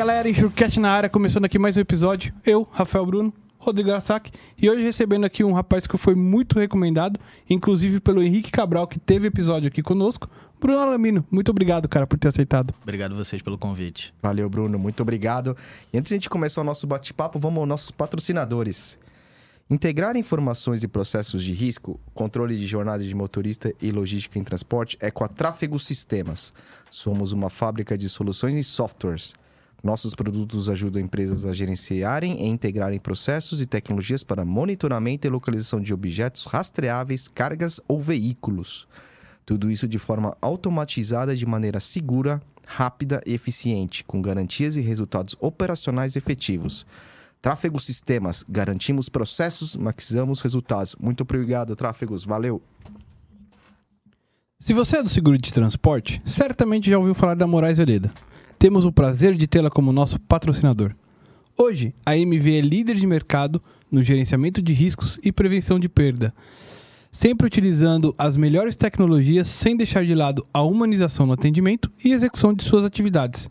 galera, 0.00 0.30
Enxurcast 0.30 0.80
na 0.80 0.90
área, 0.90 1.10
começando 1.10 1.44
aqui 1.44 1.58
mais 1.58 1.76
um 1.76 1.80
episódio. 1.80 2.32
Eu, 2.42 2.66
Rafael 2.72 3.04
Bruno, 3.04 3.34
Rodrigo 3.58 3.92
Arsac, 3.92 4.32
e 4.56 4.70
hoje 4.70 4.82
recebendo 4.82 5.26
aqui 5.26 5.44
um 5.44 5.52
rapaz 5.52 5.86
que 5.86 5.98
foi 5.98 6.14
muito 6.14 6.58
recomendado, 6.58 7.20
inclusive 7.50 8.00
pelo 8.00 8.22
Henrique 8.22 8.50
Cabral, 8.50 8.88
que 8.88 8.98
teve 8.98 9.28
episódio 9.28 9.68
aqui 9.68 9.82
conosco. 9.82 10.26
Bruno 10.58 10.78
Alamino, 10.78 11.22
muito 11.30 11.50
obrigado, 11.50 11.86
cara, 11.86 12.06
por 12.06 12.18
ter 12.18 12.28
aceitado. 12.28 12.72
Obrigado 12.82 13.14
vocês 13.14 13.42
pelo 13.42 13.58
convite. 13.58 14.14
Valeu, 14.22 14.48
Bruno, 14.48 14.78
muito 14.78 15.02
obrigado. 15.02 15.54
E 15.92 15.98
antes 15.98 16.08
de 16.08 16.14
a 16.14 16.16
gente 16.16 16.30
começar 16.30 16.62
o 16.62 16.64
nosso 16.64 16.86
bate-papo, 16.86 17.38
vamos 17.38 17.58
aos 17.58 17.68
nossos 17.68 17.90
patrocinadores. 17.90 18.96
Integrar 19.68 20.16
informações 20.16 20.82
e 20.82 20.88
processos 20.88 21.44
de 21.44 21.52
risco, 21.52 22.00
controle 22.14 22.56
de 22.56 22.66
jornada 22.66 23.04
de 23.04 23.14
motorista 23.14 23.70
e 23.82 23.90
logística 23.90 24.38
em 24.38 24.44
transporte 24.44 24.96
é 24.98 25.10
com 25.10 25.24
a 25.24 25.28
Tráfego 25.28 25.78
Sistemas. 25.78 26.54
Somos 26.90 27.32
uma 27.32 27.50
fábrica 27.50 27.98
de 27.98 28.08
soluções 28.08 28.54
e 28.54 28.64
softwares. 28.64 29.38
Nossos 29.82 30.14
produtos 30.14 30.68
ajudam 30.68 31.00
empresas 31.00 31.46
a 31.46 31.54
gerenciarem 31.54 32.44
e 32.44 32.48
integrarem 32.48 32.98
processos 32.98 33.60
e 33.60 33.66
tecnologias 33.66 34.22
para 34.22 34.44
monitoramento 34.44 35.26
e 35.26 35.30
localização 35.30 35.80
de 35.80 35.94
objetos 35.94 36.44
rastreáveis, 36.44 37.28
cargas 37.28 37.80
ou 37.88 38.00
veículos. 38.00 38.86
Tudo 39.46 39.70
isso 39.70 39.88
de 39.88 39.98
forma 39.98 40.36
automatizada 40.40 41.34
de 41.34 41.46
maneira 41.46 41.80
segura, 41.80 42.42
rápida 42.66 43.22
e 43.26 43.32
eficiente, 43.32 44.04
com 44.04 44.20
garantias 44.20 44.76
e 44.76 44.80
resultados 44.80 45.34
operacionais 45.40 46.14
efetivos. 46.14 46.86
Tráfego 47.42 47.80
Sistemas, 47.80 48.44
garantimos 48.46 49.08
processos, 49.08 49.74
maximizamos 49.74 50.42
resultados. 50.42 50.94
Muito 51.00 51.22
obrigado, 51.22 51.74
Tráfegos, 51.74 52.22
valeu! 52.22 52.62
Se 54.58 54.74
você 54.74 54.98
é 54.98 55.02
do 55.02 55.08
seguro 55.08 55.38
de 55.38 55.54
transporte, 55.54 56.20
certamente 56.22 56.90
já 56.90 56.98
ouviu 56.98 57.14
falar 57.14 57.34
da 57.34 57.46
Moraes 57.46 57.78
Veleda. 57.78 58.12
Temos 58.60 58.84
o 58.84 58.92
prazer 58.92 59.36
de 59.36 59.46
tê-la 59.46 59.70
como 59.70 59.90
nosso 59.90 60.20
patrocinador. 60.20 60.94
Hoje, 61.56 61.94
a 62.04 62.14
MV 62.14 62.58
é 62.58 62.60
líder 62.60 62.94
de 62.94 63.06
mercado 63.06 63.62
no 63.90 64.02
gerenciamento 64.02 64.60
de 64.60 64.74
riscos 64.74 65.18
e 65.24 65.32
prevenção 65.32 65.80
de 65.80 65.88
perda, 65.88 66.34
sempre 67.10 67.46
utilizando 67.46 68.14
as 68.18 68.36
melhores 68.36 68.76
tecnologias 68.76 69.48
sem 69.48 69.74
deixar 69.74 70.04
de 70.04 70.14
lado 70.14 70.46
a 70.52 70.60
humanização 70.60 71.24
no 71.24 71.32
atendimento 71.32 71.90
e 72.04 72.12
execução 72.12 72.52
de 72.52 72.62
suas 72.62 72.84
atividades. 72.84 73.48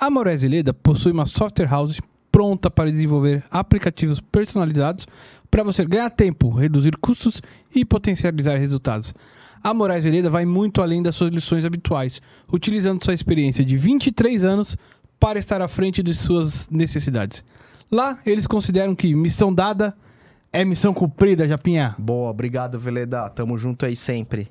A 0.00 0.08
Moraes 0.08 0.40
Veleda 0.40 0.72
possui 0.72 1.12
uma 1.12 1.26
software 1.26 1.68
house 1.68 2.00
pronta 2.32 2.70
para 2.70 2.90
desenvolver 2.90 3.44
aplicativos 3.50 4.18
personalizados 4.18 5.06
para 5.50 5.62
você 5.62 5.84
ganhar 5.84 6.08
tempo, 6.08 6.48
reduzir 6.48 6.96
custos 6.96 7.42
e 7.74 7.84
potencializar 7.84 8.56
resultados. 8.56 9.12
A 9.62 9.74
Moraes 9.74 10.04
Veleda 10.04 10.30
vai 10.30 10.44
muito 10.44 10.80
além 10.80 11.02
das 11.02 11.14
suas 11.14 11.30
lições 11.30 11.64
habituais, 11.64 12.20
utilizando 12.52 13.04
sua 13.04 13.14
experiência 13.14 13.64
de 13.64 13.76
23 13.76 14.44
anos 14.44 14.76
para 15.18 15.38
estar 15.38 15.60
à 15.60 15.68
frente 15.68 16.02
de 16.02 16.14
suas 16.14 16.68
necessidades. 16.70 17.44
Lá, 17.90 18.18
eles 18.24 18.46
consideram 18.46 18.94
que 18.94 19.14
missão 19.14 19.52
dada 19.52 19.96
é 20.52 20.64
missão 20.64 20.94
cumprida, 20.94 21.46
Japinha. 21.46 21.94
Boa, 21.98 22.30
obrigado, 22.30 22.78
Veleda. 22.78 23.28
Tamo 23.30 23.58
junto 23.58 23.84
aí 23.84 23.96
sempre. 23.96 24.48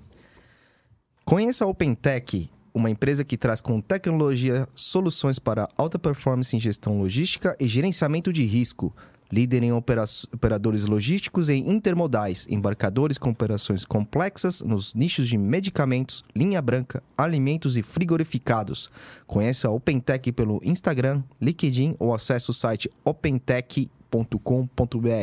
Conheça 1.25 1.65
a 1.65 1.67
OpenTech, 1.67 2.49
uma 2.73 2.89
empresa 2.89 3.23
que 3.23 3.37
traz 3.37 3.59
com 3.59 3.81
tecnologia 3.81 4.67
soluções 4.75 5.39
para 5.39 5.67
alta 5.75 5.97
performance 5.99 6.55
em 6.55 6.59
gestão 6.59 6.99
logística 6.99 7.55
e 7.59 7.67
gerenciamento 7.67 8.31
de 8.31 8.45
risco. 8.45 8.95
Líder 9.31 9.63
em 9.63 9.73
opera 9.73 10.05
operadores 10.33 10.85
logísticos 10.85 11.49
e 11.49 11.55
intermodais, 11.55 12.47
embarcadores 12.49 13.17
com 13.17 13.31
operações 13.31 13.83
complexas 13.83 14.61
nos 14.61 14.93
nichos 14.93 15.27
de 15.27 15.37
medicamentos, 15.37 16.23
linha 16.35 16.61
branca, 16.61 17.01
alimentos 17.17 17.77
e 17.77 17.83
frigorificados. 17.83 18.89
Conheça 19.25 19.67
a 19.67 19.71
OpenTech 19.71 20.31
pelo 20.31 20.61
Instagram, 20.63 21.23
LinkedIn 21.41 21.95
ou 21.99 22.13
acesse 22.13 22.49
o 22.49 22.53
site 22.53 22.89
opentech.com.br. 23.03 23.89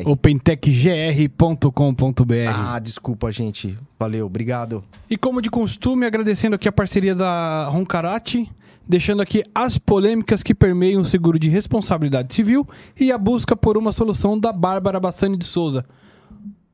opentechgr.com.br. 0.04 2.48
Ah, 2.48 2.78
desculpa, 2.78 3.32
gente. 3.32 3.76
Valeu, 3.98 4.26
obrigado. 4.26 4.84
E 5.09 5.16
como 5.16 5.41
de 5.41 5.50
costume, 5.50 6.04
agradecendo 6.04 6.56
aqui 6.56 6.69
a 6.69 6.72
parceria 6.72 7.15
da 7.15 7.65
Roncarate, 7.66 8.50
deixando 8.89 9.22
aqui 9.22 9.43
as 9.55 9.78
polêmicas 9.78 10.43
que 10.43 10.55
permeiam 10.55 11.00
o 11.00 11.05
seguro 11.05 11.39
de 11.39 11.49
responsabilidade 11.49 12.34
civil 12.34 12.67
e 12.99 13.11
a 13.11 13.19
busca 13.19 13.56
por 13.56 13.77
uma 13.77 13.93
solução 13.93 14.39
da 14.39 14.53
Bárbara 14.53 15.00
Bastani 15.00 15.37
de 15.37 15.45
Souza. 15.45 15.84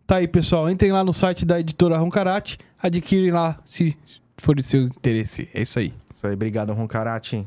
Tá 0.07 0.17
aí, 0.17 0.27
pessoal. 0.27 0.69
Entrem 0.69 0.91
lá 0.91 1.05
no 1.05 1.13
site 1.13 1.45
da 1.45 1.61
editora 1.61 1.97
Roncarate, 1.97 2.59
adquirem 2.83 3.31
lá 3.31 3.59
se 3.65 3.97
for 4.37 4.57
de 4.57 4.63
seu 4.63 4.83
interesse. 4.83 5.49
É 5.55 5.63
isso 5.63 5.79
aí. 5.79 5.93
Isso 6.13 6.27
aí, 6.27 6.35
obrigado, 6.35 6.73
Roncarate. 6.73 7.47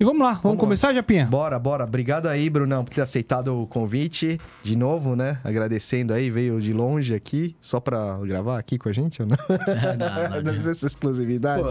E 0.00 0.04
vamos 0.04 0.22
lá, 0.22 0.28
vamos, 0.28 0.42
Vamos 0.42 0.56
lá. 0.56 0.60
começar, 0.62 0.94
Japinha? 0.94 1.26
Bora, 1.26 1.58
bora. 1.58 1.84
Obrigado 1.84 2.26
aí, 2.26 2.48
Brunão, 2.48 2.86
por 2.86 2.94
ter 2.94 3.02
aceitado 3.02 3.48
o 3.54 3.66
convite 3.66 4.40
de 4.62 4.74
novo, 4.74 5.14
né? 5.14 5.38
Agradecendo 5.44 6.14
aí, 6.14 6.30
veio 6.30 6.58
de 6.58 6.72
longe 6.72 7.14
aqui, 7.14 7.54
só 7.60 7.80
pra 7.80 8.16
gravar 8.20 8.58
aqui 8.58 8.78
com 8.78 8.88
a 8.88 8.92
gente 8.94 9.20
ou 9.20 9.28
não? 9.28 9.36
não, 10.40 10.54
não, 10.54 10.54
Essa 10.70 10.86
exclusividade. 10.86 11.68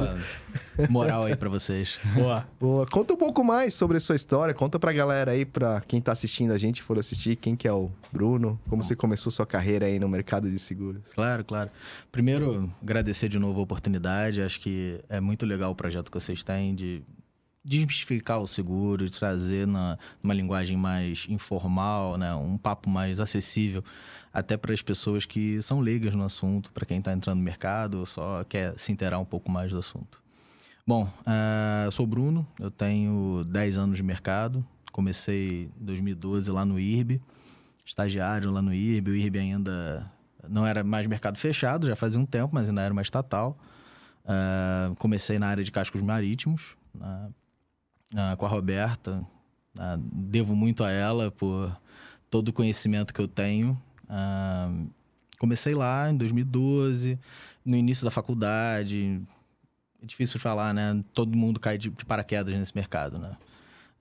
Pô, 0.77 0.83
moral 0.91 1.23
aí 1.23 1.35
pra 1.35 1.49
vocês. 1.49 1.97
Boa. 2.13 2.45
Boa. 2.59 2.85
Conta 2.85 3.15
um 3.15 3.17
pouco 3.17 3.43
mais 3.43 3.73
sobre 3.73 3.97
a 3.97 3.99
sua 3.99 4.15
história. 4.15 4.53
Conta 4.53 4.77
pra 4.77 4.93
galera 4.93 5.31
aí, 5.31 5.43
pra 5.43 5.81
quem 5.87 5.99
tá 5.99 6.11
assistindo 6.11 6.53
a 6.53 6.57
gente, 6.59 6.83
for 6.83 6.99
assistir, 6.99 7.35
quem 7.35 7.55
que 7.55 7.67
é 7.67 7.73
o 7.73 7.89
Bruno, 8.13 8.59
como 8.69 8.83
você 8.83 8.95
começou 8.95 9.31
sua 9.31 9.47
carreira 9.47 9.87
aí 9.87 9.97
no 9.99 10.07
mercado 10.07 10.51
de 10.51 10.59
seguros. 10.59 11.01
Claro, 11.15 11.43
claro. 11.43 11.71
Primeiro, 12.11 12.71
agradecer 12.79 13.27
de 13.27 13.39
novo 13.39 13.59
a 13.59 13.63
oportunidade. 13.63 14.39
Acho 14.39 14.59
que 14.59 14.99
é 15.09 15.19
muito 15.19 15.47
legal 15.47 15.71
o 15.71 15.75
projeto 15.75 16.11
que 16.11 16.19
vocês 16.19 16.43
têm 16.43 16.75
de 16.75 17.01
desmistificar 17.69 18.41
o 18.41 18.47
seguro, 18.47 19.05
de 19.05 19.11
trazer 19.11 19.67
na, 19.67 19.95
numa 20.23 20.33
linguagem 20.33 20.75
mais 20.75 21.27
informal, 21.29 22.17
né? 22.17 22.33
um 22.33 22.57
papo 22.57 22.89
mais 22.89 23.19
acessível, 23.19 23.83
até 24.33 24.57
para 24.57 24.73
as 24.73 24.81
pessoas 24.81 25.23
que 25.23 25.61
são 25.61 25.79
leigas 25.79 26.15
no 26.15 26.23
assunto, 26.23 26.71
para 26.73 26.83
quem 26.83 26.97
está 26.97 27.13
entrando 27.13 27.37
no 27.37 27.43
mercado 27.43 27.99
ou 27.99 28.05
só 28.07 28.43
quer 28.43 28.73
se 28.77 28.91
inteirar 28.91 29.19
um 29.19 29.25
pouco 29.25 29.51
mais 29.51 29.71
do 29.71 29.77
assunto. 29.77 30.19
Bom, 30.85 31.03
uh, 31.03 31.91
sou 31.91 32.05
o 32.05 32.07
Bruno, 32.07 32.47
eu 32.59 32.71
tenho 32.71 33.43
10 33.45 33.77
anos 33.77 33.97
de 33.97 34.03
mercado, 34.03 34.65
comecei 34.91 35.69
em 35.79 35.85
2012 35.85 36.51
lá 36.51 36.65
no 36.65 36.79
IRB, 36.79 37.21
estagiário 37.85 38.49
lá 38.49 38.63
no 38.63 38.73
IRB, 38.73 39.11
o 39.11 39.15
IRB 39.15 39.39
ainda 39.39 40.11
não 40.47 40.65
era 40.65 40.83
mais 40.83 41.05
mercado 41.05 41.37
fechado, 41.37 41.85
já 41.85 41.95
fazia 41.95 42.19
um 42.19 42.25
tempo, 42.25 42.49
mas 42.51 42.67
ainda 42.67 42.81
era 42.81 42.91
uma 42.91 43.03
estatal. 43.03 43.55
Uh, 44.25 44.95
comecei 44.95 45.37
na 45.37 45.47
área 45.47 45.63
de 45.63 45.71
cascos 45.71 46.01
marítimos, 46.01 46.75
uh, 46.95 47.31
uh, 48.13 48.37
com 48.37 48.45
a 48.45 48.49
Roberta. 48.49 49.25
devo 50.01 50.55
muito 50.55 50.83
a 50.83 50.91
ela 50.91 51.31
por 51.31 51.75
todo 52.29 52.49
o 52.49 52.53
conhecimento 52.53 53.13
que 53.13 53.19
eu 53.19 53.27
tenho. 53.27 53.79
comecei 55.39 55.73
lá 55.73 56.11
em 56.11 56.17
2012, 56.17 57.19
no 57.65 57.75
início 57.75 58.05
da 58.05 58.11
faculdade. 58.11 59.21
É 60.01 60.05
difícil 60.05 60.39
falar, 60.39 60.73
né? 60.73 61.03
Todo 61.13 61.37
mundo 61.37 61.59
cai 61.59 61.77
de, 61.77 61.91
paraquedas 61.91 62.53
nesse 62.57 62.75
mercado, 62.75 63.19
né? 63.19 63.35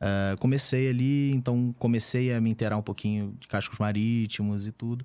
Uh, 0.01 0.39
comecei 0.39 0.89
ali, 0.89 1.33
então 1.33 1.75
comecei 1.77 2.33
a 2.33 2.41
me 2.41 2.51
inteirar 2.51 2.77
um 2.77 2.83
pouquinho 2.83 3.37
de 3.41 3.49
cascos 3.49 3.79
marítimos 3.79 4.67
e 4.67 4.73
tudo. 4.73 5.05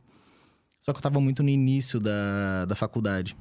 Só 0.80 0.92
que 0.92 0.98
eu 0.98 1.00
estava 1.00 1.20
muito 1.20 1.42
no 1.42 1.50
início 1.50 2.00
da, 2.00 2.66
da 2.66 2.76
faculdade. 2.76 3.36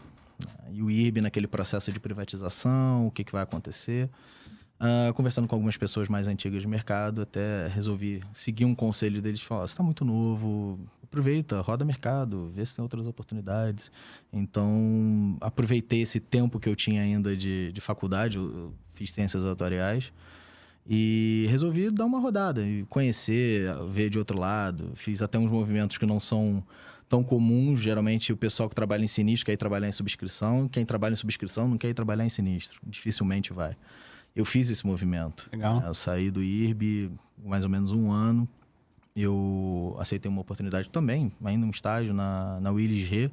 E 0.71 0.83
o 0.83 0.91
IRB 0.91 1.21
naquele 1.21 1.47
processo 1.47 1.93
de 1.93 2.01
privatização, 2.01 3.07
o 3.07 3.11
que, 3.11 3.23
que 3.23 3.33
vai 3.33 3.43
acontecer. 3.43 4.09
Uh, 4.83 5.15
conversando 5.15 5.47
com 5.47 5.55
algumas 5.55 5.77
pessoas 5.77 6.09
mais 6.09 6.27
antigas 6.27 6.61
de 6.61 6.67
mercado, 6.67 7.23
até 7.23 7.69
resolvi 7.69 8.21
seguir 8.33 8.65
um 8.65 8.75
conselho 8.75 9.23
deles. 9.23 9.41
Falar, 9.41 9.65
você 9.65 9.75
está 9.75 9.83
muito 9.83 10.05
novo, 10.05 10.77
aproveita, 11.05 11.61
roda 11.61 11.85
mercado, 11.85 12.51
vê 12.53 12.67
se 12.67 12.75
tem 12.75 12.83
outras 12.83 13.07
oportunidades. 13.07 13.93
Então, 14.33 15.37
aproveitei 15.41 16.03
esse 16.03 16.19
tempo 16.19 16.59
que 16.59 16.69
eu 16.69 16.75
tinha 16.75 17.01
ainda 17.01 17.37
de, 17.37 17.71
de 17.71 17.81
faculdade, 17.81 18.39
eu 18.39 18.75
fiz 18.93 19.13
ciências 19.13 19.45
atuariais, 19.45 20.13
e 20.85 21.47
resolvi 21.49 21.89
dar 21.89 22.05
uma 22.05 22.19
rodada 22.19 22.67
e 22.67 22.85
conhecer, 22.87 23.73
ver 23.89 24.11
de 24.11 24.19
outro 24.19 24.37
lado. 24.37 24.91
Fiz 24.97 25.23
até 25.23 25.39
uns 25.39 25.49
movimentos 25.49 25.97
que 25.97 26.05
não 26.05 26.19
são 26.19 26.61
tão 27.09 27.23
comuns. 27.23 27.79
Geralmente, 27.79 28.33
o 28.33 28.37
pessoal 28.37 28.69
que 28.69 28.75
trabalha 28.75 29.05
em 29.05 29.07
sinistro 29.07 29.47
quer 29.47 29.53
ir 29.53 29.59
trabalhar 29.59 29.87
em 29.87 29.93
subscrição. 29.93 30.69
Quem 30.69 30.85
trabalha 30.85 31.13
em 31.13 31.17
subscrição 31.17 31.69
não 31.69 31.79
quer 31.79 31.89
ir 31.89 31.95
trabalhar 31.95 32.25
em 32.25 32.29
sinistro. 32.29 32.81
Dificilmente 32.85 33.53
vai. 33.53 33.77
Eu 34.35 34.45
fiz 34.45 34.71
esse 34.71 34.87
movimento. 34.87 35.49
Legal. 35.53 35.83
Eu 35.87 35.95
saí 35.95 36.31
do 36.31 36.43
IRB 36.43 37.11
mais 37.45 37.65
ou 37.65 37.71
menos 37.71 37.91
um 37.93 38.11
ano. 38.11 38.49
Eu 39.15 39.95
aceitei 39.99 40.31
uma 40.31 40.41
oportunidade 40.41 40.89
também, 40.89 41.31
ainda 41.45 41.67
um 41.67 41.71
estágio 41.71 42.15
na, 42.15 42.59
na 42.61 42.71
Willis 42.71 43.07
G, 43.07 43.31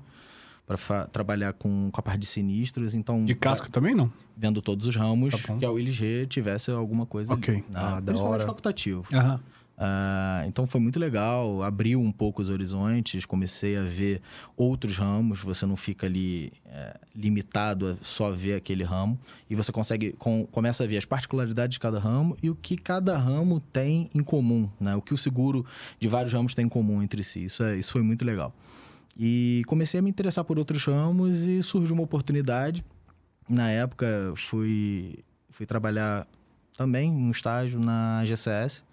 para 0.68 1.08
trabalhar 1.08 1.54
com, 1.54 1.90
com 1.90 2.00
a 2.00 2.04
parte 2.04 2.20
de 2.20 2.26
sinistros. 2.26 2.94
Então, 2.94 3.24
De 3.24 3.34
casco 3.34 3.72
também, 3.72 3.96
não? 3.96 4.12
vendo 4.36 4.62
todos 4.62 4.88
os 4.88 4.96
ramos, 4.96 5.34
Tá 5.42 5.56
que 5.58 5.66
a 5.66 5.72
Willis 5.72 5.96
G 5.96 6.26
tivesse 6.28 6.70
alguma 6.72 7.06
coisa 7.06 7.34
Ok. 7.34 7.54
ali, 7.56 7.64
né? 7.64 7.68
Ah, 7.74 8.00
da 8.00 8.16
hora. 8.18 8.46
facultativo. 8.46 9.06
Aham. 9.14 9.40
Uh, 9.80 10.46
então 10.46 10.68
foi 10.68 10.82
muito 10.82 11.00
legal, 11.00 11.64
abriu 11.64 12.02
um 12.02 12.12
pouco 12.12 12.42
os 12.42 12.50
horizontes, 12.50 13.26
comecei 13.26 13.78
a 13.78 13.84
ver 13.84 14.22
outros 14.58 14.98
ramos, 14.98 15.40
você 15.40 15.66
não 15.66 15.78
fica 15.78 16.06
ali 16.06 16.52
é, 16.66 17.00
limitado 17.16 17.88
a 17.88 17.96
só 18.04 18.30
ver 18.30 18.56
aquele 18.56 18.84
ramo, 18.84 19.18
e 19.50 19.56
você 19.56 19.72
consegue, 19.72 20.12
com, 20.20 20.46
começa 20.48 20.84
a 20.84 20.88
ver 20.88 20.98
as 20.98 21.06
particularidades 21.06 21.76
de 21.76 21.80
cada 21.80 21.98
ramo 21.98 22.36
e 22.44 22.50
o 22.50 22.56
que 22.56 22.76
cada 22.76 23.18
ramo 23.18 23.62
tem 23.72 24.10
em 24.14 24.22
comum, 24.22 24.70
né? 24.82 24.98
o 24.98 25.02
que 25.02 25.14
o 25.14 25.18
seguro 25.18 25.66
de 25.98 26.10
vários 26.10 26.34
ramos 26.34 26.54
tem 26.54 26.66
em 26.66 26.70
comum 26.70 27.02
entre 27.02 27.24
si, 27.24 27.46
isso, 27.46 27.64
é, 27.64 27.78
isso 27.78 27.94
foi 27.94 28.02
muito 28.02 28.26
legal. 28.26 28.54
E 29.18 29.64
comecei 29.66 29.98
a 29.98 30.04
me 30.04 30.10
interessar 30.10 30.44
por 30.44 30.60
outros 30.60 30.84
ramos 30.84 31.46
e 31.46 31.64
surgiu 31.64 31.94
uma 31.94 32.04
oportunidade, 32.04 32.84
na 33.48 33.72
época 33.72 34.34
fui, 34.36 35.20
fui 35.50 35.66
trabalhar 35.66 36.28
também 36.78 37.10
um 37.12 37.32
estágio 37.32 37.80
na 37.80 38.26
GCS, 38.26 38.84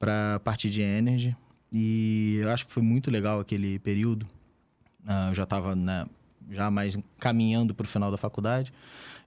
para 0.00 0.36
a 0.36 0.40
parte 0.40 0.70
de 0.70 0.80
energy. 0.80 1.36
E 1.70 2.40
eu 2.42 2.50
acho 2.50 2.66
que 2.66 2.72
foi 2.72 2.82
muito 2.82 3.10
legal 3.10 3.38
aquele 3.38 3.78
período. 3.78 4.24
Uh, 5.04 5.28
eu 5.28 5.34
já 5.34 5.44
estava 5.44 5.76
né, 5.76 6.04
já 6.50 6.70
mais 6.70 6.98
caminhando 7.18 7.74
para 7.74 7.84
o 7.84 7.88
final 7.88 8.10
da 8.10 8.16
faculdade. 8.16 8.72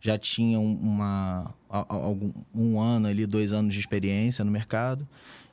Já 0.02 0.18
tinha 0.18 0.60
uma, 0.60 1.54
algum, 1.70 2.34
um 2.54 2.82
ano 2.82 3.08
ali, 3.08 3.26
dois 3.26 3.54
anos 3.54 3.74
de 3.74 3.80
experiência 3.80 4.44
no 4.44 4.52
mercado. 4.52 5.08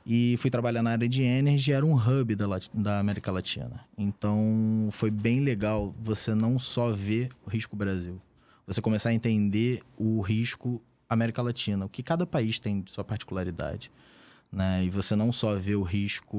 E 0.05 0.35
fui 0.37 0.49
trabalhar 0.49 0.81
na 0.81 0.91
área 0.91 1.07
de 1.07 1.21
energy, 1.21 1.71
era 1.71 1.85
um 1.85 1.93
hub 1.95 2.35
da, 2.35 2.45
da 2.73 2.99
América 2.99 3.31
Latina. 3.31 3.85
Então 3.95 4.89
foi 4.91 5.11
bem 5.11 5.41
legal 5.41 5.95
você 6.01 6.33
não 6.33 6.57
só 6.57 6.91
ver 6.91 7.29
o 7.45 7.49
risco 7.49 7.75
Brasil, 7.75 8.19
você 8.65 8.81
começar 8.81 9.09
a 9.09 9.13
entender 9.13 9.83
o 9.95 10.19
risco 10.19 10.81
América 11.07 11.41
Latina, 11.43 11.85
o 11.85 11.89
que 11.89 12.01
cada 12.01 12.25
país 12.25 12.57
tem 12.57 12.81
de 12.81 12.91
sua 12.91 13.03
particularidade 13.03 13.91
né? 14.51 14.83
E 14.83 14.89
você 14.89 15.15
não 15.15 15.31
só 15.31 15.55
vê 15.55 15.75
o 15.75 15.83
risco, 15.83 16.37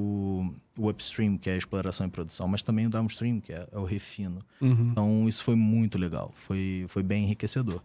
o 0.79 0.89
upstream, 0.89 1.39
que 1.39 1.49
é 1.49 1.55
a 1.55 1.57
exploração 1.57 2.07
e 2.07 2.11
produção, 2.11 2.47
mas 2.47 2.63
também 2.63 2.87
o 2.87 2.91
downstream, 2.91 3.41
que 3.41 3.53
é, 3.53 3.67
é 3.73 3.79
o 3.79 3.85
refino. 3.85 4.45
Uhum. 4.61 4.91
Então, 4.91 5.29
isso 5.29 5.43
foi 5.43 5.55
muito 5.55 5.99
legal, 5.99 6.31
foi, 6.35 6.85
foi 6.89 7.03
bem 7.03 7.25
enriquecedor. 7.25 7.81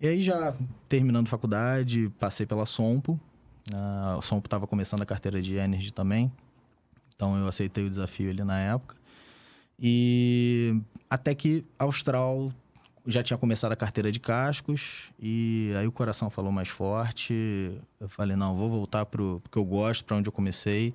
E 0.00 0.06
aí, 0.06 0.22
já 0.22 0.54
terminando 0.88 1.28
faculdade, 1.28 2.10
passei 2.18 2.46
pela 2.46 2.66
Sompo. 2.66 3.18
Uh, 3.72 4.18
a 4.18 4.22
Sompo 4.22 4.46
estava 4.46 4.66
começando 4.66 5.02
a 5.02 5.06
carteira 5.06 5.40
de 5.40 5.54
Energy 5.54 5.92
também. 5.92 6.30
Então, 7.14 7.36
eu 7.36 7.46
aceitei 7.46 7.84
o 7.84 7.88
desafio 7.88 8.30
ali 8.30 8.42
na 8.42 8.58
época. 8.58 8.96
E 9.78 10.80
até 11.08 11.34
que 11.34 11.64
Austral 11.78 12.52
já 13.06 13.22
tinha 13.22 13.36
começado 13.36 13.72
a 13.72 13.76
carteira 13.76 14.12
de 14.12 14.20
cascos 14.20 15.10
e 15.20 15.72
aí 15.76 15.86
o 15.86 15.92
coração 15.92 16.30
falou 16.30 16.52
mais 16.52 16.68
forte. 16.68 17.72
Eu 18.00 18.08
falei, 18.08 18.36
não, 18.36 18.56
vou 18.56 18.70
voltar 18.70 19.06
pro 19.06 19.42
que 19.50 19.56
eu 19.56 19.64
gosto, 19.64 20.04
para 20.04 20.16
onde 20.16 20.28
eu 20.28 20.32
comecei. 20.32 20.94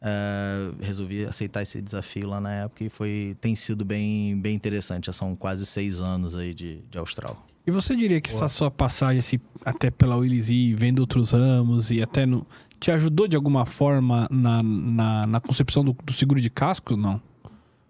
Uh, 0.00 0.76
resolvi 0.80 1.24
aceitar 1.24 1.62
esse 1.62 1.82
desafio 1.82 2.28
lá 2.28 2.40
na 2.40 2.52
época 2.52 2.84
e 2.84 2.88
foi 2.88 3.36
tem 3.40 3.56
sido 3.56 3.84
bem, 3.84 4.38
bem 4.38 4.54
interessante. 4.54 5.06
Já 5.06 5.12
são 5.12 5.34
quase 5.34 5.66
seis 5.66 6.00
anos 6.00 6.36
aí 6.36 6.54
de, 6.54 6.80
de 6.90 6.98
Austral. 6.98 7.46
E 7.66 7.70
você 7.70 7.94
diria 7.94 8.20
que 8.20 8.30
Boa. 8.30 8.44
essa 8.44 8.48
sua 8.48 8.70
passagem 8.70 9.18
assim, 9.18 9.38
até 9.64 9.90
pela 9.90 10.16
Willis 10.16 10.48
e 10.48 10.74
vendo 10.74 11.00
outros 11.00 11.32
ramos 11.32 11.90
e 11.90 12.00
até 12.00 12.24
no, 12.24 12.46
te 12.80 12.90
ajudou 12.90 13.28
de 13.28 13.36
alguma 13.36 13.66
forma 13.66 14.26
na, 14.30 14.62
na, 14.62 15.26
na 15.26 15.40
concepção 15.40 15.84
do, 15.84 15.92
do, 15.92 16.12
seguro 16.12 16.40
de 16.40 16.48
casco, 16.48 16.96
não? 16.96 17.20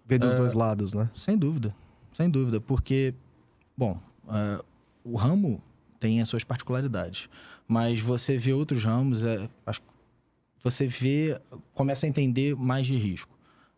Ver 0.05 0.19
dos 0.19 0.33
uh, 0.33 0.35
dois 0.35 0.53
lados, 0.53 0.93
né? 0.93 1.09
Sem 1.13 1.37
dúvida, 1.37 1.73
sem 2.11 2.29
dúvida, 2.29 2.59
porque 2.59 3.13
Bom, 3.79 3.97
uh, 4.25 4.61
o 5.05 5.15
ramo 5.15 5.63
tem 6.01 6.19
as 6.19 6.27
suas 6.27 6.43
particularidades, 6.43 7.29
mas 7.65 8.01
você 8.01 8.37
vê 8.37 8.51
outros 8.51 8.83
ramos, 8.83 9.23
é, 9.23 9.49
você 10.61 10.85
vê, 10.85 11.39
começa 11.73 12.05
a 12.05 12.09
entender 12.09 12.57
mais 12.57 12.85
de 12.85 12.97
risco. 12.97 13.33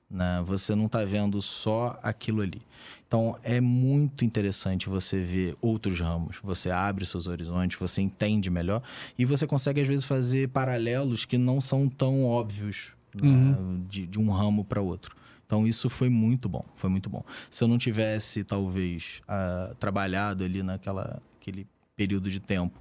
Né? 0.09 0.41
Você 0.43 0.73
não 0.73 0.87
está 0.87 1.05
vendo 1.05 1.39
só 1.39 1.99
aquilo 2.01 2.41
ali. 2.41 2.63
Então 3.07 3.37
é 3.43 3.61
muito 3.61 4.25
interessante 4.25 4.89
você 4.89 5.19
ver 5.19 5.55
outros 5.61 5.99
ramos. 5.99 6.39
Você 6.43 6.71
abre 6.71 7.05
seus 7.05 7.27
horizontes, 7.27 7.77
você 7.77 8.01
entende 8.01 8.49
melhor 8.49 8.81
e 9.19 9.23
você 9.23 9.45
consegue 9.45 9.81
às 9.81 9.87
vezes 9.87 10.03
fazer 10.03 10.49
paralelos 10.49 11.25
que 11.25 11.37
não 11.37 11.61
são 11.61 11.87
tão 11.87 12.25
óbvios 12.25 12.87
né? 13.13 13.29
uhum. 13.29 13.85
de, 13.87 14.07
de 14.07 14.19
um 14.19 14.31
ramo 14.31 14.65
para 14.65 14.81
outro. 14.81 15.15
Então 15.51 15.67
isso 15.67 15.89
foi 15.89 16.07
muito 16.07 16.47
bom, 16.47 16.63
foi 16.75 16.89
muito 16.89 17.09
bom. 17.09 17.25
Se 17.49 17.61
eu 17.61 17.67
não 17.67 17.77
tivesse 17.77 18.41
talvez 18.41 19.21
uh, 19.27 19.75
trabalhado 19.75 20.45
ali 20.45 20.63
naquela 20.63 21.21
aquele 21.37 21.67
período 21.93 22.31
de 22.31 22.39
tempo 22.39 22.79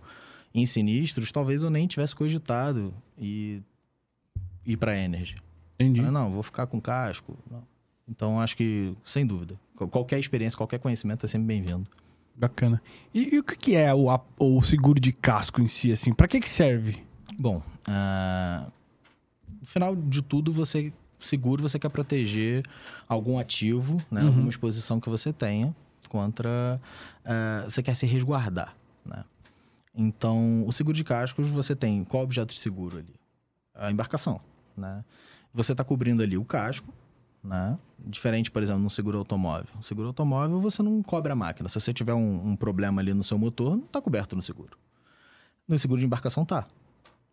em 0.54 0.64
sinistros, 0.64 1.32
talvez 1.32 1.64
eu 1.64 1.70
nem 1.70 1.88
tivesse 1.88 2.14
cogitado 2.14 2.94
e 3.18 3.60
ir 4.64 4.76
para 4.76 4.96
Energy. 4.96 5.34
Entendi. 5.80 6.00
Ah, 6.00 6.12
não, 6.12 6.30
vou 6.30 6.44
ficar 6.44 6.68
com 6.68 6.80
casco. 6.80 7.36
Não. 7.50 7.64
Então 8.08 8.40
acho 8.40 8.56
que 8.56 8.94
sem 9.04 9.26
dúvida, 9.26 9.58
qualquer 9.90 10.20
experiência, 10.20 10.56
qualquer 10.56 10.78
conhecimento 10.78 11.26
é 11.26 11.28
sempre 11.28 11.48
bem-vindo. 11.48 11.90
Bacana. 12.36 12.80
E, 13.12 13.34
e, 13.34 13.38
o 13.40 13.42
que 13.42 13.74
é 13.74 13.92
o, 13.92 14.06
o 14.38 14.62
seguro 14.62 15.00
de 15.00 15.12
casco 15.12 15.60
em 15.60 15.66
si, 15.66 15.90
assim? 15.90 16.12
Para 16.12 16.28
que 16.28 16.38
que 16.38 16.48
serve? 16.48 17.02
Bom, 17.36 17.64
uh, 17.88 18.72
no 19.60 19.66
final 19.66 19.96
de 19.96 20.22
tudo 20.22 20.52
você 20.52 20.92
seguro 21.20 21.62
você 21.62 21.78
quer 21.78 21.88
proteger 21.88 22.64
algum 23.08 23.38
ativo, 23.38 23.96
né? 24.10 24.22
Uhum. 24.22 24.28
Alguma 24.28 24.48
exposição 24.48 25.00
que 25.00 25.08
você 25.08 25.32
tenha 25.32 25.74
contra... 26.08 26.80
Uh, 27.24 27.70
você 27.70 27.82
quer 27.82 27.94
se 27.94 28.06
resguardar, 28.06 28.74
né? 29.04 29.24
Então, 29.94 30.64
o 30.66 30.72
seguro 30.72 30.96
de 30.96 31.04
cascos, 31.04 31.48
você 31.48 31.74
tem 31.74 32.04
qual 32.04 32.22
objeto 32.22 32.54
de 32.54 32.60
seguro 32.60 32.98
ali? 32.98 33.14
A 33.74 33.90
embarcação, 33.90 34.40
né? 34.76 35.04
Você 35.52 35.72
está 35.72 35.82
cobrindo 35.82 36.22
ali 36.22 36.36
o 36.36 36.44
casco, 36.44 36.92
né? 37.42 37.76
Diferente, 37.98 38.50
por 38.50 38.62
exemplo, 38.62 38.82
no 38.82 38.90
seguro 38.90 39.18
automóvel. 39.18 39.68
O 39.78 39.82
seguro 39.82 40.08
automóvel, 40.08 40.60
você 40.60 40.82
não 40.82 41.02
cobre 41.02 41.32
a 41.32 41.36
máquina. 41.36 41.68
Se 41.68 41.80
você 41.80 41.92
tiver 41.92 42.14
um, 42.14 42.50
um 42.50 42.56
problema 42.56 43.00
ali 43.00 43.12
no 43.12 43.22
seu 43.22 43.36
motor, 43.38 43.76
não 43.76 43.84
está 43.84 44.00
coberto 44.00 44.36
no 44.36 44.42
seguro. 44.42 44.78
No 45.66 45.78
seguro 45.78 46.00
de 46.00 46.06
embarcação, 46.06 46.44
tá. 46.44 46.66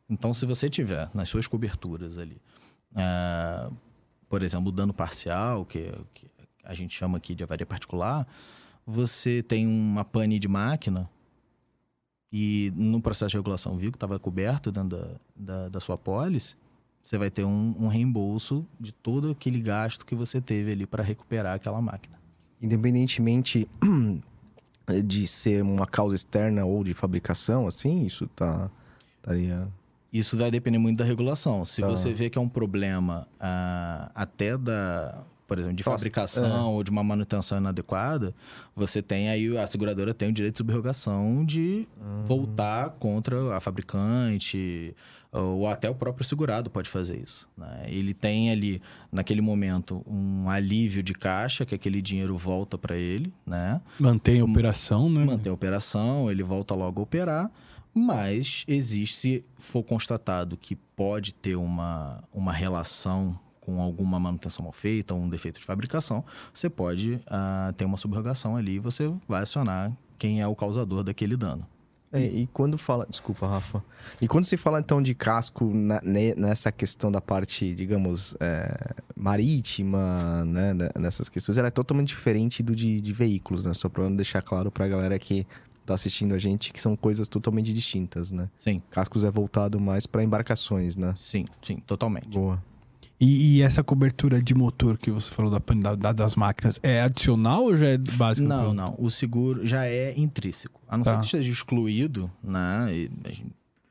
Então, 0.10 0.34
se 0.34 0.46
você 0.46 0.70
tiver 0.70 1.10
nas 1.14 1.30
suas 1.30 1.48
coberturas 1.48 2.18
ali 2.18 2.42
é, 2.96 3.70
por 4.30 4.44
exemplo, 4.44 4.70
o 4.70 4.72
dano 4.72 4.94
parcial, 4.94 5.66
que, 5.66 5.92
que, 6.14 6.28
a 6.64 6.74
gente 6.74 6.94
chama 6.94 7.18
aqui 7.18 7.34
de 7.34 7.44
avaria 7.44 7.66
particular, 7.66 8.28
você 8.86 9.42
tem 9.42 9.66
uma 9.66 10.04
pane 10.04 10.38
de 10.38 10.48
máquina 10.48 11.10
e 12.32 12.74
no 12.76 13.02
processo 13.02 13.32
de 13.32 13.38
regulação 13.38 13.78
viu 13.78 13.92
que 13.92 13.96
estava 13.96 14.20
coberto 14.20 14.72
dentro 14.72 14.98
da, 14.98 15.08
da, 15.36 15.70
da, 15.70 15.80
sua 15.80 15.98
pólice, 15.98 16.56
você 17.02 17.18
vai 17.18 17.32
ter 17.32 17.46
um, 17.46 17.76
um 17.80 17.88
reembolso 17.88 18.66
de 18.78 18.92
todo 18.92 19.32
aquele 19.32 19.62
gasto 19.62 20.06
que 20.06 20.14
você 20.14 20.42
teve 20.42 20.72
ali 20.72 20.86
para 20.86 21.04
recuperar 21.04 21.56
aquela 21.56 21.82
máquina. 21.82 22.20
Independentemente 22.62 23.68
de 25.06 25.28
ser 25.28 25.64
uma 25.64 25.88
causa 25.88 26.16
externa 26.16 26.66
ou 26.66 26.84
de 26.84 26.94
fabricação, 26.94 27.66
assim, 27.66 28.06
isso 28.06 28.28
tá 28.28 28.70
estaria 29.18 29.72
isso 30.12 30.38
vai 30.38 30.50
depender 30.52 30.78
muito 30.78 30.98
da 30.98 31.06
regulação. 31.06 31.64
Se 31.66 31.82
tá. 31.82 31.88
você 31.88 32.14
vê 32.14 32.30
que 32.30 32.38
é 32.38 32.42
um 32.42 32.50
problema 32.50 33.28
uh, 33.36 34.12
até 34.16 34.58
da, 34.58 35.24
por 35.48 35.60
exemplo, 35.60 35.76
de 35.76 35.84
Posso, 35.84 35.98
fabricação 35.98 36.72
é. 36.72 36.76
ou 36.76 36.84
de 36.84 36.92
uma 36.92 37.04
manutenção 37.04 37.58
inadequada, 37.58 38.34
você 38.76 39.02
tem 39.02 39.30
aí, 39.30 39.58
a 39.58 39.66
seguradora 39.66 40.14
tem 40.14 40.30
o 40.30 40.34
direito 40.34 40.56
de 40.56 40.58
subrogação 40.58 41.46
de 41.46 41.88
uhum. 42.02 42.26
voltar 42.26 42.90
contra 42.92 43.56
a 43.56 43.60
fabricante 43.60 44.96
ou 45.32 45.68
até 45.68 45.90
o 45.90 45.96
próprio 45.96 46.26
segurado 46.26 46.70
pode 46.70 46.90
fazer 46.90 47.22
isso. 47.22 47.48
Né? 47.58 47.86
Ele 47.88 48.14
tem 48.14 48.50
ali, 48.50 48.82
naquele 49.12 49.42
momento, 49.42 50.04
um 50.08 50.50
alívio 50.50 51.04
de 51.04 51.14
caixa, 51.14 51.66
que 51.66 51.76
aquele 51.76 52.02
dinheiro 52.02 52.38
volta 52.38 52.78
para 52.78 52.96
ele, 52.96 53.34
né? 53.46 53.82
Mantém 54.00 54.40
a 54.40 54.46
operação, 54.46 55.10
né? 55.10 55.24
Mantém 55.26 55.50
a 55.50 55.54
operação, 55.54 56.32
ele 56.32 56.44
volta 56.44 56.74
logo 56.74 57.02
a 57.02 57.04
operar. 57.04 57.52
Mas 57.98 58.64
existe, 58.68 59.16
se 59.16 59.46
for 59.56 59.82
constatado 59.82 60.56
que 60.56 60.76
pode 60.76 61.34
ter 61.34 61.56
uma, 61.56 62.24
uma 62.32 62.54
relação 62.54 63.40
com 63.60 63.82
alguma 63.82 64.20
manutenção 64.20 64.64
mal 64.64 64.72
feita, 64.72 65.16
um 65.16 65.28
defeito 65.28 65.60
de 65.60 65.66
fabricação, 65.66 66.24
você 66.54 66.70
pode 66.70 67.16
uh, 67.16 67.74
ter 67.76 67.86
uma 67.86 67.98
subrogação 67.98 68.56
ali 68.56 68.76
e 68.76 68.80
você 68.80 69.12
vai 69.28 69.42
acionar 69.42 69.92
quem 70.20 70.42
é 70.42 70.48
o 70.48 70.56
causador 70.56 71.02
daquele 71.04 71.36
dano. 71.36 71.66
É, 72.12 72.24
e 72.24 72.48
quando 72.48 72.78
fala. 72.78 73.06
Desculpa, 73.10 73.48
Rafa. 73.48 73.84
E 74.22 74.28
quando 74.28 74.46
se 74.46 74.56
fala 74.56 74.80
então 74.80 75.02
de 75.02 75.14
casco 75.14 75.66
na, 75.74 76.00
nessa 76.04 76.72
questão 76.72 77.12
da 77.12 77.20
parte, 77.20 77.76
digamos, 77.76 78.36
é, 78.40 78.94
marítima, 79.16 80.46
né? 80.46 80.74
Nessas 80.98 81.28
questões, 81.28 81.58
ela 81.58 81.68
é 81.68 81.72
totalmente 81.72 82.10
diferente 82.10 82.64
do 82.64 82.74
de, 82.74 83.02
de 83.02 83.14
veículos, 83.14 83.66
né? 83.66 83.74
Só 83.74 83.90
para 83.90 84.08
deixar 84.10 84.42
claro 84.42 84.72
para 84.72 84.86
a 84.86 84.88
galera 84.88 85.20
que 85.20 85.46
tá 85.88 85.96
assistindo 85.96 86.34
a 86.34 86.38
gente, 86.38 86.72
que 86.72 86.80
são 86.80 86.96
coisas 86.96 87.28
totalmente 87.28 87.74
distintas, 87.74 88.32
né? 88.32 88.50
Sim. 88.58 88.82
Cascos 88.92 89.24
é 89.24 89.32
voltado 89.32 89.80
mais 89.80 90.06
para 90.06 90.24
embarcações, 90.24 90.98
né? 90.98 91.14
Sim, 91.18 91.46
sim, 91.62 91.78
totalmente. 91.78 92.30
Boa. 92.30 92.62
E, 93.20 93.58
e, 93.58 93.62
essa 93.64 93.84
cobertura 93.84 94.40
de 94.40 94.54
motor 94.54 94.96
que 94.96 95.10
você 95.10 95.32
falou 95.32 95.50
da, 95.50 95.96
da, 95.96 96.12
das 96.12 96.36
máquinas, 96.36 96.80
é 96.84 97.02
adicional 97.02 97.64
ou 97.64 97.76
já 97.76 97.88
é 97.88 97.98
básico? 97.98 98.48
Não, 98.48 98.74
não. 98.74 98.96
O 99.00 99.10
seguro 99.10 99.66
já 99.66 99.86
é 99.86 100.14
intrínseco. 100.16 100.80
A 100.88 100.98
não 100.98 101.04
tá. 101.04 101.14
ser 101.14 101.20
que 101.20 101.26
esteja 101.26 101.52
excluído, 101.52 102.30
né? 102.44 103.10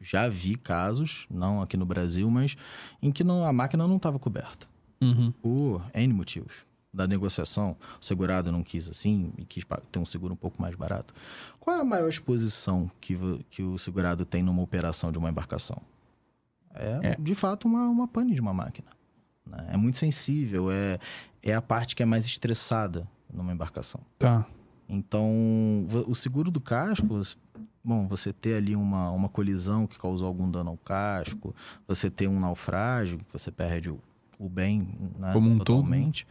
Já 0.00 0.29
vi 0.29 0.55
casos, 0.55 1.26
não 1.29 1.61
aqui 1.61 1.76
no 1.76 1.85
Brasil, 1.85 2.31
mas 2.31 2.57
em 3.03 3.11
que 3.11 3.25
não, 3.25 3.45
a 3.45 3.53
máquina 3.53 3.88
não 3.88 3.97
estava 3.97 4.17
coberta. 4.17 4.69
Uhum. 5.00 5.33
Por 5.43 5.83
N 5.93 6.15
motivos. 6.15 6.66
Da 6.97 7.07
negociação, 7.07 7.76
o 8.00 8.05
segurado 8.05 8.50
não 8.50 8.62
quis 8.62 8.88
assim 8.88 9.31
e 9.37 9.45
quis 9.45 9.65
ter 9.93 9.99
um 9.99 10.07
seguro 10.07 10.33
um 10.33 10.37
pouco 10.37 10.62
mais 10.62 10.75
barato. 10.75 11.12
Qual 11.61 11.76
é 11.76 11.81
a 11.81 11.85
maior 11.85 12.09
exposição 12.09 12.91
que, 13.00 13.15
que 13.50 13.62
o 13.62 13.76
segurado 13.76 14.25
tem 14.25 14.43
numa 14.43 14.62
operação 14.62 15.12
de 15.12 15.19
uma 15.19 15.29
embarcação? 15.29 15.76
É, 16.75 17.11
É. 17.12 17.17
de 17.19 17.35
fato, 17.35 17.69
uma, 17.69 17.87
uma 17.88 18.09
pane 18.09 18.35
de 18.35 18.41
uma 18.41 18.55
máquina. 18.55 18.88
né? 19.47 19.71
É 19.73 19.76
muito 19.76 19.99
sensível, 19.99 20.71
é, 20.71 20.99
é 21.43 21.55
a 21.55 21.61
parte 21.61 21.95
que 21.95 22.03
é 22.03 22.07
mais 22.07 22.25
estressada 22.26 23.07
numa 23.33 23.53
embarcação. 23.53 24.00
Tá. 24.19 24.47
Então, 24.88 25.87
o 26.07 26.15
seguro 26.15 26.50
do 26.50 26.61
casco, 26.61 27.21
bom, 27.85 28.07
você 28.07 28.33
ter 28.33 28.55
ali 28.55 28.75
uma, 28.76 29.11
uma 29.11 29.29
colisão 29.29 29.87
que 29.87 29.99
causou 29.99 30.26
algum 30.26 30.50
dano 30.50 30.71
ao 30.71 30.76
casco, 30.76 31.55
você 31.87 32.09
ter 32.09 32.29
um 32.29 32.38
naufrágio, 32.41 33.19
você 33.33 33.50
perde 33.50 33.91
o, 33.91 33.99
o 34.38 34.49
bem 34.49 34.88
né, 35.19 35.33
Como 35.33 35.50
um 35.50 35.59
todo, 35.59 35.79
totalmente, 35.79 36.26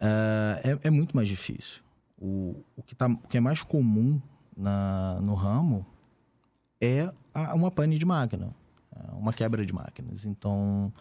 é, 0.00 0.70
é, 0.72 0.78
é 0.88 0.90
muito 0.90 1.14
mais 1.16 1.28
difícil. 1.28 1.80
O, 2.20 2.64
o, 2.76 2.82
que 2.82 2.94
tá, 2.94 3.06
o 3.08 3.28
que 3.28 3.36
é 3.36 3.40
mais 3.40 3.62
comum 3.62 4.20
na, 4.56 5.18
no 5.20 5.34
ramo 5.34 5.86
é 6.80 7.12
a- 7.34 7.54
uma 7.54 7.70
pane 7.70 7.98
de 7.98 8.04
máquina, 8.04 8.54
é 8.94 9.12
uma 9.12 9.32
quebra 9.32 9.64
de 9.64 9.72
máquinas. 9.72 10.24
Então, 10.24 10.92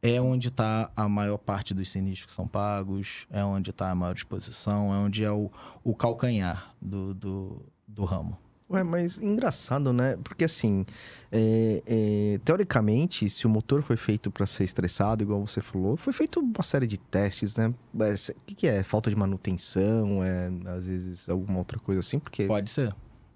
é 0.00 0.20
onde 0.20 0.48
está 0.48 0.90
a 0.96 1.08
maior 1.08 1.38
parte 1.38 1.72
dos 1.74 1.90
sinistros 1.90 2.26
que 2.26 2.32
são 2.32 2.46
pagos, 2.46 3.26
é 3.30 3.44
onde 3.44 3.70
está 3.70 3.90
a 3.90 3.94
maior 3.94 4.14
exposição, 4.14 4.92
é 4.94 4.98
onde 4.98 5.24
é 5.24 5.30
o, 5.30 5.50
o 5.82 5.94
calcanhar 5.94 6.74
do, 6.80 7.14
do, 7.14 7.62
do 7.86 8.04
ramo. 8.04 8.36
Ué, 8.72 8.82
mas 8.82 9.18
engraçado, 9.18 9.92
né? 9.92 10.16
Porque 10.24 10.44
assim, 10.44 10.86
é, 11.30 11.82
é, 11.86 12.40
teoricamente, 12.44 13.28
se 13.28 13.46
o 13.46 13.50
motor 13.50 13.82
foi 13.82 13.96
feito 13.96 14.30
para 14.30 14.46
ser 14.46 14.64
estressado, 14.64 15.22
igual 15.22 15.46
você 15.46 15.60
falou, 15.60 15.96
foi 15.96 16.12
feito 16.12 16.40
uma 16.40 16.62
série 16.62 16.86
de 16.86 16.96
testes, 16.98 17.54
né? 17.56 17.68
O 17.94 18.40
que, 18.46 18.54
que 18.54 18.66
é? 18.66 18.82
Falta 18.82 19.10
de 19.10 19.16
manutenção? 19.16 20.24
É, 20.24 20.50
às 20.76 20.86
vezes 20.86 21.28
alguma 21.28 21.58
outra 21.58 21.78
coisa 21.78 22.00
assim? 22.00 22.18
Porque 22.18 22.46
Pode 22.46 22.70
ser, 22.70 22.94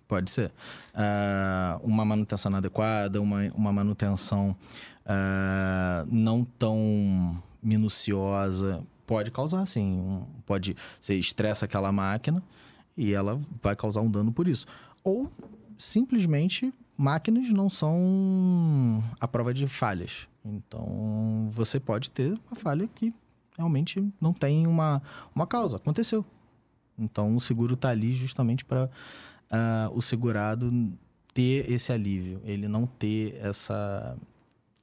pode 0.08 0.30
ser. 0.30 0.50
Ah, 0.94 1.78
uma 1.82 2.04
manutenção 2.04 2.50
inadequada, 2.50 3.20
uma, 3.20 3.42
uma 3.54 3.72
manutenção 3.72 4.56
ah, 5.04 6.04
não 6.10 6.44
tão 6.44 7.36
minuciosa, 7.62 8.82
pode 9.06 9.30
causar, 9.30 9.66
sim. 9.66 9.84
um- 10.00 10.26
pode, 10.46 10.76
você 11.00 11.14
estressa 11.14 11.64
aquela 11.66 11.92
máquina 11.92 12.42
e 12.96 13.12
ela 13.12 13.38
vai 13.62 13.76
causar 13.76 14.00
um 14.00 14.10
dano 14.10 14.32
por 14.32 14.48
isso. 14.48 14.66
Ou, 15.06 15.30
simplesmente, 15.78 16.74
máquinas 16.98 17.48
não 17.50 17.70
são 17.70 19.04
a 19.20 19.28
prova 19.28 19.54
de 19.54 19.64
falhas. 19.68 20.26
Então, 20.44 21.48
você 21.52 21.78
pode 21.78 22.10
ter 22.10 22.36
uma 22.48 22.56
falha 22.56 22.88
que 22.92 23.14
realmente 23.56 24.12
não 24.20 24.32
tem 24.32 24.66
uma, 24.66 25.00
uma 25.32 25.46
causa. 25.46 25.76
Aconteceu. 25.76 26.24
Então, 26.98 27.36
o 27.36 27.40
seguro 27.40 27.74
está 27.74 27.90
ali 27.90 28.14
justamente 28.14 28.64
para 28.64 28.90
o 29.94 30.02
segurado 30.02 30.72
ter 31.32 31.70
esse 31.70 31.92
alívio, 31.92 32.40
ele 32.42 32.66
não 32.66 32.84
ter 32.84 33.36
essa. 33.40 34.16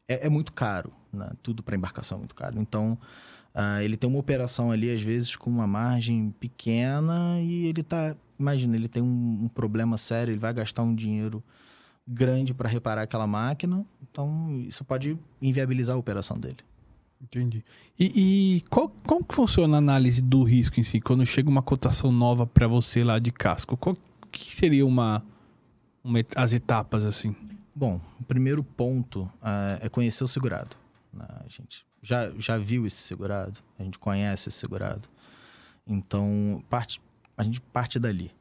É, 0.08 0.27
é 0.27 0.30
muito 0.30 0.53
caro, 0.53 0.94
né? 1.12 1.32
tudo 1.44 1.62
para 1.62 1.75
embarcação 1.75 2.15
é 2.15 2.20
muito 2.20 2.34
caro. 2.36 2.62
Então, 2.62 2.98
ah, 3.54 3.84
ele 3.84 3.96
tem 3.96 4.10
uma 4.10 4.20
operação 4.20 4.72
ali, 4.72 4.90
às 4.90 5.02
vezes, 5.02 5.36
com 5.36 5.50
uma 5.50 5.68
margem 5.68 6.34
pequena 6.40 7.40
e 7.40 7.68
ele 7.68 7.84
tá. 7.84 8.16
Imagina, 8.40 8.76
ele 8.76 8.88
tem 8.88 9.02
um, 9.02 9.44
um 9.44 9.48
problema 9.48 9.98
sério, 9.98 10.32
ele 10.32 10.40
vai 10.40 10.54
gastar 10.54 10.82
um 10.82 10.94
dinheiro 10.94 11.44
grande 12.06 12.54
para 12.54 12.68
reparar 12.68 13.04
aquela 13.04 13.28
máquina, 13.28 13.86
então 14.02 14.60
isso 14.68 14.84
pode 14.84 15.18
inviabilizar 15.42 15.96
a 15.96 16.00
operação 16.00 16.38
dele. 16.38 16.58
Entendi. 17.22 17.64
E, 17.98 18.58
e 18.58 18.62
qual, 18.70 18.90
como 19.08 19.24
que 19.24 19.34
funciona 19.34 19.78
a 19.78 19.80
análise 19.80 20.22
do 20.22 20.44
risco 20.44 20.80
em 20.80 20.84
si? 20.84 21.00
Quando 21.00 21.26
chega 21.26 21.50
uma 21.50 21.62
cotação 21.62 22.12
nova 22.12 22.46
para 22.46 22.68
você 22.68 23.04
lá 23.04 23.20
de 23.20 23.32
casco, 23.32 23.78
qual 23.78 23.96
que 24.30 24.54
seria 24.54 24.86
uma, 24.86 25.24
uma 26.04 26.20
as 26.36 26.52
etapas 26.52 27.06
assim? 27.06 27.34
Bom, 27.74 28.02
o 28.20 28.24
primeiro 28.24 28.64
ponto 28.64 29.32
ah, 29.42 29.80
é 29.80 29.88
conhecer 29.88 30.24
o 30.24 30.28
segurado. 30.28 30.76
né? 31.14 31.26
A 31.46 31.48
gente 31.48 31.86
já, 32.04 32.30
já 32.38 32.58
viu 32.58 32.86
esse 32.86 32.98
segurado, 32.98 33.60
a 33.80 33.84
gente 33.84 33.98
conhece 33.98 34.50
esse 34.50 34.60
segurado. 34.60 35.10
Então, 35.88 36.64
parte, 36.70 37.02
a 37.36 37.44
gente 37.44 37.60
parte 37.60 37.98
dali. 37.98 38.32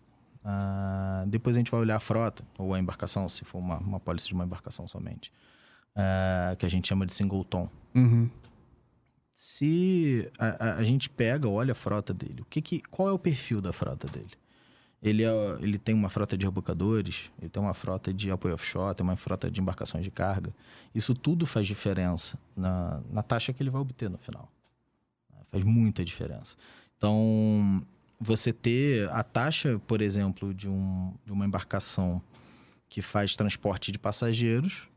Ah, 0.45 1.25
depois 1.29 1.57
a 1.57 1.61
gente 1.61 1.71
vai 1.71 1.81
olhar 1.81 1.97
a 1.97 2.01
frota, 2.01 2.45
ou 2.59 2.75
a 2.75 2.79
embarcação, 2.79 3.29
se 3.29 3.45
for 3.45 3.59
uma, 3.59 3.79
uma 3.79 3.99
pólice 4.01 4.27
de 4.29 4.35
uma 4.35 4.45
embarcação 4.45 4.87
somente, 4.87 5.33
ah, 5.97 6.55
que 6.59 6.67
a 6.67 6.69
gente 6.69 6.89
chama 6.89 7.07
de 7.07 7.15
singleton. 7.15 7.69
Uhum. 7.95 8.29
Se 9.35 10.31
a, 10.39 10.67
a- 10.69 10.75
a 10.77 10.85
gente 10.85 11.09
pega, 11.09 11.49
olha 11.49 11.73
a 11.73 11.75
frota 11.75 12.13
dele, 12.13 12.43
o 12.43 12.45
que 12.45 12.61
que, 12.61 12.81
qual 12.83 13.09
é 13.09 13.13
o 13.13 13.19
perfil 13.19 13.61
da 13.61 13.73
frota 13.73 14.07
dele? 14.09 14.31
Ele, 15.03 15.25
é, 15.25 15.31
ele 15.61 15.79
tem 15.79 15.95
uma 15.95 16.09
frota 16.09 16.37
de 16.37 16.47
rebocadores, 16.47 17.31
ele 17.41 17.51
tem 17.51 17.61
uma 17.61 17.75
frota 17.75 18.13
de 18.13 18.31
apoio 18.31 18.55
offshore, 18.55 18.95
tem 18.95 19.05
uma 19.05 19.17
frota 19.17 19.51
de 19.51 19.61
embarcações 19.61 20.05
de 20.05 20.11
carga. 20.11 20.55
Isso 20.95 21.15
tudo 21.15 21.45
faz 21.45 21.67
diferença 21.67 22.39
na, 22.57 23.01
na 23.11 23.23
taxa 23.23 23.53
que 23.53 23.63
ele 23.63 23.71
vai 23.71 23.81
obter 23.81 24.09
no 24.09 24.19
final. 24.19 24.49
Faz 25.51 25.65
muita 25.65 26.05
diferença. 26.05 26.57
Então, 26.97 27.85
você 28.21 28.53
ter 28.53 29.11
a 29.11 29.25
taxa, 29.25 29.81
por 29.87 30.01
exemplo, 30.01 30.55
de, 30.55 30.69
um, 30.69 31.13
de 31.27 31.33
uma 31.33 31.45
embarcação 31.45 32.23
que 32.89 33.03
faz 33.03 33.35
transporte 33.35 33.91
de 33.91 33.99
passageiros 33.99 34.89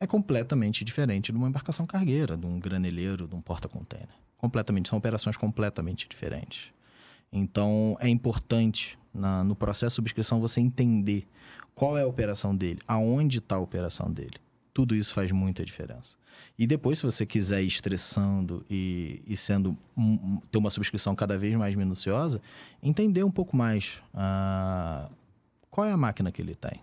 é 0.00 0.06
completamente 0.06 0.82
diferente 0.82 1.30
de 1.30 1.36
uma 1.36 1.48
embarcação 1.48 1.86
cargueira, 1.86 2.34
de 2.34 2.46
um 2.46 2.58
graneleiro, 2.58 3.28
de 3.28 3.34
um 3.34 3.42
porta-container. 3.42 4.08
Completamente, 4.38 4.88
são 4.88 4.98
operações 4.98 5.36
completamente 5.36 6.08
diferentes. 6.08 6.72
Então, 7.32 7.96
é 8.00 8.08
importante 8.08 8.98
na- 9.12 9.44
no 9.44 9.54
processo 9.54 9.94
de 9.94 9.96
subscrição 9.96 10.40
você 10.40 10.60
entender 10.60 11.26
qual 11.74 11.96
é 11.96 12.02
a 12.02 12.06
operação 12.06 12.54
dele, 12.54 12.80
aonde 12.86 13.38
está 13.38 13.56
a 13.56 13.60
operação 13.60 14.10
dele. 14.10 14.38
Tudo 14.72 14.94
isso 14.94 15.12
faz 15.12 15.32
muita 15.32 15.64
diferença. 15.64 16.16
E 16.58 16.66
depois, 16.66 16.98
se 16.98 17.04
você 17.04 17.26
quiser 17.26 17.62
ir 17.62 17.66
estressando 17.66 18.64
e, 18.70 19.22
e 19.26 19.36
sendo 19.36 19.76
ter 20.50 20.58
uma 20.58 20.70
subscrição 20.70 21.14
cada 21.14 21.36
vez 21.36 21.54
mais 21.56 21.74
minuciosa, 21.74 22.40
entender 22.82 23.24
um 23.24 23.30
pouco 23.30 23.56
mais 23.56 24.00
ah, 24.14 25.08
qual 25.70 25.86
é 25.86 25.92
a 25.92 25.96
máquina 25.96 26.30
que 26.30 26.40
ele 26.40 26.54
tem. 26.54 26.80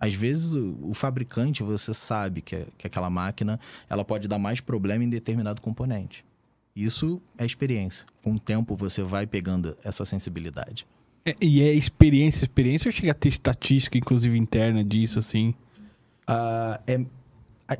Às 0.00 0.14
vezes, 0.14 0.54
o, 0.54 0.90
o 0.90 0.94
fabricante, 0.94 1.62
você 1.62 1.92
sabe 1.92 2.40
que, 2.40 2.66
que 2.76 2.86
aquela 2.86 3.10
máquina 3.10 3.58
ela 3.88 4.04
pode 4.04 4.28
dar 4.28 4.38
mais 4.38 4.60
problema 4.60 5.02
em 5.04 5.08
determinado 5.08 5.60
componente. 5.60 6.24
Isso 6.78 7.20
é 7.36 7.44
experiência. 7.44 8.06
Com 8.22 8.34
o 8.34 8.38
tempo, 8.38 8.76
você 8.76 9.02
vai 9.02 9.26
pegando 9.26 9.76
essa 9.82 10.04
sensibilidade. 10.04 10.86
É, 11.26 11.34
e 11.42 11.60
é 11.60 11.72
experiência, 11.72 12.44
experiência 12.44 12.88
ou 12.88 12.92
chega 12.92 13.10
a 13.10 13.14
ter 13.14 13.30
estatística, 13.30 13.98
inclusive 13.98 14.38
interna 14.38 14.84
disso, 14.84 15.18
assim? 15.18 15.54
Ah, 16.24 16.80
é, 16.86 17.00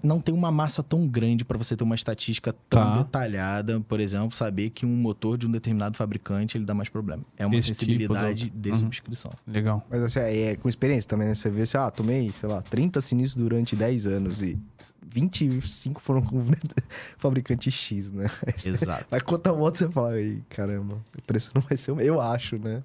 não 0.02 0.20
tem 0.20 0.34
uma 0.34 0.50
massa 0.50 0.82
tão 0.82 1.06
grande 1.08 1.44
para 1.44 1.56
você 1.56 1.74
ter 1.76 1.82
uma 1.84 1.94
estatística 1.94 2.54
tão 2.68 2.80
Tá. 2.82 2.98
detalhada, 3.02 3.80
por 3.80 4.00
exemplo, 4.00 4.32
saber 4.36 4.70
que 4.70 4.84
um 4.84 4.94
motor 4.94 5.38
de 5.38 5.46
um 5.46 5.50
determinado 5.50 5.96
fabricante 5.96 6.58
ele 6.58 6.64
dá 6.64 6.74
mais 6.74 6.88
problema. 6.88 7.22
É 7.36 7.46
uma 7.46 7.56
Esse 7.56 7.68
tipo 7.68 7.80
sensibilidade 7.80 8.50
do- 8.50 8.58
de 8.60 8.68
Uhum. 8.70 8.74
subscrição. 8.76 9.32
Legal. 9.46 9.86
Mas 9.88 10.02
assim, 10.02 10.20
é 10.20 10.56
com 10.56 10.68
experiência 10.68 11.08
também, 11.08 11.28
né? 11.28 11.34
Você 11.34 11.48
vê, 11.50 11.62
assim, 11.62 11.78
ah, 11.78 11.90
tomei, 11.90 12.30
sei 12.32 12.48
lá, 12.48 12.60
30 12.60 13.00
sinistros 13.00 13.42
durante 13.42 13.74
10 13.74 14.06
anos 14.06 14.42
e 14.42 14.58
25 15.10 16.00
foram 16.02 16.20
com 16.22 16.38
fabricante 17.16 17.70
X, 17.70 18.10
né? 18.10 18.30
Aí 18.46 18.54
Exato. 18.70 19.06
vai 19.10 19.20
contar 19.20 19.52
o 19.52 19.58
outro, 19.58 19.86
você 19.86 19.92
fala, 19.92 20.12
Ai, 20.12 20.42
caramba, 20.50 20.98
o 21.16 21.22
preço 21.22 21.50
não 21.54 21.62
vai 21.62 21.76
ser 21.76 21.92
o 21.92 21.96
mesmo. 21.96 22.08
Eu 22.12 22.20
acho, 22.20 22.58
né? 22.58 22.82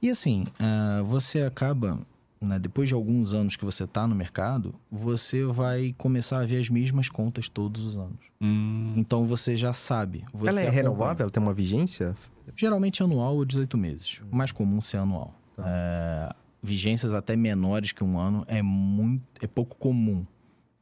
E 0.00 0.08
assim, 0.08 0.46
ah, 0.60 1.02
você 1.06 1.42
acaba, 1.42 1.98
né, 2.40 2.58
depois 2.58 2.88
de 2.88 2.94
alguns 2.94 3.32
anos 3.34 3.56
que 3.56 3.64
você 3.64 3.84
está 3.84 4.06
no 4.06 4.14
mercado, 4.14 4.74
você 4.90 5.44
vai 5.44 5.94
começar 5.96 6.40
a 6.40 6.46
ver 6.46 6.60
as 6.60 6.68
mesmas 6.68 7.08
contas 7.08 7.48
todos 7.48 7.82
os 7.84 7.96
anos. 7.96 8.18
Hum, 8.40 8.92
Então 8.96 9.26
você 9.26 9.56
já 9.56 9.72
sabe. 9.72 10.24
Você 10.32 10.50
Ela 10.50 10.60
é 10.60 10.62
acompanha. 10.64 10.70
renovável? 10.82 11.22
Ela 11.24 11.30
tem 11.30 11.42
uma 11.42 11.54
vigência? 11.54 12.16
Geralmente 12.54 13.02
anual 13.02 13.36
ou 13.36 13.44
18 13.44 13.76
meses. 13.78 14.20
O 14.30 14.36
mais 14.36 14.52
comum 14.52 14.80
ser 14.80 14.98
anual. 14.98 15.34
Tá. 15.56 15.64
É, 15.66 16.34
vigências 16.62 17.12
até 17.12 17.34
menores 17.36 17.92
que 17.92 18.04
um 18.04 18.18
ano 18.18 18.44
é 18.46 18.60
muito, 18.62 19.24
é 19.40 19.46
pouco 19.46 19.76
comum. 19.76 20.24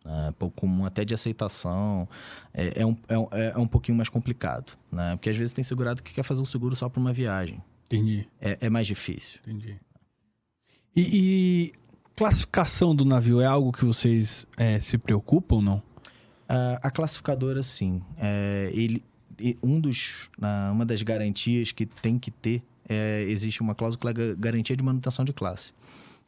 É 0.07 0.33
pouco 0.33 0.61
comum 0.61 0.85
até 0.85 1.03
de 1.05 1.15
aceitação. 1.15 2.07
É, 2.53 2.83
é 2.83 2.87
um, 2.87 2.97
é, 3.09 3.19
um- 3.19 3.29
é 3.33 3.57
um 3.59 3.67
pouquinho 3.67 3.97
mais 3.97 4.09
complicado, 4.11 4.73
né? 4.93 5.17
Porque 5.17 5.31
às 5.31 5.37
vezes 5.37 5.55
tem 5.55 5.65
segurado 5.65 6.03
que 6.03 6.13
quer 6.13 6.23
fazer 6.23 6.43
um 6.43 6.45
seguro 6.45 6.77
só 6.77 6.89
para 6.91 7.01
uma 7.01 7.13
viagem. 7.13 7.63
entendi, 7.87 8.29
É, 8.41 8.59
é 8.63 8.69
mais 8.71 8.87
difícil. 8.87 9.41
entendi. 9.47 9.79
E, 10.97 11.01
e 11.03 11.73
classificação 12.15 12.95
do 12.95 13.05
navio 13.05 13.41
é 13.41 13.47
algo 13.47 13.73
que 13.73 13.85
vocês 13.85 14.47
é, 14.57 14.79
se 14.81 14.97
preocupam 14.97 15.57
ou 15.57 15.63
não? 15.63 15.83
A, 16.49 16.89
a 16.89 16.91
classificadora, 16.91 17.63
sim. 17.63 18.03
É, 18.19 18.71
ele, 18.73 19.03
um 19.63 19.81
dos, 19.81 20.31
ah, 20.41 20.71
uma 20.73 20.85
das 20.87 21.03
garantias 21.03 21.73
que 21.73 21.87
tem 21.87 22.19
que 22.19 22.31
ter 22.31 22.63
é, 22.89 23.23
existe 23.29 23.61
uma 23.61 23.75
cláusula 23.75 24.13
ga- 24.13 24.35
garantia 24.39 24.77
de 24.77 24.83
manutenção 24.83 25.25
de 25.25 25.33
classe. 25.33 25.73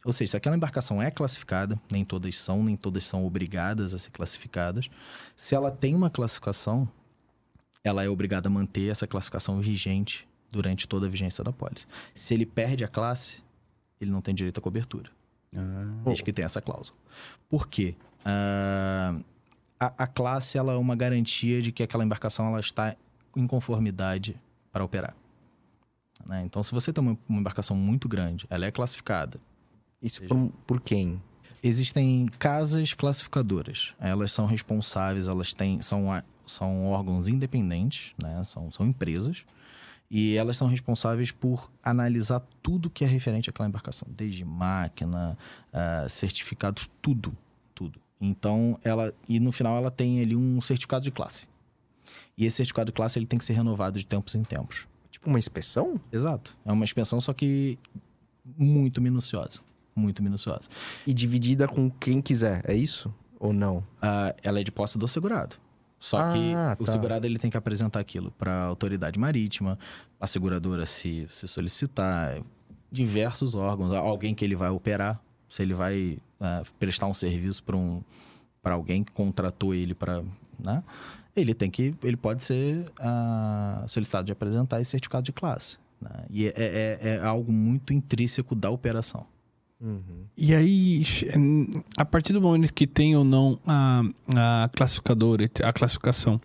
Ou 0.04 0.12
seja, 0.12 0.32
se 0.32 0.36
aquela 0.36 0.56
embarcação 0.56 1.02
é 1.02 1.10
classificada, 1.10 1.80
nem 1.90 2.04
todas 2.04 2.38
são, 2.38 2.62
nem 2.62 2.76
todas 2.76 3.04
são 3.04 3.26
obrigadas 3.26 3.92
a 3.92 3.98
ser 3.98 4.10
classificadas. 4.10 4.88
Se 5.34 5.54
ela 5.54 5.70
tem 5.70 5.94
uma 5.94 6.08
classificação, 6.08 6.88
ela 7.82 8.04
é 8.04 8.08
obrigada 8.08 8.48
a 8.48 8.50
manter 8.50 8.90
essa 8.90 9.06
classificação 9.06 9.60
vigente 9.60 10.26
durante 10.50 10.86
toda 10.86 11.06
a 11.06 11.08
vigência 11.08 11.42
da 11.42 11.52
pólice. 11.52 11.86
Se 12.14 12.34
ele 12.34 12.46
perde 12.46 12.84
a 12.84 12.88
classe, 12.88 13.42
ele 14.00 14.10
não 14.10 14.20
tem 14.20 14.34
direito 14.34 14.58
à 14.58 14.60
cobertura. 14.60 15.10
Desde 16.04 16.22
que 16.22 16.32
tenha 16.32 16.46
essa 16.46 16.60
cláusula. 16.60 16.96
Por 17.48 17.66
quê? 17.66 17.94
Ah, 18.24 19.18
a, 19.78 20.04
a 20.04 20.06
classe 20.06 20.58
ela 20.58 20.72
é 20.72 20.76
uma 20.76 20.96
garantia 20.96 21.62
de 21.62 21.72
que 21.72 21.82
aquela 21.82 22.04
embarcação 22.04 22.48
ela 22.48 22.60
está 22.60 22.96
em 23.34 23.46
conformidade 23.46 24.36
para 24.72 24.84
operar. 24.84 25.14
Né? 26.28 26.42
Então, 26.44 26.62
se 26.62 26.72
você 26.72 26.92
tem 26.92 27.02
uma, 27.02 27.18
uma 27.28 27.40
embarcação 27.40 27.76
muito 27.76 28.08
grande, 28.08 28.46
ela 28.50 28.66
é 28.66 28.70
classificada. 28.70 29.38
Isso 30.02 30.22
por, 30.24 30.50
por 30.66 30.80
quem? 30.80 31.22
Existem 31.62 32.26
casas 32.38 32.94
classificadoras. 32.94 33.94
Elas 33.98 34.32
são 34.32 34.46
responsáveis, 34.46 35.28
elas 35.28 35.52
têm, 35.52 35.80
são, 35.82 36.06
são 36.46 36.86
órgãos 36.86 37.28
independentes, 37.28 38.14
né? 38.22 38.42
são, 38.44 38.70
são 38.70 38.86
empresas. 38.86 39.44
E 40.10 40.36
elas 40.36 40.56
são 40.56 40.68
responsáveis 40.68 41.32
por 41.32 41.70
analisar 41.82 42.40
tudo 42.62 42.88
que 42.88 43.04
é 43.04 43.06
referente 43.06 43.50
àquela 43.50 43.68
embarcação, 43.68 44.08
desde 44.10 44.44
máquina, 44.44 45.36
ah, 45.72 46.06
certificados, 46.08 46.88
tudo, 47.02 47.36
tudo. 47.74 47.98
Então, 48.20 48.78
ela 48.84 49.12
e 49.28 49.40
no 49.40 49.52
final 49.52 49.76
ela 49.76 49.90
tem 49.90 50.20
ali 50.20 50.36
um 50.36 50.60
certificado 50.60 51.04
de 51.04 51.10
classe. 51.10 51.48
E 52.38 52.44
esse 52.44 52.56
certificado 52.56 52.86
de 52.86 52.92
classe 52.92 53.18
ele 53.18 53.26
tem 53.26 53.38
que 53.38 53.44
ser 53.44 53.54
renovado 53.54 53.98
de 53.98 54.06
tempos 54.06 54.34
em 54.34 54.44
tempos. 54.44 54.86
Tipo 55.10 55.28
uma 55.28 55.38
inspeção? 55.38 56.00
Exato. 56.12 56.56
É 56.64 56.72
uma 56.72 56.84
inspeção 56.84 57.20
só 57.20 57.32
que 57.32 57.78
muito 58.56 59.00
minuciosa, 59.00 59.60
muito 59.94 60.22
minuciosa. 60.22 60.68
E 61.06 61.12
dividida 61.12 61.66
com 61.66 61.90
quem 61.90 62.22
quiser, 62.22 62.62
é 62.64 62.74
isso? 62.74 63.12
Ou 63.40 63.52
não? 63.52 63.84
Ah, 64.00 64.34
ela 64.42 64.60
é 64.60 64.62
de 64.62 64.70
posse 64.70 64.96
do 64.98 65.08
segurado. 65.08 65.56
Só 66.06 66.18
Ah, 66.18 66.32
que 66.76 66.82
o 66.82 66.86
tá. 66.86 66.92
segurado 66.92 67.26
ele 67.26 67.36
tem 67.36 67.50
que 67.50 67.56
apresentar 67.56 67.98
aquilo 67.98 68.30
para 68.30 68.52
a 68.52 68.64
autoridade 68.66 69.18
marítima, 69.18 69.76
a 70.20 70.26
seguradora 70.28 70.86
se, 70.86 71.26
se 71.30 71.48
solicitar, 71.48 72.40
diversos 72.92 73.56
órgãos, 73.56 73.92
alguém 73.92 74.32
que 74.32 74.44
ele 74.44 74.54
vai 74.54 74.70
operar, 74.70 75.20
se 75.48 75.62
ele 75.62 75.74
vai 75.74 76.18
ah, 76.40 76.62
prestar 76.78 77.08
um 77.08 77.14
serviço 77.14 77.60
para 77.64 77.76
um, 77.76 78.02
para 78.62 78.74
alguém 78.74 79.02
que 79.02 79.10
contratou 79.10 79.74
ele 79.74 79.94
para, 79.94 80.22
né? 80.58 80.84
Ele 81.34 81.52
tem 81.52 81.68
que, 81.70 81.92
ele 82.04 82.16
pode 82.16 82.44
ser 82.44 82.86
ah, 83.00 83.82
solicitado 83.88 84.26
de 84.26 84.32
apresentar 84.32 84.80
esse 84.80 84.92
certificado 84.92 85.24
de 85.24 85.32
classe. 85.32 85.76
né? 86.00 86.10
E 86.30 86.46
é, 86.46 86.52
é- 86.56 86.98
é 87.02 87.18
algo 87.20 87.50
muito 87.50 87.92
intrínseco 87.92 88.54
da 88.54 88.70
operação. 88.70 89.26
Uhum. 89.80 90.24
E 90.36 90.54
aí, 90.54 91.02
a 91.96 92.04
partir 92.04 92.32
do 92.32 92.40
momento 92.40 92.72
que 92.72 92.86
tem 92.86 93.14
ou 93.16 93.24
não 93.24 93.58
a, 93.66 94.02
a 94.64 94.68
classificadora, 94.68 95.48
a 95.62 95.72
classificação, 95.72 96.40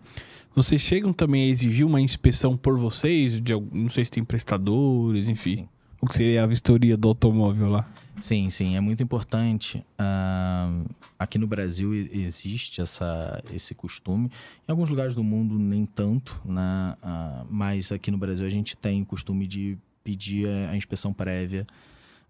vocês 0.53 0.81
chegam 0.81 1.13
também 1.13 1.43
a 1.43 1.47
exigir 1.47 1.85
uma 1.85 2.01
inspeção 2.01 2.57
por 2.57 2.77
vocês? 2.77 3.41
De, 3.41 3.53
não 3.71 3.89
sei 3.89 4.03
se 4.03 4.11
tem 4.11 4.23
prestadores, 4.23 5.29
enfim. 5.29 5.57
Sim. 5.57 5.69
O 6.01 6.07
que 6.07 6.15
seria 6.15 6.43
a 6.43 6.47
vistoria 6.47 6.97
do 6.97 7.07
automóvel 7.07 7.69
lá? 7.69 7.87
Sim, 8.19 8.49
sim, 8.49 8.75
é 8.75 8.81
muito 8.81 9.01
importante. 9.03 9.85
Ah, 9.97 10.83
aqui 11.17 11.37
no 11.37 11.47
Brasil 11.47 11.93
existe 11.93 12.81
essa, 12.81 13.41
esse 13.53 13.75
costume. 13.75 14.29
Em 14.67 14.71
alguns 14.71 14.89
lugares 14.89 15.13
do 15.13 15.23
mundo, 15.23 15.57
nem 15.59 15.85
tanto, 15.85 16.41
né? 16.43 16.95
Ah, 17.01 17.45
mas 17.49 17.91
aqui 17.91 18.09
no 18.09 18.17
Brasil 18.17 18.45
a 18.45 18.49
gente 18.49 18.75
tem 18.75 19.03
o 19.03 19.05
costume 19.05 19.45
de 19.47 19.77
pedir 20.03 20.47
a 20.47 20.75
inspeção 20.75 21.13
prévia 21.13 21.65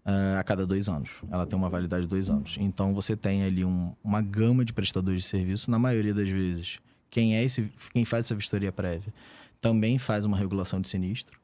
ah, 0.04 0.38
a 0.40 0.44
cada 0.44 0.66
dois 0.66 0.88
anos. 0.88 1.10
Ela 1.30 1.46
tem 1.46 1.58
uma 1.58 1.68
validade 1.70 2.02
de 2.04 2.08
dois 2.08 2.28
anos. 2.30 2.56
Então 2.58 2.94
você 2.94 3.16
tem 3.16 3.42
ali 3.44 3.64
um- 3.64 3.94
uma 4.02 4.20
gama 4.22 4.64
de 4.64 4.72
prestadores 4.72 5.22
de 5.22 5.28
serviço, 5.28 5.70
na 5.70 5.78
maioria 5.78 6.12
das 6.14 6.28
vezes. 6.28 6.78
Quem 7.10 7.36
é 7.36 7.44
esse, 7.44 7.70
quem 7.92 8.04
faz 8.04 8.26
essa 8.26 8.34
vistoria 8.34 8.72
prévia 8.72 9.12
também 9.60 9.98
faz 9.98 10.24
uma 10.24 10.36
regulação 10.36 10.80
de 10.80 10.88
sinistro. 10.88 11.38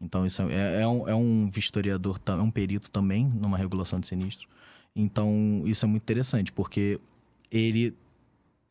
Então, 0.00 0.24
isso 0.24 0.40
é, 0.42 0.82
é 0.82 0.88
um, 0.88 1.08
é 1.08 1.14
um 1.14 1.50
vistoriador, 1.50 2.18
é 2.26 2.32
um 2.32 2.50
perito 2.50 2.90
também 2.90 3.26
numa 3.26 3.58
regulação 3.58 4.00
de 4.00 4.06
sinistro. 4.06 4.48
Então, 4.94 5.62
isso 5.66 5.84
é 5.84 5.88
muito 5.88 6.02
interessante, 6.02 6.50
porque 6.52 6.98
ele 7.50 7.94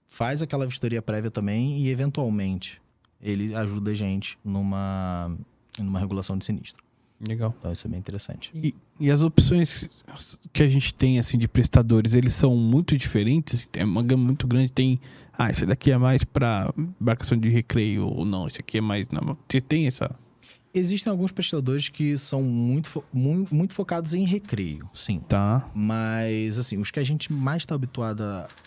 faz 0.07 0.41
aquela 0.41 0.65
vistoria 0.65 1.01
prévia 1.01 1.29
também 1.29 1.77
e, 1.79 1.89
eventualmente, 1.89 2.81
ele 3.21 3.53
ajuda 3.55 3.91
a 3.91 3.93
gente 3.93 4.37
numa, 4.43 5.35
numa 5.77 5.99
regulação 5.99 6.37
de 6.37 6.45
sinistro. 6.45 6.83
Legal. 7.27 7.53
Então, 7.59 7.71
isso 7.71 7.85
é 7.85 7.89
bem 7.89 7.99
interessante. 7.99 8.49
E, 8.53 8.73
e 8.99 9.11
as 9.11 9.21
opções 9.21 9.87
que 10.51 10.63
a 10.63 10.67
gente 10.67 10.93
tem, 10.93 11.19
assim, 11.19 11.37
de 11.37 11.47
prestadores, 11.47 12.13
eles 12.15 12.33
são 12.33 12.55
muito 12.55 12.97
diferentes? 12.97 13.69
É 13.73 13.85
uma 13.85 14.01
gama 14.01 14.23
muito 14.23 14.47
grande. 14.47 14.71
Tem, 14.71 14.99
ah, 15.37 15.49
esse 15.51 15.65
daqui 15.65 15.91
é 15.91 15.97
mais 15.97 16.23
para 16.23 16.73
embarcação 16.99 17.37
de 17.37 17.47
recreio, 17.49 18.07
ou 18.07 18.25
não, 18.25 18.47
esse 18.47 18.59
aqui 18.59 18.79
é 18.79 18.81
mais... 18.81 19.07
Não, 19.09 19.37
você 19.47 19.61
tem 19.61 19.85
essa... 19.87 20.09
Existem 20.73 21.11
alguns 21.11 21.33
prestadores 21.33 21.89
que 21.89 22.17
são 22.17 22.41
muito, 22.41 22.87
fo- 22.87 23.03
mu- 23.11 23.45
muito 23.51 23.73
focados 23.73 24.13
em 24.13 24.23
recreio, 24.25 24.89
sim. 24.93 25.19
Tá. 25.19 25.69
Mas, 25.75 26.57
assim, 26.57 26.77
os 26.77 26.89
que 26.89 26.99
a 26.99 27.03
gente 27.03 27.31
mais 27.31 27.63
está 27.63 27.75
habituado 27.75 28.21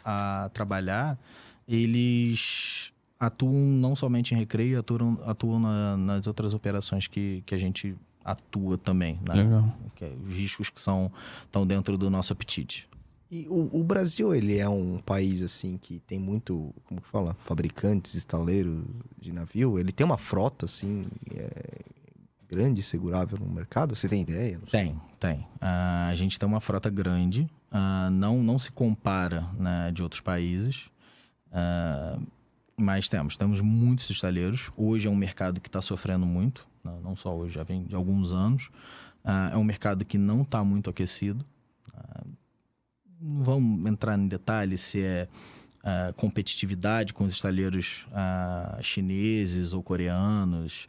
a, 0.04 0.44
a 0.44 0.48
trabalhar, 0.50 1.18
eles 1.66 2.92
atuam 3.18 3.54
não 3.54 3.96
somente 3.96 4.34
em 4.34 4.36
recreio, 4.38 4.78
atuam, 4.78 5.18
atuam 5.24 5.58
na- 5.58 5.96
nas 5.96 6.26
outras 6.26 6.52
operações 6.54 7.06
que, 7.06 7.42
que 7.46 7.54
a 7.54 7.58
gente 7.58 7.96
atua 8.24 8.78
também, 8.78 9.18
né? 9.26 9.34
Legal. 9.34 9.76
Que 9.94 10.04
é 10.06 10.12
os 10.26 10.34
riscos 10.34 10.70
que 10.70 10.80
são 10.80 11.12
estão 11.44 11.66
dentro 11.66 11.98
do 11.98 12.08
nosso 12.08 12.32
apetite. 12.32 12.88
E 13.30 13.46
o, 13.48 13.80
o 13.80 13.82
Brasil, 13.82 14.34
ele 14.34 14.58
é 14.58 14.68
um 14.68 14.98
país, 14.98 15.42
assim, 15.42 15.76
que 15.76 15.98
tem 16.00 16.18
muito, 16.18 16.72
como 16.84 17.00
que 17.00 17.08
fala? 17.08 17.34
Fabricantes, 17.40 18.14
estaleiros 18.14 18.84
de 19.20 19.32
navio. 19.32 19.78
Ele 19.78 19.90
tem 19.90 20.04
uma 20.04 20.18
frota, 20.18 20.66
assim, 20.66 21.04
é, 21.34 21.80
grande, 22.48 22.82
segurável 22.82 23.36
no 23.38 23.52
mercado? 23.52 23.96
Você 23.96 24.08
tem 24.08 24.22
ideia? 24.22 24.60
Tem, 24.70 25.00
tem. 25.18 25.46
Ah, 25.60 26.08
a 26.08 26.14
gente 26.14 26.38
tem 26.38 26.48
uma 26.48 26.60
frota 26.60 26.88
grande, 26.88 27.48
ah, 27.72 28.08
não, 28.10 28.42
não 28.42 28.58
se 28.58 28.70
compara 28.70 29.42
né, 29.58 29.90
de 29.92 30.02
outros 30.02 30.20
países, 30.20 30.88
ah, 31.50 32.18
mas 32.76 33.08
temos, 33.08 33.36
temos 33.36 33.60
muitos 33.60 34.08
estaleiros. 34.10 34.70
Hoje 34.76 35.08
é 35.08 35.10
um 35.10 35.16
mercado 35.16 35.60
que 35.60 35.68
está 35.68 35.82
sofrendo 35.82 36.26
muito, 36.26 36.66
né, 36.84 36.92
não 37.02 37.16
só 37.16 37.34
hoje, 37.34 37.54
já 37.54 37.62
vem 37.62 37.84
de 37.84 37.94
alguns 37.94 38.32
anos. 38.32 38.70
Ah, 39.24 39.50
é 39.52 39.56
um 39.56 39.64
mercado 39.64 40.04
que 40.04 40.18
não 40.18 40.42
está 40.42 40.62
muito 40.62 40.90
aquecido. 40.90 41.44
Ah, 41.92 42.24
não 43.20 43.42
vamos 43.42 43.90
entrar 43.90 44.18
em 44.18 44.28
detalhes 44.28 44.80
se 44.82 45.02
é 45.02 45.28
ah, 45.82 46.12
competitividade 46.16 47.14
com 47.14 47.24
os 47.24 47.32
estaleiros 47.32 48.06
chineses 48.82 49.72
ou 49.72 49.82
coreanos. 49.82 50.86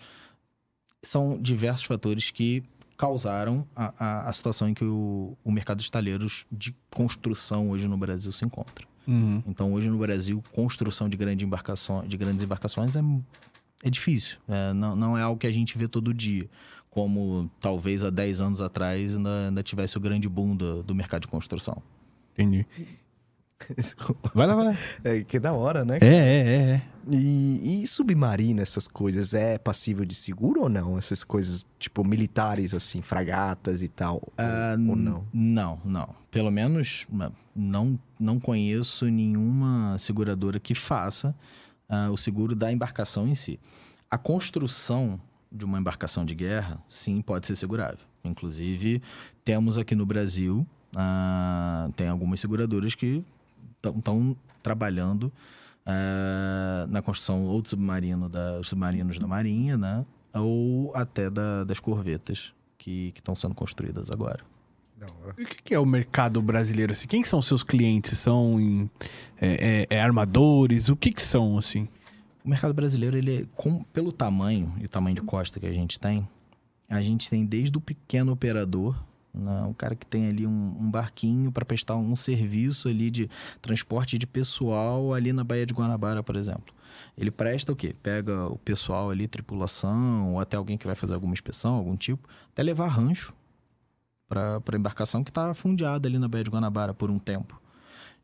São 1.02 1.40
diversos 1.40 1.86
fatores 1.86 2.32
que 2.32 2.64
causaram 2.98 3.68
a, 3.76 3.94
a, 3.98 4.30
a 4.30 4.34
situação 4.34 4.70
em 4.70 4.74
que 4.74 4.84
o, 4.84 5.38
o 5.44 5.52
mercado 5.52 5.78
de 5.78 5.84
estaleiros 5.84 6.46
de 6.52 6.76
construção 6.90 7.70
hoje 7.70 7.88
no 7.88 7.98
Brasil 7.98 8.32
se 8.32 8.46
encontra. 8.46 8.88
Uhum. 9.08 9.44
Então, 9.46 9.74
hoje 9.74 9.90
no 9.90 9.98
Brasil, 9.98 10.44
construção 10.52 11.08
de, 11.08 11.16
grande 11.16 11.46
embarcações, 11.46 12.10
de 12.10 12.18
grandes 12.18 12.44
embarcações 12.44 12.96
é, 12.96 13.02
é 13.86 13.90
difícil. 13.90 14.38
É, 14.48 14.74
não, 14.74 14.96
não 14.96 15.18
é 15.18 15.22
algo 15.22 15.40
que 15.40 15.48
a 15.48 15.52
gente 15.52 15.78
vê 15.78 15.88
todo 15.88 16.14
dia. 16.14 16.50
Como 16.90 17.50
talvez 17.60 18.04
há 18.04 18.10
10 18.10 18.42
anos 18.42 18.62
atrás 18.62 19.16
ainda, 19.18 19.48
ainda 19.50 19.62
tivesse 19.64 19.98
o 19.98 20.02
grande 20.02 20.28
boom 20.30 20.56
do, 20.56 20.82
do 20.84 20.96
mercado 20.96 21.22
de 21.24 21.28
construção. 21.28 21.82
Entendi. 22.34 22.66
Vai 24.34 24.46
lá, 24.48 24.56
vai 24.56 24.66
lá. 24.66 24.78
É, 25.04 25.24
que 25.24 25.40
da 25.40 25.54
hora, 25.54 25.86
né? 25.86 25.98
É, 26.02 26.08
é, 26.08 26.48
é. 26.48 26.72
é. 26.76 26.82
E, 27.10 27.84
e 27.84 27.88
submarino, 27.88 28.62
essas 28.62 28.88
coisas, 28.88 29.34
é 29.34 29.58
passível 29.58 30.04
de 30.06 30.14
seguro 30.16 30.64
ou 30.64 30.70
não? 30.70 30.98
Essas 30.98 31.24
coisas, 31.24 31.66
tipo, 31.80 32.04
militares, 32.04 32.74
assim, 32.74 33.02
fragatas 33.02 33.82
e 33.82 33.88
tal? 33.88 34.16
ou- 34.16 34.34
Ah, 34.38 34.76
ou, 34.78 34.96
n- 34.96 35.04
não? 35.04 35.26
Não, 35.34 35.80
não. 35.86 36.10
Pelo 36.32 36.52
menos 36.52 37.08
não, 37.56 37.98
não 38.20 38.40
conheço 38.40 39.06
nenhuma 39.06 39.96
seguradora 40.00 40.60
que 40.60 40.76
faça 40.76 41.34
ah, 41.90 42.10
o 42.12 42.18
seguro 42.18 42.56
da 42.56 42.72
embarcação 42.72 43.28
em 43.28 43.36
si. 43.36 43.60
A 44.10 44.18
construção 44.18 45.20
de 45.52 45.64
uma 45.66 45.80
embarcação 45.80 46.26
de 46.26 46.36
guerra, 46.36 46.80
sim, 46.90 47.22
pode 47.22 47.48
ser 47.48 47.56
segurável. 47.56 48.00
Inclusive, 48.24 49.02
temos 49.44 49.78
aqui 49.78 49.96
no 49.96 50.06
Brasil, 50.06 50.66
ah, 50.96 51.88
tem 51.96 52.08
algumas 52.08 52.40
seguradoras 52.40 52.96
que 52.96 53.22
estão 53.84 54.36
trabalhando 54.64 55.32
ah, 55.86 56.86
na 56.90 57.02
construção 57.02 57.46
ou 57.46 57.62
do 57.62 57.70
submarino, 57.70 58.28
da, 58.30 58.60
os 58.60 58.68
submarinos 58.68 59.18
da 59.20 59.28
Marinha, 59.28 59.78
né? 59.78 60.06
Ou 60.34 60.92
até 60.96 61.30
da- 61.30 61.64
das 61.64 61.80
corvetas 61.80 62.52
que 62.78 63.14
estão 63.16 63.36
sendo 63.36 63.56
construídas 63.56 64.12
agora. 64.12 64.44
Da 64.98 65.08
hora. 65.22 65.36
E 65.38 65.44
o 65.44 65.48
que 65.48 65.74
é 65.74 65.80
o 65.80 65.86
mercado 65.86 66.42
brasileiro, 66.42 66.94
assim? 66.94 67.08
Quem 67.08 67.24
são 67.24 67.42
seus 67.42 67.64
clientes? 67.64 68.18
São 68.18 68.60
em- 68.60 68.90
é, 69.40 69.86
é- 69.92 69.98
é 69.98 70.02
armadores? 70.02 70.88
O 70.90 70.96
que 70.96 71.12
que 71.12 71.22
são, 71.22 71.58
assim? 71.58 71.88
O 72.44 72.50
mercado 72.50 72.74
brasileiro, 72.74 73.18
ele 73.18 73.42
é, 73.42 73.46
com- 73.56 73.84
pelo 73.86 74.12
tamanho 74.12 74.74
e 74.80 74.86
o 74.86 74.90
tamanho 74.90 75.16
de 75.16 75.22
costa 75.22 75.60
que 75.60 75.66
a 75.66 75.74
gente 75.74 76.00
tem, 76.00 76.28
a 76.90 77.02
gente 77.02 77.30
tem 77.30 77.46
desde 77.46 77.78
o 77.78 77.82
pequeno 77.82 78.32
operador, 78.32 78.96
né? 79.34 79.64
um 79.64 79.74
cara 79.74 79.96
que 79.96 80.06
tem 80.06 80.28
ali 80.28 80.48
um, 80.48 80.76
um 80.80 80.90
barquinho 80.90 81.52
para 81.52 81.66
prestar 81.66 81.98
um 81.98 82.16
serviço 82.16 82.88
ali 82.88 83.10
de 83.12 83.30
transporte 83.62 84.18
de 84.18 84.26
pessoal 84.28 85.14
ali 85.14 85.34
na 85.34 85.44
Baía 85.44 85.66
de 85.66 85.74
Guanabara, 85.74 86.24
por 86.24 86.36
exemplo. 86.38 86.74
Ele 87.18 87.32
presta 87.32 87.72
o 87.74 87.76
quê? 87.76 87.94
Pega 88.02 88.48
o 88.48 88.58
pessoal 88.60 89.10
ali, 89.10 89.28
tripulação, 89.28 90.34
ou 90.34 90.40
até 90.40 90.56
alguém 90.56 90.78
que 90.78 90.86
vai 90.86 90.96
fazer 90.96 91.14
alguma 91.16 91.34
inspeção, 91.34 91.74
algum 91.74 91.98
tipo, 91.98 92.30
até 92.54 92.64
levar 92.64 92.88
rancho 92.88 93.34
para 94.28 94.62
a 94.72 94.76
embarcação 94.76 95.24
que 95.24 95.30
está 95.32 95.54
fundeada 95.54 96.08
ali 96.08 96.18
na 96.18 96.28
Baía 96.28 96.44
de 96.44 96.50
Guanabara 96.50 96.94
por 96.94 97.10
um 97.12 97.20
tempo. 97.20 97.62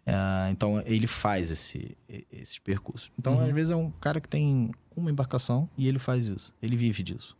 É, 0.06 0.50
então 0.52 0.82
ele 0.86 1.06
faz 1.08 1.52
esse, 1.52 1.96
esse 2.32 2.60
percurso. 2.62 3.12
Então, 3.20 3.36
Uhum. 3.36 3.46
às 3.46 3.54
vezes, 3.54 3.72
é 3.72 3.76
um 3.76 3.92
cara 3.92 4.20
que 4.20 4.28
tem 4.28 4.72
uma 4.98 5.12
embarcação 5.12 5.70
e 5.78 5.88
ele 5.88 6.00
faz 6.00 6.28
isso. 6.28 6.54
Ele 6.62 6.76
vive 6.76 7.04
disso. 7.04 7.38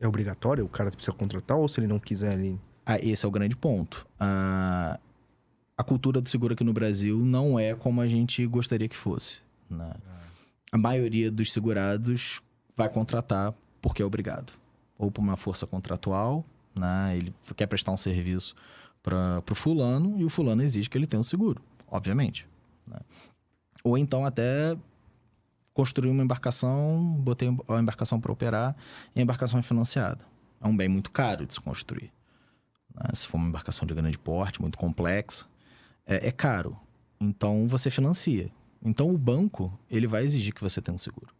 É 0.00 0.08
obrigatório? 0.08 0.64
O 0.64 0.68
cara 0.68 0.90
precisa 0.90 1.12
contratar 1.12 1.56
ou 1.56 1.68
se 1.68 1.80
ele 1.80 1.86
não 1.86 1.98
quiser 1.98 2.32
ali? 2.32 2.58
Ah, 2.86 2.98
esse 2.98 3.26
é 3.26 3.28
o 3.28 3.30
grande 3.30 3.54
ponto. 3.56 4.06
Ah, 4.18 4.98
a 5.76 5.84
cultura 5.84 6.20
do 6.20 6.28
seguro 6.28 6.54
aqui 6.54 6.64
no 6.64 6.72
Brasil 6.72 7.18
não 7.18 7.58
é 7.58 7.74
como 7.74 8.00
a 8.00 8.06
gente 8.08 8.46
gostaria 8.46 8.88
que 8.88 8.96
fosse. 8.96 9.42
né? 9.68 9.92
A 10.72 10.78
maioria 10.78 11.30
dos 11.30 11.52
segurados 11.52 12.40
vai 12.76 12.88
contratar 12.88 13.52
porque 13.82 14.00
é 14.02 14.04
obrigado. 14.04 14.52
Ou 14.96 15.10
por 15.10 15.20
uma 15.20 15.36
força 15.36 15.66
contratual, 15.66 16.44
né? 16.78 17.16
ele 17.16 17.34
quer 17.56 17.66
prestar 17.66 17.92
um 17.92 17.96
serviço 17.96 18.54
para 19.02 19.42
o 19.50 19.54
fulano 19.54 20.18
e 20.18 20.24
o 20.24 20.28
fulano 20.30 20.62
exige 20.62 20.88
que 20.88 20.96
ele 20.96 21.06
tenha 21.06 21.20
um 21.20 21.24
seguro, 21.24 21.62
obviamente. 21.86 22.46
né? 22.86 22.98
Ou 23.84 23.96
então 23.96 24.24
até 24.24 24.76
construir 25.72 26.10
uma 26.10 26.22
embarcação, 26.22 27.16
botei 27.20 27.48
a 27.68 27.78
embarcação 27.78 28.20
para 28.20 28.32
operar 28.32 28.74
e 29.14 29.20
a 29.20 29.22
embarcação 29.22 29.58
é 29.60 29.62
financiada. 29.62 30.24
É 30.60 30.66
um 30.66 30.76
bem 30.76 30.88
muito 30.88 31.10
caro 31.10 31.46
de 31.46 31.54
se 31.54 31.60
construir 31.60 32.12
né? 32.94 33.10
se 33.14 33.28
for 33.28 33.36
uma 33.36 33.48
embarcação 33.48 33.86
de 33.86 33.94
grande 33.94 34.18
porte, 34.18 34.60
muito 34.60 34.76
complexa, 34.76 35.46
é, 36.04 36.28
é 36.28 36.32
caro. 36.32 36.76
Então 37.20 37.66
você 37.68 37.90
financia. 37.90 38.50
Então 38.82 39.10
o 39.10 39.18
banco 39.18 39.76
ele 39.90 40.06
vai 40.06 40.24
exigir 40.24 40.52
que 40.52 40.60
você 40.62 40.80
tenha 40.82 40.94
um 40.94 40.98
seguro, 40.98 41.32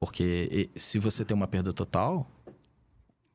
porque 0.00 0.70
e- 0.74 0.78
se 0.80 0.98
você 0.98 1.24
tem 1.24 1.34
uma 1.34 1.46
perda 1.46 1.72
total, 1.72 2.26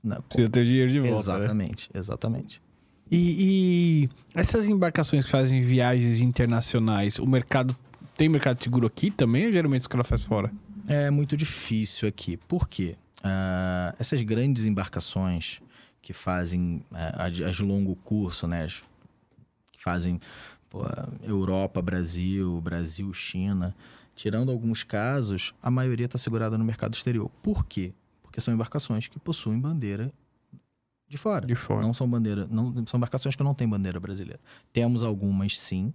né, 0.07 0.17
Precisa 0.27 0.49
ter 0.49 0.65
dinheiro 0.65 0.89
de 0.91 0.99
volta. 0.99 1.13
né? 1.13 1.19
exatamente, 1.39 1.89
exatamente. 1.93 2.61
E, 3.09 4.07
e 4.09 4.09
essas 4.33 4.67
embarcações 4.67 5.23
que 5.23 5.29
fazem 5.29 5.61
viagens 5.61 6.19
internacionais, 6.19 7.19
o 7.19 7.25
mercado. 7.25 7.75
Tem 8.17 8.27
mercado 8.27 8.61
seguro 8.63 8.87
aqui 8.87 9.11
também 9.11 9.45
ou 9.45 9.51
geralmente 9.51 9.81
os 9.81 9.87
caras 9.87 10.07
fazem 10.07 10.25
fora? 10.25 10.51
É 10.87 11.11
muito 11.11 11.37
difícil 11.37 12.07
aqui. 12.09 12.35
Por 12.35 12.67
quê? 12.67 12.95
Ah, 13.23 13.93
essas 13.99 14.21
grandes 14.23 14.65
embarcações 14.65 15.59
que 16.01 16.13
fazem 16.13 16.83
as 16.91 17.39
as 17.41 17.55
de 17.57 17.63
longo 17.63 17.95
curso, 17.97 18.47
né? 18.47 18.63
as 18.63 18.83
que 19.71 19.83
fazem 19.83 20.19
pô, 20.69 20.81
Europa, 21.23 21.81
Brasil, 21.81 22.59
Brasil, 22.61 23.13
China. 23.13 23.75
Tirando 24.15 24.51
alguns 24.51 24.83
casos, 24.83 25.53
a 25.61 25.69
maioria 25.69 26.07
está 26.07 26.17
segurada 26.17 26.57
no 26.57 26.65
mercado 26.65 26.95
exterior. 26.95 27.29
Por 27.43 27.65
quê? 27.65 27.93
Porque 28.37 28.45
são 28.45 28.53
embarcações 28.53 29.07
que 29.07 29.17
possuem 29.17 29.59
bandeira 29.59 30.13
de 31.09 31.17
fora. 31.17 31.47
De 31.47 31.55
fora. 31.55 31.81
Não 31.81 31.91
são 31.91 32.07
bandeira, 32.07 32.47
não 32.51 32.85
são 32.85 32.99
embarcações 32.99 33.35
que 33.35 33.41
não 33.41 33.55
têm 33.55 33.67
bandeira 33.67 33.99
brasileira. 33.99 34.39
Temos 34.71 35.01
algumas 35.03 35.57
sim 35.59 35.91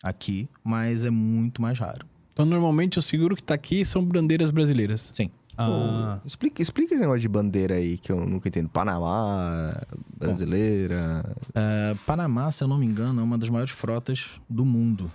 aqui, 0.00 0.48
mas 0.62 1.04
é 1.04 1.10
muito 1.10 1.60
mais 1.60 1.76
raro. 1.80 2.06
Então, 2.32 2.46
normalmente, 2.46 3.00
o 3.00 3.02
seguro 3.02 3.34
que 3.34 3.42
tá 3.42 3.54
aqui 3.54 3.84
são 3.84 4.04
bandeiras 4.04 4.52
brasileiras. 4.52 5.10
Sim. 5.12 5.28
Ah, 5.56 6.20
Pô, 6.22 6.26
explica, 6.28 6.62
explica 6.62 6.94
esse 6.94 7.00
negócio 7.00 7.20
de 7.20 7.28
bandeira 7.28 7.74
aí, 7.74 7.98
que 7.98 8.12
eu 8.12 8.24
nunca 8.24 8.48
entendo. 8.48 8.68
Panamá, 8.68 9.74
brasileira. 10.16 11.34
É, 11.52 11.96
Panamá, 12.06 12.48
se 12.52 12.62
eu 12.62 12.68
não 12.68 12.78
me 12.78 12.86
engano, 12.86 13.20
é 13.20 13.24
uma 13.24 13.36
das 13.36 13.50
maiores 13.50 13.72
frotas 13.72 14.30
do 14.48 14.64
mundo. 14.64 15.10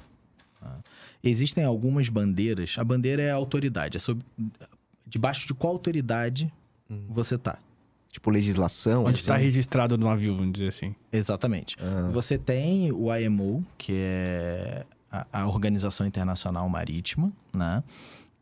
tá? 0.59 0.79
Existem 1.23 1.63
algumas 1.63 2.09
bandeiras. 2.09 2.75
A 2.77 2.83
bandeira 2.83 3.21
é 3.23 3.31
a 3.31 3.35
autoridade. 3.35 3.95
É 3.95 3.99
sob... 4.01 4.21
Debaixo 5.07 5.47
de 5.47 5.53
qual 5.53 5.73
autoridade 5.73 6.51
você 7.09 7.37
tá? 7.37 7.57
Tipo, 8.11 8.29
legislação. 8.29 9.01
onde 9.01 9.11
assim. 9.11 9.19
está 9.19 9.35
registrado 9.37 9.97
no 9.97 10.07
navio, 10.07 10.35
vamos 10.35 10.53
dizer 10.53 10.69
assim. 10.69 10.95
Exatamente. 11.11 11.75
Ah. 11.79 12.09
Você 12.11 12.37
tem 12.37 12.91
o 12.91 13.13
IMO, 13.15 13.65
que 13.77 13.91
é 13.95 14.85
a, 15.11 15.25
a 15.41 15.47
Organização 15.47 16.05
Internacional 16.07 16.67
Marítima, 16.69 17.31
né? 17.53 17.83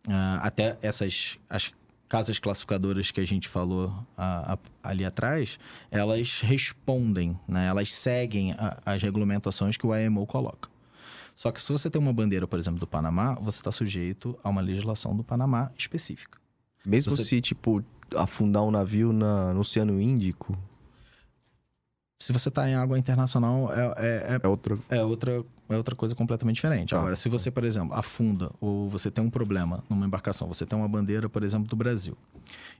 Ah, 0.07 0.39
até 0.43 0.77
essas 0.81 1.37
as 1.49 1.71
casas 2.07 2.37
classificadoras 2.37 3.09
que 3.11 3.19
a 3.19 3.25
gente 3.25 3.49
falou 3.49 3.91
ah, 4.15 4.53
a- 4.83 4.89
ali 4.89 5.03
atrás, 5.03 5.57
elas 5.89 6.39
respondem, 6.41 7.37
né? 7.47 7.65
Elas 7.67 7.91
seguem 7.91 8.51
a- 8.53 8.77
as 8.85 9.01
regulamentações 9.01 9.75
que 9.75 9.85
o 9.85 9.93
IMO 9.95 10.25
coloca. 10.25 10.69
Só 11.33 11.51
que 11.51 11.61
se 11.61 11.69
você 11.71 11.89
tem 11.89 11.99
uma 12.01 12.13
bandeira, 12.13 12.47
por 12.47 12.57
exemplo, 12.59 12.79
do 12.79 12.87
Panamá, 12.87 13.33
você 13.41 13.59
está 13.59 13.71
sujeito 13.71 14.39
a 14.43 14.49
uma 14.49 14.61
legislação 14.61 15.15
do 15.17 15.23
Panamá 15.23 15.69
específica. 15.77 16.39
Mesmo 16.85 17.15
Você- 17.15 17.23
se, 17.23 17.41
tipo, 17.41 17.83
afundar 18.15 18.63
um 18.63 18.71
navio 18.71 19.11
na, 19.11 19.53
no 19.53 19.61
Oceano 19.61 19.99
Índico, 20.01 20.57
Se 22.17 22.31
você 22.31 22.47
está 22.47 22.67
em 22.67 22.73
água 22.75 22.97
internacional, 22.97 23.69
é- 23.73 23.93
é- 23.97 24.35
é 24.35 24.39
é 24.41 24.47
outro. 24.47 24.81
É 24.89 25.03
outra, 25.03 25.43
é 25.69 25.75
outra 25.75 25.93
coisa 25.95 26.15
completamente 26.15 26.55
diferente. 26.55 26.91
Tá. 26.91 26.97
Agora, 26.97 27.13
se 27.15 27.27
você, 27.27 27.51
por 27.51 27.65
exemplo, 27.65 27.93
afunda 27.93 28.51
ou 28.61 28.89
você 28.89 29.11
tem 29.11 29.21
um 29.23 29.29
problema 29.29 29.83
numa 29.89 30.05
embarcação, 30.05 30.47
você 30.47 30.65
tem 30.65 30.79
uma 30.79 30.87
bandeira, 30.87 31.27
por 31.27 31.43
exemplo, 31.43 31.67
do 31.67 31.75
Brasil, 31.75 32.17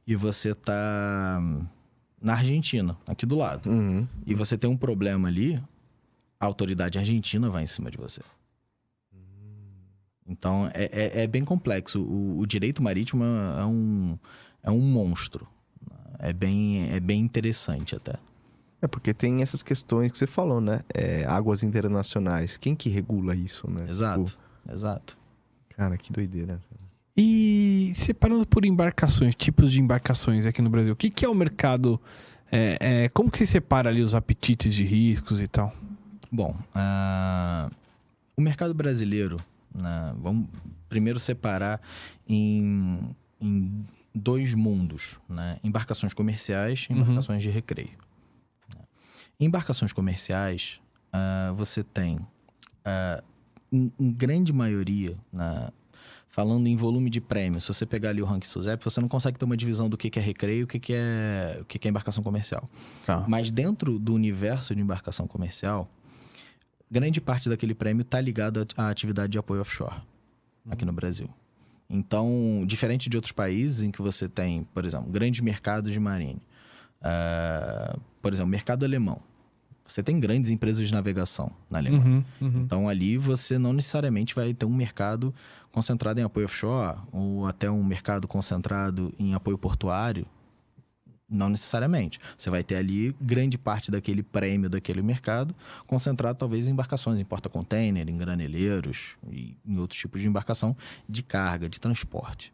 e 0.08 0.15
você 0.15 0.52
está 0.52 1.39
na 2.22 2.34
Argentina, 2.34 2.98
aqui 3.06 3.26
do 3.26 3.36
lado, 3.36 3.70
Uhum. 3.70 4.08
e 4.26 4.34
você 4.34 4.58
tem 4.58 4.70
um 4.70 4.78
problema 4.78 5.28
ali, 5.28 5.62
a 6.39 6.46
autoridade 6.46 6.98
argentina 6.98 7.50
vai 7.50 7.63
em 7.63 7.68
cima 7.68 7.91
de 7.91 7.98
você. 7.98 8.22
Então, 10.28 10.70
é, 10.74 10.90
é, 10.92 11.24
é 11.24 11.28
bem 11.28 11.46
complexo. 11.46 12.02
O, 12.02 12.40
o 12.40 12.46
direito 12.48 12.82
marítimo 12.82 13.24
é 13.24 13.66
um, 13.66 14.18
é 14.64 14.72
um 14.72 14.80
monstro. 14.80 15.48
É 16.20 16.34
bem, 16.34 16.90
é 16.92 17.00
bem 17.00 17.22
interessante 17.22 17.96
até. 17.96 18.16
É 18.82 18.88
porque 18.88 19.14
tem 19.14 19.42
essas 19.42 19.62
questões 19.62 20.12
que 20.12 20.18
você 20.18 20.28
falou, 20.28 20.60
né? 20.60 20.82
É, 20.94 21.26
águas 21.26 21.64
internacionais. 21.64 22.58
Quem 22.58 22.76
que 22.76 22.90
regula 22.90 23.36
isso, 23.36 23.70
né? 23.70 23.86
Exato, 23.90 24.26
Tipo, 24.26 24.74
exato. 24.74 25.18
cara, 25.76 25.98
que 25.98 26.12
doideira. 26.12 26.60
E 27.18 27.94
separando 27.96 28.46
por 28.46 28.66
embarcações, 28.66 29.36
tipos 29.36 29.72
de 29.72 29.80
embarcações 29.80 30.46
aqui 30.46 30.62
no 30.62 30.70
Brasil, 30.70 30.94
o 30.94 30.96
que, 30.96 31.10
que 31.10 31.24
é 31.26 31.30
o 31.30 31.36
mercado? 31.36 32.00
é, 32.52 32.78
é, 32.80 33.10
como 33.10 33.32
que 33.32 33.38
se 33.38 33.48
separa 33.48 33.90
ali 33.90 34.02
os 34.02 34.14
apetites 34.16 34.74
de 34.74 34.84
riscos 34.84 35.40
e 35.42 35.48
tal? 35.48 35.74
Bom, 36.32 36.56
ah, 36.74 37.70
o 38.38 38.42
mercado 38.42 38.74
brasileiro, 38.74 39.38
vamos 40.20 40.48
primeiro 40.90 41.20
separar 41.20 41.82
em, 42.28 43.16
em 43.42 43.86
dois 44.14 44.54
mundos, 44.54 45.20
né, 45.28 45.58
embarcações 45.64 46.14
comerciais 46.14 46.88
e 46.90 46.94
Uhum. 46.94 47.02
embarcações 47.02 47.44
de 47.44 47.50
recreio. 47.50 47.98
Em 49.40 49.46
embarcações 49.46 49.92
comerciais, 49.92 50.80
ah, 51.12 51.54
você 51.56 51.84
tem, 51.84 52.20
ah, 52.86 53.22
em, 53.72 53.92
em 54.00 54.12
grande 54.12 54.54
maioria, 54.54 55.18
né, 55.34 55.70
falando 56.30 56.68
em 56.68 56.76
volume 56.76 57.10
de 57.10 57.20
prêmio, 57.20 57.60
se 57.62 57.68
você 57.68 57.86
pegar 57.86 58.10
ali 58.10 58.22
o 58.22 58.26
ranking 58.26 58.48
SUSEP, 58.48 58.84
você 58.84 59.02
não 59.02 59.08
consegue 59.10 59.38
ter 59.38 59.46
uma 59.46 59.58
divisão 59.58 59.90
do 59.90 59.98
que 59.98 60.10
que 60.10 60.20
é 60.20 60.22
recreio 60.22 60.62
e 60.62 60.64
o 60.64 60.68
que 60.68 60.80
que 60.80 60.94
é, 60.94 61.58
o 61.62 61.66
que 61.66 61.80
que 61.80 61.88
é 61.88 61.90
embarcação 61.90 62.24
comercial. 62.24 62.68
Tá. 63.06 63.26
Mas 63.28 63.50
dentro 63.52 64.00
do 64.00 64.14
universo 64.14 64.74
de 64.76 64.82
embarcação 64.82 65.28
comercial, 65.28 65.90
grande 66.89 67.19
parte 67.19 67.50
daquele 67.50 67.74
prêmio 67.74 68.02
está 68.02 68.19
ligado 68.21 68.65
à 68.76 68.89
atividade 68.89 69.32
de 69.32 69.38
apoio 69.38 69.62
offshore 69.62 69.95
aqui 70.69 70.86
no 70.86 70.93
Brasil. 70.93 71.30
Então, 71.89 72.63
diferente 72.65 73.10
de 73.10 73.17
outros 73.17 73.32
países 73.32 73.84
em 73.84 73.91
que 73.91 74.02
você 74.02 74.28
tem, 74.28 74.63
por 74.74 74.86
exemplo, 74.86 75.10
grandes 75.10 75.41
mercados 75.41 75.93
de 75.93 76.00
marine, 76.00 76.41
ah, 77.02 77.98
por 78.21 78.34
exemplo, 78.34 78.50
mercado 78.50 78.84
alemão, 78.84 79.21
você 79.88 80.02
tem 80.02 80.19
grandes 80.19 80.50
empresas 80.50 80.88
de 80.88 80.93
navegação 80.93 81.52
na 81.69 81.78
Alemanha. 81.78 82.04
Uhum, 82.04 82.24
uhum. 82.41 82.62
Então 82.62 82.89
ali 82.89 83.17
você 83.17 83.60
não 83.60 83.71
necessariamente 83.71 84.34
vai 84.34 84.54
ter 84.54 84.65
um 84.65 84.74
mercado 84.74 85.34
concentrado 85.71 86.19
em 86.19 86.24
apoio 86.24 86.45
offshore 86.45 86.98
ou 87.12 87.45
até 87.45 87.69
um 87.69 87.84
mercado 87.84 88.28
concentrado 88.28 89.13
em 89.19 89.36
apoio 89.36 89.58
portuário. 89.58 90.26
Não 91.28 91.50
necessariamente. 91.50 92.20
Você 92.38 92.50
vai 92.50 92.64
ter 92.64 92.76
ali 92.76 93.16
grande 93.20 93.58
parte 93.58 93.90
daquele 93.90 94.22
prêmio 94.22 94.70
daquele 94.70 95.02
mercado 95.02 95.56
concentrado 95.88 96.38
talvez 96.38 96.68
em 96.68 96.72
embarcações, 96.72 97.20
em 97.20 97.26
porta-container, 97.26 98.08
em 98.08 98.18
graneleiros 98.18 99.18
e 99.32 99.58
em 99.66 99.78
outros 99.78 100.00
tipos 100.00 100.22
de 100.22 100.28
embarcação 100.28 100.78
de 101.10 101.24
carga, 101.24 101.68
de 101.68 101.80
transporte. 101.80 102.54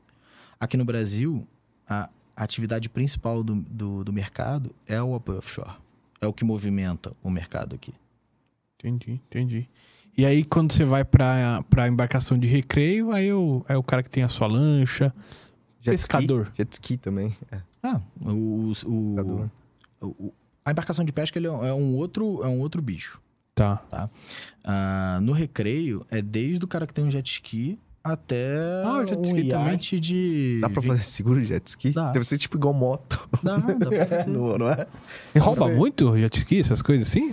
Aqui 0.59 0.77
no 0.77 0.85
Brasil, 0.85 1.45
a 1.85 2.09
a 2.35 2.43
atividade 2.43 2.89
principal 2.89 3.43
do, 3.43 3.55
do, 3.55 4.03
do 4.03 4.13
mercado 4.13 4.73
é 4.87 5.01
o 5.01 5.13
apoio 5.13 5.37
offshore. 5.37 5.71
É 6.19 6.27
o 6.27 6.33
que 6.33 6.43
movimenta 6.43 7.13
o 7.21 7.29
mercado 7.29 7.75
aqui. 7.75 7.93
Entendi, 8.79 9.21
entendi. 9.27 9.69
E 10.17 10.25
aí, 10.25 10.43
quando 10.43 10.73
você 10.73 10.83
vai 10.83 11.05
pra, 11.05 11.63
pra 11.69 11.87
embarcação 11.87 12.37
de 12.37 12.47
recreio, 12.47 13.11
aí 13.11 13.31
o, 13.31 13.63
é 13.67 13.77
o 13.77 13.83
cara 13.83 14.03
que 14.03 14.09
tem 14.09 14.23
a 14.23 14.27
sua 14.27 14.47
lancha. 14.47 15.13
Jet 15.81 15.95
ski? 15.95 16.17
Pescador. 16.17 16.51
Jet 16.55 16.73
ski 16.73 16.97
também. 16.97 17.35
É, 17.51 17.61
Ah, 17.83 17.99
o, 18.23 18.71
o, 18.85 19.49
o- 20.01 20.07
o- 20.07 20.33
A 20.63 20.71
embarcação 20.71 21.03
de 21.03 21.11
pesca 21.11 21.39
ele 21.39 21.47
é 21.47 21.51
um- 21.51 21.65
é 21.65 21.73
um 21.73 21.95
outro, 21.95 22.43
é 22.43 22.47
um 22.47 22.59
outro 22.59 22.81
bicho. 22.81 23.19
Tá. 23.55 23.81
Ah, 24.63 25.19
no 25.21 25.31
recreio, 25.33 26.05
é 26.09 26.21
desde 26.21 26.63
o 26.63 26.67
cara 26.67 26.85
que 26.87 26.93
tem 26.93 27.03
um 27.03 27.11
jet 27.11 27.27
ski 27.29 27.77
até 28.03 28.83
Ah, 28.85 28.99
o 28.99 29.05
jet 29.05 29.17
um 29.17 29.21
ski 29.23 29.43
também. 29.49 29.73
iate 29.73 29.99
de... 29.99 30.59
Dá 30.61 30.69
pra 30.69 30.81
fazer 30.81 31.03
seguro 31.03 31.41
de 31.41 31.47
jet 31.47 31.67
ski? 31.67 31.91
Dá. 31.91 32.11
Deve 32.11 32.25
ser 32.25 32.37
tipo 32.37 32.57
igual 32.57 32.73
moto. 32.73 33.27
Dá, 33.43 33.57
dá 33.57 33.73
pra 33.89 34.05
fazer. 34.07 34.27
não, 34.29 34.57
não 34.57 34.69
é? 34.69 34.87
E 35.35 35.39
rouba 35.39 35.67
muito 35.67 36.17
jet 36.17 36.37
ski, 36.37 36.59
essas 36.59 36.81
coisas 36.81 37.07
assim? 37.07 37.29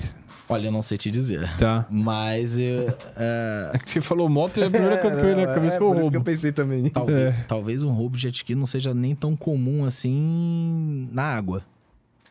Olha, 0.49 0.69
eu 0.69 0.73
não 0.73 0.83
sei 0.83 0.97
te 0.97 1.11
dizer. 1.11 1.49
Tá. 1.59 1.87
Mas 1.91 2.59
eu, 2.59 2.89
é, 3.17 3.73
É 3.77 3.79
você 3.85 4.01
falou 4.01 4.29
moto 4.29 4.59
e 4.59 4.63
a 4.65 4.71
primeira 4.71 4.97
coisa 4.99 5.17
que 5.17 5.23
veio 5.23 5.37
na 5.37 5.47
não, 5.47 5.55
cabeça 5.55 5.77
é, 5.77 5.79
foi 5.79 5.87
o 5.87 5.91
por 5.91 5.97
isso 6.01 6.11
que 6.11 6.17
eu 6.17 6.21
roubo. 6.21 6.25
pensei 6.25 6.53
também. 6.53 6.89
talvez, 6.89 7.19
É. 7.19 7.45
talvez 7.47 7.83
um 7.83 7.91
roubo 7.93 8.17
de 8.17 8.23
jet 8.23 8.35
ski 8.37 8.55
não 8.55 8.65
seja 8.67 8.95
nem 8.95 9.15
tão 9.15 9.37
comum 9.37 9.85
assim 9.85 11.09
na 11.13 11.23
água. 11.25 11.63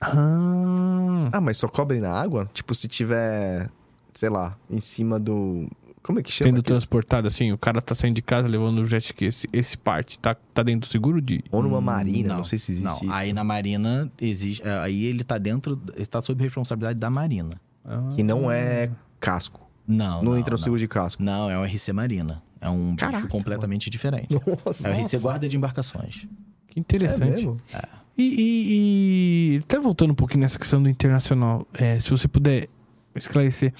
Ah, 0.02 1.30
Ah, 1.34 1.42
mas 1.42 1.58
só 1.58 1.68
cobre 1.68 2.00
na 2.00 2.12
água? 2.12 2.50
Tipo, 2.54 2.74
se 2.76 2.88
tiver, 2.88 3.70
sei 4.14 4.30
lá, 4.30 4.58
em 4.70 4.80
cima 4.80 5.20
do... 5.20 5.68
Como 6.04 6.20
é 6.20 6.24
que 6.24 6.32
chama? 6.32 6.50
sendo 6.50 6.60
aqueles- 6.62 6.80
transportado 6.84 7.28
assim, 7.28 7.52
o 7.52 7.58
cara 7.58 7.82
tá 7.82 7.94
saindo 7.94 8.16
de 8.16 8.22
casa 8.22 8.48
levando 8.48 8.78
o 8.80 8.86
jet 8.86 9.04
ski. 9.08 9.26
Esse, 9.26 9.46
esse 9.52 9.78
parte 9.78 10.18
tá, 10.18 10.34
tá 10.54 10.64
dentro 10.64 10.88
do 10.88 10.92
seguro 10.92 11.22
de. 11.22 11.44
Ou 11.52 11.62
numa 11.62 11.82
marina, 11.82 12.30
não, 12.30 12.38
Não, 12.38 12.44
sei 12.46 12.58
se 12.58 12.72
existe 12.72 12.86
Não, 12.86 12.96
isso. 12.96 13.12
aí 13.12 13.34
na 13.34 13.44
marina 13.44 14.10
existe. 14.22 14.66
é, 14.66 14.80
Aí 14.80 15.06
ele 15.06 15.22
tá 15.26 15.38
dentro. 15.38 15.78
Ele 15.94 16.06
tá 16.06 16.22
sob 16.22 16.42
responsabilidade 16.42 16.98
da 16.98 17.10
marina. 17.10 17.60
Ah. 17.88 18.14
Que 18.16 18.24
não 18.24 18.52
é 18.52 18.90
casco. 19.20 19.66
Não. 19.88 20.18
Não, 20.18 20.32
não 20.32 20.38
entra 20.38 20.52
no 20.52 20.58
não. 20.58 20.64
seguro 20.64 20.80
de 20.80 20.88
casco. 20.88 21.24
Não, 21.24 21.50
é 21.50 21.58
um 21.58 21.64
RC 21.64 21.94
Marina. 21.94 22.44
É 22.60 22.70
um 22.70 22.96
Caraca, 22.96 23.20
bicho 23.20 23.30
completamente 23.30 23.90
diferente. 23.90 24.28
Nossa. 24.66 24.90
É 24.90 24.94
o 24.98 25.02
RC 25.02 25.18
Guarda 25.20 25.48
de 25.48 25.56
Embarcações. 25.56 26.28
Que 26.68 26.78
É 26.78 26.80
interessante. 26.80 27.32
mesmo? 27.32 27.58
E, 28.18 28.24
e, 28.24 29.56
e 29.56 29.58
até 29.60 29.80
voltando 29.80 30.12
um 30.12 30.16
pouquinho 30.16 30.42
nessa 30.42 30.58
questão 30.58 30.82
do 30.82 30.90
internacional, 30.90 31.68
é, 31.74 32.00
se 32.00 32.10
você 32.10 32.28
puder 32.28 32.68
esclarecer, 33.16 33.74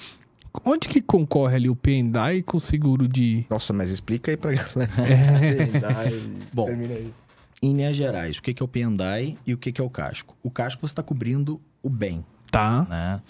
onde 0.64 0.88
que 0.88 1.00
concorre 1.00 1.56
ali 1.56 1.68
o 1.68 1.74
P&I 1.74 2.42
com 2.46 2.56
o 2.56 2.60
seguro 2.60 3.08
de... 3.08 3.44
Nossa, 3.50 3.72
mas 3.72 3.90
explica 3.90 4.30
aí 4.30 4.36
pra 4.36 4.52
galera. 4.52 4.92
É, 5.02 6.10
Bom. 6.54 6.66
Termina 6.66 6.94
aí. 6.94 7.12
Em 7.60 7.74
linhas 7.74 7.96
gerais, 7.96 8.38
o 8.38 8.42
que 8.42 8.54
é 8.62 8.64
o 8.64 8.68
P&I 8.68 9.36
e 9.44 9.52
o 9.52 9.58
que 9.58 9.72
que 9.72 9.80
é 9.80 9.84
o 9.84 9.90
casco? 9.90 10.36
O 10.42 10.50
casco 10.50 10.86
você 10.86 10.92
está 10.92 11.02
cobrindo 11.02 11.60
o 11.82 11.90
bem, 11.90 12.24
tá. 12.50 12.84
né? 12.88 13.20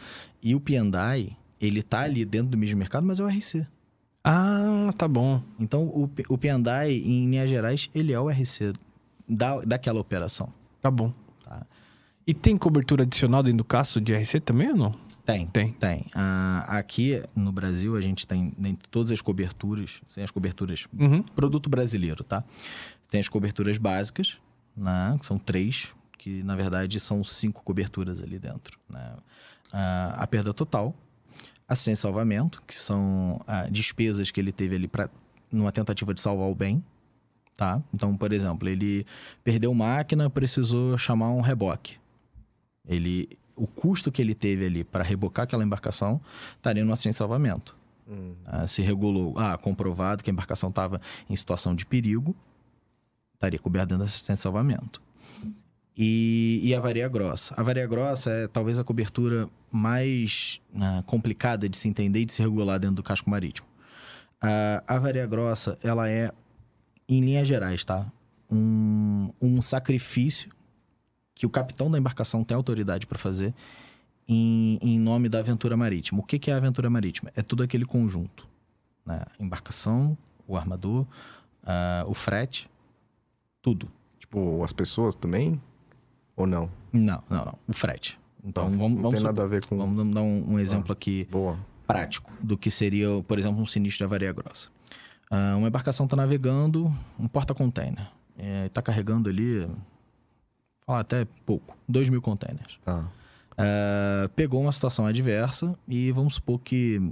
E 0.43 0.55
o 0.55 0.61
P&I, 0.61 1.37
ele 1.61 1.83
tá 1.83 2.01
ali 2.01 2.25
dentro 2.25 2.49
do 2.49 2.59
mesmo 2.59 2.79
mercado, 2.79 3.07
mas 3.07 3.19
é 3.21 3.25
o 3.25 3.29
RC. 3.29 3.67
Ah, 4.25 4.93
tá 4.97 5.09
bom. 5.09 5.43
Então, 5.59 5.85
o, 5.85 6.11
o 6.29 6.39
P&I, 6.39 6.93
em 7.05 7.31
linhas 7.31 7.49
gerais, 7.49 7.91
ele 7.95 8.13
é 8.13 8.21
o 8.21 8.29
RC 8.29 8.73
da, 9.29 9.61
daquela 9.61 10.01
operação. 10.01 10.53
Tá 10.83 10.91
bom. 10.91 11.13
Tá. 11.45 11.67
E 12.27 12.35
tem 12.35 12.57
cobertura 12.57 13.05
adicional 13.05 13.43
dentro 13.43 13.59
do 13.59 13.65
caso 13.65 14.01
de 14.01 14.15
RC 14.15 14.41
também 14.41 14.69
ou 14.71 14.77
não? 14.77 14.95
Tem. 15.25 15.47
Tem. 15.47 15.73
Tem. 15.73 16.07
Ah, 16.15 16.65
aqui 16.69 17.23
no 17.35 17.53
Brasil, 17.53 17.97
a 17.97 18.01
gente 18.01 18.27
tem 18.27 18.53
dentro 18.57 18.89
todas 18.91 19.13
as 19.13 19.21
coberturas, 19.21 20.01
tem 20.15 20.25
as 20.25 20.31
coberturas 20.31 20.87
Uhum. 20.99 21.23
produto 21.23 21.69
brasileiro, 21.69 22.25
tá? 22.25 22.43
Tem 23.11 23.21
as 23.21 23.29
coberturas 23.29 23.77
básicas, 23.79 24.39
né? 24.77 25.17
Que 25.21 25.27
são 25.27 25.37
três, 25.39 25.89
que 26.19 26.43
na 26.43 26.57
verdade 26.57 26.99
são 26.99 27.23
cinco 27.23 27.63
coberturas 27.63 28.23
ali 28.23 28.39
dentro. 28.39 28.79
Né? 28.91 29.17
Ah, 29.73 30.17
a 30.19 30.27
perda 30.27 30.53
total, 30.53 30.95
assistência 31.67 32.01
e 32.01 32.03
salvamento, 32.03 32.63
que 32.67 32.75
são 32.75 33.41
ah, 33.47 33.69
despesas 33.71 34.31
que 34.31 34.41
ele 34.41 34.53
teve 34.53 34.75
ali 34.77 34.89
para 34.89 35.09
numa 35.51 35.73
tentativa 35.73 36.13
de 36.13 36.21
salvar 36.21 36.49
o 36.49 36.55
bem, 36.55 36.85
tá? 37.57 37.83
Então, 37.95 38.15
por 38.15 38.35
exemplo, 38.35 38.69
ele 38.69 39.07
perdeu 39.43 39.73
máquina, 39.73 40.29
precisou 40.29 40.99
chamar 40.99 41.31
um 41.31 41.41
reboque. 41.41 41.97
Ele, 42.87 43.39
o 43.57 43.67
custo 43.67 44.13
que 44.13 44.21
ele 44.21 44.35
teve 44.35 44.67
ali 44.67 44.85
para 44.85 45.03
rebocar 45.03 45.45
aquela 45.45 45.65
embarcação 45.65 46.21
estaria 46.57 46.85
no 46.85 46.93
assistência 46.93 47.17
e 47.17 47.19
salvamento. 47.19 47.77
Hum. 48.07 48.35
Ah, 48.45 48.67
se 48.67 48.83
regulou, 48.83 49.39
ah, 49.39 49.57
comprovado 49.57 50.23
que 50.23 50.31
a 50.31 50.33
embarcação 50.33 50.69
estava 50.69 51.01
em 51.31 51.37
situação 51.37 51.75
de 51.75 51.87
perigo, 51.87 52.37
estaria 53.35 53.59
coberto 53.59 53.89
dentro 53.89 54.01
da 54.01 54.07
assistência 54.07 54.41
e 54.41 54.43
salvamento. 54.43 55.01
E, 56.01 56.61
e 56.63 56.73
a 56.77 56.79
varia 56.79 57.09
grossa. 57.09 57.55
A 57.57 57.63
varia 57.63 57.85
grossa 57.85 58.31
é 58.31 58.47
talvez 58.47 58.79
a 58.79 58.85
cobertura 58.85 59.49
mais 59.69 60.61
ah, 60.81 61.03
complicada 61.05 61.69
de 61.69 61.77
se 61.77 61.89
entender 61.89 62.21
e 62.21 62.25
de 62.25 62.33
se 62.33 62.41
regular 62.41 62.79
dentro 62.79 62.95
do 62.95 63.03
casco 63.03 63.29
marítimo. 63.29 63.67
Ah, 64.41 64.81
a 64.87 64.97
varia 65.01 65.27
grossa, 65.27 65.77
ela 65.83 66.09
é, 66.09 66.31
em 67.09 67.21
linhas 67.21 67.49
gerais, 67.49 67.85
tá? 67.85 68.07
Um, 68.49 69.33
um 69.43 69.61
sacrifício 69.61 70.53
que 71.35 71.45
o 71.45 71.51
capitão 71.51 71.91
da 71.91 71.99
embarcação 71.99 72.45
tem 72.45 72.55
autoridade 72.55 73.05
para 73.05 73.19
fazer 73.19 73.53
em, 74.29 74.79
em 74.81 75.01
nome 75.01 75.29
da 75.29 75.41
aventura 75.41 75.77
marítima. 75.77 76.21
O 76.21 76.23
que, 76.23 76.39
que 76.39 76.49
é 76.49 76.55
a 76.55 76.59
aventura 76.59 76.89
marítima? 76.89 77.33
É 77.35 77.43
tudo 77.43 77.65
aquele 77.65 77.85
conjunto. 77.85 78.47
Né? 79.05 79.21
Embarcação, 79.41 80.17
o 80.47 80.57
armador, 80.57 81.05
ah, 81.65 82.05
o 82.07 82.15
frete, 82.15 82.69
tudo. 83.61 83.91
Tipo, 84.21 84.63
as 84.63 84.73
pessoas 84.73 85.17
também? 85.17 85.61
Ou 86.39 86.47
não? 86.47 86.71
Não, 86.93 87.23
não, 87.29 87.45
não. 87.45 87.59
O 87.67 87.73
frete. 87.73 88.19
Então, 88.45 88.71
vamos, 88.71 88.93
não 88.93 89.03
vamos, 89.03 89.15
tem 89.17 89.25
nada 89.25 89.43
a 89.43 89.47
ver 89.47 89.67
com... 89.67 89.77
vamos 89.77 90.15
dar 90.15 90.23
um, 90.23 90.53
um 90.53 90.59
exemplo 90.59 90.93
aqui 90.93 91.27
Boa. 91.31 91.59
prático 91.87 92.33
do 92.41 92.57
que 92.57 92.71
seria, 92.71 93.09
por 93.27 93.39
exemplo, 93.39 93.61
um 93.61 93.67
sinistro 93.67 93.99
de 93.99 94.05
avaria 94.05 94.33
grossa. 94.33 94.69
Ah, 95.29 95.57
uma 95.59 95.67
embarcação 95.67 96.07
está 96.07 96.17
navegando, 96.17 96.91
um 97.19 97.27
porta-container. 97.27 98.07
Está 98.67 98.81
carregando 98.81 99.29
ali, 99.29 99.69
falar 100.87 101.01
até 101.01 101.27
pouco, 101.45 101.77
2 101.89 102.09
mil 102.09 102.23
containers. 102.23 102.79
Tá. 102.85 103.11
Ah, 103.57 104.31
pegou 104.37 104.63
uma 104.63 104.71
situação 104.71 105.05
adversa 105.05 105.77
e 105.89 106.13
vamos 106.13 106.37
supor 106.37 106.61
que 106.61 107.03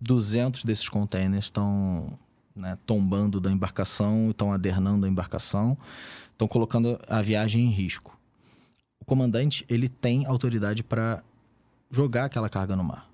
200 0.00 0.64
desses 0.64 0.88
containers 0.88 1.44
estão 1.44 2.18
né, 2.56 2.78
tombando 2.86 3.38
da 3.38 3.52
embarcação, 3.52 4.30
estão 4.30 4.50
adernando 4.50 5.04
a 5.04 5.08
embarcação, 5.08 5.76
estão 6.30 6.48
colocando 6.48 6.98
a 7.06 7.20
viagem 7.20 7.66
em 7.66 7.70
risco. 7.70 8.18
O 9.02 9.04
comandante 9.04 9.66
ele 9.68 9.88
tem 9.88 10.24
autoridade 10.26 10.80
para 10.84 11.24
jogar 11.90 12.26
aquela 12.26 12.48
carga 12.48 12.76
no 12.76 12.84
mar. 12.84 13.10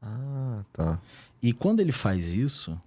Ah, 0.00 0.62
tá. 0.72 1.00
E 1.42 1.52
quando 1.52 1.80
ele 1.80 1.90
faz 1.90 2.34
isso, 2.34 2.80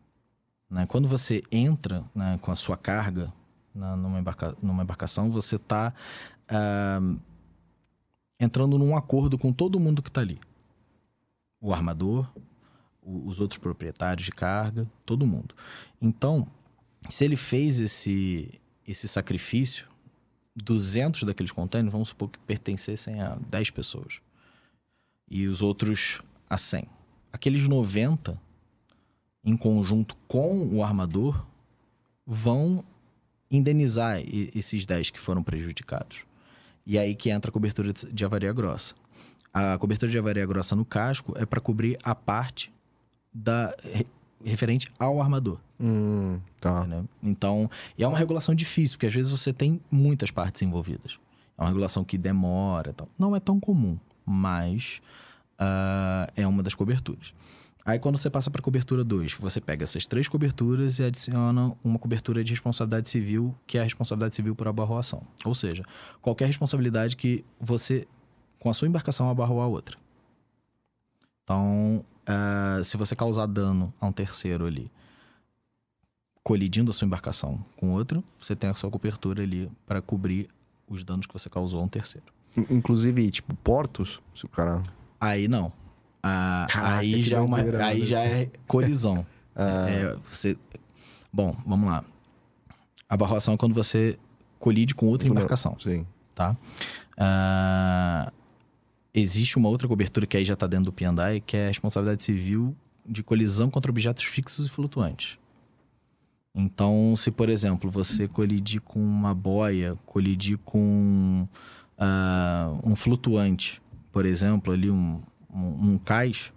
né, 0.69 0.85
quando 0.85 1.09
você 1.09 1.43
entra 1.51 2.05
né, 2.15 2.39
com 2.41 2.49
a 2.49 2.55
sua 2.55 2.77
carga 2.77 3.33
na- 3.75 3.97
numa, 3.97 4.17
embarca- 4.17 4.55
numa 4.63 4.81
embarcação, 4.81 5.29
você 5.29 5.57
está 5.57 5.93
entrando 8.39 8.77
num 8.77 8.95
acordo 8.95 9.37
com 9.37 9.51
todo 9.51 9.77
mundo 9.77 10.01
que 10.01 10.07
está 10.09 10.21
ali. 10.21 10.39
O 11.59 11.73
armador, 11.73 12.31
o- 13.01 13.27
os 13.27 13.41
outros 13.41 13.57
proprietários 13.59 14.23
de 14.25 14.31
carga, 14.31 14.89
todo 15.05 15.27
mundo. 15.27 15.53
Então, 16.01 16.47
se 17.09 17.25
ele 17.25 17.35
fez 17.35 17.77
esse, 17.79 18.57
esse 18.87 19.05
sacrifício, 19.07 19.90
200 20.55 21.23
daqueles 21.23 21.51
containers, 21.51 21.91
vamos 21.91 22.09
supor 22.09 22.29
que 22.29 22.39
pertencessem 22.39 23.21
a 23.21 23.37
10 23.49 23.69
pessoas. 23.71 24.19
E 25.29 25.47
os 25.47 25.61
outros 25.61 26.21
a 26.49 26.57
100 26.57 26.87
aqueles 27.33 27.65
90, 27.67 28.37
em 29.43 29.55
conjunto 29.55 30.17
com 30.27 30.67
o 30.75 30.83
armador, 30.83 31.45
vão 32.25 32.83
indenizar 33.49 34.21
esses 34.53 34.85
10 34.85 35.09
que 35.09 35.19
foram 35.19 35.41
prejudicados. 35.41 36.25
E 36.85 36.97
aí 36.99 37.15
que 37.15 37.29
entra 37.29 37.49
a 37.49 37.53
cobertura 37.53 37.93
de- 37.93 38.25
avaria 38.25 38.51
grossa. 38.51 38.95
A 39.53 39.77
cobertura 39.77 40.11
de 40.11 40.17
avaria 40.17 40.45
grossa 40.45 40.75
no 40.75 40.83
casco 40.85 41.33
é 41.37 41.45
para 41.45 41.61
cobrir 41.61 41.97
a 42.03 42.13
parte 42.13 42.71
da 43.33 43.75
referente 44.43 44.87
ao 44.99 45.21
armador. 45.21 45.59
Hum, 45.79 46.39
tá. 46.59 46.81
entendeu? 46.81 47.05
Então, 47.23 47.69
é 47.97 48.07
uma 48.07 48.17
regulação 48.17 48.53
difícil, 48.53 48.97
porque 48.97 49.07
às 49.07 49.13
vezes 49.13 49.31
você 49.31 49.51
tem 49.51 49.81
muitas 49.89 50.31
partes 50.31 50.61
envolvidas. 50.61 51.19
É 51.57 51.61
uma 51.61 51.69
regulação 51.69 52.03
que 52.03 52.17
demora, 52.17 52.91
e 52.91 52.93
tal. 52.93 53.07
não 53.17 53.35
é 53.35 53.39
tão 53.39 53.59
comum, 53.59 53.97
mas 54.25 55.01
ah, 55.57 56.27
é 56.35 56.47
uma 56.47 56.63
das 56.63 56.73
coberturas. 56.73 57.33
Aí 57.85 57.97
quando 57.99 58.17
você 58.17 58.29
passa 58.29 58.49
para 58.51 58.61
cobertura 58.61 59.03
2, 59.03 59.33
você 59.33 59.59
pega 59.59 59.83
essas 59.83 60.05
três 60.05 60.27
coberturas 60.27 60.99
e 60.99 61.03
adiciona 61.03 61.75
uma 61.83 61.97
cobertura 61.97 62.43
de 62.43 62.51
responsabilidade 62.51 63.09
civil, 63.09 63.55
que 63.65 63.77
é 63.77 63.81
a 63.81 63.83
responsabilidade 63.83 64.35
civil 64.35 64.55
por 64.55 64.67
abarroação. 64.67 65.23
Ou 65.45 65.55
seja, 65.55 65.83
qualquer 66.21 66.45
responsabilidade 66.45 67.15
que 67.15 67.43
você, 67.59 68.07
com 68.59 68.69
a 68.69 68.73
sua 68.73 68.87
embarcação, 68.87 69.29
abarrou 69.29 69.61
a 69.61 69.67
outra. 69.67 69.97
Então, 71.43 72.05
ah, 72.25 72.79
se 72.83 72.97
você 72.97 73.15
causar 73.15 73.45
dano 73.47 73.93
a 73.99 74.05
um 74.07 74.11
terceiro 74.11 74.65
ali, 74.65 74.91
colidindo 76.43 76.89
a 76.91 76.93
sua 76.93 77.05
embarcação 77.05 77.63
com 77.77 77.91
outra, 77.93 78.23
você 78.37 78.55
tem 78.55 78.69
a 78.69 78.73
sua 78.73 78.89
cobertura 78.89 79.43
ali 79.43 79.69
para 79.85 80.01
cobrir 80.01 80.49
os 80.87 81.03
danos 81.03 81.25
que 81.27 81.33
você 81.33 81.49
causou 81.49 81.79
a 81.79 81.83
um 81.83 81.87
terceiro. 81.87 82.27
In- 82.57 82.65
Inclusive, 82.77 83.29
tipo, 83.31 83.55
portos, 83.57 84.21
se 84.35 84.45
o 84.45 84.49
cara... 84.49 84.81
Aí 85.19 85.47
não. 85.47 85.71
Ah, 86.23 86.67
Caraca, 86.69 86.97
aí 86.97 87.21
já, 87.21 87.37
é, 87.37 87.41
uma, 87.41 87.57
aí 87.59 88.05
já 88.05 88.25
isso. 88.25 88.35
é 88.35 88.49
colisão. 88.67 89.25
Ah, 89.53 89.89
É, 89.89 90.15
você... 90.23 90.57
Bom, 91.31 91.53
vamos 91.65 91.89
lá. 91.89 92.03
A 93.09 93.17
barroação 93.17 93.53
é 93.53 93.57
quando 93.57 93.73
você 93.75 94.17
colide 94.57 94.95
com 94.95 95.07
outra 95.07 95.27
embarcação, 95.27 95.77
Sim. 95.77 96.07
tá? 96.33 96.55
Ah, 97.17 98.31
existe 99.13 99.57
uma 99.57 99.69
outra 99.69 99.87
cobertura 99.87 100.25
que 100.25 100.37
aí 100.37 100.45
já 100.45 100.53
está 100.53 100.67
dentro 100.67 100.85
do 100.85 100.93
P&I, 100.93 101.41
que 101.45 101.57
é 101.57 101.65
a 101.65 101.67
responsabilidade 101.67 102.23
civil 102.23 102.75
de 103.05 103.23
colisão 103.23 103.69
contra 103.69 103.91
objetos 103.91 104.23
fixos 104.23 104.65
e 104.65 104.69
flutuantes. 104.69 105.37
Então, 106.53 107.15
se 107.15 107.31
por 107.31 107.49
exemplo 107.49 107.89
você 107.89 108.27
colidir 108.27 108.81
com 108.81 108.99
uma 108.99 109.33
boia, 109.33 109.97
colidir 110.05 110.57
com 110.59 111.47
uh, 111.97 112.89
um 112.89 112.95
flutuante, 112.95 113.81
por 114.11 114.25
exemplo, 114.25 114.73
ali 114.73 114.91
um, 114.91 115.21
um, 115.49 115.93
um 115.93 115.97
cais, 115.97 116.51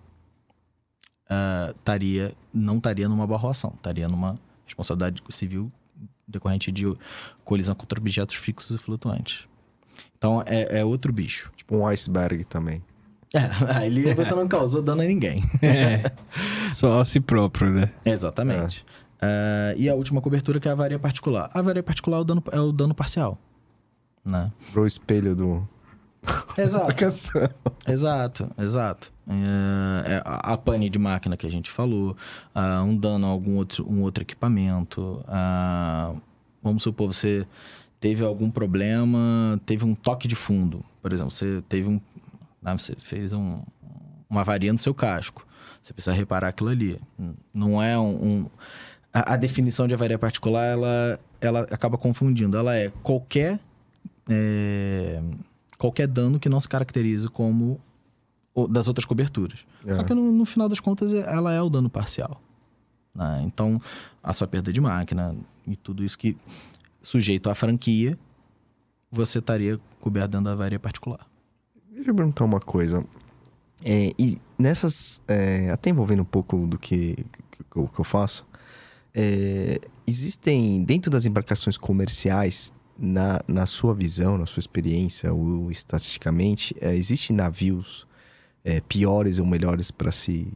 uh, 1.26 1.72
taria, 1.84 2.34
não 2.52 2.78
estaria 2.78 3.08
numa 3.08 3.26
barroação, 3.26 3.72
estaria 3.76 4.08
numa 4.08 4.38
responsabilidade 4.66 5.22
civil 5.30 5.70
decorrente 6.26 6.72
de 6.72 6.84
colisão 7.44 7.74
contra 7.74 7.98
objetos 7.98 8.34
fixos 8.34 8.74
e 8.74 8.78
flutuantes. 8.78 9.46
Então 10.24 10.42
é, 10.46 10.78
é 10.78 10.84
outro 10.84 11.12
bicho. 11.12 11.50
Tipo 11.54 11.76
um 11.76 11.86
iceberg 11.86 12.44
também. 12.46 12.82
É, 13.34 13.40
ali 13.84 14.14
você 14.14 14.34
não 14.34 14.48
causou 14.48 14.80
dano 14.80 15.02
a 15.02 15.04
ninguém. 15.04 15.44
É, 15.60 16.10
só 16.72 17.00
a 17.00 17.04
si 17.04 17.20
próprio, 17.20 17.70
né? 17.70 17.92
Exatamente. 18.06 18.86
É. 19.20 19.74
Uh, 19.76 19.80
e 19.80 19.86
a 19.86 19.94
última 19.94 20.22
cobertura 20.22 20.58
que 20.58 20.66
é 20.66 20.70
a 20.70 20.72
avaria 20.72 20.98
particular. 20.98 21.50
A 21.52 21.58
avaria 21.58 21.82
particular 21.82 22.16
é 22.16 22.20
o 22.22 22.24
dano, 22.24 22.42
é 22.52 22.58
o 22.58 22.72
dano 22.72 22.94
parcial. 22.94 23.38
Né? 24.24 24.50
Pro 24.72 24.86
espelho 24.86 25.36
do. 25.36 25.68
Exato. 26.56 26.90
exato, 27.86 28.50
exato. 28.56 29.12
É, 29.28 30.22
a, 30.24 30.54
a 30.54 30.56
pane 30.56 30.88
de 30.88 30.98
máquina 30.98 31.36
que 31.36 31.46
a 31.46 31.50
gente 31.50 31.70
falou, 31.70 32.16
uh, 32.54 32.82
um 32.82 32.96
dano 32.96 33.26
a 33.26 33.28
algum 33.28 33.56
outro, 33.56 33.86
um 33.86 34.00
outro 34.00 34.22
equipamento. 34.22 35.22
Uh, 35.28 36.18
vamos 36.62 36.82
supor, 36.82 37.12
você 37.12 37.46
teve 38.04 38.22
algum 38.22 38.50
problema, 38.50 39.58
teve 39.64 39.82
um 39.82 39.94
toque 39.94 40.28
de 40.28 40.36
fundo. 40.36 40.84
Por 41.00 41.10
exemplo, 41.10 41.30
você 41.30 41.62
teve 41.66 41.88
um. 41.88 41.98
Né, 42.60 42.76
você 42.76 42.94
fez 42.98 43.32
um, 43.32 43.62
uma 44.28 44.42
avaria 44.42 44.70
no 44.70 44.78
seu 44.78 44.92
casco. 44.92 45.46
Você 45.80 45.94
precisa 45.94 46.14
reparar 46.14 46.48
aquilo 46.48 46.68
ali. 46.68 47.00
Não 47.54 47.82
é 47.82 47.98
um. 47.98 48.26
um 48.26 48.46
a, 49.10 49.32
a, 49.32 49.36
definição 49.38 49.88
de 49.88 49.94
avaria 49.94 50.18
particular, 50.18 50.66
ela, 50.66 51.18
ela 51.40 51.60
acaba 51.60 51.96
confundindo. 51.96 52.58
Ela 52.58 52.76
é 52.76 52.92
qualquer. 53.02 53.58
É, 54.28 55.22
qualquer 55.78 56.06
dano 56.06 56.38
que 56.38 56.50
não 56.50 56.60
se 56.60 56.68
caracterize 56.68 57.26
como 57.28 57.80
das 58.68 58.86
outras 58.86 59.06
coberturas. 59.06 59.60
É. 59.86 59.94
Só 59.94 60.04
que 60.04 60.12
no, 60.12 60.30
no, 60.30 60.44
final 60.44 60.68
das 60.68 60.78
contas 60.78 61.10
ela 61.10 61.54
é 61.54 61.62
o 61.62 61.70
dano 61.70 61.88
parcial. 61.88 62.38
Né? 63.14 63.44
Então, 63.46 63.80
a 64.22 64.34
sua 64.34 64.46
perda 64.46 64.70
de 64.70 64.80
máquina 64.80 65.34
e 65.66 65.74
tudo 65.74 66.04
isso 66.04 66.18
que 66.18 66.36
sujeito 67.04 67.48
à 67.48 67.54
franquia, 67.54 68.18
você 69.10 69.38
estaria 69.38 69.78
coberto 70.00 70.32
dentro 70.32 70.46
da 70.46 70.52
avaria 70.52 70.80
particular. 70.80 71.26
Deixa 71.90 72.10
eu 72.10 72.14
perguntar 72.14 72.44
uma 72.44 72.58
coisa. 72.58 73.06
É, 73.84 74.12
e 74.18 74.38
nessas. 74.58 75.22
É, 75.28 75.70
até 75.70 75.90
envolvendo 75.90 76.22
um 76.22 76.26
pouco 76.26 76.66
do 76.66 76.78
que, 76.78 77.14
que, 77.50 77.64
que 77.72 78.00
eu 78.00 78.04
faço. 78.04 78.46
É, 79.14 79.78
existem, 80.06 80.82
dentro 80.82 81.10
das 81.10 81.24
embarcações 81.24 81.78
comerciais, 81.78 82.72
na, 82.98 83.40
na 83.46 83.66
sua 83.66 83.94
visão, 83.94 84.38
na 84.38 84.46
sua 84.46 84.60
experiência, 84.60 85.32
ou 85.32 85.70
estatisticamente, 85.70 86.74
é, 86.80 86.94
existem 86.94 87.36
navios 87.36 88.06
é, 88.64 88.80
piores 88.80 89.38
ou 89.38 89.46
melhores 89.46 89.90
para 89.90 90.10
se. 90.10 90.48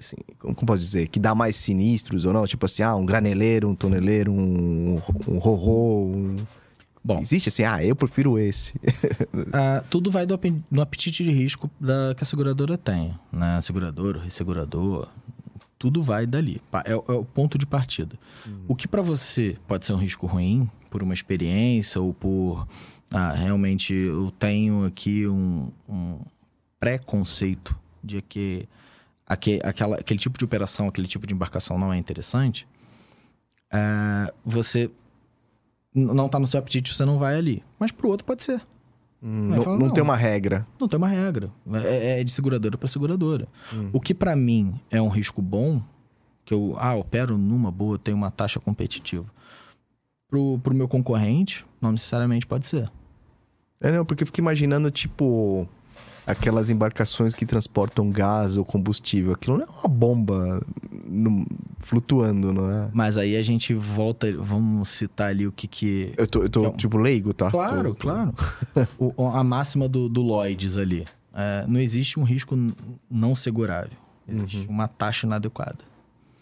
Assim, 0.00 0.16
como, 0.38 0.54
posso 0.54 0.80
dizer? 0.80 1.08
Que 1.08 1.20
dá 1.20 1.34
mais 1.34 1.56
sinistros 1.56 2.24
ou 2.24 2.32
não? 2.32 2.46
Tipo 2.46 2.66
assim, 2.66 2.82
ah, 2.82 2.94
um 2.94 3.04
graneleiro, 3.04 3.68
um 3.68 3.74
toneleiro, 3.74 4.32
um, 4.32 5.00
um 5.28 5.38
rorô, 5.38 6.06
um. 6.06 6.46
Bom, 7.02 7.18
existe 7.20 7.50
assim, 7.50 7.64
ah, 7.64 7.84
eu 7.84 7.94
prefiro 7.94 8.38
esse. 8.38 8.74
ah, 9.52 9.84
tudo 9.90 10.10
vai 10.10 10.24
do, 10.24 10.38
do, 10.70 10.80
apetite 10.80 11.22
de 11.22 11.30
risco 11.30 11.70
da, 11.78 12.14
que 12.16 12.24
a 12.24 12.26
seguradora 12.26 12.78
tem, 12.78 13.14
né? 13.30 13.60
Segurador, 13.60 14.16
ressegurador, 14.18 15.08
tudo 15.78 16.02
vai 16.02 16.26
dali. 16.26 16.62
É, 16.86 16.92
é 16.92 16.96
o 16.96 17.24
ponto 17.24 17.58
de 17.58 17.66
partida. 17.66 18.18
Uhum. 18.46 18.64
O 18.68 18.74
que 18.74 18.88
para 18.88 19.02
você 19.02 19.56
pode 19.68 19.84
ser 19.84 19.92
um 19.92 19.98
risco 19.98 20.26
ruim, 20.26 20.70
por 20.94 21.02
uma 21.02 21.12
experiência 21.12 22.00
ou 22.00 22.14
por. 22.14 22.68
Ah, 23.12 23.32
realmente 23.32 23.92
eu 23.92 24.32
tenho 24.38 24.86
aqui 24.86 25.26
um, 25.26 25.70
um 25.88 26.20
preconceito 26.78 27.76
de 28.02 28.22
que 28.22 28.68
aquele, 29.34 29.60
aquela, 29.62 29.96
aquele 29.96 30.18
tipo 30.18 30.38
de 30.38 30.44
operação, 30.44 30.88
aquele 30.88 31.06
tipo 31.06 31.26
de 31.26 31.34
embarcação 31.34 31.78
não 31.78 31.92
é 31.92 31.96
interessante, 31.96 32.66
é, 33.72 34.32
você 34.44 34.90
não 35.94 36.26
está 36.26 36.38
no 36.38 36.46
seu 36.46 36.58
apetite, 36.58 36.94
você 36.94 37.04
não 37.04 37.18
vai 37.18 37.36
ali. 37.36 37.62
Mas 37.78 37.92
para 37.92 38.06
o 38.06 38.10
outro 38.10 38.24
pode 38.24 38.42
ser. 38.42 38.60
Hum, 39.22 39.48
não, 39.48 39.62
fala, 39.62 39.78
não, 39.78 39.86
não, 39.86 39.94
tem 39.94 40.02
uma 40.02 40.16
regra. 40.16 40.66
Não 40.80 40.88
tem 40.88 40.98
uma 40.98 41.08
regra. 41.08 41.50
É, 41.84 42.20
é 42.20 42.24
de 42.24 42.32
seguradora 42.32 42.76
para 42.76 42.88
seguradora. 42.88 43.46
Hum. 43.72 43.90
O 43.92 44.00
que 44.00 44.12
para 44.12 44.34
mim 44.34 44.74
é 44.90 45.00
um 45.00 45.08
risco 45.08 45.40
bom, 45.40 45.80
que 46.44 46.52
eu 46.52 46.74
ah, 46.78 46.94
opero 46.94 47.38
numa 47.38 47.70
boa, 47.70 47.98
tenho 47.98 48.16
uma 48.16 48.30
taxa 48.30 48.58
competitiva 48.58 49.26
pro, 50.28 50.58
pro 50.58 50.74
meu 50.74 50.88
concorrente, 50.88 51.64
não 51.80 51.92
necessariamente 51.92 52.46
pode 52.46 52.66
ser. 52.66 52.90
É, 53.80 53.92
não, 53.92 54.04
porque 54.04 54.24
eu 54.24 54.26
fico 54.26 54.40
imaginando, 54.40 54.90
tipo, 54.90 55.68
aquelas 56.26 56.70
embarcações 56.70 57.34
que 57.34 57.44
transportam 57.44 58.10
gás 58.10 58.56
ou 58.56 58.64
combustível. 58.64 59.32
Aquilo 59.32 59.58
não 59.58 59.64
é 59.64 59.68
uma 59.68 59.88
bomba 59.88 60.62
no, 61.06 61.46
flutuando, 61.78 62.52
não 62.52 62.70
é? 62.70 62.88
Mas 62.92 63.18
aí 63.18 63.36
a 63.36 63.42
gente 63.42 63.74
volta, 63.74 64.30
vamos 64.38 64.88
citar 64.88 65.30
ali 65.30 65.46
o 65.46 65.52
que 65.52 65.66
que... 65.66 66.12
Eu 66.16 66.26
tô, 66.26 66.42
eu 66.42 66.48
tô 66.48 66.68
um... 66.68 66.72
tipo, 66.72 66.96
leigo, 66.96 67.32
tá? 67.32 67.50
Claro, 67.50 67.94
tô, 67.94 68.00
claro. 68.00 68.34
o, 68.98 69.28
a 69.28 69.44
máxima 69.44 69.88
do, 69.88 70.08
do 70.08 70.22
Lloyds 70.22 70.76
ali. 70.76 71.04
É, 71.34 71.64
não 71.66 71.80
existe 71.80 72.18
um 72.18 72.22
risco 72.22 72.56
não 73.10 73.34
segurável. 73.34 73.98
Existe 74.26 74.66
uhum. 74.66 74.74
uma 74.74 74.88
taxa 74.88 75.26
inadequada. 75.26 75.78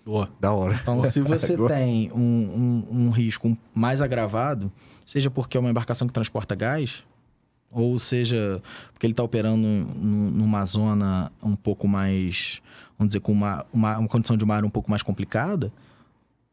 Boa. 0.05 0.29
Da 0.41 0.53
hora. 0.53 0.79
Então, 0.81 1.03
se 1.05 1.21
você 1.23 1.57
tem 1.69 2.11
um, 2.13 2.19
um, 2.21 2.87
um, 2.91 3.11
risco 3.11 3.57
mais 3.75 4.01
agravado, 4.01 4.71
seja 5.07 5.31
porque 5.31 5.57
é 5.57 5.61
uma 5.61 5.71
embarcação 5.71 6.07
que 6.07 6.13
transporta 6.13 6.55
gás, 6.55 7.05
ou 7.73 7.99
seja 7.99 8.63
porque 8.93 9.07
ele 9.07 9.13
está 9.13 9.23
operando 9.23 9.67
numa 9.67 10.65
zona 10.65 11.33
um 11.43 11.55
pouco 11.55 11.89
mais, 11.89 12.61
vamos 12.99 13.09
dizer, 13.09 13.21
com 13.21 13.33
uma, 13.33 13.67
uma, 13.73 13.99
uma, 13.99 14.09
condição 14.09 14.37
de 14.37 14.45
mar 14.45 14.65
um 14.65 14.71
pouco 14.71 14.91
mais 14.91 15.03
complicada, 15.03 15.73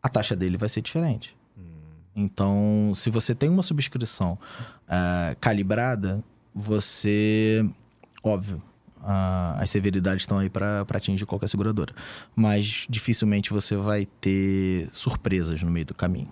a 0.01 0.10
taxa 0.10 0.36
dele 0.36 0.58
vai 0.58 0.69
ser 0.69 0.82
diferente. 0.82 1.36
Hum. 1.58 1.62
Então, 2.15 2.91
se 2.95 3.10
você 3.10 3.36
tem 3.36 3.49
uma 3.49 3.63
subscrição 3.63 4.39
uh, 4.88 5.36
calibrada, 5.39 6.23
você, 6.55 7.65
óbvio, 8.23 8.62
as 9.58 9.69
severidades 9.69 10.23
estão 10.23 10.39
aí 10.39 10.49
para 10.49 10.86
atingir 10.89 11.25
qualquer 11.25 11.47
seguradora. 11.47 11.93
Mas 12.36 12.86
dificilmente 12.89 13.51
você 13.51 13.75
vai 13.75 14.05
ter 14.05 14.89
surpresas 14.91 15.62
no 15.63 15.71
meio 15.71 15.86
do 15.86 15.93
caminho. 15.93 16.32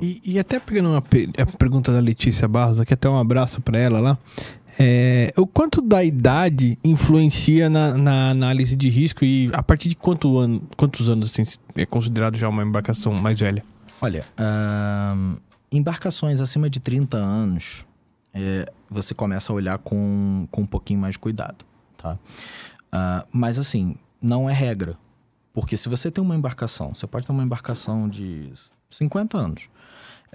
E, 0.00 0.20
e, 0.24 0.38
até 0.38 0.58
pegando 0.58 0.90
uma 0.90 0.98
a 0.98 1.46
pergunta 1.58 1.92
da 1.92 2.00
Letícia 2.00 2.46
Barros, 2.46 2.78
aqui 2.78 2.94
até 2.94 3.08
um 3.08 3.18
abraço 3.18 3.60
para 3.60 3.78
ela 3.78 4.00
lá. 4.00 4.18
É, 4.78 5.32
o 5.36 5.46
quanto 5.46 5.80
da 5.80 6.04
idade 6.04 6.78
influencia 6.84 7.70
na, 7.70 7.96
na, 7.96 8.30
análise 8.30 8.76
de 8.76 8.90
risco 8.90 9.24
e 9.24 9.50
a 9.54 9.62
partir 9.62 9.88
de 9.88 9.96
quanto 9.96 10.38
ano, 10.38 10.62
quantos 10.76 11.08
anos 11.08 11.30
assim, 11.30 11.58
é 11.74 11.86
considerado 11.86 12.36
já 12.36 12.46
uma 12.46 12.62
embarcação 12.62 13.14
mais 13.14 13.40
velha? 13.40 13.64
Olha, 14.02 14.22
uh, 14.38 15.40
embarcações 15.72 16.42
acima 16.42 16.68
de 16.68 16.78
30 16.78 17.16
anos, 17.16 17.86
é, 18.34 18.70
você 18.90 19.14
começa 19.14 19.50
a 19.50 19.56
olhar 19.56 19.78
com, 19.78 20.46
com 20.50 20.62
um 20.62 20.66
pouquinho 20.66 21.00
mais 21.00 21.12
de 21.12 21.20
cuidado, 21.20 21.64
tá? 21.96 22.18
Uh, 22.92 23.26
mas 23.32 23.58
assim, 23.58 23.96
não 24.20 24.48
é 24.48 24.52
regra. 24.52 24.98
Porque 25.54 25.74
se 25.78 25.88
você 25.88 26.10
tem 26.10 26.22
uma 26.22 26.36
embarcação, 26.36 26.94
você 26.94 27.06
pode 27.06 27.26
ter 27.26 27.32
uma 27.32 27.42
embarcação 27.42 28.10
de 28.10 28.52
50 28.90 29.38
anos. 29.38 29.68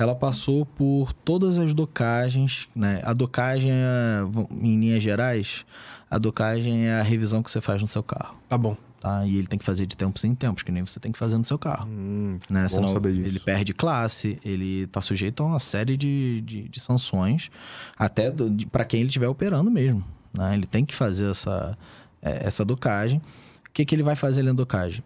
Ela 0.02 0.16
passou 0.16 0.66
por 0.66 1.14
todas 1.14 1.60
as 1.60 1.76
docagens, 1.76 2.68
né? 2.76 3.02
A 3.04 3.14
docagem, 3.14 3.70
é, 3.72 4.22
em 4.60 4.80
linhas 4.80 5.04
gerais, 5.04 5.64
a 6.10 6.18
docagem 6.18 6.88
é 6.88 7.00
a 7.00 7.04
revisão 7.04 7.44
que 7.44 7.52
você 7.52 7.62
faz 7.62 7.80
no 7.84 7.88
seu 7.88 8.02
carro. 8.02 8.36
Tá 8.50 8.58
bom. 8.58 8.76
Tá? 9.00 9.24
E 9.28 9.38
ele 9.38 9.46
tem 9.46 9.60
que 9.60 9.66
fazer 9.66 9.86
de 9.86 9.96
tempos 9.96 10.24
em 10.24 10.34
tempos, 10.34 10.64
que 10.64 10.72
nem 10.72 10.84
você 10.84 11.00
tem 11.00 11.12
que 11.12 11.20
fazer 11.20 11.38
no 11.38 11.44
seu 11.44 11.60
carro. 11.60 11.88
Hum, 11.88 12.40
né? 12.50 12.68
Senão 12.68 12.96
ele 12.98 13.40
perde 13.40 13.76
classe, 13.76 14.40
ele 14.44 14.86
está 14.86 15.02
sujeito 15.02 15.44
a 15.44 15.46
uma 15.46 15.60
série 15.60 15.96
de, 15.96 16.42
de, 16.42 16.68
de 16.68 16.80
sanções, 16.80 17.52
até 17.96 18.34
para 18.72 18.84
quem 18.84 19.02
ele 19.02 19.10
estiver 19.10 19.28
operando 19.28 19.70
mesmo. 19.70 20.04
Né? 20.34 20.56
Ele 20.56 20.66
tem 20.66 20.84
que 20.84 20.96
fazer 20.96 21.30
essa, 21.30 21.78
é, 22.24 22.48
essa 22.48 22.66
docagem. 22.66 23.20
O 23.68 23.72
que, 23.72 23.86
que 23.86 23.94
ele 23.94 24.04
vai 24.04 24.16
fazer 24.16 24.42
além 24.42 24.54
da 24.56 24.58
docagem? 24.58 25.04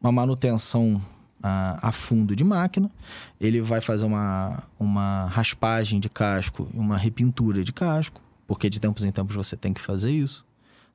Uma 0.00 0.12
manutenção 0.12 1.02
a, 1.42 1.88
a, 1.88 1.92
fundo 1.92 2.36
de 2.36 2.44
máquina, 2.44 2.90
ele 3.40 3.60
vai 3.60 3.80
fazer 3.80 4.04
uma, 4.04 4.62
uma 4.78 5.26
raspagem 5.26 6.00
de 6.00 6.08
casco 6.08 6.68
e 6.74 6.78
uma 6.78 6.96
repintura 6.96 7.64
de 7.64 7.72
casco, 7.72 8.20
porque 8.46 8.68
de 8.68 8.80
tempos 8.80 9.04
em 9.04 9.12
tempos 9.12 9.34
você 9.34 9.56
tem 9.56 9.72
que 9.72 9.80
fazer 9.80 10.10
isso, 10.10 10.44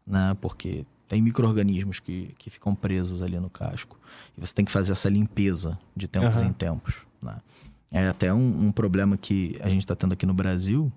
né? 0.06 0.36
porque 0.40 0.86
tem 1.08 1.22
micro-organismos 1.22 2.00
que, 2.00 2.34
que 2.38 2.50
ficam 2.50 2.76
presos 2.76 3.22
ali 3.22 3.40
no 3.40 3.50
casco. 3.50 4.00
E 4.38 4.40
você 4.40 4.54
tem 4.54 4.66
que 4.66 4.72
fazer 4.72 4.92
essa 4.92 5.10
limpeza 5.10 5.78
de 5.96 6.08
tempos 6.08 6.36
uhum. 6.36 6.46
em 6.46 6.54
tempos. 6.54 6.96
Né? 7.22 7.36
É 7.92 8.08
até 8.08 8.34
um, 8.34 8.68
um, 8.68 8.72
problema 8.72 9.16
que 9.16 9.58
a 9.62 9.70
gente 9.70 9.82
está 9.82 9.96
tendo 9.96 10.14
aqui 10.14 10.26
no 10.26 10.34
Brasil. 10.34 10.92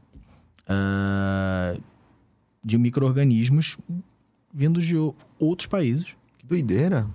Uh, 0.64 1.80
de 2.62 2.76
micro-organismos 2.76 3.78
vindos 4.52 4.84
de 4.86 4.96
outros 5.38 5.66
países. 5.66 6.14
Que 6.38 6.46
doideira. 6.46 7.06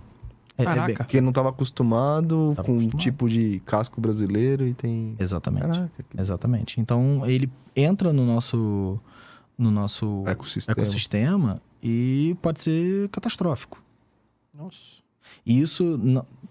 É- 0.58 0.64
é 0.64 0.86
bem- 0.86 0.96
Porque 0.96 1.20
não 1.20 1.32
tava 1.32 1.50
acostumado 1.50 2.54
Tava 2.56 2.66
com 2.66 2.74
um 2.74 2.76
acostumado. 2.76 3.02
tipo 3.02 3.28
de 3.30 3.60
casco 3.66 4.00
brasileiro 4.00 4.68
e 4.68 4.74
tem. 4.74 5.16
exatamente. 5.20 5.64
Caraca, 5.68 6.04
que 6.10 6.22
Exatamente. 6.22 6.80
Então, 6.80 7.26
ele 7.26 7.50
entra 7.76 8.14
no 8.14 8.26
nosso, 8.26 9.00
no 9.58 9.72
nosso 9.72 10.24
ecossistema. 10.28 10.74
ecossistema 10.78 11.62
e 11.82 12.38
pode 12.42 12.62
ser 12.62 13.10
catastrófico. 13.10 13.82
Nossa. 14.54 15.02
E 15.46 15.60
isso 15.60 16.00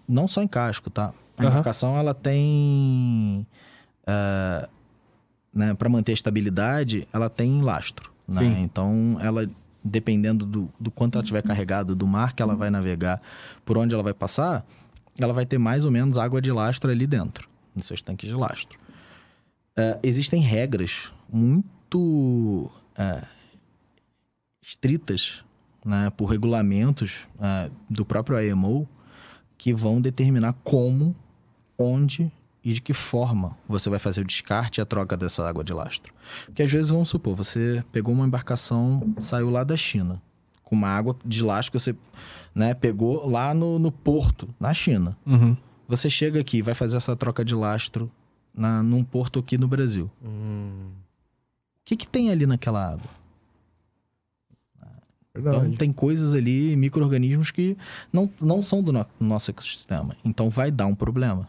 não 0.09 0.27
só 0.27 0.43
em 0.43 0.49
casco, 0.49 0.91
tá? 0.91 1.13
A 1.39 1.45
embarcação, 1.45 1.97
ela 1.97 2.13
tem... 2.13 3.47
eh, 4.07 4.69
né, 5.55 5.75
para 5.75 5.89
manter 5.89 6.13
a 6.13 6.15
estabilidade, 6.15 7.07
ela 7.13 7.29
tem 7.31 7.61
lastro. 7.63 8.11
Né? 8.27 8.41
Sim. 8.41 8.63
Então, 8.63 9.17
ela, 9.21 9.49
dependendo 9.85 10.47
do, 10.47 10.71
do 10.79 10.91
quanto 10.91 11.17
ela 11.17 11.25
tiver 11.25 11.43
carregado, 11.43 11.95
do 11.95 12.07
mar 12.07 12.35
que 12.35 12.43
ela 12.43 12.55
vai 12.55 12.71
navegar, 12.71 13.21
por 13.65 13.77
onde 13.79 13.95
ela 13.95 14.03
vai 14.03 14.15
passar, 14.15 14.65
ela 15.19 15.33
vai 15.33 15.45
ter 15.45 15.59
mais 15.59 15.85
ou 15.85 15.91
menos 15.91 16.17
água 16.17 16.41
de 16.41 16.51
lastro 16.53 16.91
ali 16.91 17.07
dentro, 17.07 17.49
nos 17.75 17.87
seus 17.87 18.03
tanques 18.03 18.29
de 18.29 18.35
lastro. 18.35 18.79
Eh, 19.77 19.99
existem 20.03 20.41
regras 20.41 21.13
muito 21.33 22.71
eh, 22.97 23.25
estritas 24.63 25.43
né, 25.85 26.11
por 26.17 26.27
regulamentos 26.27 27.21
eh, 27.41 27.71
do 27.89 28.05
próprio 28.05 28.41
IMO 28.41 28.89
que 29.57 29.73
vão 29.73 30.01
determinar 30.01 30.55
como, 30.65 31.15
onde 31.79 32.31
e 32.65 32.73
de 32.75 32.81
que 32.81 32.93
forma 32.93 33.57
você 33.69 33.91
vai 33.91 33.99
fazer 33.99 34.21
o 34.21 34.25
descarte 34.25 34.81
e 34.81 34.83
a 34.83 34.87
troca 34.87 35.17
dessa 35.17 35.47
água 35.49 35.65
de 35.65 35.73
lastro. 35.73 36.13
Porque 36.47 36.63
às 36.63 36.71
vezes, 36.71 36.91
vamos 36.91 37.09
supor, 37.09 37.35
você 37.35 37.85
pegou 37.93 38.15
uma 38.15 38.27
embarcação, 38.27 39.15
saiu 39.19 39.51
lá 39.51 39.65
da 39.65 39.77
China, 39.77 40.23
com 40.63 40.75
uma 40.77 40.89
água 40.89 41.17
de 41.25 41.43
lastro 41.43 41.73
que 41.73 41.79
você 41.79 41.95
né, 42.55 42.73
pegou 42.75 43.29
lá 43.29 43.53
no, 43.53 43.79
no 43.79 43.91
porto, 43.91 44.49
na 44.61 44.73
China. 44.73 45.17
Uhum. 45.27 45.57
Você 45.89 46.09
chega 46.09 46.41
aqui 46.41 46.59
e 46.59 46.63
vai 46.63 46.75
fazer 46.75 46.97
essa 46.97 47.15
troca 47.17 47.45
de 47.45 47.55
lastro 47.55 48.11
na, 48.55 48.83
num 48.83 49.03
porto 49.03 49.39
aqui 49.41 49.59
no 49.59 49.67
Brasil. 49.67 50.11
Hum, 50.25 50.91
O 50.93 51.85
que, 51.85 51.97
que 51.97 52.07
tem 52.07 52.31
ali 52.31 52.47
naquela 52.47 52.93
água? 52.93 53.11
Então, 55.35 55.73
tem 55.73 55.91
coisas 55.93 56.35
ali, 56.35 56.77
micro-organismos 56.77 57.51
que 57.51 57.75
não, 58.13 58.31
não 58.41 58.63
são 58.63 58.83
do 58.83 58.93
no- 58.93 59.07
nosso 59.19 59.51
ecossistema. 59.51 60.15
Então, 60.23 60.51
vai 60.51 60.71
dar 60.71 60.87
um 60.87 60.95
problema. 60.95 61.49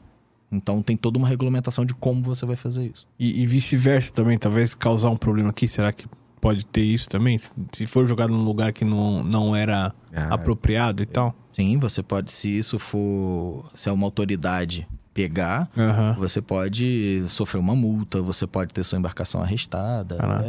Então, 0.54 0.82
tem 0.82 0.96
toda 0.96 1.18
uma 1.18 1.28
regulamentação 1.28 1.86
de 1.86 1.94
como 1.94 2.22
você 2.22 2.46
vai 2.46 2.56
fazer 2.56 2.86
isso. 2.94 3.08
E, 3.20 3.42
e 3.42 3.46
vice-versa 3.48 4.12
também, 4.14 4.38
talvez 4.38 4.74
causar 4.76 5.10
um 5.10 5.18
problema 5.18 5.50
aqui. 5.50 5.68
Será 5.68 5.92
que 5.92 6.06
pode 6.40 6.66
ter 6.66 6.84
isso 6.84 7.10
também? 7.10 7.38
Se- 7.72 7.88
for 7.88 8.08
jogado 8.08 8.32
num 8.34 8.44
lugar 8.44 8.72
que 8.74 8.84
não, 8.86 9.24
não 9.24 9.56
era 9.56 9.94
Ah, 10.14 10.34
apropriado 10.36 11.02
e 11.02 11.06
tal? 11.06 11.34
Sim, 11.52 11.78
você 11.78 12.02
pode, 12.04 12.32
se 12.32 12.50
isso 12.58 12.78
for, 12.80 13.66
se 13.76 13.88
é 13.88 13.92
uma 13.92 14.06
autoridade 14.08 14.88
pegar, 15.14 15.70
Aham. 15.78 16.16
você 16.18 16.42
pode 16.42 17.24
sofrer 17.28 17.60
uma 17.60 17.76
multa, 17.76 18.20
você 18.22 18.48
pode 18.48 18.74
ter 18.74 18.84
sua 18.84 18.98
embarcação 18.98 19.42
arrestada. 19.42 20.16
Caraca. 20.16 20.46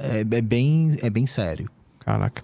É, 0.00 0.18
é, 0.18 0.20
é 0.20 0.40
bem, 0.42 0.96
é 1.02 1.10
bem 1.10 1.26
sério. 1.26 1.68
Caraca. 2.00 2.42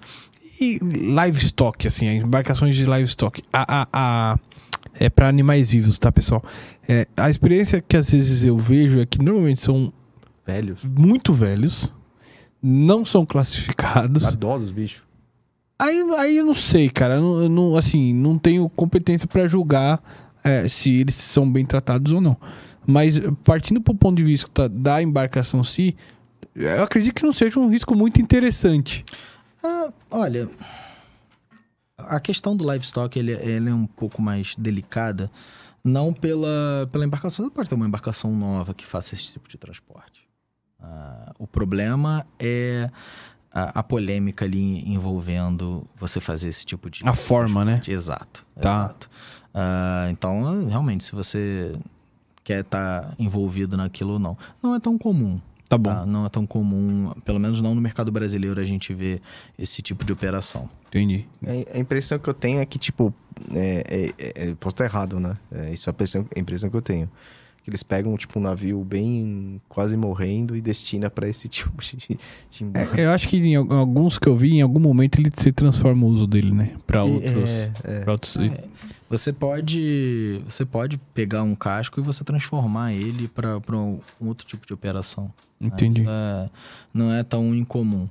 E 0.60 0.78
livestock, 0.78 1.86
assim, 1.88 2.06
embarcações 2.06 2.76
de 2.76 2.84
livestock. 2.84 3.42
A, 3.52 3.82
a, 3.82 3.88
a- 3.92 4.38
é 4.98 5.08
para 5.10 5.28
animais 5.28 5.70
vivos, 5.70 5.98
tá, 5.98 6.10
pessoal? 6.12 6.44
É, 6.88 7.06
a 7.16 7.30
experiência 7.30 7.80
que 7.80 7.96
às 7.96 8.10
vezes 8.10 8.44
eu 8.44 8.56
vejo 8.58 9.00
é 9.00 9.06
que 9.06 9.18
normalmente 9.22 9.60
são 9.60 9.92
Velhos. 10.46 10.84
muito 10.84 11.32
velhos, 11.32 11.92
não 12.62 13.04
são 13.04 13.24
classificados. 13.24 14.24
Adoro 14.24 14.62
os 14.62 14.70
bichos. 14.72 15.02
Aí, 15.78 16.00
aí 16.18 16.36
eu 16.36 16.46
não 16.46 16.54
sei, 16.54 16.88
cara. 16.88 17.14
Eu 17.14 17.48
não, 17.48 17.76
assim, 17.76 18.14
não 18.14 18.38
tenho 18.38 18.68
competência 18.68 19.26
pra 19.26 19.48
julgar 19.48 20.00
é, 20.44 20.68
se 20.68 20.94
eles 21.00 21.14
são 21.14 21.50
bem 21.50 21.64
tratados 21.66 22.12
ou 22.12 22.20
não. 22.20 22.36
Mas 22.86 23.20
partindo 23.42 23.80
pro 23.80 23.94
ponto 23.94 24.16
de 24.16 24.24
vista 24.24 24.68
da 24.68 25.02
embarcação 25.02 25.60
em 25.60 25.64
si, 25.64 25.96
eu 26.54 26.82
acredito 26.82 27.14
que 27.14 27.24
não 27.24 27.32
seja 27.32 27.58
um 27.58 27.68
risco 27.68 27.94
muito 27.96 28.20
interessante. 28.20 29.04
Ah, 29.62 29.92
olha, 30.10 30.48
a 32.08 32.20
questão 32.20 32.56
do 32.56 32.70
livestock 32.70 33.18
ele, 33.18 33.32
ele 33.32 33.70
é 33.70 33.74
um 33.74 33.86
pouco 33.86 34.20
mais 34.20 34.54
delicada, 34.56 35.30
não 35.84 36.12
pela, 36.12 36.88
pela 36.90 37.04
embarcação. 37.04 37.46
Você 37.46 37.50
pode 37.50 37.68
ter 37.68 37.74
uma 37.74 37.86
embarcação 37.86 38.34
nova 38.34 38.74
que 38.74 38.86
faça 38.86 39.14
esse 39.14 39.32
tipo 39.32 39.48
de 39.48 39.56
transporte. 39.56 40.28
Ah, 40.80 41.32
o 41.38 41.46
problema 41.46 42.26
é 42.38 42.90
a, 43.52 43.80
a 43.80 43.82
polêmica 43.82 44.44
ali 44.44 44.88
envolvendo 44.90 45.86
você 45.96 46.20
fazer 46.20 46.48
esse 46.48 46.64
tipo 46.64 46.90
de. 46.90 47.00
A 47.04 47.14
forma, 47.14 47.64
né? 47.64 47.82
Exato. 47.86 48.46
Tá. 48.54 48.60
exato. 48.60 49.10
Ah, 49.54 50.08
então, 50.10 50.66
realmente, 50.68 51.04
se 51.04 51.12
você 51.12 51.72
quer 52.42 52.60
estar 52.60 53.14
envolvido 53.18 53.76
naquilo 53.76 54.14
ou 54.14 54.18
não, 54.18 54.36
não 54.62 54.74
é 54.74 54.80
tão 54.80 54.98
comum. 54.98 55.40
Tá 55.72 55.78
bom, 55.78 55.90
Tá? 55.90 56.04
Não 56.04 56.26
é 56.26 56.28
tão 56.28 56.46
comum, 56.46 57.12
pelo 57.24 57.40
menos 57.40 57.60
não 57.62 57.74
no 57.74 57.80
mercado 57.80 58.12
brasileiro, 58.12 58.60
a 58.60 58.64
gente 58.64 58.92
vê 58.92 59.20
esse 59.58 59.80
tipo 59.80 60.04
de 60.04 60.12
operação. 60.12 60.68
entendi. 60.88 61.26
É, 61.46 61.66
A 61.74 61.78
impressão 61.78 62.18
que 62.18 62.28
eu 62.28 62.34
tenho 62.34 62.60
é 62.60 62.66
que, 62.66 62.78
tipo, 62.78 63.12
é, 63.54 64.12
é- 64.18 64.48
é- 64.50 64.54
posso 64.60 64.74
estar 64.74 64.84
errado, 64.84 65.18
né? 65.18 65.36
É, 65.50 65.72
isso 65.72 65.88
é 65.88 65.90
a 65.90 65.92
impressão, 65.94 66.26
a 66.36 66.38
impressão 66.38 66.68
que 66.68 66.76
eu 66.76 66.82
tenho. 66.82 67.08
Que 67.64 67.70
eles 67.70 67.82
pegam, 67.84 68.16
tipo, 68.16 68.38
um 68.40 68.42
navio 68.42 68.82
bem 68.84 69.60
quase 69.68 69.96
morrendo 69.96 70.56
e 70.56 70.60
destina 70.60 71.08
pra 71.08 71.28
esse 71.28 71.46
tipo 71.48 71.80
de, 71.80 71.96
de. 71.96 72.18
É, 73.00 73.04
eu 73.06 73.10
acho 73.12 73.28
que 73.28 73.36
em 73.38 73.54
al- 73.56 73.72
alguns 73.72 74.18
que 74.18 74.28
eu 74.28 74.36
vi, 74.36 74.54
em 74.56 74.62
algum 74.62 74.80
momento 74.80 75.18
ele 75.20 75.30
se 75.32 75.50
transforma 75.52 76.04
o 76.04 76.08
uso 76.10 76.26
dele, 76.26 76.52
né? 76.52 76.72
Pra 76.86 77.06
E- 77.06 77.10
outros. 77.10 77.50
é, 77.50 77.72
é. 77.84 78.00
pra 78.00 78.12
outros 78.12 78.36
É, 78.36 78.64
Você 79.12 79.32
pode, 79.32 80.42
você 80.48 80.64
pode 80.64 80.96
pegar 81.12 81.42
um 81.42 81.54
casco 81.54 82.00
e 82.00 82.02
você 82.02 82.24
transformar 82.24 82.92
ele 82.94 83.28
para 83.28 83.58
um 83.78 84.00
outro 84.20 84.46
tipo 84.46 84.66
de 84.66 84.72
operação. 84.72 85.24
né? 85.60 85.68
Entendi. 85.68 86.04
É- 86.08 86.48
não 86.94 87.12
é 87.12 87.22
tão 87.22 87.54
incomum. 87.54 88.08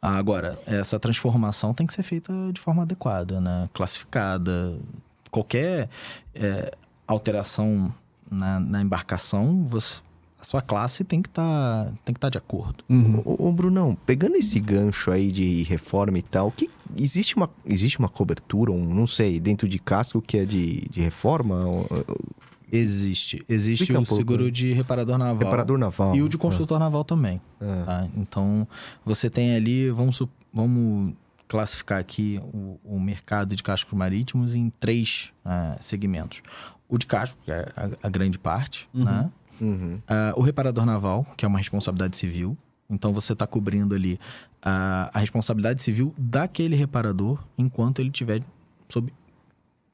Ah, 0.00 0.16
Agora, 0.16 0.58
essa 0.66 0.98
transformação 1.00 1.74
tem 1.74 1.86
que 1.86 1.92
ser 1.92 2.02
feita 2.04 2.32
de 2.52 2.60
forma 2.60 2.82
adequada, 2.82 3.40
né? 3.40 3.68
Classificada. 3.74 4.78
Qualquer 5.30 5.88
é, 6.34 6.72
alteração 7.06 7.92
na, 8.30 8.60
na 8.60 8.80
embarcação, 8.80 9.64
você- 9.64 10.00
a 10.40 10.44
sua 10.44 10.60
classe 10.60 11.04
tem 11.04 11.22
que 11.22 11.28
estar 11.28 11.90
tem 12.04 12.12
que 12.14 12.20
tá 12.20 12.28
de 12.28 12.36
acordo. 12.38 12.84
Uhum. 12.88 13.22
Ô, 13.24 13.48
ô, 13.48 13.52
Brunão, 13.52 13.96
pegando 14.06 14.36
esse 14.36 14.60
gancho 14.60 15.10
aí 15.10 15.32
de 15.32 15.62
reforma 15.62 16.18
e 16.18 16.22
tal, 16.22 16.50
que 16.52 16.68
existe 16.96 17.36
uma, 17.36 17.48
existe 17.64 17.98
uma 17.98 18.08
cobertura, 18.08 18.70
um, 18.72 18.84
não 18.94 19.06
sei, 19.06 19.38
dentro 19.40 19.68
de 19.68 19.78
casco 19.78 20.20
que 20.22 20.38
é 20.38 20.44
de, 20.44 20.88
de 20.90 21.00
reforma? 21.00 21.66
Ou- 21.66 21.86
ou- 21.90 22.34
Existe. 22.72 23.44
Existe 23.48 23.92
o 23.92 24.00
um 24.00 24.02
pouco, 24.04 24.16
seguro 24.16 24.44
né? 24.46 24.50
de 24.50 24.72
reparador 24.72 25.16
naval. 25.16 25.38
Reparador 25.44 25.78
naval. 25.78 26.16
E 26.16 26.22
o 26.22 26.28
de 26.28 26.36
construtor 26.36 26.78
naval 26.80 27.04
também. 27.04 27.40
Ah, 27.60 27.84
tá? 27.86 28.08
Então, 28.16 28.66
você 29.04 29.30
tem 29.30 29.54
ali, 29.54 29.90
vamos, 29.90 30.20
vamos 30.52 31.14
classificar 31.46 32.00
aqui 32.00 32.40
o, 32.52 32.80
o 32.82 32.98
mercado 32.98 33.54
de 33.54 33.62
cascos 33.62 33.96
marítimos 33.96 34.54
em 34.56 34.70
três 34.80 35.30
ah, 35.44 35.76
segmentos. 35.78 36.42
O 36.88 36.98
de 36.98 37.06
casco, 37.06 37.38
que 37.44 37.52
é 37.52 37.64
a, 37.76 38.06
a 38.06 38.10
grande 38.10 38.38
parte, 38.38 38.88
Uhum. 38.92 39.04
né? 39.04 39.30
uhum. 39.60 39.98
Ah, 40.08 40.32
o 40.36 40.40
reparador 40.42 40.84
naval, 40.84 41.24
que 41.36 41.44
é 41.44 41.48
uma 41.48 41.58
responsabilidade 41.58 42.16
civil. 42.16 42.56
Então, 42.90 43.12
você 43.12 43.32
está 43.34 43.46
cobrindo 43.46 43.94
ali 43.94 44.18
a, 44.64 45.10
a 45.12 45.18
responsabilidade 45.18 45.82
civil 45.82 46.14
daquele 46.16 46.74
reparador 46.74 47.38
enquanto 47.58 47.98
ele 47.98 48.10
tiver 48.10 48.42
sob, 48.88 49.12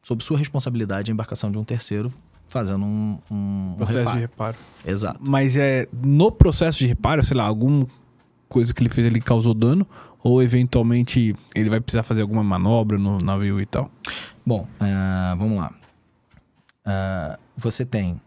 sob 0.03 0.23
sua 0.23 0.39
responsabilidade 0.39 1.11
a 1.11 1.13
embarcação 1.13 1.51
de 1.51 1.59
um 1.59 1.65
terceiro 1.65 2.13
fazendo 2.49 2.85
um, 2.85 3.19
um, 3.31 3.35
um 3.73 3.75
Processo 3.77 3.99
reparo. 3.99 4.17
de 4.17 4.21
reparo. 4.21 4.57
Exato. 4.87 5.21
Mas 5.23 5.57
é 5.57 5.87
no 6.03 6.31
processo 6.33 6.79
de 6.79 6.87
reparo, 6.87 7.25
sei 7.25 7.37
lá, 7.37 7.45
alguma 7.45 7.87
coisa 8.49 8.73
que 8.73 8.83
ele 8.83 8.91
fez 8.91 9.07
ele 9.07 9.21
causou 9.21 9.55
dano? 9.55 9.87
Ou 10.23 10.43
eventualmente 10.43 11.35
ele 11.55 11.71
vai 11.71 11.81
precisar 11.81 12.03
fazer 12.03 12.23
alguma 12.23 12.43
manobra 12.45 12.99
no 12.99 13.19
navio 13.19 13.61
e 13.61 13.67
tal? 13.67 13.91
Bom, 14.45 14.67
ah, 14.79 15.35
vamos 15.39 15.59
lá. 15.59 15.73
Ah, 16.85 17.39
você 17.57 17.85
tem, 17.85 18.21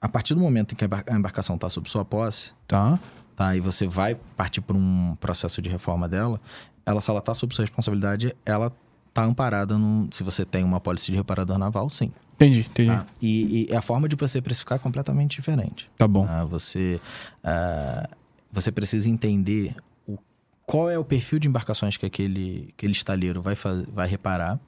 a 0.00 0.08
partir 0.08 0.34
do 0.34 0.40
momento 0.40 0.72
em 0.72 0.76
que 0.76 0.84
a 0.84 1.16
embarcação 1.16 1.54
está 1.54 1.68
sob 1.68 1.88
sua 1.88 2.04
posse, 2.04 2.52
Tá. 2.66 2.98
Tá, 3.38 3.54
e 3.54 3.60
você 3.60 3.86
vai 3.86 4.16
partir 4.36 4.60
para 4.60 4.76
um 4.76 5.16
processo 5.20 5.62
de 5.62 5.70
reforma 5.70 6.08
dela, 6.08 6.40
ela, 6.84 7.00
se 7.00 7.08
ela 7.08 7.20
está 7.20 7.32
sob 7.32 7.54
sua 7.54 7.62
responsabilidade, 7.62 8.34
ela 8.44 8.72
está 9.08 9.22
amparada 9.22 9.78
no, 9.78 10.08
se 10.10 10.24
você 10.24 10.44
tem 10.44 10.64
uma 10.64 10.80
pólice 10.80 11.12
de 11.12 11.16
reparador 11.16 11.56
naval, 11.56 11.88
sim. 11.88 12.12
Entendi, 12.34 12.66
entendi. 12.68 12.90
tá? 12.90 13.06
E, 13.22 13.68
e 13.70 13.76
a 13.76 13.80
forma 13.80 14.08
de 14.08 14.16
você 14.16 14.42
precificar 14.42 14.76
é 14.76 14.78
completamente 14.80 15.36
diferente. 15.36 15.88
Tá 15.96 16.08
bom. 16.08 16.26
Ah, 16.28 16.44
você, 16.44 17.00
ah, 17.44 18.10
você 18.50 18.72
precisa 18.72 19.08
entender 19.08 19.76
o, 20.04 20.18
qual 20.66 20.90
é 20.90 20.98
o 20.98 21.04
perfil 21.04 21.38
de 21.38 21.46
embarcações 21.46 21.96
que 21.96 22.06
aquele, 22.06 22.70
aquele 22.76 22.92
estaleiro 22.92 23.40
vai, 23.40 23.54
faz, 23.54 23.82
vai 23.82 24.08
reparar, 24.08 24.58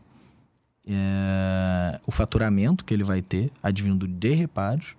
é, 0.86 2.00
o 2.06 2.12
faturamento 2.12 2.84
que 2.84 2.94
ele 2.94 3.02
vai 3.02 3.20
ter 3.20 3.50
advindo 3.60 4.06
de 4.06 4.32
reparos, 4.32 4.94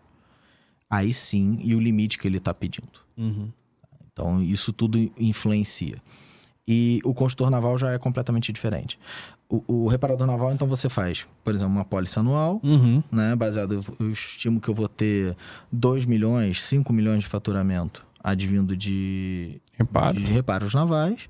aí 0.89 1.13
sim, 1.13 1.57
e 1.63 1.73
o 1.73 1.79
limite 1.79 2.17
que 2.19 2.27
ele 2.27 2.37
está 2.37 2.53
pedindo. 2.53 2.99
Uhum. 3.17 3.49
Então, 4.13 4.41
isso 4.41 4.73
tudo 4.73 4.97
influencia. 5.17 5.97
E 6.67 6.99
o 7.03 7.13
consultor 7.13 7.49
naval 7.49 7.77
já 7.77 7.91
é 7.91 7.97
completamente 7.97 8.51
diferente. 8.51 8.99
O, 9.49 9.63
o 9.67 9.87
reparador 9.87 10.25
naval, 10.27 10.51
então, 10.53 10.67
você 10.67 10.87
faz, 10.89 11.25
por 11.43 11.53
exemplo, 11.53 11.73
uma 11.75 11.83
pólice 11.85 12.17
anual, 12.19 12.59
Uhum. 12.63 13.03
né? 13.11 13.35
Baseado, 13.35 13.83
eu 13.99 14.11
estimo 14.11 14.61
que 14.61 14.69
eu 14.69 14.73
vou 14.73 14.87
ter 14.87 15.35
2 15.71 16.05
milhões, 16.05 16.61
5 16.63 16.91
milhões 16.93 17.23
de 17.23 17.27
faturamento 17.29 18.05
advindo 18.23 18.77
de, 18.77 19.59
Reparo. 19.73 20.17
de 20.19 20.31
reparos 20.31 20.73
navais 20.73 21.27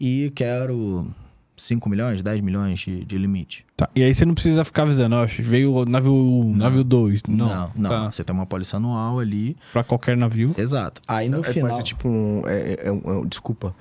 e 0.00 0.30
quero 0.34 1.10
5 1.58 1.88
milhões, 1.88 2.22
10 2.22 2.40
milhões 2.40 2.80
de, 2.80 3.04
de 3.04 3.18
limite. 3.18 3.64
Tá. 3.76 3.88
E 3.94 4.02
aí 4.02 4.14
você 4.14 4.24
não 4.24 4.34
precisa 4.34 4.64
ficar 4.64 4.82
avisando, 4.84 5.16
ó, 5.16 5.26
veio 5.26 5.74
o 5.74 5.84
navio, 5.84 6.52
navio 6.56 6.82
2. 6.84 7.22
Não, 7.28 7.36
não. 7.48 7.70
não. 7.76 7.90
Tá. 7.90 8.10
Você 8.10 8.24
tem 8.24 8.34
uma 8.34 8.46
pólice 8.46 8.74
anual 8.74 9.18
ali. 9.18 9.56
Pra 9.72 9.84
qualquer 9.84 10.16
navio. 10.16 10.54
Exato. 10.56 11.00
Aí 11.06 11.28
no 11.28 11.40
É, 11.40 11.42
final. 11.52 11.68
Vai 11.68 11.76
ser 11.76 11.82
tipo 11.84 12.08
um. 12.08 12.42
É, 12.46 12.52
é- 12.72 12.88
é 12.88 12.92
um- 12.92 13.02
é 13.04 13.12
um- 13.18 13.26
desculpa. 13.26 13.74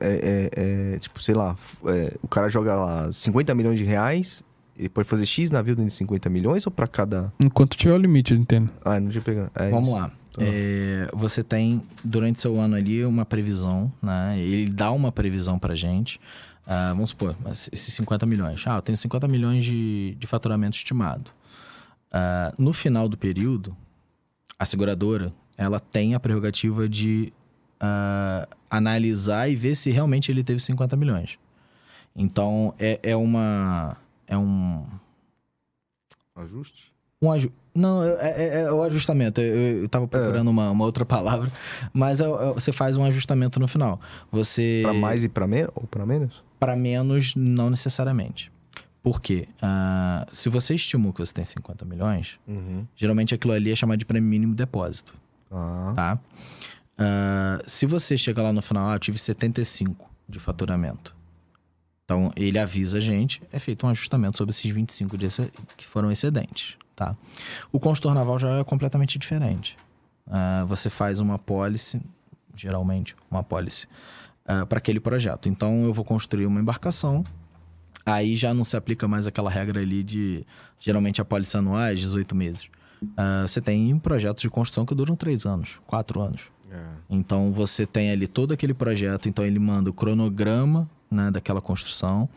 É, 0.00 0.50
é- 0.54 0.94
é, 0.94 0.98
tipo, 1.00 1.20
sei 1.20 1.34
lá. 1.34 1.56
é, 1.86 2.14
o 2.22 2.28
cara 2.28 2.48
joga 2.48 2.74
lá 2.76 3.12
50 3.12 3.54
milhões 3.54 3.78
de 3.78 3.84
reais. 3.84 4.44
Ele 4.78 4.88
pode 4.88 5.08
fazer 5.08 5.26
X 5.26 5.50
navio 5.50 5.74
dentro 5.74 5.88
de 5.88 5.94
50 5.96 6.30
milhões 6.30 6.64
ou 6.64 6.70
pra 6.70 6.86
cada. 6.86 7.32
Enquanto 7.40 7.76
tiver 7.76 7.94
o 7.94 7.98
limite, 7.98 8.32
eu 8.32 8.38
entendo. 8.38 8.70
Ah, 8.84 9.00
não 9.00 9.10
tinha 9.10 9.20
pegado. 9.22 9.50
É 9.56 9.68
Vamos 9.70 9.90
lá. 9.92 10.08
Tá. 10.32 10.40
É, 10.40 11.08
você 11.12 11.42
tem, 11.42 11.82
durante 12.04 12.40
seu 12.40 12.60
ano 12.60 12.76
ali, 12.76 13.04
uma 13.04 13.24
previsão, 13.24 13.92
né? 14.00 14.38
Ele 14.38 14.70
dá 14.70 14.92
uma 14.92 15.10
previsão 15.10 15.58
pra 15.58 15.74
gente. 15.74 16.20
Ah, 16.70 16.92
vamos 16.92 17.10
supor, 17.10 17.34
mas 17.42 17.70
esses 17.72 17.94
50 17.94 18.26
milhões. 18.26 18.62
Ah, 18.66 18.76
eu 18.76 18.82
tenho 18.82 18.98
50 18.98 19.26
milhões 19.26 19.64
de, 19.64 20.14
de 20.18 20.26
faturamento 20.26 20.76
estimado. 20.76 21.30
Ah, 22.12 22.52
no 22.58 22.74
final 22.74 23.08
do 23.08 23.16
período, 23.16 23.74
a 24.58 24.66
seguradora, 24.66 25.32
ela 25.56 25.80
tem 25.80 26.14
a 26.14 26.20
prerrogativa 26.20 26.86
de 26.86 27.32
ah, 27.80 28.46
analisar 28.68 29.48
e 29.48 29.56
ver 29.56 29.74
se 29.76 29.90
realmente 29.90 30.30
ele 30.30 30.44
teve 30.44 30.60
50 30.60 30.94
milhões. 30.94 31.38
Então, 32.14 32.74
é, 32.78 33.00
é 33.02 33.16
uma... 33.16 33.96
É 34.26 34.36
um... 34.36 34.84
Ajuste? 36.36 36.92
Um 37.22 37.32
aju... 37.32 37.50
Não, 37.78 38.02
é, 38.02 38.16
é- 38.20 38.60
é 38.62 38.72
o 38.72 38.82
ajustamento. 38.82 39.40
Eu, 39.40 39.82
eu 39.82 39.88
tava 39.88 40.06
procurando 40.08 40.48
uma, 40.48 40.70
uma 40.70 40.84
outra 40.84 41.04
palavra. 41.06 41.52
Mas 41.92 42.20
é- 42.20 42.24
é- 42.24 42.52
você 42.52 42.72
faz 42.72 42.96
um 42.96 43.04
ajustamento 43.04 43.58
no 43.60 43.68
final. 43.68 44.00
Você. 44.32 44.80
Pra 44.82 44.92
mais 44.94 45.24
e 45.24 45.28
pra 45.28 45.46
menos? 45.46 45.70
Ou 45.74 45.86
pra 45.86 46.04
menos? 46.04 46.42
Para 46.58 46.74
menos, 46.76 47.34
não 47.36 47.70
necessariamente. 47.70 48.50
Por 49.02 49.20
quê? 49.22 49.46
Ah, 49.62 50.26
se 50.32 50.48
você 50.48 50.74
estimou 50.74 51.12
que 51.12 51.20
você 51.20 51.32
tem 51.32 51.44
50 51.44 51.84
milhões, 51.84 52.38
Uhum. 52.46 52.84
geralmente 52.96 53.34
aquilo 53.34 53.52
ali 53.54 53.70
é 53.70 53.76
chamado 53.76 53.98
de 53.98 54.04
prêmio 54.04 54.28
mínimo 54.28 54.54
depósito. 54.54 55.14
Ah. 55.50 55.92
Tá? 55.96 56.18
Ah, 56.98 57.58
se 57.66 57.86
você 57.86 58.18
chega 58.18 58.42
lá 58.42 58.52
no 58.52 58.60
final, 58.60 58.90
ah, 58.90 58.94
eu 58.96 58.98
tive 58.98 59.18
75 59.18 60.10
de 60.28 60.38
faturamento. 60.40 61.14
Então, 62.04 62.32
ele 62.34 62.58
avisa 62.58 62.98
a 62.98 63.00
gente, 63.00 63.40
é 63.52 63.58
feito 63.58 63.86
um 63.86 63.90
ajustamento 63.90 64.36
sobre 64.36 64.50
esses 64.50 64.70
25 64.70 65.16
de 65.16 65.26
exce- 65.26 65.52
que 65.76 65.86
foram 65.86 66.10
excedentes, 66.10 66.76
tá? 66.98 67.16
O 67.70 67.78
consultor 67.78 68.12
naval 68.12 68.40
já 68.40 68.58
é 68.58 68.64
completamente 68.64 69.20
diferente. 69.20 69.76
Ah, 70.26 70.64
você 70.66 70.90
faz 70.90 71.20
uma 71.20 71.38
pólice, 71.38 72.02
geralmente, 72.56 73.14
uma 73.30 73.44
pólice, 73.44 73.86
para 74.68 74.78
aquele 74.78 74.98
projeto. 74.98 75.48
Então, 75.48 75.84
eu 75.84 75.92
vou 75.92 76.04
construir 76.04 76.46
uma 76.46 76.58
embarcação, 76.60 77.24
aí 78.04 78.34
já 78.34 78.52
não 78.52 78.64
se 78.64 78.76
aplica 78.76 79.06
mais 79.06 79.26
aquela 79.28 79.48
regra 79.48 79.80
ali 79.80 80.02
de, 80.02 80.44
geralmente, 80.80 81.20
a 81.20 81.24
pólice 81.24 81.56
anual 81.56 81.82
é 81.82 81.94
18 81.94 82.34
meses. 82.34 82.68
Ah, 83.16 83.44
você 83.46 83.60
tem 83.60 83.96
projetos 83.98 84.42
de 84.42 84.50
construção 84.50 84.84
que 84.84 84.94
duram 84.94 85.14
3 85.14 85.46
anos, 85.46 85.78
4 85.86 86.20
anos. 86.20 86.42
É. 86.70 86.82
Então 87.08 87.52
você 87.52 87.86
tem 87.86 88.10
ali 88.10 88.26
todo 88.26 88.52
aquele 88.52 88.74
projeto, 88.74 89.28
então 89.28 89.44
ele 89.44 89.58
manda 89.58 89.88
o 89.88 89.92
cronograma 89.92 90.90
né, 91.10 91.30
daquela 91.30 91.62
construção, 91.62 92.28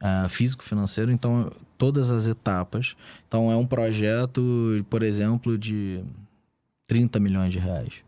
ah, 0.00 0.28
físico-financeiro, 0.28 1.10
então 1.10 1.50
todas 1.76 2.10
as 2.10 2.26
etapas. 2.26 2.96
Então 3.26 3.50
é 3.50 3.56
um 3.56 3.66
projeto, 3.66 4.84
por 4.88 5.02
exemplo, 5.02 5.56
de 5.58 6.02
30 6.86 7.18
milhões 7.20 7.52
de 7.52 7.58
reais. 7.58 8.02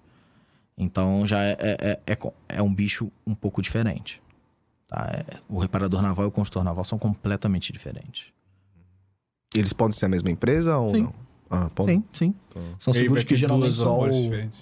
Então 0.76 1.26
já 1.26 1.42
é, 1.42 1.56
é, 1.58 2.00
é, 2.06 2.12
é 2.12 2.18
é 2.48 2.62
um 2.62 2.72
bicho 2.72 3.10
um 3.26 3.34
pouco 3.34 3.60
diferente. 3.60 4.22
Tá? 4.88 5.08
É- 5.12 5.36
o 5.48 5.58
reparador 5.58 6.00
naval 6.02 6.24
e 6.24 6.28
o 6.28 6.32
construtor 6.32 6.64
naval 6.64 6.84
são 6.84 6.98
completamente 6.98 7.72
diferentes. 7.72 8.26
Eles 9.54 9.72
podem 9.72 9.92
ser 9.96 10.06
a 10.06 10.08
mesma 10.08 10.30
empresa 10.30 10.78
ou 10.78 10.94
Sim. 10.94 11.02
não? 11.02 11.14
Ah, 11.50 11.68
podem. 11.74 11.96
Sim, 11.98 12.04
sim. 12.12 12.34
Tá. 12.50 12.60
São 12.78 12.92
seguros 12.92 13.24
que 13.24 13.34
geralmente 13.34 13.72
são. 13.72 14.04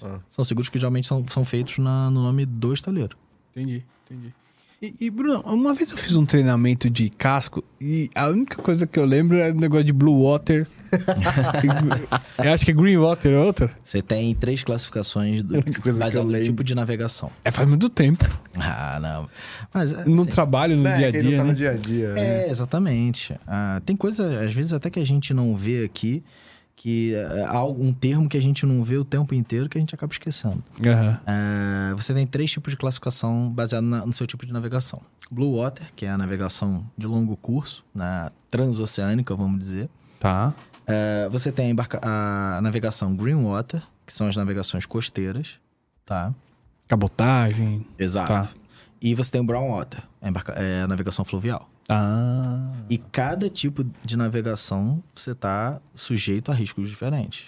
Ah. 0.03 0.19
são 0.27 0.43
seguros 0.43 0.69
que 0.69 0.79
geralmente 0.79 1.07
são, 1.07 1.23
são 1.27 1.45
feitos 1.45 1.77
na- 1.77 2.09
no 2.09 2.23
nome 2.23 2.45
do 2.47 2.73
estaleiro. 2.73 3.15
Entendi, 3.51 3.85
entendi. 4.05 4.33
E, 4.81 4.95
e, 5.01 5.09
Bruno, 5.09 5.41
uma 5.41 5.73
vez 5.73 5.91
eu 5.91 5.97
fiz 5.97 6.15
um 6.15 6.25
treinamento 6.25 6.89
de 6.89 7.09
casco 7.09 7.61
e 7.81 8.09
a 8.15 8.27
única 8.27 8.61
coisa 8.61 8.87
que 8.87 8.97
eu 8.97 9.03
lembro 9.03 9.35
era 9.37 9.53
o 9.53 9.59
negócio 9.59 9.83
de 9.83 9.91
Blue 9.91 10.23
Water. 10.23 10.65
eu 12.43 12.53
acho 12.53 12.63
que 12.63 12.71
é 12.71 12.73
Green 12.73 12.97
Water, 12.97 13.33
é 13.33 13.39
outra. 13.39 13.69
Você 13.83 14.01
tem 14.01 14.33
três 14.35 14.63
classificações 14.63 15.41
do, 15.41 15.55
no 15.55 16.23
lembro. 16.23 16.43
tipo 16.43 16.63
de 16.63 16.73
navegação. 16.73 17.29
É 17.43 17.51
faz 17.51 17.67
muito 17.67 17.89
tempo. 17.89 18.25
Ah, 18.57 18.99
não. 19.01 19.29
Mas, 19.73 19.91
No 20.07 20.21
assim, 20.21 20.31
trabalho, 20.31 20.77
no 20.77 20.87
É, 20.87 20.95
dia 20.95 21.07
a 21.07 21.11
dia, 21.11 21.37
tá 21.37 21.43
né? 21.43 21.49
no 21.49 21.55
dia 21.55 21.71
a 21.71 21.75
dia. 21.75 22.13
né? 22.13 22.21
É, 22.45 22.49
exatamente. 22.49 23.35
Ah, 23.45 23.81
tem 23.85 23.95
coisa, 23.97 24.45
às 24.45 24.53
vezes, 24.53 24.71
até 24.71 24.89
que 24.89 24.99
a 24.99 25.05
gente 25.05 25.33
não 25.33 25.55
vê 25.57 25.83
aqui, 25.83 26.23
que 26.81 27.13
é, 27.13 27.43
há 27.45 27.61
um 27.65 27.91
termo 27.91 28.29
que 28.29 28.37
a 28.37 28.41
gente 28.41 28.65
não 28.65 28.81
vê 28.85 28.95
o 28.95 29.03
tempo 29.03 29.35
inteiro 29.35 29.67
que 29.67 29.77
a 29.77 29.81
gente 29.81 29.93
acaba 29.93 30.13
esquecendo. 30.13 30.63
Ah, 31.27 31.93
você 31.97 32.13
tem 32.13 32.25
três 32.25 32.49
tipos 32.49 32.71
de 32.71 32.77
classificação 32.77 33.49
baseado 33.49 33.83
na- 33.83 34.05
no 34.05 34.13
seu 34.13 34.25
tipo 34.25 34.45
de 34.45 34.53
navegação. 34.53 35.01
Blue 35.29 35.57
Water, 35.61 35.91
que 35.93 36.05
é 36.05 36.09
a 36.09 36.17
navegação 36.17 36.85
de 36.97 37.05
longo 37.05 37.35
curso, 37.35 37.83
na 37.93 38.31
transoceânica, 38.49 39.35
vamos 39.35 39.59
dizer. 39.59 39.89
Tá. 40.21 40.53
Ah, 40.87 41.27
você 41.29 41.51
tem 41.51 41.75
a, 42.01 42.57
a 42.57 42.61
navegação 42.61 43.13
Green 43.13 43.43
Water, 43.43 43.83
que 44.07 44.13
são 44.13 44.27
as 44.29 44.37
navegações 44.37 44.85
costeiras, 44.85 45.59
tá? 46.05 46.33
Cabotagem. 46.87 47.85
Exato. 47.99 48.31
Tá. 48.31 48.49
E 49.01 49.15
você 49.15 49.31
tem 49.31 49.41
o 49.41 49.43
Brown 49.43 49.71
Water, 49.71 50.03
é 50.55 50.81
a 50.81 50.87
navegação 50.87 51.23
fluvial. 51.23 51.69
Ah. 51.87 52.71
E 52.89 52.97
cada 52.97 53.49
tipo 53.49 53.83
de 54.03 54.15
navegação 54.15 55.01
você 55.15 55.31
está 55.31 55.81
sujeito 55.95 56.51
a 56.51 56.53
riscos 56.53 56.89
diferentes. 56.89 57.45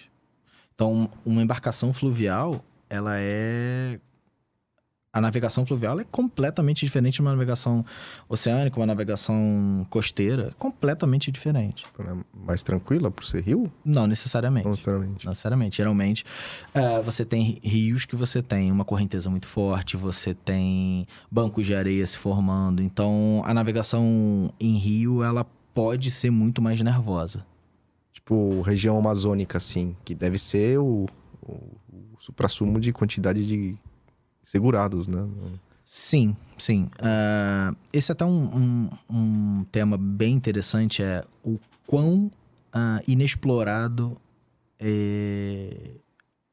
Então, 0.74 1.10
uma 1.26 1.44
embarcação 1.44 1.94
fluvial, 1.94 2.62
ela 2.90 3.14
é. 3.16 4.00
A 5.14 5.20
navegação 5.20 5.66
fluvial 5.66 6.00
é 6.00 6.06
completamente 6.06 6.86
diferente 6.86 7.16
de 7.16 7.22
uma 7.22 7.32
navegação 7.32 7.86
oceânica, 8.30 8.80
uma 8.80 8.86
navegação 8.86 9.86
costeira, 9.90 10.48
é 10.48 10.52
completamente 10.58 11.30
diferente. 11.30 11.86
É 12.00 12.16
Mais 12.34 12.64
tranquila 12.64 13.12
por 13.12 13.26
ser 13.26 13.44
rio? 13.44 13.70
Não 13.84 14.08
necessariamente. 14.08 14.64
Não 14.64 14.72
necessariamente. 14.72 15.26
Não 15.26 15.32
necessariamente. 15.32 15.78
Geralmente, 15.78 16.26
eh, 16.74 17.02
você 17.02 17.26
tem 17.26 17.60
rios 17.62 18.06
que 18.06 18.16
você 18.16 18.42
tem 18.42 18.72
uma 18.72 18.86
correnteza 18.86 19.30
muito 19.30 19.48
forte, 19.48 19.98
você 19.98 20.34
tem 20.34 21.06
bancos 21.30 21.66
de 21.66 21.76
areia 21.76 22.08
se 22.08 22.18
formando. 22.18 22.82
Então, 22.82 23.42
a 23.44 23.54
navegação 23.54 24.54
em 24.62 24.78
rio, 24.78 25.22
ela 25.24 25.46
pode 25.74 26.10
ser 26.10 26.30
muito 26.30 26.62
mais 26.62 26.80
nervosa. 26.80 27.46
Tipo, 28.14 28.62
região 28.62 28.98
amazônica, 28.98 29.58
assim, 29.58 29.94
que 30.06 30.16
deve 30.16 30.38
ser 30.38 30.80
o, 30.80 31.06
o, 31.42 31.52
o 31.52 32.16
supra-sumo 32.18 32.80
de 32.80 32.94
quantidade 32.94 33.46
de 33.46 33.78
segurados, 34.44 35.08
né? 35.08 35.28
Sim, 35.94 36.38
sim. 36.58 36.90
Ah, 37.00 37.76
esse 37.92 38.12
é 38.12 38.14
até 38.14 38.24
um, 38.24 38.56
um, 38.56 38.90
um 39.10 39.64
tema 39.66 39.98
bem 39.98 40.36
interessante, 40.36 41.04
é 41.04 41.26
o 41.44 41.60
quão 41.86 42.32
ah, 42.72 43.02
inexplorado 43.06 44.18
eh, 44.80 45.92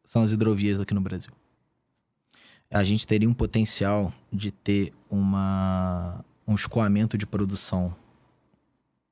são 0.02 0.22
as 0.22 0.32
hidrovias 0.32 0.80
aqui 0.80 0.92
no 0.92 1.00
Brasil. 1.00 1.32
A 2.68 2.82
gente 2.82 3.06
teria 3.06 3.28
um 3.28 3.32
potencial 3.32 4.12
de 4.32 4.50
ter 4.50 4.92
uma, 5.08 6.24
um 6.44 6.56
escoamento 6.56 7.16
de 7.16 7.24
produção 7.24 7.94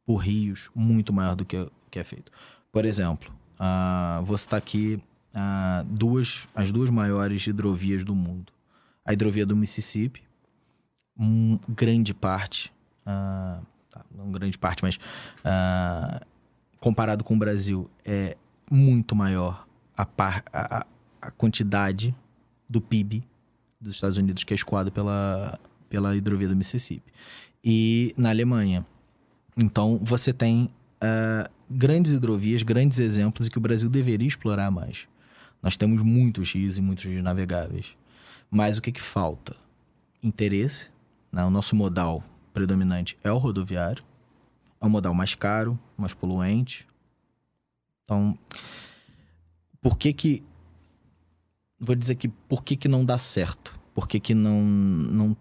por 0.05 0.17
rios 0.17 0.71
muito 0.75 1.13
maior 1.13 1.37
do 1.37 1.45
que, 1.45 1.71
que 1.89 2.01
é 2.01 2.05
feito. 2.05 2.33
Por 2.73 2.85
exemplo, 2.85 3.33
ah, 3.61 4.21
vou 4.25 4.37
citar 4.37 4.59
aqui 4.59 5.01
duas, 5.87 6.49
as 6.53 6.73
duas 6.73 6.91
maiores 6.91 7.47
hidrovias 7.47 8.03
do 8.03 8.15
mundo 8.15 8.56
a 9.07 9.13
hidrovia 9.13 9.47
do 9.47 9.55
Mississippi, 9.57 10.23
um, 11.19 11.59
grande 11.69 12.13
parte, 12.13 12.73
tá, 13.05 14.05
não 14.15 14.31
grande 14.31 14.59
parte, 14.59 14.83
mas 14.83 14.99
ah, 15.45 16.21
comparado 16.81 17.25
com 17.25 17.35
o 17.35 17.39
Brasil, 17.39 17.89
é 18.05 18.37
muito 18.71 19.15
maior 19.17 19.67
a, 19.97 20.05
par, 20.05 20.43
a, 20.53 20.87
a- 21.23 21.31
quantidade 21.31 22.15
do 22.69 22.81
PIB 22.81 23.23
dos 23.81 23.95
Estados 23.95 24.17
Unidos 24.17 24.45
que 24.45 24.53
é 24.53 24.57
escoado 24.57 24.91
pela, 24.93 25.59
pela 25.89 26.17
hidrovia 26.17 26.49
do 26.49 26.57
Mississippi. 26.57 27.13
E 27.65 28.15
na 28.17 28.31
Alemanha. 28.31 28.85
Então, 29.57 29.99
você 30.03 30.33
tem 30.33 30.69
ah, 31.01 31.49
grandes 31.71 32.13
hidrovias, 32.13 32.63
grandes 32.63 32.99
exemplos 32.99 33.47
e 33.47 33.51
que 33.51 33.59
o 33.59 33.61
Brasil 33.61 33.89
deveria 33.89 34.29
explorar 34.29 34.71
mais. 34.71 35.07
Nós 35.63 35.77
temos 35.77 36.03
muitos 36.03 36.53
rios 36.53 36.77
e 36.77 36.81
muitos 36.81 37.05
rios 37.05 37.23
navegáveis. 37.25 37.97
Mas 38.51 38.77
o 38.79 38.83
que, 38.83 38.93
que 38.93 39.01
falta? 39.01 39.57
Interesse. 40.23 40.91
Né? 41.31 41.45
O 41.45 41.51
nosso 41.51 41.75
modal 41.77 42.23
predominante 42.53 43.19
é 43.23 43.31
o 43.31 43.39
rodoviário. 43.39 44.05
É 44.81 44.87
o 44.87 44.91
modal 44.91 45.15
mais 45.15 45.35
caro, 45.35 45.79
mais 45.97 46.15
poluente. 46.15 46.87
Então, 48.05 48.39
por 49.81 49.99
que 49.99 50.13
que... 50.13 50.43
Vou 51.79 51.95
dizer 51.95 52.15
que 52.15 52.29
por 52.29 52.65
que 52.65 52.77
que 52.77 52.89
não 52.89 53.05
dá 53.05 53.19
certo? 53.19 53.79
Por 53.95 54.09
que 54.09 54.19
que 54.19 54.35
não, 54.35 54.63
não 54.63 55.37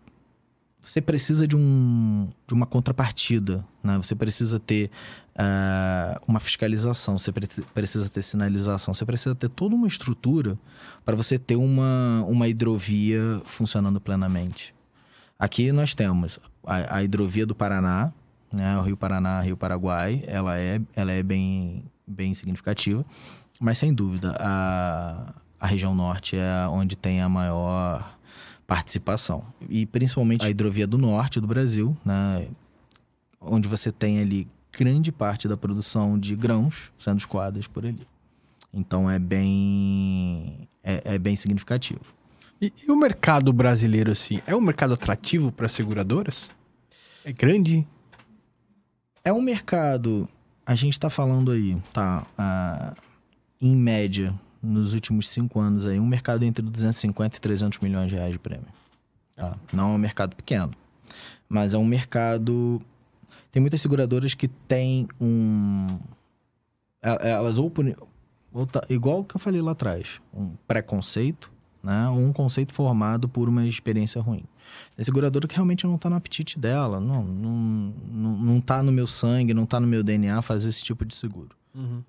você 0.85 1.01
precisa 1.01 1.47
de, 1.47 1.55
um, 1.55 2.29
de 2.47 2.53
uma 2.53 2.67
contrapartida, 2.67 3.65
né? 3.83 3.97
Você 3.97 4.13
precisa 4.13 4.59
ter 4.59 4.91
uh, 5.35 6.21
uma 6.27 6.39
fiscalização, 6.39 7.19
você 7.19 7.31
pre 7.31 7.47
precisa 7.73 8.09
ter 8.09 8.21
sinalização, 8.21 8.93
você 8.93 9.05
precisa 9.05 9.35
ter 9.35 9.49
toda 9.49 9.75
uma 9.75 9.87
estrutura 9.87 10.57
para 11.03 11.15
você 11.15 11.37
ter 11.37 11.55
uma, 11.55 12.23
uma 12.27 12.47
hidrovia 12.47 13.41
funcionando 13.45 13.99
plenamente. 13.99 14.73
Aqui 15.37 15.71
nós 15.71 15.93
temos 15.93 16.39
a, 16.65 16.97
a 16.97 17.03
hidrovia 17.03 17.45
do 17.45 17.53
Paraná, 17.53 18.11
né? 18.51 18.77
O 18.77 18.81
Rio 18.81 18.97
Paraná, 18.97 19.41
Rio 19.41 19.57
Paraguai, 19.57 20.23
ela 20.27 20.57
é, 20.57 20.81
ela 20.95 21.11
é 21.11 21.21
bem, 21.21 21.83
bem 22.07 22.33
significativa, 22.33 23.05
mas 23.59 23.77
sem 23.77 23.93
dúvida 23.93 24.35
a, 24.39 25.33
a 25.59 25.67
região 25.67 25.93
norte 25.93 26.37
é 26.37 26.67
onde 26.69 26.95
tem 26.95 27.21
a 27.21 27.27
maior 27.27 28.17
participação. 28.65 29.43
E 29.69 29.85
principalmente 29.85 30.45
a 30.45 30.49
hidrovia 30.49 30.87
do 30.87 30.97
norte 30.97 31.39
do 31.39 31.47
Brasil, 31.47 31.95
né, 32.03 32.47
onde 33.39 33.67
você 33.67 33.91
tem 33.91 34.19
ali 34.19 34.47
grande 34.77 35.11
parte 35.11 35.47
da 35.47 35.55
produção 35.55 36.19
de 36.19 36.35
grãos 36.35 36.91
sendo 36.99 37.19
escoadas 37.19 37.67
por 37.67 37.85
ali. 37.85 38.05
Então 38.73 39.09
é 39.09 39.17
bem, 39.17 40.67
é, 40.83 41.15
é 41.15 41.17
bem 41.17 41.35
significativo. 41.35 42.01
E, 42.61 42.71
e, 42.85 42.91
o 42.91 42.95
mercado 42.95 43.51
brasileiro, 43.53 44.11
assim, 44.11 44.41
é 44.45 44.55
um 44.55 44.61
mercado 44.61 44.93
atrativo 44.93 45.51
para 45.51 45.69
seguradoras? 45.69 46.49
É 47.23 47.31
grande? 47.31 47.85
É 49.23 49.31
um 49.31 49.41
mercado, 49.41 50.27
a 50.65 50.75
gente 50.75 50.93
está 50.93 51.09
falando 51.09 51.51
aí, 51.51 51.77
tá? 51.91 52.25
Uh, 52.37 53.01
em 53.61 53.75
média, 53.75 54.33
nos 54.61 54.93
últimos 54.93 55.27
cinco 55.29 55.59
anos 55.59 55.85
aí, 55.85 55.99
um 55.99 56.05
mercado 56.05 56.43
entre 56.43 56.63
250 56.63 57.37
e 57.37 57.41
300 57.41 57.79
milhões 57.79 58.09
de 58.09 58.15
reais 58.15 58.31
de 58.31 58.39
prêmio. 58.39 58.67
Tá? 59.35 59.57
Não 59.73 59.91
é 59.91 59.95
um 59.95 59.97
mercado 59.97 60.35
pequeno, 60.35 60.71
mas 61.47 61.73
é 61.73 61.77
um 61.77 61.85
mercado... 61.85 62.81
Tem 63.55 63.61
muitas 63.61 63.79
seguradoras 63.79 64.33
que 64.33 64.49
têm 64.49 65.07
um... 65.17 65.97
Elas 67.01 67.57
ou, 67.57 67.71
por... 67.71 67.85
ou 68.51 68.67
tá... 68.67 68.83
igual 68.89 69.23
que 69.23 69.33
eu 69.33 69.39
falei 69.39 69.61
lá 69.61 69.71
atrás, 69.71 70.19
um 70.33 70.49
preconceito, 70.67 71.49
né? 71.81 72.09
Ou 72.09 72.17
um 72.17 72.33
conceito 72.33 72.73
formado 72.73 73.29
por 73.29 73.47
uma 73.47 73.65
experiência 73.65 74.19
ruim. 74.19 74.43
Tem 74.93 75.05
seguradora 75.05 75.47
que 75.47 75.55
realmente 75.55 75.85
não 75.85 75.95
está 75.95 76.09
no 76.09 76.17
apetite 76.17 76.59
dela, 76.59 76.99
não, 76.99 77.23
não, 77.23 77.93
não, 78.11 78.37
não 78.37 78.59
tá 78.59 78.83
no 78.83 78.91
meu 78.91 79.07
sangue, 79.07 79.53
não 79.53 79.63
está 79.63 79.79
no 79.79 79.87
meu 79.87 80.03
DNA 80.03 80.41
fazer 80.41 80.67
esse 80.67 80.83
tipo 80.83 81.05
de 81.05 81.15
seguro. 81.15 81.55
Uhum. 81.73 82.03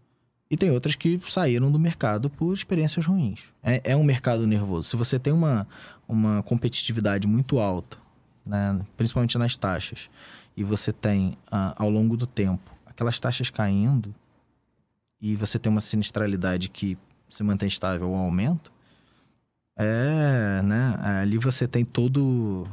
E 0.50 0.56
tem 0.56 0.72
outras 0.72 0.96
que 0.96 1.16
saíram 1.30 1.70
do 1.70 1.78
mercado 1.78 2.28
por 2.28 2.52
experiências 2.52 3.06
ruins. 3.06 3.44
É, 3.62 3.92
é 3.92 3.96
um 3.96 4.02
mercado 4.02 4.48
nervoso. 4.48 4.88
Se 4.88 4.96
você 4.96 5.16
tem 5.16 5.32
uma, 5.32 5.64
uma 6.08 6.42
competitividade 6.42 7.28
muito 7.28 7.60
alta, 7.60 7.98
né, 8.44 8.80
principalmente 8.96 9.38
nas 9.38 9.56
taxas, 9.56 10.10
e 10.56 10.64
você 10.64 10.92
tem, 10.92 11.36
ah, 11.50 11.74
ao 11.76 11.90
longo 11.90 12.16
do 12.16 12.26
tempo, 12.26 12.70
aquelas 12.86 13.20
taxas 13.20 13.50
caindo, 13.50 14.14
e 15.20 15.36
você 15.36 15.58
tem 15.58 15.70
uma 15.70 15.80
sinistralidade 15.80 16.68
que 16.68 16.96
se 17.28 17.42
mantém 17.42 17.68
estável 17.68 18.10
ou 18.10 18.16
aumenta, 18.16 18.70
é, 19.78 20.62
né? 20.62 20.96
Ali 21.20 21.36
você 21.36 21.68
tem 21.68 21.84
todo 21.84 22.66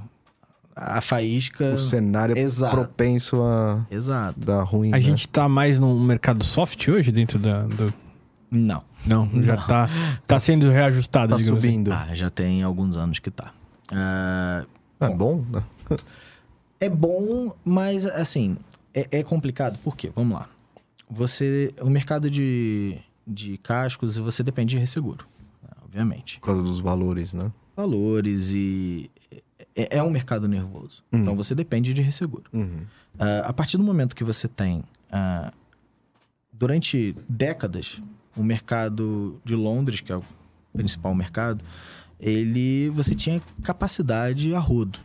a 0.75 1.01
faísca. 1.01 1.73
O 1.73 1.77
cenário 1.77 2.37
Exato. 2.37 2.75
propenso 2.75 3.41
a. 3.41 3.85
Exato. 3.91 4.39
Da 4.39 4.63
ruim. 4.63 4.89
A 4.89 4.91
né? 4.91 5.01
gente 5.01 5.27
tá 5.27 5.49
mais 5.49 5.77
no 5.77 5.99
mercado 5.99 6.43
soft 6.43 6.87
hoje 6.87 7.11
dentro 7.11 7.37
da. 7.37 7.63
Do... 7.63 7.93
Não. 8.49 8.83
Não, 9.05 9.29
já 9.43 9.57
Não. 9.57 9.67
Tá, 9.67 9.89
tá 10.25 10.39
sendo 10.39 10.69
reajustado, 10.69 11.31
tá 11.31 11.35
assim. 11.35 11.47
subindo. 11.47 11.91
Assim. 11.91 12.11
Ah, 12.11 12.15
já 12.15 12.29
tem 12.29 12.63
alguns 12.63 12.95
anos 12.95 13.19
que 13.19 13.29
tá. 13.29 13.51
Uh, 13.91 14.65
é 15.01 15.09
bom, 15.09 15.43
né? 15.51 15.63
É 16.85 16.89
bom, 16.89 17.55
mas 17.63 18.05
assim, 18.05 18.57
é, 18.93 19.19
é, 19.19 19.23
complicado. 19.23 19.77
Por 19.83 19.95
quê? 19.95 20.11
Vamos 20.15 20.37
lá. 20.37 20.49
Você. 21.09 21.73
O 21.81 21.89
mercado 21.89 22.29
de, 22.29 22.97
de 23.25 23.57
cascos, 23.57 24.17
você 24.17 24.43
depende 24.43 24.75
de 24.75 24.79
resseguro, 24.79 25.25
né? 25.61 25.69
obviamente. 25.83 26.39
Por 26.39 26.47
causa 26.47 26.61
dos 26.61 26.79
valores, 26.79 27.33
né? 27.33 27.51
Valores 27.75 28.51
e 28.51 29.09
é, 29.75 29.97
é 29.97 30.03
um 30.03 30.09
mercado 30.09 30.47
nervoso. 30.47 31.03
Uhum. 31.11 31.21
Então 31.21 31.35
você 31.35 31.55
depende 31.55 31.93
de 31.93 32.01
resseguro. 32.01 32.43
Uhum. 32.53 32.85
Uh, 33.15 33.43
a 33.43 33.53
partir 33.53 33.77
do 33.77 33.83
momento 33.83 34.15
que 34.15 34.23
você 34.23 34.47
tem, 34.47 34.79
uh, 35.11 35.51
durante 36.51 37.15
décadas, 37.27 38.01
o 38.35 38.43
mercado 38.43 39.39
de 39.43 39.55
Londres, 39.55 40.01
que 40.01 40.11
é 40.11 40.15
o 40.15 40.23
principal 40.73 41.13
mercado, 41.13 41.63
ele 42.19 42.89
você 42.89 43.15
tinha 43.15 43.41
capacidade 43.61 44.53
a 44.53 44.59
rodo. 44.59 44.99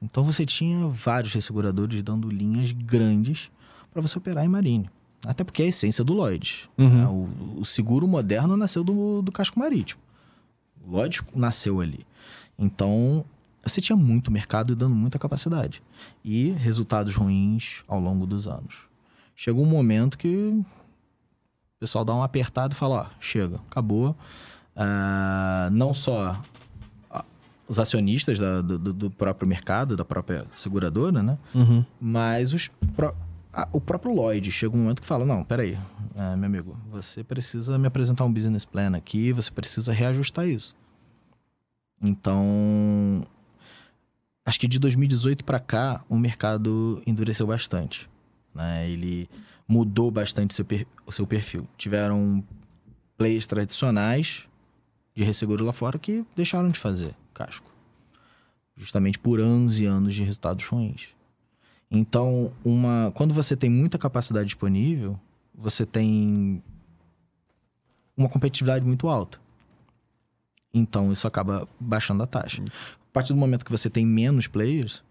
Então 0.00 0.24
você 0.24 0.44
tinha 0.44 0.86
vários 0.88 1.32
resseguradores 1.32 2.02
dando 2.02 2.28
linhas 2.28 2.70
grandes 2.72 3.50
para 3.92 4.02
você 4.02 4.18
operar 4.18 4.44
em 4.44 4.48
marine. 4.48 4.90
Até 5.24 5.42
porque 5.42 5.62
é 5.62 5.66
a 5.66 5.68
essência 5.68 6.04
do 6.04 6.12
Lloyds. 6.12 6.68
Uhum. 6.76 6.88
Né? 6.88 7.06
O, 7.08 7.60
o, 7.60 7.64
seguro 7.64 8.06
moderno 8.06 8.56
nasceu 8.56 8.84
do, 8.84 9.22
do 9.22 9.32
casco 9.32 9.58
marítimo. 9.58 10.00
O 10.86 10.90
Lloyds 10.92 11.22
nasceu 11.34 11.80
ali. 11.80 12.06
Então, 12.58 13.24
você 13.62 13.80
tinha 13.80 13.96
muito 13.96 14.30
mercado 14.30 14.72
e 14.72 14.76
dando 14.76 14.94
muita 14.94 15.18
capacidade. 15.18 15.82
E 16.24 16.50
resultados 16.50 17.14
ruins 17.14 17.82
ao 17.88 17.98
longo 17.98 18.26
dos 18.26 18.46
anos. 18.46 18.76
Chegou 19.34 19.64
um 19.64 19.68
momento 19.68 20.16
que 20.16 20.28
o 20.28 20.64
pessoal 21.80 22.04
dá 22.04 22.14
uma 22.14 22.24
apertada 22.24 22.74
e 22.74 22.76
fala: 22.76 23.02
ó, 23.02 23.06
chega, 23.20 23.56
acabou. 23.70 24.16
Uh, 24.76 25.70
não 25.72 25.92
só 25.92 26.40
os 27.68 27.78
acionistas 27.78 28.38
da, 28.38 28.60
do, 28.60 28.78
do, 28.78 29.10
próprio 29.10 29.48
mercado, 29.48 29.96
da 29.96 30.04
própria 30.04 30.44
seguradora, 30.54 31.22
né? 31.22 31.38
Uhum. 31.54 31.84
Mas 32.00 32.52
os, 32.52 32.68
pro, 32.94 33.14
a, 33.52 33.68
o 33.72 33.80
próprio 33.80 34.14
Lloyd 34.14 34.50
chega 34.52 34.74
um 34.76 34.80
momento 34.80 35.00
que 35.00 35.06
fala: 35.06 35.24
não, 35.24 35.42
peraí, 35.42 35.74
uh, 35.74 36.36
meu 36.36 36.46
amigo, 36.46 36.76
você 36.90 37.24
precisa 37.24 37.78
me 37.78 37.86
apresentar 37.86 38.24
um 38.24 38.32
business 38.32 38.64
plan 38.64 38.96
aqui, 38.96 39.32
você 39.32 39.50
precisa 39.50 39.92
reajustar 39.92 40.46
isso. 40.46 40.74
Então, 42.00 43.26
acho 44.44 44.60
que 44.60 44.68
de 44.68 44.78
2018 44.78 45.44
para 45.44 45.58
cá, 45.58 46.04
o 46.08 46.16
mercado 46.16 47.02
endureceu 47.06 47.46
bastante. 47.46 48.08
Né? 48.54 48.88
Ele 48.88 49.28
mudou 49.66 50.10
bastante 50.10 50.54
seu 50.54 50.64
per... 50.64 50.86
o 51.06 51.10
seu 51.10 51.26
perfil. 51.26 51.66
Tiveram 51.76 52.44
players 53.16 53.46
tradicionais 53.46 54.46
de 55.16 55.24
resseguro 55.24 55.64
lá 55.64 55.72
fora 55.72 55.98
que 55.98 56.24
deixaram 56.36 56.70
de 56.70 56.78
fazer 56.78 57.12
casco. 57.34 57.68
Justamente 58.76 59.18
por 59.18 59.40
anos 59.40 59.80
e 59.80 59.86
anos 59.86 60.14
de 60.14 60.22
resultados 60.22 60.64
ruins. 60.66 61.08
Então, 61.90 62.52
uma... 62.64 63.10
quando 63.14 63.34
você 63.34 63.56
tem 63.56 63.68
muita 63.68 63.98
capacidade 63.98 64.46
disponível, 64.46 65.18
você 65.52 65.84
tem 65.84 66.62
uma 68.16 68.28
competitividade 68.28 68.84
muito 68.84 69.08
alta. 69.08 69.40
Então, 70.72 71.10
isso 71.10 71.26
acaba 71.26 71.66
baixando 71.80 72.22
a 72.22 72.26
taxa 72.26 72.62
partir 73.16 73.32
do 73.32 73.38
momento 73.38 73.64
que 73.64 73.70
você 73.70 73.88
tem 73.88 74.04
menos 74.04 74.46
players, 74.46 75.02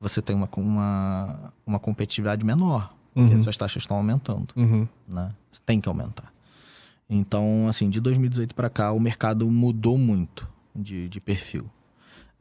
você 0.00 0.20
tem 0.20 0.34
uma, 0.34 0.48
uma, 0.56 1.52
uma 1.64 1.78
competitividade 1.78 2.44
menor. 2.44 2.92
Porque 3.12 3.30
uhum. 3.30 3.36
as 3.36 3.42
suas 3.42 3.56
taxas 3.56 3.84
estão 3.84 3.96
aumentando. 3.96 4.48
Uhum. 4.56 4.88
Né? 5.06 5.32
Você 5.52 5.60
tem 5.64 5.80
que 5.80 5.88
aumentar. 5.88 6.33
Então, 7.08 7.66
assim, 7.68 7.90
de 7.90 8.00
2018 8.00 8.54
para 8.54 8.70
cá, 8.70 8.92
o 8.92 9.00
mercado 9.00 9.50
mudou 9.50 9.98
muito 9.98 10.48
de, 10.74 11.08
de 11.08 11.20
perfil. 11.20 11.70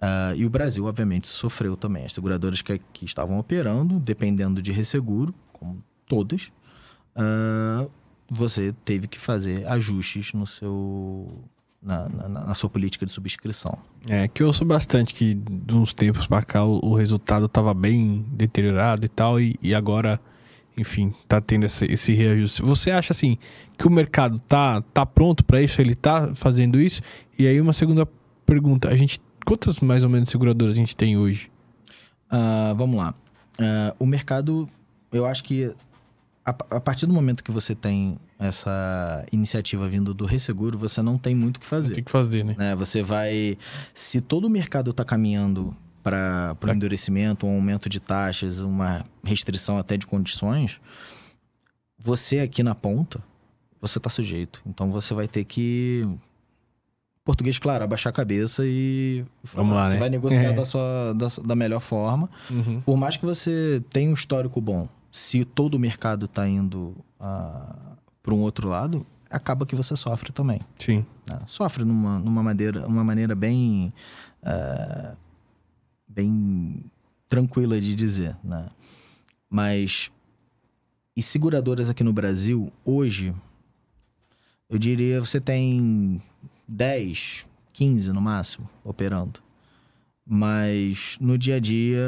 Uh, 0.03 0.35
e 0.35 0.45
o 0.45 0.49
Brasil, 0.49 0.85
obviamente, 0.85 1.27
sofreu 1.27 1.77
também. 1.77 2.05
As 2.05 2.13
seguradoras 2.13 2.61
que, 2.61 2.79
que 2.91 3.05
estavam 3.05 3.39
operando, 3.39 3.99
dependendo 3.99 4.61
de 4.61 4.71
resseguro, 4.71 5.33
como 5.53 5.81
todas, 6.05 6.51
uh, 7.15 7.89
você 8.29 8.73
teve 8.83 9.07
que 9.07 9.19
fazer 9.19 9.65
ajustes 9.67 10.33
no 10.33 10.45
seu, 10.45 11.43
na, 11.81 12.09
na, 12.09 12.27
na, 12.27 12.53
sua 12.53 12.69
política 12.69 13.05
de 13.05 13.11
subscrição. 13.11 13.77
É, 14.07 14.27
que 14.27 14.43
eu 14.43 14.47
ouço 14.47 14.65
bastante 14.65 15.13
que 15.13 15.33
de 15.35 15.73
uns 15.73 15.93
tempos 15.93 16.27
para 16.27 16.43
cá 16.43 16.65
o, 16.65 16.79
o 16.83 16.95
resultado 16.95 17.45
estava 17.45 17.73
bem 17.73 18.25
deteriorado 18.29 19.05
e 19.05 19.09
tal, 19.09 19.39
e, 19.39 19.57
e 19.61 19.73
agora, 19.73 20.19
enfim, 20.77 21.13
tá 21.27 21.39
tendo 21.39 21.65
esse, 21.65 21.85
esse, 21.85 22.13
reajuste. 22.13 22.61
Você 22.61 22.91
acha 22.91 23.13
assim 23.13 23.37
que 23.77 23.87
o 23.87 23.91
mercado 23.91 24.39
tá, 24.39 24.81
tá 24.93 25.05
pronto 25.05 25.43
para 25.45 25.61
isso? 25.61 25.79
Ele 25.81 25.95
tá 25.95 26.33
fazendo 26.33 26.79
isso? 26.79 27.01
E 27.37 27.47
aí 27.47 27.59
uma 27.61 27.73
segunda 27.73 28.07
pergunta, 28.45 28.89
a 28.89 28.95
gente 28.95 29.19
quantas 29.45 29.79
mais 29.79 30.03
ou 30.03 30.09
menos 30.09 30.29
seguradoras 30.29 30.73
a 30.73 30.77
gente 30.77 30.95
tem 30.95 31.17
hoje? 31.17 31.51
Uh, 32.31 32.73
vamos 32.75 32.97
lá. 32.97 33.13
Uh, 33.59 33.95
o 33.99 34.05
mercado, 34.05 34.67
eu 35.11 35.25
acho 35.25 35.43
que 35.43 35.71
a, 36.45 36.49
a 36.49 36.79
partir 36.79 37.05
do 37.05 37.13
momento 37.13 37.43
que 37.43 37.51
você 37.51 37.75
tem 37.75 38.17
essa 38.39 39.25
iniciativa 39.31 39.87
vindo 39.87 40.13
do 40.13 40.25
Resseguro, 40.25 40.77
você 40.77 41.01
não 41.01 41.17
tem 41.17 41.35
muito 41.35 41.57
o 41.57 41.59
que 41.59 41.65
fazer. 41.65 41.93
Tem 41.93 42.03
que 42.03 42.11
fazer, 42.11 42.43
né? 42.43 42.55
né? 42.57 42.75
Você 42.75 43.01
vai. 43.01 43.57
Se 43.93 44.19
todo 44.19 44.45
o 44.45 44.49
mercado 44.49 44.91
está 44.91 45.05
caminhando 45.05 45.75
para 46.03 46.55
o 46.61 46.69
endurecimento, 46.69 47.47
um 47.47 47.55
aumento 47.55 47.87
de 47.87 47.99
taxas, 47.99 48.59
uma 48.59 49.05
restrição 49.23 49.77
até 49.77 49.95
de 49.97 50.05
condições, 50.05 50.79
você 51.97 52.39
aqui 52.39 52.61
na 52.61 52.75
ponta, 52.75 53.21
você 53.79 53.97
está 53.97 54.09
sujeito. 54.09 54.61
Então 54.65 54.91
você 54.91 55.13
vai 55.13 55.27
ter 55.27 55.43
que. 55.45 56.07
Português, 57.23 57.57
claro, 57.57 57.85
abaixar 57.85 58.11
a 58.11 58.13
cabeça 58.13 58.63
e. 58.65 59.23
Vamos 59.53 59.73
lá, 59.75 59.87
Você 59.87 59.93
né? 59.93 59.99
vai 59.99 60.09
negociar 60.09 60.51
É. 60.51 60.53
da, 60.53 60.65
sua, 60.65 61.13
da, 61.13 61.27
da 61.45 61.55
melhor 61.55 61.79
forma. 61.79 62.29
Uhum. 62.49 62.81
Por 62.81 62.97
mais 62.97 63.15
que 63.15 63.25
você 63.25 63.81
tenha 63.89 64.09
um 64.09 64.13
histórico 64.13 64.59
bom, 64.59 64.89
se 65.09 65.45
todo 65.45 65.75
o 65.75 65.79
mercado 65.79 66.25
está 66.25 66.45
indo 66.47 66.93
para 67.17 68.33
um 68.33 68.41
outro 68.41 68.67
lado, 68.67 69.05
acaba 69.29 69.65
que 69.65 69.75
você 69.75 69.95
sofre 69.95 70.31
também. 70.33 70.59
Sim. 70.77 71.05
né? 71.29 71.39
Sofre 71.45 71.85
numa, 71.85 72.19
numa, 72.19 72.43
maneira, 72.43 72.85
uma 72.85 73.03
maneira 73.03 73.33
bem, 73.35 73.93
eh, 74.43 75.11
bem 76.13 76.83
tranquila 77.29 77.79
de 77.79 77.93
dizer. 77.93 78.35
Né? 78.43 78.69
Mas, 79.49 80.11
e 81.15 81.21
seguradoras 81.21 81.89
aqui 81.89 82.03
no 82.03 82.13
Brasil, 82.13 82.71
hoje, 82.85 83.33
eu 84.69 84.77
diria 84.77 85.19
você 85.19 85.39
tem 85.39 86.21
10, 86.67 87.45
15 87.73 88.11
no 88.11 88.21
máximo 88.21 88.69
operando. 88.83 89.39
Mas 90.25 91.17
no 91.19 91.37
dia 91.37 91.55
a 91.57 91.59
dia 91.59 92.01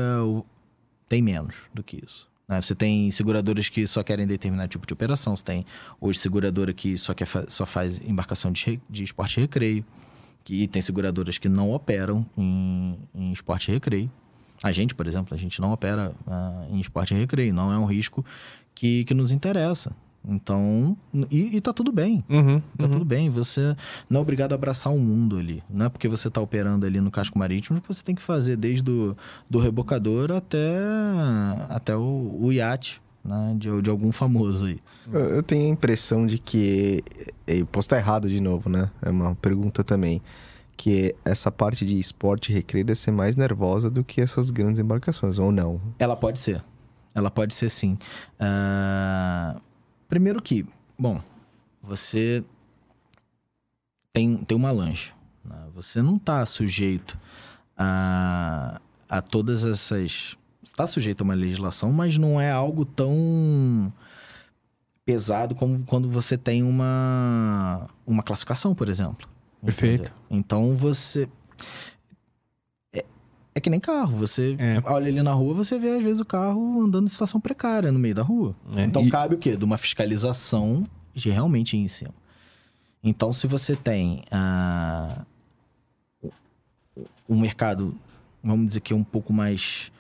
tem 1.09 1.21
menos 1.21 1.57
do 1.73 1.83
que 1.83 2.01
isso. 2.03 2.29
né? 2.47 2.61
Você 2.61 2.73
tem 2.73 3.11
seguradoras 3.11 3.67
que 3.67 3.85
só 3.85 4.01
querem 4.03 4.25
determinado 4.25 4.69
tipo 4.69 4.87
de 4.87 4.93
operação. 4.93 5.35
Você 5.35 5.43
tem 5.43 5.65
hoje 5.99 6.19
seguradora 6.19 6.73
que 6.73 6.97
só, 6.97 7.13
quer 7.13 7.25
fa- 7.25 7.45
só 7.49 7.65
faz 7.65 7.99
embarcação 7.99 8.51
de, 8.51 8.79
de 8.89 9.03
esporte 9.03 9.37
e 9.37 9.41
recreio. 9.41 9.85
Que 10.45 10.67
tem 10.67 10.81
seguradoras 10.81 11.37
que 11.37 11.49
não 11.49 11.71
operam 11.71 12.25
em, 12.37 12.97
em 13.13 13.33
esporte 13.33 13.69
e 13.69 13.73
recreio. 13.73 14.09
A 14.63 14.71
gente, 14.71 14.95
por 14.95 15.05
exemplo, 15.07 15.35
a 15.35 15.37
gente 15.37 15.59
não 15.59 15.73
opera 15.73 16.13
ah, 16.25 16.65
em 16.69 16.79
esporte 16.79 17.13
e 17.13 17.17
recreio. 17.17 17.53
Não 17.53 17.73
é 17.73 17.77
um 17.77 17.85
risco 17.85 18.23
que, 18.73 19.03
que 19.03 19.13
nos 19.13 19.31
interessa. 19.31 19.91
Então, 20.27 20.97
e, 21.29 21.55
e 21.55 21.61
tá 21.61 21.71
tudo 21.71 21.91
bem. 21.91 22.23
Uhum. 22.29 22.59
Tá 22.77 22.87
tudo 22.87 23.05
bem, 23.05 23.29
você 23.29 23.75
não 24.09 24.19
é 24.19 24.21
obrigado 24.21 24.53
a 24.53 24.55
abraçar 24.55 24.91
o 24.91 24.99
mundo 24.99 25.37
ali. 25.37 25.63
Não 25.69 25.85
é 25.85 25.89
porque 25.89 26.07
você 26.07 26.29
tá 26.29 26.41
operando 26.41 26.85
ali 26.85 26.99
no 26.99 27.11
casco 27.11 27.37
marítimo 27.37 27.79
que 27.79 27.87
você 27.87 28.03
tem 28.03 28.15
que 28.15 28.21
fazer 28.21 28.55
desde 28.55 28.89
o 28.89 29.15
do 29.49 29.59
rebocador 29.59 30.31
até, 30.31 30.77
até 31.69 31.95
o, 31.95 32.37
o 32.41 32.51
iate, 32.51 33.01
né? 33.25 33.55
De, 33.57 33.81
de 33.81 33.89
algum 33.89 34.11
famoso 34.11 34.65
aí. 34.67 34.79
Eu, 35.11 35.43
tenho 35.43 35.65
a 35.65 35.69
impressão 35.69 36.25
de 36.25 36.37
que. 36.37 37.03
Eu 37.47 37.65
posso 37.65 37.87
estar 37.87 37.97
errado 37.97 38.29
de 38.29 38.39
novo, 38.39 38.69
né? 38.69 38.89
É 39.01 39.09
uma 39.09 39.35
pergunta 39.35 39.83
também. 39.83 40.21
Que 40.77 41.15
essa 41.23 41.49
parte 41.51 41.85
de 41.85 41.97
esporte 41.97 42.51
e 42.51 42.55
recreio 42.55 42.85
deve 42.85 42.99
ser 42.99 43.11
mais 43.11 43.35
nervosa 43.35 43.89
do 43.89 44.03
que 44.03 44.19
essas 44.21 44.51
grandes 44.51 44.79
embarcações, 44.79 45.39
ou 45.39 45.51
não? 45.51 45.81
Ela 45.97 46.15
pode 46.15 46.37
ser. 46.39 46.63
Ela 47.13 47.31
pode 47.31 47.53
ser 47.53 47.69
sim. 47.69 47.97
Ah, 48.37 49.55
primeiro 50.09 50.41
que, 50.41 50.65
bom, 50.99 51.21
você 51.81 52.43
tem, 54.11 54.35
tem 54.37 54.57
uma 54.57 54.71
lancha. 54.71 55.13
né? 55.45 55.55
Você 55.73 56.01
não 56.01 56.17
está 56.17 56.45
sujeito 56.45 57.17
a, 57.77 58.81
a 59.07 59.21
todas 59.21 59.63
essas. 59.63 60.35
Está 60.65 60.85
sujeito 60.87 61.21
a 61.21 61.23
uma 61.23 61.33
legislação, 61.33 61.91
mas 61.91 62.17
não 62.17 62.41
é 62.41 62.51
algo 62.51 62.83
tão 62.83 63.93
pesado 65.05 65.53
como 65.55 65.83
quando 65.85 66.09
você 66.09 66.37
tem 66.37 66.63
uma, 66.63 67.87
uma 68.05 68.23
classificação, 68.23 68.73
por 68.73 68.89
exemplo. 68.89 69.29
Perfeito. 69.63 70.03
Entendeu? 70.05 70.13
Então 70.29 70.75
você. 70.75 71.29
É, 72.93 73.05
é 73.53 73.59
que 73.61 73.69
nem 73.69 73.79
carro. 73.79 74.17
Você 74.17 74.55
É. 74.59 74.81
olha 74.85 75.07
ali 75.07 75.21
na 75.21 75.33
rua, 75.33 75.53
você 75.53 75.77
vê 75.79 75.89
às 75.97 76.03
vezes 76.03 76.19
o 76.19 76.25
carro 76.25 76.81
andando 76.81 77.05
em 77.05 77.09
situação 77.09 77.39
precária 77.39 77.91
no 77.91 77.99
meio 77.99 78.15
da 78.15 78.23
rua. 78.23 78.55
É, 78.75 78.83
Então 78.83 79.03
e- 79.05 79.09
cabe 79.11 79.35
o 79.35 79.37
quê? 79.37 79.55
De 79.55 79.63
uma 79.65 79.77
fiscalização 79.77 80.83
de 81.13 81.29
realmente 81.29 81.77
ir 81.77 81.79
em 81.79 81.87
cima. 81.87 82.13
Então, 83.03 83.31
se 83.31 83.45
você 83.45 83.75
tem 83.75 84.23
ah, 84.31 85.21
o- 86.23 86.31
um 87.29 87.39
mercado, 87.39 87.95
vamos 88.43 88.65
dizer 88.67 88.79
que 88.79 88.91
é 88.93 88.95
um 88.95 89.03
pouco 89.03 89.31
mais. 89.31 89.91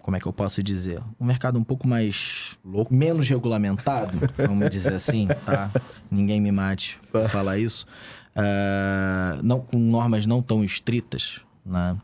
Como 0.00 0.16
é 0.16 0.20
que 0.20 0.26
eu 0.26 0.32
posso 0.32 0.62
dizer? 0.62 1.00
Um 1.18 1.24
mercado 1.24 1.58
um 1.58 1.64
pouco 1.64 1.86
mais. 1.86 2.58
Louco. 2.64 2.92
menos 2.92 3.28
regulamentado, 3.28 4.18
vamos 4.36 4.68
dizer 4.70 4.94
assim, 4.94 5.28
tá? 5.46 5.70
Ninguém 6.10 6.40
me 6.40 6.50
mate 6.50 6.98
por 7.10 7.28
falar 7.28 7.58
isso. 7.58 7.86
Ah, 8.34 9.38
não, 9.42 9.60
com 9.60 9.78
normas 9.78 10.26
não 10.26 10.42
tão 10.42 10.64
estritas, 10.64 11.40
né? 11.64 11.96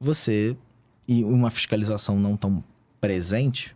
Você. 0.00 0.56
E 1.06 1.24
uma 1.24 1.50
fiscalização 1.50 2.18
não 2.18 2.36
tão 2.36 2.62
presente, 3.00 3.74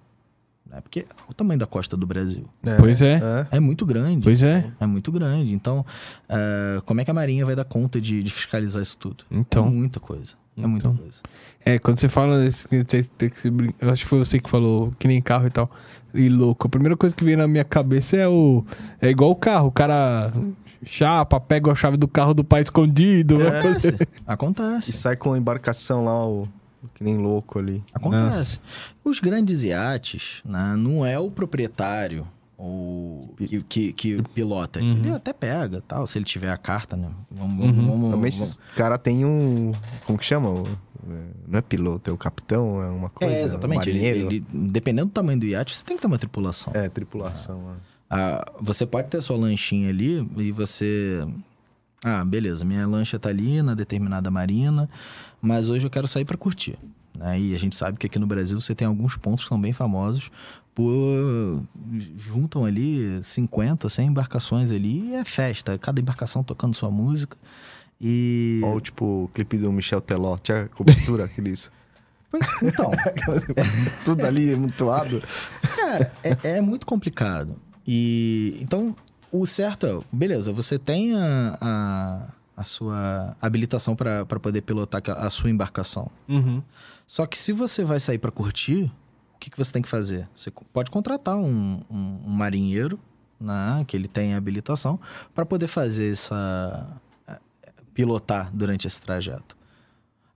né? 0.73 0.81
Porque 0.81 1.07
o 1.29 1.35
tamanho 1.35 1.61
da 1.61 1.67
costa 1.67 1.97
do 1.97 2.07
Brasil 2.07 2.45
Pois 2.79 3.03
é. 3.03 3.21
É. 3.51 3.57
é 3.57 3.61
muito 3.61 3.85
grande. 3.85 4.23
Pois 4.23 4.43
é. 4.43 4.71
É 4.81 4.87
muito 4.87 5.13
grande. 5.13 5.53
Então, 5.55 5.85
ah, 6.29 6.81
como 6.87 7.01
é 7.01 7.05
que 7.05 7.11
a 7.11 7.15
Marinha 7.15 7.45
vai 7.45 7.55
dar 7.55 7.65
conta 7.65 8.01
de, 8.01 8.23
de 8.23 8.31
fiscalizar 8.31 8.83
isso 8.83 8.97
tudo? 8.99 9.25
Então. 9.31 9.67
É 9.67 9.71
muita 9.71 10.01
coisa. 10.01 10.33
É 10.57 10.67
muita 10.67 10.89
Então. 10.89 10.97
coisa. 10.97 11.17
É, 11.65 11.79
quando 11.79 11.99
você 12.01 12.09
fala 12.09 12.41
desse, 12.41 12.67
tem, 12.69 12.85
tem, 12.85 13.05
tem 13.05 13.31
que 13.31 13.39
se 13.39 13.51
brin- 13.51 13.73
eu 13.81 13.91
acho 13.91 14.03
que 14.03 14.09
foi 14.09 14.19
você 14.19 14.39
que 14.41 14.51
falou 14.51 14.93
que 14.99 15.07
nem 15.09 15.23
carro 15.23 15.47
e 15.47 15.51
tal. 15.51 15.71
E 16.13 16.29
louco, 16.29 16.67
a 16.67 16.71
primeira 16.71 16.97
coisa 16.97 17.15
que 17.15 17.25
vem 17.25 17.37
na 17.37 17.47
minha 17.49 17.65
cabeça 17.65 18.17
é 18.17 18.29
o 18.29 18.65
é 19.01 19.09
igual 19.09 19.31
o 19.31 19.37
carro, 19.37 19.69
o 19.69 19.73
cara 19.73 20.31
chapa, 20.85 21.41
pega 21.41 21.71
a 21.71 21.75
chave 21.75 21.97
do 21.97 22.09
carro 22.09 22.35
do 22.35 22.43
pai 22.45 22.63
escondido, 22.63 23.37
uma 23.39 23.49
É. 23.49 23.63
coisa- 23.63 23.89
Acontece. 23.89 24.03
E 24.19 24.23
Acontece. 24.27 24.93
sai 24.93 25.17
com 25.17 25.33
a 25.33 25.39
embarcação 25.39 26.05
lá, 26.05 26.27
o... 26.27 26.49
que 26.95 27.03
nem 27.05 27.17
louco 27.19 27.59
ali. 27.59 27.83
Acontece. 27.93 28.61
Os 29.05 29.19
grandes 29.21 29.65
iates, 29.65 30.43
né, 30.45 30.75
não 30.77 31.05
é 31.05 31.19
o 31.19 31.31
proprietário 31.31 32.27
ou 32.59 33.35
que, 33.37 33.63
que, 33.63 33.93
que 33.93 34.23
pilota. 34.35 34.81
Uhum. 34.81 34.97
Ele 34.97 35.11
até 35.11 35.33
pega, 35.33 35.83
tal, 35.87 36.07
se 36.07 36.19
ele 36.19 36.25
tiver 36.25 36.51
a 36.51 36.57
carta, 36.57 36.97
né? 36.97 37.11
Vamos, 37.31 37.65
Uhum. 37.67 37.73
vamos, 37.75 38.11
vamos, 38.11 38.11
Também 38.11 38.33
caras 38.77 38.99
têm 39.03 39.25
um. 39.25 39.73
Como 40.07 40.19
que 40.19 40.25
chama? 40.25 40.49
O- 40.51 40.67
Não 41.49 41.59
é 41.59 41.63
piloto, 41.63 42.09
é 42.09 42.13
o 42.13 42.17
capitão, 42.17 42.81
é 42.81 42.89
uma 42.89 43.11
coisa. 43.11 43.35
É, 43.35 43.43
exatamente. 43.43 43.89
Ele, 43.91 43.99
Marinheiro. 43.99 44.33
ele- 44.33 44.47
dependendo 44.53 45.07
do 45.09 45.13
tamanho 45.13 45.41
do 45.41 45.47
iate, 45.47 45.75
você 45.77 45.85
tem 45.85 45.97
que 45.97 46.01
ter 46.01 46.07
uma 46.07 46.19
tripulação. 46.19 46.73
É, 46.77 46.89
tripulação. 46.89 47.61
é. 47.73 47.93
Ah, 48.09 48.53
você 48.61 48.87
pode 48.87 49.09
ter 49.09 49.21
sua 49.21 49.37
lanchinha 49.37 49.89
ali 49.89 50.25
e 50.37 50.53
você. 50.53 51.27
Ah, 52.05 52.25
beleza, 52.25 52.65
minha 52.65 52.87
lancha 52.87 53.19
tá 53.19 53.29
ali 53.29 53.63
na 53.63 53.75
determinada 53.75 54.31
marina, 54.31 54.89
mas 55.41 55.71
hoje 55.71 55.87
eu 55.87 55.91
quero 55.91 56.09
sair 56.09 56.25
para 56.25 56.37
curtir. 56.37 56.77
Né? 57.17 57.39
E 57.41 57.55
a 57.55 57.59
gente 57.59 57.77
sabe 57.77 57.99
que 57.99 58.07
aqui 58.07 58.19
no 58.19 58.27
Brasil 58.27 58.61
você 58.61 58.75
tem 58.75 58.87
alguns 58.87 59.17
pontos 59.17 59.45
que 59.45 59.49
são 59.49 59.61
bem 59.61 59.73
famosos 59.73 60.31
por. 60.75 61.63
juntam 62.19 62.65
ali 62.65 63.23
50, 63.23 63.89
100 63.89 64.09
embarcações 64.09 64.71
ali 64.73 65.11
e 65.11 65.15
é 65.15 65.25
festa. 65.25 65.79
Cada 65.79 66.01
embarcação 66.01 66.43
tocando 66.43 66.75
sua 66.75 66.91
música. 66.91 67.37
E. 68.01 68.61
Ou 68.65 68.81
tipo 68.81 69.25
o 69.25 69.29
clipe 69.33 69.57
do 69.59 69.71
Michel 69.71 70.01
Teló, 70.01 70.37
tinha 70.39 70.69
cobertura, 70.75 71.25
aqueles. 71.25 71.71
Pois- 72.33 72.63
Então, 72.63 72.91
Tudo 74.07 74.25
ali 74.25 74.55
amontoado. 74.55 75.23
Cara, 75.77 76.11
é, 76.25 76.57
é 76.57 76.61
muito 76.63 76.87
complicado. 76.87 77.57
E 77.87 78.57
então, 78.61 78.97
o 79.33 79.47
certo 79.47 79.87
é, 79.87 80.17
beleza, 80.17 80.53
você 80.53 80.79
tem 80.79 81.15
a, 81.17 81.59
a, 81.61 82.29
a 82.57 82.65
sua 82.65 83.37
habilitação 83.41 83.97
para 83.97 84.25
poder 84.27 84.61
pilotar 84.63 85.03
a 85.09 85.31
sua 85.31 85.51
embarcação. 85.51 86.11
Uhum. 86.29 86.63
Só 87.07 87.27
que 87.27 87.37
se 87.39 87.53
você 87.53 87.85
vai 87.85 87.99
sair 87.99 88.19
para 88.19 88.31
curtir, 88.31 88.85
o 89.35 89.39
que, 89.41 89.51
que 89.51 89.57
você 89.59 89.73
tem 89.73 89.83
que 89.83 89.89
fazer? 89.89 90.29
Você 90.35 90.51
pode 90.73 90.91
contratar 90.91 91.37
um, 91.37 91.83
um, 91.91 92.21
um 92.27 92.31
marinheiro, 92.31 92.99
né, 93.41 93.85
que 93.89 93.97
ele 93.97 94.07
tem 94.07 94.35
habilitação, 94.35 95.01
para 95.35 95.45
poder 95.45 95.67
fazer 95.67 96.13
essa. 96.13 96.87
eh, 97.27 97.39
pilotar 97.93 98.51
durante 98.55 98.87
esse 98.87 99.01
trajeto. 99.01 99.57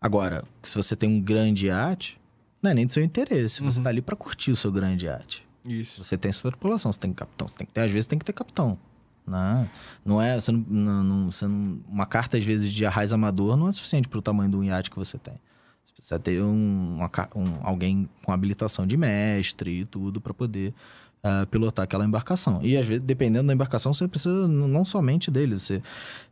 Agora, 0.00 0.42
se 0.62 0.74
você 0.74 0.96
tem 0.96 1.08
um 1.08 1.20
grande 1.20 1.66
iate, 1.66 2.20
não 2.60 2.70
é 2.72 2.74
nem 2.74 2.84
do 2.86 2.92
seu 2.92 3.02
interesse. 3.02 3.62
Você 3.62 3.78
Uhum. 3.78 3.84
tá 3.84 3.90
ali 3.90 4.02
para 4.02 4.16
curtir 4.16 4.50
o 4.50 4.56
seu 4.56 4.72
grande 4.72 5.06
iate. 5.06 5.45
Isso. 5.66 6.02
Você 6.04 6.16
tem 6.16 6.32
sua 6.32 6.50
tripulação, 6.50 6.92
você 6.92 7.00
tem 7.00 7.12
capitão, 7.12 7.48
você 7.48 7.56
tem 7.58 7.66
que 7.66 7.72
ter, 7.72 7.80
às 7.80 7.90
vezes 7.90 8.06
tem 8.06 8.18
que 8.18 8.24
ter 8.24 8.32
capitão. 8.32 8.78
Né? 9.26 9.68
Não 10.04 10.22
é, 10.22 10.38
você 10.38 10.52
não, 10.52 10.60
não- 11.02 11.30
você 11.32 11.46
não- 11.48 11.80
uma 11.88 12.06
carta 12.06 12.38
às 12.38 12.44
vezes 12.44 12.72
de 12.72 12.86
arraiz 12.86 13.12
amador 13.12 13.56
não 13.56 13.68
é 13.68 13.72
suficiente 13.72 14.06
para 14.08 14.18
o 14.18 14.22
tamanho 14.22 14.50
do 14.50 14.62
iate 14.62 14.88
que 14.90 14.96
você 14.96 15.18
tem. 15.18 15.34
Você 15.84 15.92
precisa 15.94 16.18
ter 16.20 16.40
um, 16.42 16.96
uma 16.98 17.10
um- 17.34 17.58
alguém 17.66 18.08
com 18.24 18.30
habilitação 18.30 18.86
de 18.86 18.96
mestre 18.96 19.80
e 19.80 19.84
tudo 19.84 20.20
para 20.20 20.32
poder 20.32 20.72
uh, 21.26 21.46
pilotar 21.46 21.84
aquela 21.84 22.04
embarcação. 22.04 22.60
E 22.62 22.76
às 22.76 22.86
vezes, 22.86 23.02
dependendo 23.02 23.48
da 23.48 23.52
embarcação, 23.52 23.92
você 23.92 24.06
precisa 24.06 24.46
não 24.46 24.84
somente 24.84 25.30
dele, 25.30 25.58
você 25.58 25.82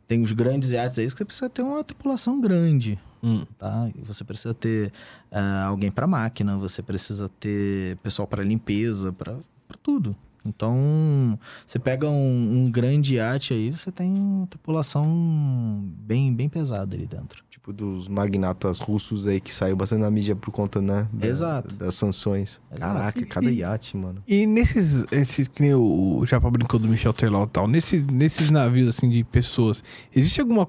tem 0.07 0.21
os 0.21 0.31
grandes 0.31 0.71
iates 0.71 0.99
aí 0.99 1.05
que 1.05 1.17
você 1.17 1.25
precisa 1.25 1.49
ter 1.49 1.61
uma 1.61 1.83
tripulação 1.83 2.39
grande, 2.39 2.97
hum. 3.21 3.45
tá? 3.57 3.89
E 3.95 4.01
você 4.01 4.23
precisa 4.23 4.53
ter 4.53 4.91
uh, 5.31 5.67
alguém 5.67 5.91
para 5.91 6.07
máquina, 6.07 6.57
você 6.57 6.81
precisa 6.81 7.29
ter 7.39 7.97
pessoal 7.97 8.27
para 8.27 8.43
limpeza, 8.43 9.11
para 9.11 9.37
tudo. 9.81 10.15
Então, 10.45 11.39
você 11.65 11.79
pega 11.79 12.07
um, 12.07 12.65
um, 12.65 12.71
grande 12.71 13.15
iate 13.15 13.53
aí, 13.53 13.71
você 13.71 13.91
tem 13.91 14.13
uma 14.13 14.45
tripulação 14.45 15.83
bem, 15.97 16.33
bem 16.33 16.47
pesada 16.47 16.95
ali 16.95 17.07
dentro. 17.07 17.43
Tipo 17.49 17.73
dos 17.73 18.07
magnatas 18.07 18.77
russos 18.77 19.25
aí 19.25 19.41
que 19.41 19.51
saiu 19.51 19.75
bastante 19.75 20.01
na 20.01 20.11
mídia 20.11 20.35
por 20.35 20.51
conta, 20.51 20.79
né? 20.79 21.07
Da, 21.11 21.27
Exato. 21.27 21.73
Das 21.75 21.95
sanções. 21.95 22.61
Exato. 22.69 22.79
Caraca, 22.79 23.19
e, 23.19 23.25
cada 23.25 23.51
iate, 23.51 23.97
mano. 23.97 24.23
E 24.27 24.45
nesses, 24.45 25.05
esses 25.11 25.47
que 25.47 25.63
nem 25.63 25.73
o, 25.73 26.19
o 26.19 26.25
Japa 26.27 26.49
brincou 26.51 26.79
do 26.79 26.87
Michel 26.87 27.13
Teló 27.13 27.45
e 27.45 27.47
tal, 27.47 27.67
nesses, 27.67 28.03
nesses 28.03 28.51
navios 28.51 28.89
assim 28.89 29.09
de 29.09 29.23
pessoas, 29.23 29.83
existe 30.13 30.39
alguma 30.39 30.67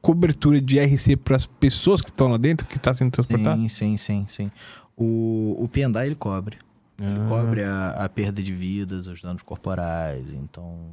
cobertura 0.00 0.60
de 0.60 0.78
RC 0.78 1.16
para 1.16 1.36
as 1.36 1.46
pessoas 1.46 2.00
que 2.00 2.10
estão 2.10 2.28
lá 2.28 2.36
dentro, 2.36 2.66
que 2.66 2.76
está 2.76 2.94
sendo 2.94 3.10
transportado? 3.10 3.60
Sim, 3.62 3.68
sim, 3.68 3.96
sim, 3.96 4.24
sim. 4.28 4.50
O, 4.96 5.56
o 5.58 5.68
P&I, 5.68 6.06
ele 6.06 6.14
cobre. 6.14 6.58
Ele 7.00 7.20
ah. 7.20 7.26
cobre 7.28 7.62
a, 7.62 7.90
a, 7.90 8.08
perda 8.08 8.42
de 8.42 8.52
vidas, 8.52 9.06
os 9.06 9.20
danos 9.20 9.42
corporais. 9.42 10.32
Então, 10.32 10.90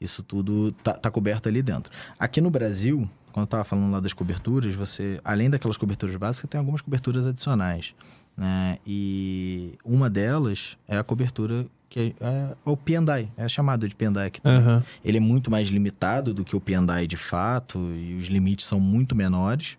isso 0.00 0.22
tudo 0.22 0.72
tá, 0.82 0.94
tá, 0.94 1.10
coberto 1.10 1.48
ali 1.48 1.62
dentro. 1.62 1.92
Aqui 2.18 2.40
no 2.40 2.50
Brasil, 2.50 3.08
quando 3.32 3.42
eu 3.42 3.44
estava 3.44 3.64
falando 3.64 3.92
lá 3.92 4.00
das 4.00 4.12
coberturas, 4.12 4.74
você, 4.74 5.20
além 5.24 5.48
daquelas 5.48 5.76
coberturas 5.76 6.16
básicas, 6.16 6.50
tem 6.50 6.58
algumas 6.58 6.80
coberturas 6.80 7.26
adicionais. 7.26 7.94
Né? 8.36 8.78
E 8.84 9.74
uma 9.84 10.10
delas 10.10 10.76
é 10.88 10.98
a 10.98 11.04
cobertura 11.04 11.66
que 11.88 12.12
é, 12.20 12.26
é 12.26 12.56
o 12.64 12.76
P&I, 12.76 13.28
é 13.36 13.48
chamada 13.48 13.88
de 13.88 13.94
P&I 13.94 14.08
aqui 14.26 14.40
uhum. 14.44 14.82
Ele 15.04 15.18
é 15.18 15.20
muito 15.20 15.48
mais 15.48 15.68
limitado 15.68 16.34
do 16.34 16.44
que 16.44 16.56
o 16.56 16.60
P&I 16.60 17.06
de 17.06 17.16
fato, 17.16 17.78
e 17.94 18.16
os 18.16 18.26
limites 18.26 18.66
são 18.66 18.80
muito 18.80 19.14
menores, 19.14 19.78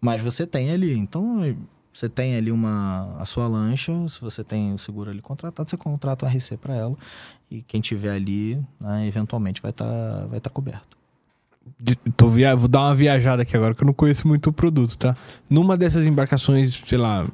mas 0.00 0.20
você 0.20 0.46
tem 0.46 0.70
ali. 0.70 0.96
Então, 0.96 1.42
você 1.96 2.10
tem 2.10 2.36
ali 2.36 2.52
uma 2.52 3.16
a 3.18 3.24
sua 3.24 3.48
lancha, 3.48 3.90
se 4.06 4.20
você 4.20 4.44
tem 4.44 4.74
o 4.74 4.78
seguro 4.78 5.10
ali 5.10 5.22
contratado, 5.22 5.70
você 5.70 5.78
contrata 5.78 6.26
um 6.26 6.28
RC 6.28 6.58
para 6.58 6.74
ela 6.74 6.94
e 7.50 7.62
quem 7.62 7.80
tiver 7.80 8.10
ali, 8.10 8.62
né, 8.78 9.06
eventualmente 9.06 9.62
vai 9.62 9.70
estar 9.70 9.86
tá, 9.86 10.26
vai 10.26 10.38
tá 10.38 10.50
coberto. 10.50 10.94
Tô 12.14 12.28
via... 12.28 12.54
Vou 12.54 12.68
dar 12.68 12.80
uma 12.80 12.94
viajada 12.94 13.42
aqui 13.42 13.56
agora 13.56 13.74
que 13.74 13.82
eu 13.82 13.86
não 13.86 13.94
conheço 13.94 14.28
muito 14.28 14.50
o 14.50 14.52
produto, 14.52 14.96
tá? 14.98 15.16
Numa 15.48 15.74
dessas 15.74 16.06
embarcações, 16.06 16.80
sei 16.86 16.98
lá, 16.98 17.26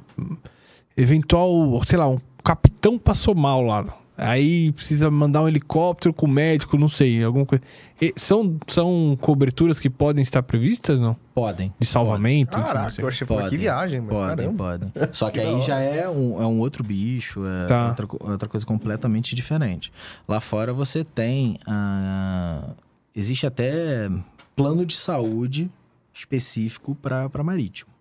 eventual, 0.95 1.83
sei 1.85 1.99
lá, 1.99 2.07
um 2.07 2.19
capitão 2.41 2.97
passou 2.97 3.35
mal 3.35 3.61
lá 3.61 3.85
Aí 4.15 4.71
precisa 4.71 5.09
mandar 5.09 5.41
um 5.41 5.47
helicóptero 5.47 6.13
com 6.13 6.27
médico, 6.27 6.77
não 6.77 6.87
sei, 6.87 7.23
alguma 7.23 7.45
coisa. 7.45 7.63
E 7.99 8.13
são, 8.15 8.57
são 8.67 9.17
coberturas 9.19 9.79
que 9.79 9.89
podem 9.89 10.21
estar 10.21 10.43
previstas, 10.43 10.99
não? 10.99 11.15
Podem. 11.33 11.73
De 11.79 11.87
salvamento? 11.87 12.57
Enfim, 12.59 12.67
Caraca, 12.67 13.01
eu 13.01 13.07
achei 13.07 13.25
podem, 13.25 13.49
que 13.49 13.57
viagem, 13.57 14.01
mano. 14.01 14.11
Podem, 14.11 14.55
Caramba. 14.55 14.63
podem. 14.63 14.91
Só 15.11 15.31
que, 15.31 15.39
que 15.39 15.45
aí 15.45 15.61
já 15.63 15.79
é 15.79 16.07
um, 16.07 16.41
é 16.41 16.45
um 16.45 16.59
outro 16.59 16.83
bicho, 16.83 17.43
é 17.45 17.65
tá. 17.65 17.87
outra, 17.89 18.07
outra 18.31 18.49
coisa 18.49 18.65
completamente 18.65 19.33
diferente. 19.33 19.91
Lá 20.27 20.39
fora 20.39 20.71
você 20.73 21.03
tem. 21.03 21.57
Uh, 21.67 22.71
existe 23.15 23.47
até 23.47 24.09
plano 24.55 24.85
de 24.85 24.95
saúde 24.95 25.71
específico 26.13 26.93
para 26.93 27.43
marítimo. 27.43 27.91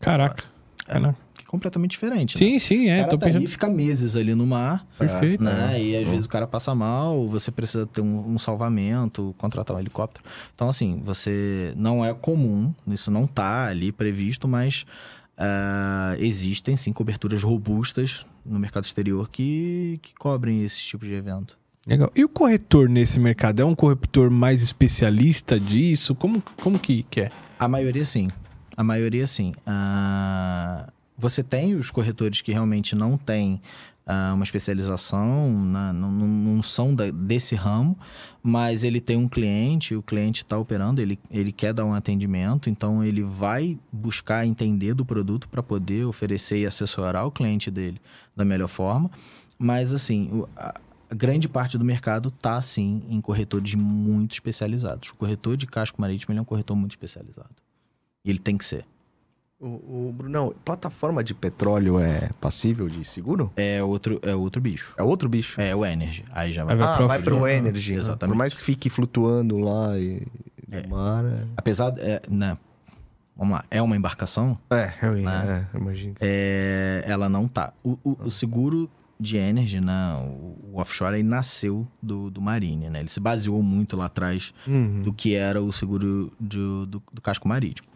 Caraca. 0.00 0.44
É. 0.86 0.92
Caraca 0.92 1.25
completamente 1.46 1.92
diferente. 1.92 2.36
Sim, 2.36 2.54
né? 2.54 2.58
sim, 2.58 2.88
é. 2.88 2.96
O 2.96 2.98
cara 2.98 3.10
tá 3.10 3.18
pensando... 3.18 3.36
ali, 3.36 3.46
fica 3.46 3.68
meses 3.68 4.16
ali 4.16 4.34
no 4.34 4.46
mar. 4.46 4.86
Perfeito. 4.98 5.42
Né? 5.42 5.76
É. 5.76 5.82
E 5.82 5.96
às 5.96 6.08
vezes 6.08 6.24
o 6.24 6.28
cara 6.28 6.46
passa 6.46 6.74
mal, 6.74 7.28
você 7.28 7.50
precisa 7.50 7.86
ter 7.86 8.00
um, 8.00 8.32
um, 8.32 8.38
salvamento, 8.38 9.34
contratar 9.38 9.76
um 9.76 9.80
helicóptero. 9.80 10.24
Então, 10.54 10.68
assim, 10.68 11.00
você 11.04 11.72
não 11.76 12.04
é 12.04 12.12
comum, 12.12 12.74
isso 12.88 13.10
não 13.10 13.26
tá 13.26 13.66
ali 13.66 13.92
previsto, 13.92 14.46
mas 14.48 14.84
uh, 15.38 16.18
existem 16.18 16.76
sim 16.76 16.92
coberturas 16.92 17.42
robustas 17.42 18.26
no 18.44 18.58
mercado 18.58 18.84
exterior 18.84 19.28
que, 19.28 19.98
que 20.02 20.14
cobrem 20.14 20.64
esse 20.64 20.78
tipo 20.78 21.04
de 21.04 21.12
evento. 21.12 21.58
Legal. 21.86 22.10
E 22.16 22.24
o 22.24 22.28
corretor 22.28 22.88
nesse 22.88 23.20
mercado? 23.20 23.62
É 23.62 23.64
um 23.64 23.74
corretor 23.74 24.28
mais 24.28 24.60
especialista 24.60 25.58
disso? 25.58 26.16
Como, 26.16 26.42
como 26.60 26.78
que, 26.78 27.04
que 27.04 27.20
é? 27.20 27.30
A 27.58 27.68
maioria 27.68 28.04
sim. 28.04 28.28
A 28.76 28.82
maioria 28.82 29.26
sim. 29.26 29.52
Uh, 29.64 30.90
você 31.18 31.42
tem 31.42 31.74
os 31.74 31.90
corretores 31.90 32.40
que 32.40 32.52
realmente 32.52 32.94
não 32.94 33.16
têm 33.16 33.60
uh, 34.06 34.34
uma 34.34 34.44
especialização, 34.44 35.50
na, 35.50 35.92
não, 35.92 36.10
não, 36.10 36.62
são 36.62 36.94
da, 36.94 37.10
desse 37.10 37.54
ramo, 37.54 37.98
mas 38.42 38.84
ele 38.84 39.00
tem 39.00 39.16
um 39.16 39.28
cliente, 39.28 39.94
o 39.94 40.02
cliente 40.02 40.42
está 40.42 40.56
operando, 40.56 41.00
ele, 41.00 41.18
ele 41.30 41.52
quer 41.52 41.72
dar 41.72 41.84
um 41.84 41.94
atendimento, 41.94 42.70
então 42.70 43.04
ele 43.04 43.22
vai 43.22 43.78
buscar 43.90 44.46
entender 44.46 44.94
do 44.94 45.04
produto 45.04 45.48
para 45.48 45.62
poder 45.62 46.04
oferecer 46.04 46.58
e 46.58 46.66
assessorar 46.66 47.26
o 47.26 47.30
cliente 47.30 47.70
dele 47.70 48.00
da 48.34 48.44
melhor 48.44 48.68
forma. 48.68 49.10
Mas, 49.58 49.92
assim, 49.92 50.44
a, 50.56 50.78
a 51.10 51.14
grande 51.14 51.48
parte 51.48 51.78
do 51.78 51.84
mercado 51.84 52.28
está, 52.28 52.60
sim, 52.60 53.02
em 53.08 53.20
corretores 53.20 53.74
muito 53.74 54.32
especializados. 54.32 55.10
O 55.10 55.14
corretor 55.14 55.56
de 55.56 55.66
casco 55.66 56.00
marítimo 56.00 56.36
é 56.36 56.40
um 56.40 56.44
corretor 56.44 56.76
muito 56.76 56.92
especializado. 56.92 57.54
Ele 58.24 58.38
tem 58.38 58.56
que 58.56 58.64
ser. 58.64 58.84
O, 59.58 60.08
o 60.08 60.12
Brunão, 60.12 60.54
plataforma 60.64 61.24
de 61.24 61.32
petróleo 61.32 61.98
é 61.98 62.28
passível 62.40 62.88
de 62.88 63.02
seguro? 63.04 63.50
É 63.56 63.82
outro, 63.82 64.20
é 64.22 64.34
outro 64.34 64.60
bicho. 64.60 64.94
É 64.98 65.02
outro 65.02 65.30
bicho? 65.30 65.58
É 65.58 65.74
o 65.74 65.84
Energy. 65.84 66.24
Aí 66.30 66.52
já 66.52 66.62
vai, 66.62 66.78
ah, 66.78 67.06
vai, 67.06 67.22
pro 67.22 67.46
Energy. 67.46 67.94
Exatamente. 67.94 68.32
Por 68.32 68.36
mais 68.36 68.52
que 68.52 68.62
fique 68.62 68.90
flutuando 68.90 69.56
lá 69.58 69.98
e 69.98 70.26
no 70.68 70.78
é. 70.78 70.86
mar. 70.86 71.24
É... 71.24 71.46
Apesar, 71.56 71.94
é, 71.98 72.20
né, 72.28 72.58
vamos 73.34 73.54
lá, 73.54 73.64
é 73.70 73.80
uma 73.80 73.96
embarcação. 73.96 74.58
É, 74.70 74.92
eu, 75.02 75.12
né? 75.14 75.66
é, 75.72 75.76
imagino. 75.78 76.14
É, 76.20 77.04
ela 77.06 77.28
não 77.28 77.48
tá. 77.48 77.72
O, 77.82 77.98
o, 78.04 78.24
o, 78.24 78.30
seguro 78.30 78.90
de 79.18 79.38
Energy, 79.38 79.80
né, 79.80 80.16
o, 80.16 80.78
offshore, 80.78 81.16
aí 81.16 81.22
nasceu 81.22 81.86
do, 82.02 82.30
do 82.30 82.42
Marine, 82.42 82.90
né? 82.90 83.00
Ele 83.00 83.08
se 83.08 83.20
baseou 83.20 83.62
muito 83.62 83.96
lá 83.96 84.04
atrás 84.04 84.52
uhum. 84.66 85.02
do 85.02 85.14
que 85.14 85.34
era 85.34 85.62
o 85.62 85.72
seguro 85.72 86.30
do, 86.38 86.84
do, 86.84 87.02
do 87.10 87.22
casco 87.22 87.48
marítimo. 87.48 87.88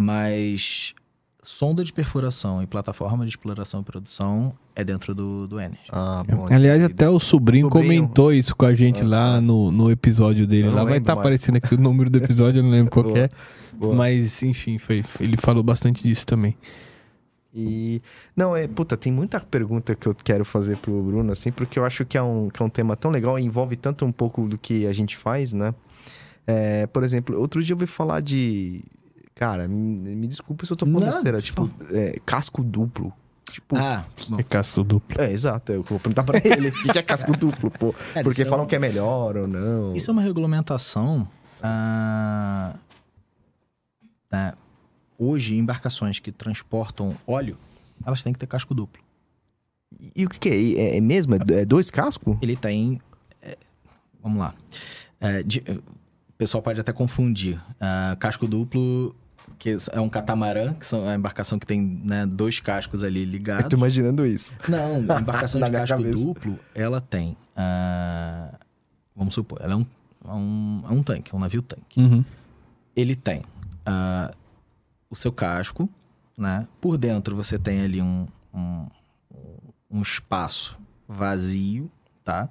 Mas 0.00 0.94
sonda 1.42 1.84
de 1.84 1.92
perfuração 1.92 2.62
e 2.62 2.66
plataforma 2.66 3.24
de 3.24 3.30
exploração 3.30 3.80
e 3.80 3.84
produção 3.84 4.52
é 4.74 4.84
dentro 4.84 5.14
do, 5.14 5.46
do 5.46 5.60
Energy. 5.60 5.82
Ah, 5.90 6.22
bom. 6.26 6.46
Aliás, 6.50 6.82
até 6.82 7.08
o 7.08 7.18
sobrinho, 7.18 7.66
sobrinho, 7.66 7.70
comentou 7.70 8.32
isso 8.32 8.54
com 8.54 8.64
a 8.64 8.74
gente 8.74 9.02
lá 9.02 9.40
no, 9.40 9.70
no 9.70 9.90
episódio 9.90 10.46
dele. 10.46 10.68
Lá 10.68 10.84
vai 10.84 10.98
estar 10.98 11.14
tá 11.14 11.20
aparecendo 11.20 11.56
aqui 11.56 11.74
o 11.74 11.80
número 11.80 12.08
do 12.08 12.18
episódio, 12.18 12.60
eu 12.60 12.62
não 12.62 12.70
lembro 12.70 12.90
qual 12.90 13.16
é. 13.16 13.28
Mas, 13.96 14.42
enfim, 14.42 14.78
foi, 14.78 15.02
ele 15.20 15.36
falou 15.36 15.62
bastante 15.62 16.02
disso 16.02 16.26
também. 16.26 16.56
E. 17.54 18.00
Não, 18.36 18.54
é. 18.54 18.68
Puta, 18.68 18.96
tem 18.96 19.12
muita 19.12 19.40
pergunta 19.40 19.94
que 19.94 20.06
eu 20.06 20.14
quero 20.14 20.44
fazer 20.44 20.76
pro 20.76 21.02
Bruno, 21.02 21.32
assim, 21.32 21.50
porque 21.50 21.78
eu 21.78 21.84
acho 21.84 22.04
que 22.04 22.16
é 22.16 22.22
um, 22.22 22.48
que 22.48 22.62
é 22.62 22.64
um 22.64 22.68
tema 22.68 22.94
tão 22.94 23.10
legal 23.10 23.38
e 23.38 23.42
envolve 23.42 23.76
tanto 23.76 24.04
um 24.04 24.12
pouco 24.12 24.46
do 24.48 24.56
que 24.56 24.86
a 24.86 24.92
gente 24.92 25.16
faz, 25.16 25.52
né? 25.52 25.74
É, 26.46 26.86
por 26.86 27.02
exemplo, 27.02 27.38
outro 27.38 27.62
dia 27.62 27.72
eu 27.72 27.76
ouvi 27.76 27.86
falar 27.86 28.20
de 28.20 28.82
Cara, 29.40 29.66
me, 29.66 30.14
me 30.14 30.28
desculpa 30.28 30.66
se 30.66 30.72
eu 30.72 30.76
tô 30.76 30.84
falando 30.84 31.06
besteira. 31.06 31.40
Tipo, 31.40 31.70
é, 31.92 32.20
casco 32.26 32.62
duplo. 32.62 33.10
Tipo, 33.50 33.74
ah, 33.78 34.04
é 34.38 34.42
casco 34.42 34.84
duplo. 34.84 35.18
É, 35.18 35.32
exato. 35.32 35.72
Eu 35.72 35.82
vou 35.82 35.98
perguntar 35.98 36.24
pra 36.24 36.38
ele 36.44 36.68
o 36.68 36.72
que 36.72 36.98
é 36.98 37.02
casco 37.02 37.34
duplo, 37.34 37.70
pô. 37.70 37.94
Cara, 38.12 38.22
porque 38.22 38.44
falam 38.44 38.60
é 38.60 38.62
um... 38.64 38.66
que 38.66 38.76
é 38.76 38.78
melhor 38.78 39.38
ou 39.38 39.48
não. 39.48 39.94
Isso 39.94 40.10
é 40.10 40.12
uma 40.12 40.20
regulamentação. 40.20 41.26
Ah, 41.62 42.74
tá. 44.28 44.58
Hoje, 45.18 45.56
embarcações 45.56 46.18
que 46.18 46.30
transportam 46.30 47.16
óleo, 47.26 47.56
elas 48.04 48.22
têm 48.22 48.34
que 48.34 48.38
ter 48.38 48.46
casco 48.46 48.74
duplo. 48.74 49.02
E, 49.98 50.12
e 50.16 50.26
o 50.26 50.28
que, 50.28 50.38
que 50.38 50.50
é? 50.50 50.82
é? 50.82 50.96
é? 50.98 51.00
mesmo? 51.00 51.34
É, 51.34 51.64
dois 51.64 51.90
cascos? 51.90 52.36
Ele 52.42 52.56
tem. 52.56 53.00
É, 53.40 53.56
vamos 54.22 54.38
lá. 54.38 54.54
É, 55.18 55.42
de, 55.42 55.60
o 55.66 56.32
pessoal 56.36 56.62
pode 56.62 56.78
até 56.78 56.92
confundir. 56.92 57.56
Uh, 57.56 58.18
casco 58.18 58.46
duplo 58.46 59.16
que 59.58 59.76
é 59.92 60.00
um 60.00 60.08
catamarã, 60.08 60.74
que 60.74 60.86
são 60.86 61.06
a 61.06 61.14
embarcação 61.14 61.58
que 61.58 61.66
tem 61.66 61.80
né, 61.80 62.26
dois 62.26 62.60
cascos 62.60 63.04
ali 63.04 63.24
ligados. 63.24 63.64
Eu 63.64 63.70
tô 63.70 63.76
imaginando 63.76 64.26
isso. 64.26 64.52
Não, 64.68 65.14
a 65.14 65.20
embarcação 65.20 65.60
de 65.60 65.70
casco 65.70 65.96
cabeça. 65.98 66.24
duplo, 66.24 66.58
ela 66.74 67.00
tem. 67.00 67.36
Uh, 67.56 68.56
vamos 69.14 69.34
supor, 69.34 69.60
ela 69.62 69.74
é 69.74 69.76
um, 69.76 69.86
é 70.24 70.32
um, 70.32 70.82
é 70.88 70.92
um 70.92 71.02
tanque, 71.02 71.34
é 71.34 71.36
um 71.36 71.40
navio 71.40 71.62
tanque. 71.62 72.00
Uhum. 72.00 72.24
Ele 72.96 73.14
tem 73.14 73.40
uh, 73.40 74.34
o 75.08 75.16
seu 75.16 75.32
casco, 75.32 75.88
né? 76.36 76.66
Por 76.80 76.96
dentro 76.96 77.36
você 77.36 77.58
tem 77.58 77.82
ali 77.82 78.00
um, 78.00 78.26
um, 78.52 78.86
um 79.90 80.02
espaço 80.02 80.78
vazio, 81.06 81.90
tá? 82.24 82.48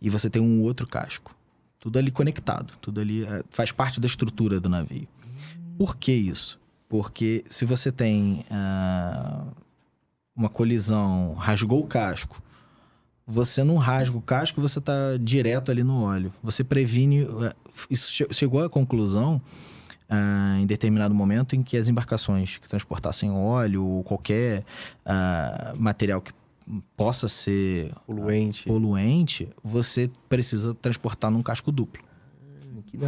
E 0.00 0.10
você 0.10 0.28
tem 0.28 0.42
um 0.42 0.62
outro 0.62 0.86
casco. 0.86 1.34
Tudo 1.78 1.98
ali 1.98 2.10
conectado, 2.10 2.74
tudo 2.80 3.00
ali 3.00 3.22
uh, 3.22 3.44
faz 3.48 3.72
parte 3.72 4.00
da 4.00 4.06
estrutura 4.06 4.60
do 4.60 4.68
navio. 4.68 5.08
Por 5.80 5.96
que 5.96 6.12
isso? 6.12 6.60
Porque 6.90 7.42
se 7.48 7.64
você 7.64 7.90
tem 7.90 8.44
uh, 8.50 9.46
uma 10.36 10.50
colisão, 10.50 11.32
rasgou 11.38 11.80
o 11.80 11.86
casco, 11.86 12.42
você 13.26 13.64
não 13.64 13.76
rasga 13.78 14.14
o 14.14 14.20
casco 14.20 14.60
você 14.60 14.78
tá 14.78 14.92
direto 15.18 15.70
ali 15.70 15.82
no 15.82 16.02
óleo. 16.02 16.30
Você 16.42 16.62
previne. 16.62 17.22
eh, 17.22 17.54
Isso 17.88 18.12
che- 18.12 18.26
chegou 18.30 18.62
à 18.62 18.68
conclusão 18.68 19.40
ah, 20.06 20.58
em 20.60 20.66
determinado 20.66 21.14
momento 21.14 21.56
em 21.56 21.62
que 21.62 21.78
as 21.78 21.88
embarcações 21.88 22.58
que 22.58 22.68
transportassem 22.68 23.30
óleo 23.30 23.82
ou 23.82 24.02
qualquer 24.04 24.64
ah, 25.06 25.72
material 25.78 26.20
que 26.20 26.32
possa 26.94 27.26
ser 27.26 27.94
Poluente. 28.06 28.66
poluente, 28.66 29.48
você 29.64 30.10
precisa 30.28 30.74
transportar 30.74 31.30
num 31.30 31.42
casco 31.42 31.72
duplo. 31.72 32.02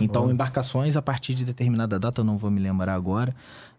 Então, 0.00 0.30
embarcações 0.30 0.96
a 0.96 1.02
partir 1.02 1.34
de 1.34 1.44
determinada 1.44 1.98
data, 1.98 2.20
eu 2.20 2.24
não 2.24 2.36
vou 2.36 2.50
me 2.50 2.60
lembrar 2.60 2.94
agora, 2.94 3.34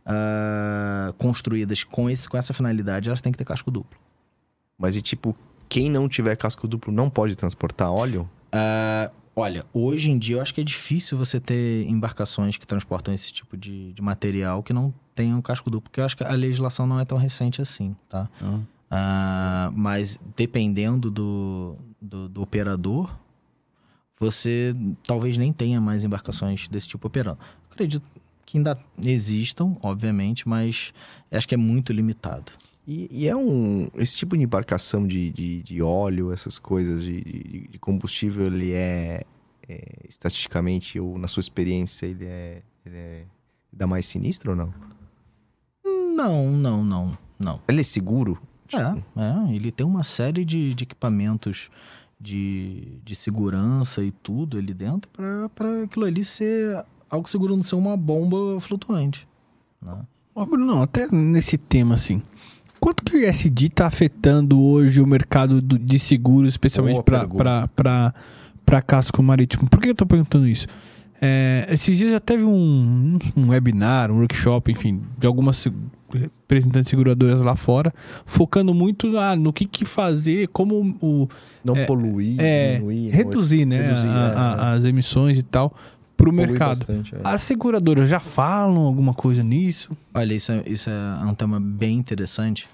ah, 0.06 1.14
construídas 1.18 1.84
com, 1.84 2.10
esse, 2.10 2.28
com 2.28 2.38
essa 2.38 2.54
finalidade, 2.54 3.10
elas 3.10 3.22
têm 3.22 3.32
que 3.32 3.38
ter 3.38 3.46
casco 3.46 3.72
duplo. 3.72 3.98
Mas 4.78 4.96
e 4.96 5.02
tipo, 5.02 5.36
quem 5.70 5.90
não 5.90 6.10
tiver 6.10 6.36
casco 6.36 6.68
duplo 6.68 6.92
não 6.92 7.10
pode 7.10 7.36
transportar 7.36 7.92
óleo? 7.92 8.30
Ah, 8.52 9.10
olha, 9.36 9.66
hoje 9.74 10.12
em 10.12 10.18
dia 10.18 10.38
eu 10.38 10.42
acho 10.42 10.54
que 10.54 10.62
é 10.62 10.64
difícil 10.64 11.18
você 11.18 11.40
ter 11.40 11.88
embarcações 11.88 12.58
que 12.58 12.68
transportam 12.68 13.14
esse 13.14 13.32
tipo 13.32 13.56
de, 13.56 13.94
de 13.94 14.02
material 14.02 14.62
que 14.62 14.74
não 14.74 14.94
tenham 15.16 15.42
casco 15.42 15.70
duplo, 15.70 15.90
porque 15.90 16.00
eu 16.00 16.06
acho 16.06 16.18
que 16.18 16.24
a 16.24 16.34
legislação 16.34 16.86
não 16.86 17.00
é 17.00 17.06
tão 17.06 17.18
recente 17.18 17.62
assim, 17.62 17.96
tá? 18.10 18.30
Ah, 18.92 19.72
mas 19.74 20.20
dependendo 20.36 21.10
do, 21.10 21.78
do, 22.00 22.30
do 22.30 22.42
operador, 22.42 23.10
você 24.24 24.76
talvez 25.06 25.38
nem 25.38 25.52
tenha 25.52 25.82
mais 25.82 26.04
embarcações 26.04 26.68
desse 26.68 26.88
tipo 26.88 27.08
operando. 27.08 27.40
Acredito 27.70 28.06
que 28.46 28.58
ainda 28.58 28.78
existam, 29.02 29.76
obviamente, 29.82 30.48
mas 30.48 30.94
acho 31.32 31.48
que 31.48 31.56
é 31.56 31.58
muito 31.58 31.92
limitado. 31.92 32.52
E, 32.88 33.08
e 33.12 33.28
é 33.28 33.36
um. 33.36 33.88
Esse 33.96 34.18
tipo 34.18 34.38
de 34.38 34.44
embarcação 34.44 35.06
de, 35.08 35.32
de, 35.32 35.64
de 35.64 35.82
óleo, 35.82 36.32
essas 36.32 36.60
coisas 36.60 37.04
de, 37.04 37.22
de, 37.22 37.68
de 37.68 37.80
combustível, 37.80 38.46
ele 38.46 38.72
é, 38.74 39.24
é, 39.68 40.06
Estatisticamente, 40.08 41.00
ou 41.00 41.18
na 41.18 41.28
sua 41.28 41.42
experiência, 41.42 42.06
ele 42.06 42.26
é. 42.26 42.62
Ele 42.86 42.96
é 42.98 43.24
dá 43.72 43.88
mais 43.88 44.06
sinistro 44.06 44.52
ou 44.52 44.58
não? 44.58 44.74
Não, 46.16 46.52
não, 46.52 46.84
não, 46.84 47.18
não. 47.40 47.60
Ele 47.68 47.82
é 47.82 47.84
seguro? 47.84 48.40
É, 48.72 49.22
é, 49.22 49.54
ele 49.54 49.72
tem 49.72 49.86
uma 49.86 50.04
série 50.04 50.46
de, 50.46 50.74
de 50.74 50.84
equipamentos 50.84 51.70
de, 52.24 53.00
de 53.04 53.14
segurança 53.16 54.02
e 54.04 54.12
tudo 54.12 54.58
ali 54.58 54.74
dentro 54.74 55.10
para 55.54 55.84
aquilo 55.84 56.06
ali 56.06 56.24
ser 56.24 56.84
algo 57.10 57.28
seguro, 57.30 57.56
não 57.56 57.64
ser 57.64 57.76
uma 57.76 57.98
bomba 57.98 58.60
flutuante. 58.62 59.28
né? 59.82 59.98
Bruno, 60.34 60.82
até 60.82 61.08
nesse 61.12 61.58
tema, 61.58 61.96
assim. 61.96 62.22
Quanto 62.80 63.04
que 63.04 63.16
o 63.16 63.20
ISD 63.30 63.70
tá 63.70 63.86
afetando 63.88 64.60
hoje 64.60 65.00
o 65.02 65.06
mercado 65.08 65.62
do- 65.62 65.78
de 65.78 66.00
seguros, 66.00 66.50
especialmente 66.50 67.02
para 68.66 68.82
casco 68.82 69.22
marítimo? 69.22 69.70
Por 69.70 69.80
que 69.80 69.90
eu 69.90 69.96
tô 69.96 70.06
perguntando 70.06 70.48
isso? 70.48 70.68
É, 71.22 71.66
esses 71.70 71.98
dias 71.98 72.12
já 72.12 72.20
teve 72.20 72.44
um, 72.44 73.18
um 73.38 73.50
webinar, 73.50 74.12
um 74.12 74.18
workshop, 74.20 74.72
enfim, 74.72 75.02
de 75.18 75.26
algumas 75.28 75.66
representantes 76.18 76.90
seguradoras 76.90 77.42
lá 77.42 77.56
fora, 77.56 77.94
focando 78.26 78.74
muito 78.74 79.18
ah, 79.18 79.36
no 79.36 79.52
que, 79.54 79.66
que 79.66 79.86
fazer, 79.86 80.48
como 80.50 80.96
o, 81.02 81.28
Não 81.64 81.76
É, 81.76 81.86
poluir, 81.86 82.40
é, 82.40 82.74
diminuir. 82.74 83.10
reduzir, 83.10 83.66
né, 83.66 83.82
reduzir, 83.82 84.08
a- 84.08 84.12
é, 84.12 84.38
a- 84.66 84.72
é. 84.72 84.76
as 84.78 84.86
emissões 84.86 85.38
e 85.38 85.44
tal 85.44 85.74
para 86.16 86.30
o 86.30 86.34
mercado. 86.34 86.78
bastante, 86.80 87.16
é. 87.16 87.20
As 87.24 87.42
seguradoras 87.42 88.10
já 88.10 88.20
falam 88.20 88.78
alguma 88.84 89.14
coisa 89.14 89.44
nisso? 89.44 89.92
Olha, 90.14 90.34
isso 90.34 90.52
é, 90.52 90.64
isso 90.68 90.90
é 90.90 91.26
um 91.26 91.34
tema 91.34 91.60
bem 91.60 91.98
interessante, 91.98 92.68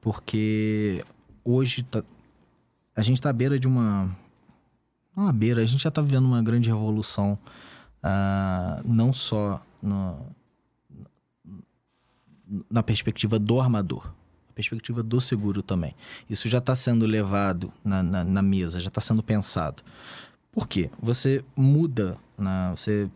porque 0.00 1.04
hoje 1.44 1.82
tá- 1.82 2.04
a 2.94 3.02
gente 3.02 3.16
está 3.18 3.30
à 3.30 3.32
beira 3.32 3.58
de 3.58 3.66
uma. 3.66 4.08
Não 5.16 5.26
à 5.28 5.32
beira, 5.32 5.62
a 5.62 5.66
gente 5.66 5.82
já 5.82 5.88
está 5.88 6.00
vivendo 6.02 6.26
uma 6.26 6.42
grande 6.42 6.68
revolução, 6.68 7.38
ah, 8.02 8.80
não 8.84 9.12
só 9.12 9.60
no- 9.82 10.16
na 12.70 12.82
perspectiva 12.82 13.38
do 13.38 13.60
armador, 13.60 14.06
na 14.48 14.54
perspectiva 14.54 15.02
do 15.02 15.20
seguro 15.20 15.62
também. 15.62 15.94
Isso 16.28 16.48
já 16.48 16.58
está 16.58 16.74
sendo 16.74 17.06
levado 17.06 17.72
na, 17.84 18.02
na, 18.02 18.24
na 18.24 18.42
mesa, 18.42 18.80
já 18.80 18.88
está 18.88 19.00
sendo 19.00 19.22
pensado. 19.22 19.82
Por 20.52 20.66
quê? 20.66 20.90
Você 21.00 21.44
muda, 21.54 22.16
né? 22.38 22.72
você 22.76 23.10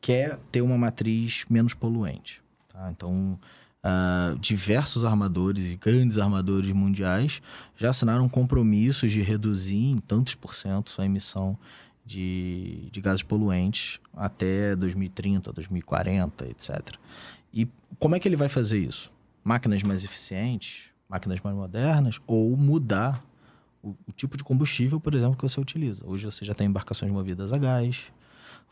quer 0.00 0.38
ter 0.50 0.60
uma 0.60 0.76
matriz 0.76 1.44
menos 1.48 1.74
poluente. 1.74 2.42
Tá? 2.68 2.90
Então, 2.90 3.38
ah, 3.82 4.36
diversos 4.38 5.04
armadores 5.04 5.64
e 5.64 5.76
grandes 5.76 6.18
armadores 6.18 6.70
mundiais 6.70 7.42
já 7.76 7.90
assinaram 7.90 8.28
compromissos 8.28 9.10
de 9.10 9.22
reduzir 9.22 9.90
em 9.90 9.98
tantos 9.98 10.34
por 10.34 10.54
cento 10.54 10.90
sua 10.90 11.06
emissão 11.06 11.58
de, 12.04 12.88
de 12.92 13.00
gases 13.00 13.22
poluentes 13.22 13.98
até 14.14 14.76
2030, 14.76 15.52
2040, 15.52 16.46
etc. 16.46 16.94
E 17.52 17.68
como 17.98 18.14
é 18.14 18.18
que 18.20 18.26
ele 18.28 18.36
vai 18.36 18.48
fazer 18.48 18.78
isso? 18.78 19.10
Máquinas 19.44 19.82
mais 19.82 20.04
eficientes, 20.04 20.84
máquinas 21.08 21.40
mais 21.40 21.56
modernas, 21.56 22.20
ou 22.26 22.56
mudar 22.56 23.24
o, 23.82 23.90
o 24.06 24.12
tipo 24.14 24.36
de 24.36 24.44
combustível, 24.44 25.00
por 25.00 25.14
exemplo, 25.14 25.36
que 25.36 25.42
você 25.42 25.60
utiliza. 25.60 26.04
Hoje 26.06 26.24
você 26.24 26.44
já 26.44 26.54
tem 26.54 26.66
embarcações 26.66 27.10
movidas 27.12 27.52
a 27.52 27.58
gás, 27.58 28.04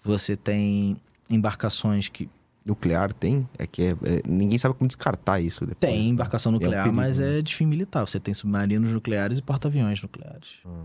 você 0.03 0.37
tem 0.37 0.97
embarcações 1.29 2.09
que 2.09 2.29
Nuclear 2.65 3.11
tem? 3.13 3.49
É 3.59 3.67
que 3.67 3.83
é- 3.83 3.91
é- 3.91 4.23
ninguém 4.29 4.59
sabe 4.59 4.75
como 4.75 4.87
descartar 4.87 5.41
isso 5.41 5.61
depois. 5.67 5.79
tem 5.81 6.09
embarcação 6.09 6.51
É 6.51 6.53
um 6.53 6.59
nuclear, 6.59 6.83
perigo, 6.85 6.97
mas 6.97 7.19
né? 7.19 7.39
é 7.39 7.43
de 7.43 7.57
fim 7.57 7.65
militar. 7.65 8.07
Você 8.07 8.21
tem 8.21 8.35
submarinos 8.35 8.93
nucleares 8.93 9.39
e 9.39 9.43
porta-aviões 9.43 10.01
nucleares. 10.03 10.59
Hum. 10.67 10.85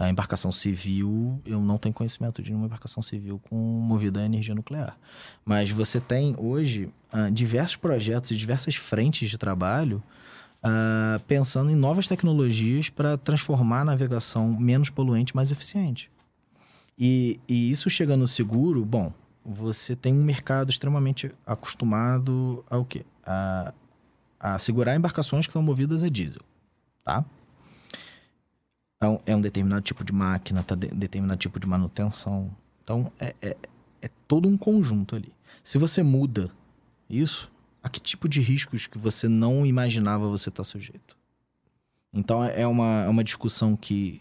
A 0.00 0.08
embarcação 0.08 0.50
civil, 0.50 1.38
eu 1.44 1.60
não 1.60 1.76
tenho 1.76 1.94
conhecimento 1.94 2.42
de 2.42 2.48
nenhuma 2.48 2.64
embarcação 2.64 3.02
civil 3.02 3.38
com 3.50 3.54
movida 3.54 4.20
a 4.20 4.24
energia 4.24 4.54
nuclear. 4.54 4.96
Mas 5.44 5.70
você 5.70 6.00
tem 6.00 6.34
hoje 6.38 6.88
ah, 7.12 7.28
diversos 7.28 7.76
projetos 7.76 8.30
e 8.30 8.36
diversas 8.36 8.76
frentes 8.76 9.28
de 9.28 9.36
trabalho 9.36 10.02
ah, 10.62 11.20
pensando 11.28 11.70
em 11.70 11.74
novas 11.74 12.06
tecnologias 12.06 12.88
para 12.88 13.18
transformar 13.18 13.82
a 13.82 13.84
navegação 13.84 14.58
menos 14.58 14.88
poluente, 14.88 15.36
mais 15.36 15.52
eficiente. 15.52 16.10
E, 16.98 17.38
e 17.46 17.70
isso 17.70 17.90
chegando 17.90 18.20
no 18.20 18.28
seguro, 18.28 18.82
bom, 18.86 19.12
você 19.44 19.94
tem 19.94 20.14
um 20.14 20.24
mercado 20.24 20.70
extremamente 20.70 21.30
acostumado 21.44 22.64
ao 22.70 22.86
quê? 22.86 23.04
A, 23.22 23.74
a 24.40 24.58
segurar 24.58 24.96
embarcações 24.96 25.46
que 25.46 25.52
são 25.52 25.60
movidas 25.60 26.02
a 26.02 26.08
diesel, 26.08 26.40
tá? 27.04 27.22
É 29.00 29.08
um, 29.08 29.18
é 29.24 29.36
um 29.36 29.40
determinado 29.40 29.82
tipo 29.82 30.04
de 30.04 30.12
máquina, 30.12 30.62
tá 30.62 30.74
de, 30.74 30.88
determinado 30.88 31.38
tipo 31.38 31.58
de 31.58 31.66
manutenção. 31.66 32.54
Então, 32.84 33.10
é, 33.18 33.34
é, 33.40 33.56
é 34.02 34.10
todo 34.28 34.46
um 34.46 34.58
conjunto 34.58 35.16
ali. 35.16 35.32
Se 35.62 35.78
você 35.78 36.02
muda 36.02 36.50
isso, 37.08 37.50
a 37.82 37.88
que 37.88 37.98
tipo 37.98 38.28
de 38.28 38.40
riscos 38.40 38.86
que 38.86 38.98
você 38.98 39.26
não 39.26 39.64
imaginava 39.64 40.28
você 40.28 40.50
estar 40.50 40.64
sujeito? 40.64 41.16
Então, 42.12 42.44
é 42.44 42.66
uma, 42.66 43.04
é 43.04 43.08
uma 43.08 43.24
discussão 43.24 43.74
que 43.74 44.20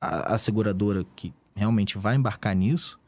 a, 0.00 0.34
a 0.34 0.38
seguradora 0.38 1.04
que 1.14 1.34
realmente 1.54 1.98
vai 1.98 2.16
embarcar 2.16 2.54
nisso, 2.54 2.98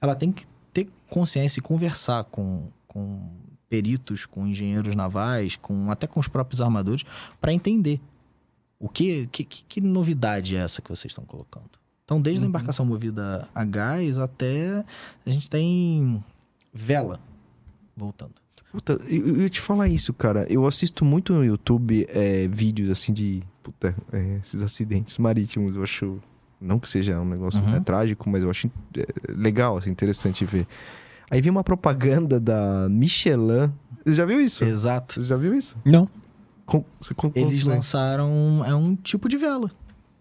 ela 0.00 0.14
tem 0.14 0.32
que 0.32 0.46
ter 0.72 0.88
consciência 1.08 1.60
e 1.60 1.62
conversar 1.62 2.24
com, 2.24 2.68
com 2.86 3.30
peritos, 3.68 4.24
com 4.24 4.46
engenheiros 4.46 4.94
navais, 4.94 5.56
com 5.56 5.90
até 5.90 6.06
com 6.06 6.18
os 6.18 6.28
próprios 6.28 6.60
armadores, 6.60 7.04
para 7.40 7.52
entender 7.52 8.00
o 8.84 8.88
que, 8.88 9.26
que, 9.32 9.44
que- 9.44 9.64
que 9.68 9.80
novidade 9.80 10.54
é 10.56 10.60
essa 10.60 10.82
que 10.82 10.88
vocês 10.88 11.10
estão 11.10 11.24
colocando. 11.24 11.70
Então, 12.04 12.20
desde 12.20 12.40
a 12.40 12.42
Uhum. 12.42 12.48
embarcação 12.48 12.84
movida 12.84 13.48
a 13.54 13.64
gás 13.64 14.18
até 14.18 14.84
a 15.24 15.30
gente 15.30 15.48
tem 15.48 16.22
vela 16.72 17.18
voltando. 17.96 18.34
Puta, 18.70 18.98
eu, 19.08 19.28
eu 19.28 19.36
ia 19.42 19.48
te 19.48 19.60
falar 19.60 19.88
isso, 19.88 20.12
cara. 20.12 20.46
Eu 20.50 20.66
assisto 20.66 21.04
muito 21.04 21.32
no 21.32 21.44
YouTube 21.44 22.04
é, 22.08 22.48
vídeos 22.48 22.90
assim 22.90 23.12
de. 23.12 23.40
Puta, 23.62 23.94
é, 24.12 24.40
esses 24.42 24.60
acidentes 24.62 25.16
marítimos. 25.16 25.74
Eu 25.74 25.82
acho. 25.82 26.18
Não 26.60 26.78
que 26.78 26.88
seja 26.88 27.18
um 27.20 27.24
negócio 27.24 27.60
Uhum. 27.60 27.70
né, 27.70 27.80
trágico, 27.80 28.28
mas 28.28 28.42
eu 28.42 28.50
acho 28.50 28.70
é, 28.96 29.06
legal, 29.32 29.76
assim, 29.76 29.90
interessante 29.90 30.44
ver. 30.44 30.66
Aí 31.30 31.40
vi 31.40 31.48
uma 31.50 31.62
propaganda 31.64 32.38
da 32.40 32.88
Michelin. 32.90 33.72
Você 34.04 34.14
já 34.14 34.24
viu 34.26 34.40
isso? 34.40 34.64
Exato. 34.64 35.20
Você 35.20 35.26
já 35.26 35.36
viu 35.36 35.54
isso? 35.54 35.76
Não. 35.84 36.08
Com, 36.66 36.84
você 37.00 37.12
com, 37.14 37.30
Eles 37.34 37.62
com- 37.64 37.70
lançaram 37.70 38.62
é 38.66 38.74
um 38.74 38.94
tipo 38.96 39.28
de 39.28 39.36
vela. 39.36 39.70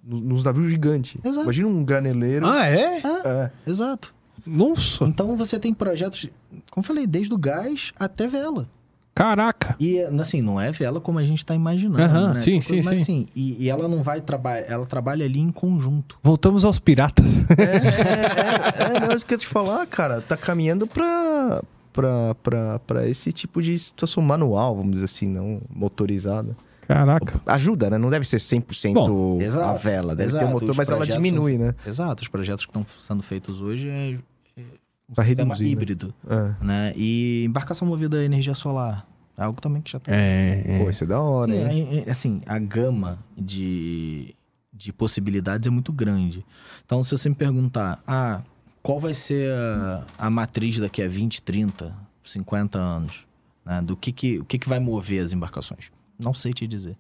no- 0.03 0.19
Nos 0.19 0.43
navios 0.43 0.69
gigantes. 0.69 1.15
Exato. 1.23 1.43
Imagina 1.43 1.67
um 1.67 1.83
graneleiro. 1.83 2.45
Ah, 2.45 2.67
é? 2.67 2.97
É. 3.25 3.51
Exato. 3.65 4.13
Nossa, 4.45 5.05
Então 5.05 5.37
você 5.37 5.57
tem 5.57 5.73
projetos, 5.73 6.27
como 6.69 6.83
eu 6.83 6.87
falei, 6.87 7.07
desde 7.07 7.33
o 7.33 7.37
gás 7.37 7.93
até 7.97 8.27
vela. 8.27 8.67
caraca. 9.15 9.75
E 9.79 9.99
assim, 10.01 10.41
não 10.41 10.59
é 10.59 10.71
vela 10.71 10.99
como 10.99 11.19
a 11.19 11.23
gente 11.23 11.45
tá 11.45 11.53
imaginando. 11.55 12.01
Aham, 12.03 12.33
né? 12.33 12.41
sim, 12.41 12.55
Mas, 12.55 12.65
sim, 12.65 12.81
sim. 12.81 12.95
assim, 12.97 13.27
e, 13.35 13.63
e 13.63 13.69
ela 13.69 13.87
não 13.87 14.01
vai 14.03 14.19
trabalhar, 14.19 14.65
ela 14.67 14.85
trabalha 14.87 15.23
ali 15.23 15.39
em 15.39 15.51
conjunto. 15.51 16.17
Voltamos 16.21 16.65
aos 16.65 16.79
piratas. 16.79 17.45
É, 17.51 18.93
é, 18.93 18.97
é, 18.97 18.99
não, 18.99 19.13
isso 19.15 19.25
que 19.25 19.33
eu 19.33 19.35
ia 19.35 19.39
te 19.39 19.47
falar, 19.47 19.85
cara. 19.85 20.19
Tá 20.19 20.35
caminhando 20.35 20.87
pra, 20.87 21.61
pra 21.93 23.07
esse 23.07 23.31
tipo 23.31 23.61
de 23.61 23.77
situação 23.77 24.21
manual, 24.23 24.75
vamos 24.75 24.93
dizer 24.93 25.05
assim, 25.05 25.27
não 25.27 25.61
motorizada. 25.69 26.55
Caraca. 26.87 27.41
Ajuda, 27.45 27.89
né? 27.89 27.97
Não 27.97 28.09
deve 28.09 28.27
ser 28.27 28.37
100% 28.37 28.93
Bom, 28.93 29.39
a 29.63 29.73
vela. 29.73 30.15
Deve 30.15 30.31
ter 30.31 30.37
exato. 30.37 30.45
um 30.45 30.51
motor, 30.51 30.75
mas 30.75 30.89
ela 30.89 31.05
diminui, 31.07 31.57
né? 31.57 31.73
Exato, 31.87 32.23
os 32.23 32.27
projetos 32.27 32.65
que 32.65 32.69
estão 32.71 32.85
sendo 33.01 33.23
feitos 33.23 33.61
hoje 33.61 33.87
é, 33.87 34.17
é 34.57 34.61
um 35.09 35.13
Pra 35.15 35.23
sistema 35.23 35.53
reduzir, 35.53 35.63
né? 35.63 35.69
híbrido, 35.71 36.13
É. 36.29 36.63
né? 36.65 36.93
E 36.97 37.45
embarcação 37.45 37.87
movida 37.87 38.17
a 38.17 38.23
energia 38.23 38.53
solar, 38.53 39.07
é 39.37 39.43
algo 39.43 39.61
também 39.61 39.81
que 39.81 39.91
já 39.91 39.99
tá 39.99 40.11
É, 40.13 40.61
Pô, 40.79 40.87
é. 40.87 40.89
isso 40.89 41.03
é 41.05 41.07
da 41.07 41.21
hora, 41.21 41.53
Sim, 41.53 41.69
hein? 41.69 41.87
é- 42.05 42.09
é- 42.09 42.11
assim, 42.11 42.41
a 42.45 42.59
gama 42.59 43.17
de, 43.37 44.35
de 44.73 44.91
possibilidades 44.91 45.65
é 45.67 45.71
muito 45.71 45.93
grande. 45.93 46.45
Então, 46.85 47.01
se 47.01 47.11
você 47.17 47.29
me 47.29 47.35
perguntar, 47.35 48.03
ah, 48.05 48.41
qual 48.83 48.99
vai 48.99 49.13
ser 49.15 49.49
a, 49.51 50.05
a 50.17 50.29
matriz 50.29 50.77
daqui 50.77 51.01
a 51.01 51.07
20, 51.07 51.41
30, 51.41 51.95
50 52.23 52.77
anos? 52.77 53.25
né? 53.65 53.81
Do 53.81 53.95
que 53.97 54.11
que, 54.11 54.39
o 54.39 54.45
que 54.45 54.59
que 54.59 54.67
vai 54.69 54.79
mover 54.79 55.23
as 55.23 55.31
embarcações? 55.33 55.89
Não 56.19 56.33
sei 56.33 56.53
te 56.53 56.67
dizer. 56.67 56.95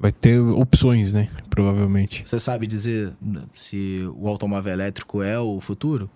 Vai 0.00 0.10
ter 0.12 0.40
opções, 0.40 1.12
né? 1.12 1.28
Provavelmente. 1.50 2.22
Você 2.26 2.38
sabe 2.38 2.66
dizer 2.66 3.12
se 3.52 4.02
o 4.16 4.28
automóvel 4.28 4.72
elétrico 4.72 5.22
é 5.22 5.38
o 5.38 5.60
futuro? 5.60 6.08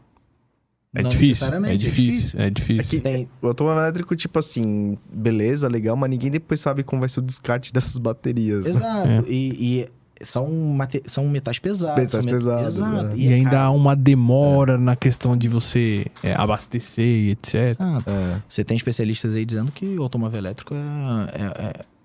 É 0.95 1.03
Não 1.03 1.11
difícil. 1.11 1.49
É 1.53 1.77
difícil. 1.77 2.41
É 2.41 2.51
difícil. 2.51 3.01
Tem- 3.03 3.29
O 3.41 3.49
automóvel 3.49 3.83
elétrico, 3.83 4.15
tipo 4.15 4.39
assim, 4.39 4.97
beleza, 5.13 5.67
legal, 5.69 5.97
mas 5.97 6.09
ninguém 6.11 6.31
depois 6.31 6.61
sabe 6.61 6.83
como 6.83 7.01
vai 7.01 7.09
ser 7.09 7.21
o 7.21 7.23
descarte 7.23 7.73
dessas 7.73 7.99
baterias. 7.99 8.65
né? 8.65 8.71
Exato. 8.71 9.27
E, 9.29 9.81
e 9.83 9.89
são, 10.23 10.49
mate- 10.51 11.03
são 11.07 11.29
metais 11.29 11.59
pesados. 11.59 11.97
Metais 12.03 12.23
são 12.25 12.33
met- 12.33 12.35
pesados, 12.35 12.75
Exato. 12.77 13.03
né? 13.05 13.13
E 13.17 13.29
é 13.29 13.35
ainda 13.35 13.49
há 13.49 13.65
caro. 13.65 13.75
uma 13.75 13.95
demora 13.97 14.79
na 14.79 14.97
questão 14.97 15.37
de 15.37 15.49
você 15.49 16.07
é, 16.23 16.35
abastecer 16.35 17.05
e 17.05 17.31
etc. 17.31 17.55
Exato. 17.71 18.11
É. 18.11 18.43
Você 18.49 18.65
tem 18.65 18.77
especialistas 18.77 19.35
aí 19.35 19.45
dizendo 19.45 19.71
que 19.73 19.97
o 19.99 20.03
automóvel 20.03 20.39
elétrico 20.39 20.75
é, 20.75 20.79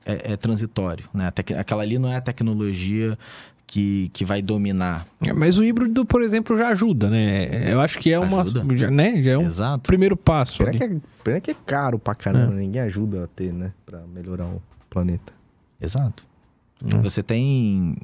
é, 0.06 0.14
é- 0.14 0.34
é 0.34 0.38
transitório, 0.38 1.06
né? 1.14 1.30
Tec- 1.32 1.52
Aquela 1.58 1.84
ali 1.84 1.98
não 2.00 2.10
é 2.12 2.16
a 2.16 2.22
tecnologia 2.22 3.18
que, 3.66 4.10
que 4.14 4.24
vai 4.24 4.42
dominar. 4.42 5.06
É, 5.26 5.34
Mas 5.34 5.58
o 5.60 5.64
híbrido, 5.64 6.06
por 6.06 6.22
exemplo, 6.22 6.58
já 6.58 6.70
ajuda, 6.70 7.10
né? 7.10 7.70
Eu 7.72 7.82
acho 7.82 8.00
que 8.00 8.14
é 8.14 8.18
uma. 8.18 8.42
Ajuda. 8.44 8.78
Já, 8.78 8.90
né? 8.90 9.22
já 9.22 9.32
é 9.32 9.38
um 9.38 9.46
Exato. 9.46 9.84
primeiro 9.86 10.16
passo. 10.16 10.60
Pena 10.64 10.72
que, 10.72 10.84
é, 10.84 10.96
pena 11.24 11.42
que 11.42 11.52
é 11.52 11.56
caro 11.66 12.00
pra 12.00 12.16
caramba, 12.16 12.54
ninguém 12.54 12.82
ajuda 12.82 13.26
a 13.26 13.28
ter, 13.28 13.52
né? 13.52 13.74
Pra 13.86 14.00
melhorar 14.08 14.46
o 14.46 14.62
planeta. 14.90 15.34
Exato. 15.82 16.26
Hum. 16.84 17.02
Você 17.02 17.24
tem 17.24 17.96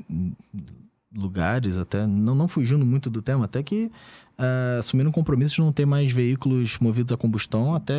lugares 1.16 1.78
até, 1.78 2.08
não, 2.08 2.34
não 2.34 2.48
fugindo 2.48 2.86
muito 2.86 3.10
do 3.10 3.22
tema, 3.22 3.46
até 3.46 3.62
que 3.62 3.92
ah, 4.38 4.78
assumiram 4.80 5.10
um 5.10 5.14
compromisso 5.14 5.56
de 5.56 5.62
não 5.62 5.72
ter 5.72 5.86
mais 5.86 6.12
veículos 6.12 6.80
movidos 6.80 7.12
a 7.14 7.18
combustão 7.18 7.76
até 7.76 7.94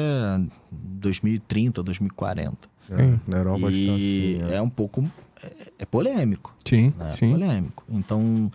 2030, 0.72 1.82
2040. 1.82 2.68
É. 2.90 3.18
Na 3.26 3.38
Europa 3.38 3.70
e 3.70 3.86
tá 3.86 3.94
assim, 3.94 4.54
é 4.54 4.60
um 4.60 4.68
pouco... 4.68 5.08
É, 5.42 5.52
é 5.80 5.86
polêmico. 5.86 6.54
Sim, 6.64 6.92
né? 6.98 7.12
sim. 7.12 7.32
polêmico. 7.32 7.84
Então, 7.88 8.50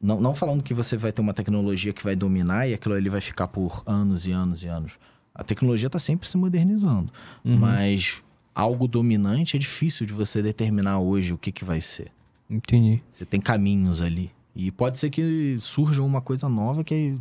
não, 0.00 0.20
não 0.20 0.34
falando 0.34 0.62
que 0.62 0.74
você 0.74 0.96
vai 0.96 1.12
ter 1.12 1.22
uma 1.22 1.32
tecnologia 1.32 1.92
que 1.92 2.02
vai 2.04 2.14
dominar 2.16 2.68
e 2.68 2.74
aquilo 2.74 2.94
ali 2.94 3.08
vai 3.08 3.20
ficar 3.20 3.48
por 3.48 3.82
anos 3.86 4.26
e 4.26 4.32
anos 4.32 4.62
e 4.62 4.68
anos. 4.68 4.92
A 5.34 5.42
tecnologia 5.42 5.86
está 5.86 5.98
sempre 5.98 6.28
se 6.28 6.36
modernizando, 6.36 7.12
Uhum. 7.44 7.56
mas 7.56 8.22
algo 8.54 8.86
dominante 8.88 9.56
é 9.56 9.58
difícil 9.58 10.06
de 10.06 10.12
você 10.12 10.40
determinar 10.42 11.00
hoje 11.00 11.32
o 11.32 11.38
que, 11.38 11.50
que 11.52 11.64
vai 11.64 11.80
ser. 11.80 12.08
Entendi. 12.48 13.02
Você 13.12 13.24
tem 13.24 13.40
caminhos 13.40 14.00
ali. 14.02 14.30
E 14.54 14.70
pode 14.70 14.98
ser 14.98 15.10
que 15.10 15.56
surja 15.58 16.02
uma 16.02 16.20
coisa 16.20 16.48
nova 16.48 16.84
que 16.84 17.16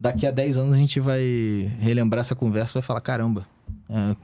daqui 0.00 0.26
a 0.26 0.30
10 0.30 0.58
anos 0.58 0.74
a 0.74 0.76
gente 0.76 0.98
vai 1.00 1.70
relembrar 1.80 2.20
essa 2.20 2.34
conversa 2.34 2.72
e 2.72 2.74
vai 2.80 2.82
falar: 2.82 3.00
caramba, 3.00 3.46
é, 3.88 4.16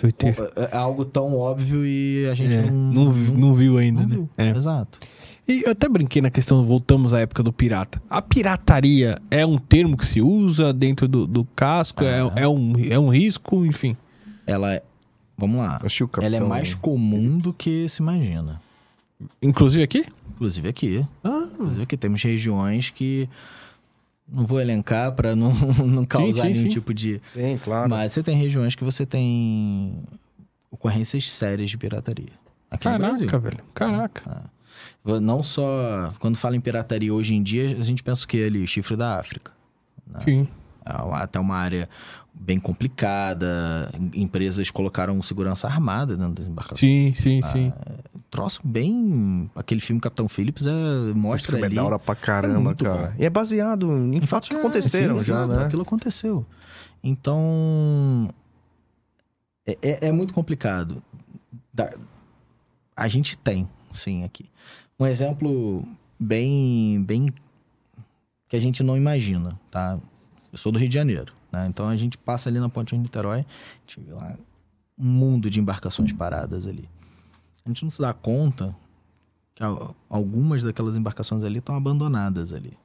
Doideira. 0.00 0.50
é 0.70 0.76
algo 0.76 1.04
tão 1.04 1.34
óbvio 1.36 1.86
e 1.86 2.26
a 2.30 2.34
gente 2.34 2.54
É, 2.54 2.70
não, 2.70 2.92
não, 3.06 3.10
vi- 3.12 3.30
não 3.32 3.54
viu 3.54 3.78
ainda, 3.78 4.00
não 4.02 4.08
né? 4.08 4.14
viu. 4.16 4.30
É. 4.36 4.50
Exato. 4.50 4.98
E 5.48 5.62
eu 5.64 5.72
até 5.72 5.88
brinquei 5.88 6.22
na 6.22 6.30
questão, 6.30 6.62
voltamos 6.62 7.12
à 7.12 7.20
época 7.20 7.42
do 7.42 7.52
pirata. 7.52 8.00
A 8.08 8.22
pirataria 8.22 9.18
é 9.30 9.44
um 9.44 9.58
termo 9.58 9.96
que 9.96 10.06
se 10.06 10.20
usa 10.20 10.72
dentro 10.72 11.08
do, 11.08 11.26
do 11.26 11.44
casco? 11.56 12.04
É, 12.04 12.20
Ah. 12.20 12.32
é, 12.36 12.46
um, 12.48 12.72
é 12.90 12.98
um 12.98 13.08
risco? 13.08 13.64
Enfim. 13.66 13.96
Ela 14.46 14.74
é. 14.74 14.82
Vamos 15.36 15.58
lá. 15.58 15.80
Acho 15.82 16.06
que 16.08 16.20
o. 16.20 16.22
Ela 16.22 16.36
é 16.36 16.40
mais 16.40 16.74
comum 16.74 17.38
do 17.38 17.52
que 17.52 17.88
se 17.88 18.02
imagina. 18.02 18.60
Inclusive 19.40 19.82
aqui? 19.82 20.04
Inclusive 20.34 20.68
aqui. 20.68 21.06
Ah, 21.22 21.48
Inclusive 21.54 21.82
aqui 21.82 21.96
temos 21.96 22.22
regiões 22.22 22.90
que. 22.90 23.28
Não 24.28 24.46
vou 24.46 24.60
elencar 24.60 25.12
para 25.12 25.36
não, 25.36 25.52
não 25.84 26.04
causar 26.04 26.44
sim, 26.46 26.52
nenhum 26.52 26.62
sim. 26.62 26.68
tipo 26.68 26.94
de. 26.94 27.20
Sim, 27.26 27.58
claro. 27.62 27.90
Mas 27.90 28.12
você 28.12 28.22
tem 28.22 28.36
regiões 28.36 28.74
que 28.74 28.84
você 28.84 29.04
tem 29.04 30.02
ocorrências 30.70 31.30
sérias 31.30 31.70
de 31.70 31.76
pirataria. 31.76 32.32
Aqui 32.70 32.88
no 32.88 32.98
Brasil. 32.98 33.26
caraca, 33.26 33.50
velho. 33.50 33.64
Caraca. 33.74 34.50
Não 35.04 35.42
só. 35.42 36.12
Quando 36.18 36.36
fala 36.36 36.56
em 36.56 36.60
pirataria 36.60 37.12
hoje 37.12 37.34
em 37.34 37.42
dia, 37.42 37.76
a 37.78 37.82
gente 37.82 38.02
pensa 38.02 38.24
o 38.24 38.28
que 38.28 38.42
ali? 38.42 38.66
Chifre 38.66 38.96
da 38.96 39.18
África. 39.18 39.52
Sim. 40.20 40.48
É 40.84 40.92
até 41.22 41.38
uma 41.38 41.56
área 41.56 41.88
bem 42.34 42.58
complicada. 42.58 43.90
Empresas 44.14 44.70
colocaram 44.70 45.20
segurança 45.22 45.66
armada 45.66 46.16
dentro 46.16 46.34
das 46.34 46.46
embarcações. 46.46 46.80
Sim, 46.80 47.12
sim, 47.14 47.42
sim. 47.42 47.72
Troço 48.30 48.60
bem. 48.64 49.50
Aquele 49.54 49.80
filme 49.80 50.00
Capitão 50.00 50.28
Phillips 50.28 50.66
é, 50.66 50.70
Esse 50.70 51.18
mostra 51.18 51.50
filme 51.52 51.62
é 51.64 51.66
ali. 51.66 51.74
da 51.76 51.84
hora 51.84 51.98
pra 51.98 52.14
caramba, 52.14 52.60
muito 52.60 52.84
cara. 52.84 53.08
bom. 53.08 53.22
E 53.22 53.24
é 53.26 53.30
baseado 53.30 53.92
em 53.92 54.20
fatos 54.22 54.48
que 54.48 54.54
É, 54.54 54.58
aconteceram 54.58 55.18
sim, 55.18 55.24
já, 55.26 55.46
né? 55.46 55.66
Aquilo 55.66 55.82
aconteceu. 55.82 56.44
Então. 57.04 58.28
É, 59.66 59.78
é- 59.82 60.08
é 60.08 60.12
muito 60.12 60.32
complicado. 60.34 61.02
Da- 61.72 61.92
a 62.96 63.06
gente 63.08 63.36
tem, 63.38 63.68
sim, 63.92 64.24
aqui. 64.24 64.46
Um 64.98 65.06
exemplo 65.06 65.86
bem. 66.18 67.02
bem. 67.02 67.28
que 68.48 68.56
a 68.56 68.60
gente 68.60 68.82
não 68.82 68.96
imagina, 68.98 69.58
tá? 69.70 69.98
Eu 70.52 70.58
sou 70.58 70.70
do 70.70 70.78
Rio 70.78 70.86
de 70.88 70.94
Janeiro, 70.94 71.32
né? 71.52 71.66
Então 71.68 71.86
a 71.88 71.96
gente 71.96 72.16
passa 72.18 72.48
ali 72.48 72.58
na 72.58 72.68
Ponte 72.68 72.94
de 72.96 73.00
Niterói, 73.00 73.40
a 73.40 73.78
gente 73.80 74.00
vê 74.00 74.12
lá 74.12 74.34
um 74.98 75.04
mundo 75.04 75.50
de 75.50 75.60
embarcações 75.60 76.12
paradas 76.12 76.66
ali. 76.66 76.88
A 77.64 77.68
gente 77.68 77.82
não 77.84 77.90
se 77.90 78.00
dá 78.00 78.12
conta 78.12 78.74
que 79.54 79.62
al- 79.62 79.94
algumas 80.08 80.62
daquelas 80.64 80.96
embarcações 80.96 81.44
ali 81.44 81.58
estão 81.58 81.76
abandonadas 81.76 82.52
ali. 82.52 82.76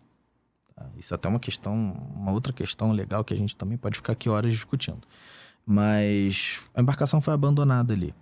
tá? 0.75 0.85
Isso 0.97 1.13
é 1.13 1.15
até 1.15 1.27
uma 1.27 1.39
questão, 1.39 1.73
uma 2.15 2.31
outra 2.31 2.51
questão 2.53 2.91
legal 2.91 3.23
que 3.23 3.33
a 3.33 3.37
gente 3.37 3.55
também 3.55 3.77
pode 3.77 3.95
ficar 3.97 4.13
aqui 4.13 4.29
horas 4.29 4.51
discutindo. 4.51 5.01
Mas 5.65 6.61
a 6.73 6.81
embarcação 6.81 7.19
foi 7.21 7.33
abandonada 7.33 7.93
ali. 7.93 8.13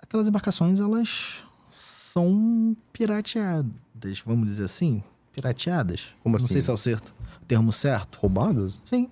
Aquelas 0.00 0.26
embarcações, 0.28 0.80
elas 0.80 1.42
são 1.72 2.76
pirateadas, 2.92 4.20
vamos 4.26 4.46
dizer 4.46 4.64
assim? 4.64 5.02
Pirateadas? 5.32 6.08
Como 6.22 6.36
Não 6.36 6.44
assim? 6.44 6.52
sei 6.54 6.60
se 6.60 6.70
é 6.70 6.74
o 6.74 6.76
certo, 6.76 7.14
termo 7.46 7.72
certo. 7.72 8.18
Roubadas? 8.20 8.80
Sim. 8.84 9.08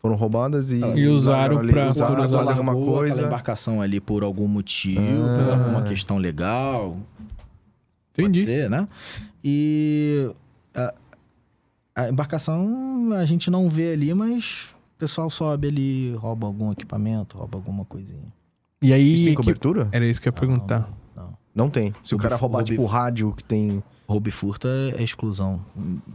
Foram 0.00 0.14
roubadas 0.16 0.70
e... 0.70 0.78
E 0.78 1.06
usaram 1.08 1.58
ali, 1.58 1.72
pra- 1.72 1.90
usaram 1.90 2.14
pra 2.14 2.22
pra 2.22 2.26
usar 2.26 2.38
fazer 2.38 2.50
alguma 2.52 2.74
coisa. 2.74 3.22
embarcação 3.22 3.82
ali 3.82 4.00
por 4.00 4.22
algum 4.22 4.46
motivo, 4.46 5.00
Ah. 5.00 5.44
por 5.44 5.52
alguma 5.52 5.82
questão 5.82 6.18
legal, 6.18 6.96
Entendi. 8.12 8.40
Pode 8.40 8.44
ser, 8.44 8.68
né? 8.70 8.88
E 9.44 10.30
a, 10.74 10.94
a 11.94 12.08
embarcação 12.08 13.12
a 13.16 13.24
gente 13.24 13.48
não 13.50 13.68
vê 13.68 13.92
ali, 13.92 14.12
mas 14.12 14.70
o 14.96 14.98
pessoal 14.98 15.30
sobe 15.30 15.68
ali, 15.68 16.14
rouba 16.14 16.46
algum 16.46 16.72
equipamento, 16.72 17.38
rouba 17.38 17.58
alguma 17.58 17.84
coisinha. 17.84 18.32
E 18.82 18.92
aí. 18.92 19.12
Isso 19.12 19.22
tem 19.24 19.32
que- 19.32 19.36
cobertura? 19.36 19.88
Era 19.92 20.04
isso 20.06 20.20
que 20.20 20.28
eu 20.28 20.32
ia 20.32 20.40
perguntar. 20.40 20.88
Não, 21.16 21.22
não. 21.24 21.38
Não 21.54 21.70
tem. 21.70 21.92
Se 22.02 22.14
o 22.14 22.18
cara 22.18 22.34
roubar, 22.36 22.62
tipo, 22.64 22.84
rádio 22.86 23.32
que 23.32 23.42
tem... 23.44 23.82
Roubo 24.08 24.28
e 24.28 24.32
furto 24.32 24.66
é, 24.66 25.00
é 25.00 25.02
exclusão. 25.02 25.60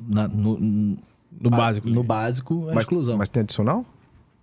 Na- 0.07 0.27
no, 0.27 0.97
no 1.39 1.49
No 1.49 1.57
básico. 1.57 1.89
No 1.89 2.03
básico 2.03 2.69
é 2.69 2.73
Mas- 2.75 2.83
exclusão. 2.83 3.17
Mas 3.17 3.29
tem 3.29 3.41
adicional? 3.41 3.85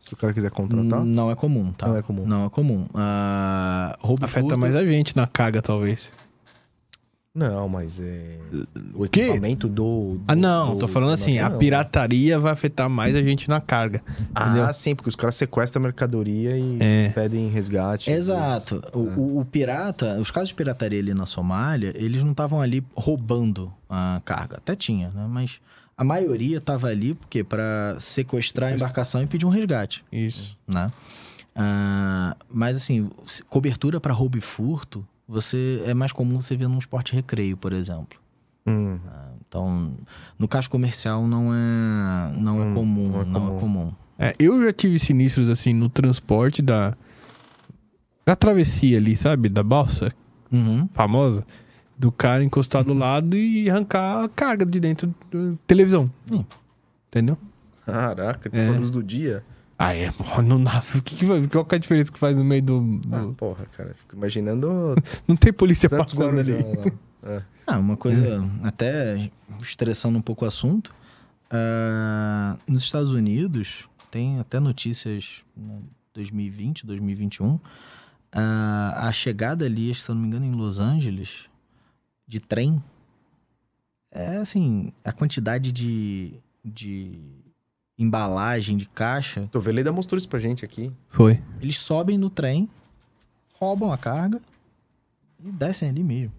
Se 0.06 0.14
o 0.14 0.16
cara 0.16 0.32
quiser 0.32 0.50
contratar? 0.50 1.04
Não 1.04 1.30
é 1.30 1.34
comum, 1.34 1.72
tá? 1.72 1.86
Não 1.88 1.96
é 1.96 2.02
comum. 2.02 2.26
Não 2.26 2.44
é 2.46 2.48
comum. 2.50 2.86
Ah, 2.94 3.96
roubo 4.00 4.22
e 4.22 4.24
Afeta 4.24 4.40
furto, 4.48 4.58
mais 4.58 4.74
a 4.74 4.84
gente 4.84 5.14
na 5.16 5.26
carga, 5.26 5.60
talvez. 5.62 6.10
Não, 7.32 7.68
mas 7.68 8.00
é... 8.00 8.38
O 8.92 9.06
quê? 9.08 9.20
equipamento 9.20 9.68
do... 9.68 10.16
do- 10.16 10.22
Ah, 10.26 10.34
não. 10.34 10.72
do- 10.74 10.80
Tô 10.80 10.88
falando 10.88 11.10
do 11.10 11.14
assim, 11.14 11.38
a 11.38 11.42
navio, 11.42 11.52
não. 11.52 11.58
pirataria 11.60 12.38
vai 12.40 12.52
afetar 12.52 12.90
mais 12.90 13.14
a 13.14 13.22
gente 13.22 13.48
na 13.48 13.60
carga. 13.60 14.02
entendeu? 14.36 14.64
Ah, 14.64 14.72
sim, 14.72 14.96
porque 14.96 15.08
os 15.08 15.14
caras 15.14 15.36
sequestram 15.36 15.80
a 15.80 15.84
mercadoria 15.84 16.58
e 16.58 16.78
É. 16.80 17.10
pedem 17.10 17.48
resgate. 17.48 18.10
Exato. 18.10 18.82
O, 18.92 18.98
o- 18.98 19.38
o 19.40 19.44
pirata, 19.44 20.18
os 20.20 20.32
casos 20.32 20.48
de 20.48 20.56
pirataria 20.56 20.98
ali 20.98 21.14
na 21.14 21.24
Somália, 21.24 21.92
eles 21.94 22.24
não 22.24 22.32
estavam 22.32 22.60
ali 22.60 22.84
roubando 22.96 23.72
a 23.88 24.20
carga. 24.24 24.56
Até 24.56 24.74
tinha, 24.74 25.10
né? 25.10 25.24
Mas 25.30 25.60
a 26.00 26.04
maioria 26.04 26.56
estava 26.56 26.86
ali 26.88 27.12
porque 27.12 27.44
para 27.44 27.94
sequestrar 28.00 28.70
a 28.72 28.74
embarcação 28.74 29.22
e 29.22 29.26
pedir 29.26 29.44
um 29.44 29.50
resgate, 29.50 30.02
Isso. 30.10 30.56
né? 30.66 30.90
Ah, 31.54 32.34
mas 32.50 32.78
assim, 32.78 33.10
cobertura 33.50 34.00
para 34.00 34.14
roubo 34.14 34.38
e 34.38 34.40
furto, 34.40 35.06
você 35.28 35.82
é 35.84 35.92
mais 35.92 36.10
comum 36.10 36.40
você 36.40 36.56
ver 36.56 36.68
num 36.68 36.78
esporte 36.78 37.12
recreio, 37.14 37.54
por 37.54 37.74
exemplo. 37.74 38.18
Hum. 38.66 38.98
Então, 39.46 39.92
no 40.38 40.48
caso 40.48 40.70
comercial 40.70 41.26
não 41.26 41.52
é 41.54 42.32
não 42.34 42.62
é 42.62 42.64
Hum, 42.66 42.74
comum, 42.74 43.08
não 43.10 43.20
é 43.20 43.24
não 43.26 43.32
comum. 43.40 43.56
é 43.56 43.60
comum. 43.60 43.92
É, 44.18 44.34
eu 44.38 44.62
já 44.64 44.72
tive 44.72 44.98
sinistros 44.98 45.50
assim 45.50 45.74
no 45.74 45.88
transporte 45.90 46.62
da. 46.62 46.94
A 48.26 48.36
travessia 48.36 48.96
ali, 48.96 49.16
sabe? 49.16 49.48
Da 49.50 49.62
balsa 49.62 50.12
Uhum. 50.52 50.88
famosa. 50.94 51.44
Do 52.00 52.10
cara 52.10 52.42
encostar 52.42 52.82
do 52.82 52.94
lado 52.94 53.36
e 53.36 53.68
arrancar 53.68 54.24
a 54.24 54.28
carga 54.28 54.64
de 54.64 54.80
dentro 54.80 55.14
da 55.30 55.54
televisão. 55.66 56.10
Sim. 56.30 56.46
Entendeu? 57.08 57.36
Caraca, 57.84 58.48
tipo 58.48 58.56
É. 58.56 58.68
a 58.68 58.72
luz 58.72 58.90
do 58.90 59.02
dia. 59.02 59.44
Ah, 59.78 59.92
é, 59.94 60.10
porra, 60.10 60.42
não 60.42 60.62
dá. 60.62 60.82
O 60.96 61.02
que 61.02 61.14
que 61.16 61.48
qual 61.48 61.64
que 61.64 61.74
é 61.74 61.76
a 61.76 61.80
diferença 61.80 62.10
que 62.10 62.18
faz 62.18 62.34
no 62.36 62.42
meio 62.44 62.62
do. 62.62 62.80
do- 62.98 63.14
Ah, 63.16 63.32
porra, 63.36 63.66
cara. 63.76 63.94
Fico 63.94 64.16
imaginando 64.16 64.94
Não 65.28 65.36
tem 65.36 65.52
polícia 65.52 65.88
Santos 65.90 66.14
passando 66.14 66.38
ali. 66.40 66.52
Lá. 67.22 67.42
Ah, 67.66 67.78
uma 67.78 67.96
coisa, 67.98 68.42
até 68.64 69.30
estressando 69.60 70.16
um 70.18 70.22
pouco 70.22 70.44
o 70.46 70.48
assunto. 70.48 70.94
ah, 71.50 72.56
nos 72.66 72.82
Estados 72.84 73.10
Unidos, 73.10 73.88
tem 74.10 74.38
até 74.40 74.58
notícias 74.58 75.42
né, 75.56 75.78
2020, 76.14 76.86
2021. 76.86 77.58
ah, 78.32 79.08
a 79.08 79.12
chegada 79.12 79.64
ali, 79.66 79.94
se 79.94 80.08
eu 80.10 80.14
não 80.14 80.22
me 80.22 80.28
engano, 80.28 80.46
em 80.46 80.52
Los 80.52 80.78
Angeles, 80.78 81.49
de 82.30 82.38
trem, 82.38 82.80
é 84.12 84.36
assim, 84.36 84.92
a 85.04 85.12
quantidade 85.12 85.72
de, 85.72 86.32
de 86.64 87.18
embalagem, 87.98 88.76
de 88.76 88.86
caixa, 88.86 89.48
Tô 89.50 89.58
vendo, 89.58 89.70
ele 89.70 89.80
ainda 89.80 89.92
mostrou 89.92 90.16
isso 90.16 90.28
pra 90.28 90.38
gente 90.38 90.64
aqui. 90.64 90.92
Foi. 91.08 91.42
eles 91.60 91.76
sobem 91.80 92.16
no 92.16 92.30
trem, 92.30 92.68
roubam 93.54 93.90
a 93.90 93.98
carga 93.98 94.40
e 95.44 95.50
descem 95.50 95.88
ali 95.88 96.04
mesmo. 96.04 96.32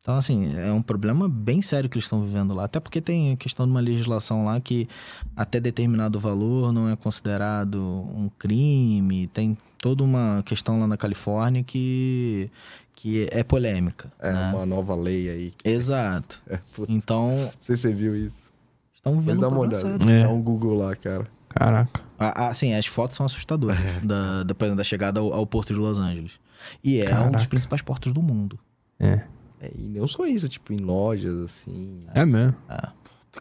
Então, 0.00 0.14
assim, 0.14 0.56
é 0.56 0.72
um 0.72 0.80
problema 0.80 1.28
bem 1.28 1.60
sério 1.60 1.90
que 1.90 1.96
eles 1.96 2.04
estão 2.04 2.22
vivendo 2.22 2.54
lá. 2.54 2.64
Até 2.64 2.80
porque 2.80 3.00
tem 3.00 3.32
a 3.32 3.36
questão 3.36 3.66
de 3.66 3.72
uma 3.72 3.80
legislação 3.80 4.44
lá 4.44 4.58
que 4.60 4.88
até 5.36 5.58
determinado 5.60 6.18
valor 6.18 6.72
não 6.72 6.88
é 6.88 6.96
considerado 6.96 7.76
um 8.14 8.30
crime. 8.38 9.26
Tem 9.26 9.58
toda 9.78 10.04
uma 10.04 10.42
questão 10.46 10.78
lá 10.78 10.86
na 10.86 10.96
Califórnia 10.96 11.64
que, 11.64 12.48
que 12.96 13.28
é 13.30 13.44
polêmica. 13.44 14.10
É 14.18 14.32
né? 14.32 14.50
uma 14.52 14.66
nova 14.66 14.96
lei 14.96 15.28
aí. 15.28 15.52
Exato. 15.64 16.40
É, 16.48 16.56
puta, 16.74 16.90
Então, 16.90 17.28
não 17.30 17.52
sei 17.60 17.76
se 17.76 17.82
você 17.82 17.92
viu 17.92 18.16
isso. 18.16 18.50
estão 18.94 19.14
Mas 19.14 19.24
vivendo 19.24 19.40
dá 19.42 19.48
um 19.48 19.52
uma 19.52 19.60
olhada. 19.60 20.12
É. 20.12 20.22
Dá 20.24 20.30
um 20.30 20.42
Google 20.42 20.74
lá, 20.78 20.96
cara. 20.96 21.26
Caraca. 21.50 22.00
Ah, 22.18 22.48
ah, 22.48 22.54
sim, 22.54 22.72
as 22.74 22.86
fotos 22.86 23.16
são 23.16 23.26
assustadoras 23.26 23.78
da, 24.02 24.42
da, 24.42 24.74
da 24.74 24.84
chegada 24.84 25.20
ao, 25.20 25.32
ao 25.32 25.46
porto 25.46 25.72
de 25.72 25.78
Los 25.78 25.98
Angeles. 25.98 26.32
E 26.82 27.00
é 27.00 27.04
um 27.04 27.08
Caraca. 27.10 27.30
dos 27.36 27.46
principais 27.46 27.82
portos 27.82 28.12
do 28.12 28.22
mundo. 28.22 28.58
É. 28.98 29.24
É, 29.60 29.70
e 29.74 29.82
não 29.82 30.06
só 30.08 30.26
isso, 30.26 30.48
tipo, 30.48 30.72
em 30.72 30.78
lojas, 30.78 31.34
assim, 31.44 32.04
É 32.14 32.24
mesmo. 32.24 32.56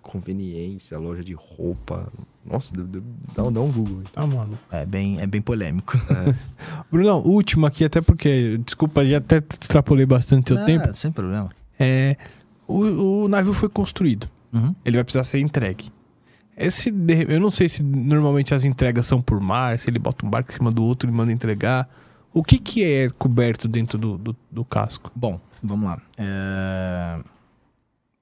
conveniência, 0.02 0.98
loja 0.98 1.24
de 1.24 1.34
roupa. 1.34 2.12
Nossa, 2.46 2.74
deu- 2.74 2.86
deu- 2.86 3.04
dá, 3.36 3.44
dá 3.50 3.62
um 3.62 3.72
Google. 3.72 4.00
aí. 4.00 4.06
Tá 4.14 4.26
maluco. 4.28 4.60
É 4.72 4.86
bem, 4.86 5.20
é 5.20 5.26
bem 5.28 5.42
polêmico. 5.42 5.98
Brunão, 6.92 7.20
último 7.20 7.66
aqui, 7.66 7.84
até 7.84 8.02
porque, 8.02 8.58
desculpa, 8.64 9.04
já 9.06 9.18
até 9.18 9.38
extrapolei 9.62 10.06
bastante 10.06 10.50
seu 10.50 10.58
Ah, 10.62 10.66
tempo. 10.66 10.94
Sem 10.94 11.12
problema. 11.12 11.50
É, 11.80 12.16
o, 12.68 13.24
o 13.24 13.28
navio 13.28 13.54
foi 13.54 13.68
construído. 13.70 14.30
Uhum. 14.54 14.76
Ele 14.86 14.98
vai 14.98 15.04
precisar 15.04 15.24
ser 15.24 15.40
entregue. 15.40 15.92
Esse, 16.58 16.94
eu 17.28 17.40
não 17.42 17.52
sei 17.52 17.68
se 17.68 17.84
normalmente 17.84 18.54
as 18.54 18.64
entregas 18.64 19.06
são 19.06 19.22
por 19.22 19.42
mar, 19.42 19.78
se 19.78 19.90
ele 19.90 20.00
bota 20.00 20.26
um 20.26 20.30
barco 20.30 20.52
em 20.52 20.56
cima 20.56 20.72
do 20.72 20.84
outro 20.86 21.10
e 21.10 21.12
manda 21.14 21.32
entregar. 21.32 21.90
O 22.34 22.44
que, 22.44 22.58
que 22.58 22.84
é 22.84 23.10
coberto 23.10 23.68
dentro 23.68 23.98
do, 23.98 24.18
do, 24.18 24.36
do 24.52 24.64
casco? 24.64 25.12
Bom, 25.16 25.40
vamos 25.64 25.86
lá. 25.90 26.02
É, 26.18 27.20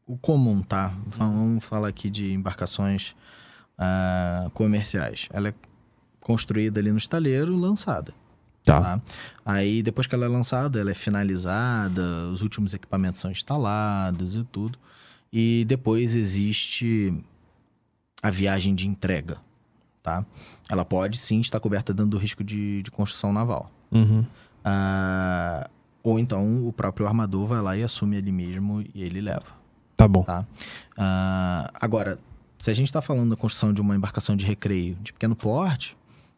O 0.07 0.17
comum, 0.17 0.61
tá? 0.63 0.91
Vamos 1.05 1.63
falar 1.63 1.87
aqui 1.89 2.09
de 2.09 2.31
embarcações 2.33 3.15
ah, 3.77 4.49
comerciais. 4.53 5.27
Ela 5.31 5.49
é 5.49 5.53
construída 6.19 6.79
ali 6.79 6.91
no 6.91 6.97
estaleiro, 6.97 7.55
lançada. 7.55 8.13
Tá. 8.63 9.01
Aí, 9.45 9.83
depois 9.83 10.07
que 10.07 10.15
ela 10.15 10.25
é 10.25 10.27
lançada, 10.27 10.79
ela 10.79 10.91
é 10.91 10.93
finalizada, 10.93 12.01
os 12.31 12.41
últimos 12.41 12.73
equipamentos 12.73 13.19
são 13.19 13.29
instalados 13.29 14.35
e 14.35 14.43
tudo. 14.45 14.79
E 15.31 15.65
depois 15.67 16.15
existe 16.15 17.13
a 18.21 18.29
viagem 18.29 18.73
de 18.73 18.87
entrega, 18.87 19.37
tá? 20.01 20.25
Ela 20.69 20.85
pode 20.85 21.17
sim 21.17 21.41
estar 21.41 21.59
coberta 21.59 21.93
dentro 21.93 22.11
do 22.11 22.17
risco 22.17 22.43
de, 22.43 22.81
de 22.83 22.91
construção 22.91 23.33
naval. 23.33 23.69
Uhum. 23.91 24.25
Ah, 24.63 25.69
ou 26.01 26.19
então 26.19 26.65
o 26.65 26.71
próprio 26.71 27.05
armador 27.05 27.47
vai 27.47 27.61
lá 27.61 27.75
e 27.75 27.83
assume 27.83 28.15
ele 28.15 28.31
mesmo 28.31 28.81
e 28.93 29.03
ele 29.03 29.19
leva. 29.19 29.61
Tá 29.97 30.07
bom. 30.07 30.23
Tá? 30.23 30.45
Ah, 30.97 31.69
agora, 31.81 32.17
se 32.63 32.71
a 32.71 32.73
gente 32.73 32.87
está 32.87 33.01
falando 33.01 33.31
da 33.31 33.35
construção 33.35 33.73
de 33.73 33.81
uma 33.81 33.93
embarcação 33.93 34.37
de 34.37 34.45
recreio 34.45 34.95
de 35.01 35.11
pequeno 35.11 35.35
porte, 35.35 35.97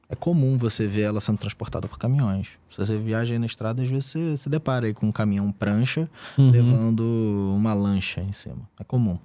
é 0.10 0.16
comum 0.16 0.58
você 0.58 0.88
ver 0.88 1.02
ela 1.02 1.22
sendo 1.22 1.38
transportada 1.38 1.88
por 1.88 2.00
caminhões. 2.00 2.50
Se 2.68 2.78
você 2.80 2.98
viaja 2.98 3.34
aí 3.34 3.38
na 3.40 3.46
estrada, 3.46 3.84
às 3.84 3.90
vezes 3.90 4.06
você 4.08 4.36
se 4.38 4.50
depara 4.50 4.88
aí 4.88 4.94
com 4.96 5.06
um 5.08 5.12
caminhão 5.12 5.52
prancha 5.52 6.10
Uhum. 6.36 6.50
levando 6.50 7.54
uma 7.56 7.76
lancha 7.76 8.22
em 8.22 8.32
cima. 8.32 8.58
É 8.80 8.84
comum. 8.84 9.20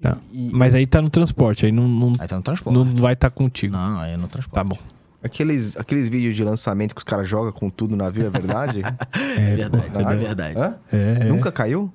Tá. 0.00 0.16
E, 0.32 0.50
Mas 0.52 0.74
aí 0.74 0.86
tá 0.86 1.02
no 1.02 1.10
transporte, 1.10 1.66
aí 1.66 1.72
não, 1.72 1.86
não, 1.86 2.14
Aí 2.18 2.26
tá 2.26 2.36
no 2.36 2.42
transporte. 2.42 2.74
não 2.74 2.84
vai 2.96 3.12
estar 3.12 3.28
contigo. 3.30 3.74
Não, 3.74 3.98
aí 4.00 4.12
é 4.12 4.16
no 4.16 4.26
transporte. 4.28 4.54
Tá 4.54 4.64
bom. 4.64 4.78
aqueles, 5.22 5.76
aqueles 5.76 6.08
vídeos 6.08 6.34
de 6.34 6.42
lançamento 6.42 6.94
que 6.94 7.00
os 7.00 7.04
caras 7.04 7.28
jogam 7.28 7.52
com 7.52 7.68
tudo 7.68 7.92
no 7.92 7.98
navio, 8.02 8.26
é 8.26 8.30
verdade? 8.30 8.80
É 9.38 9.56
verdade, 9.56 9.90
Na 9.92 10.12
é 10.12 10.16
verdade. 10.16 10.58
Hã? 10.58 10.76
É. 10.90 11.24
Nunca 11.24 11.52
caiu? 11.52 11.92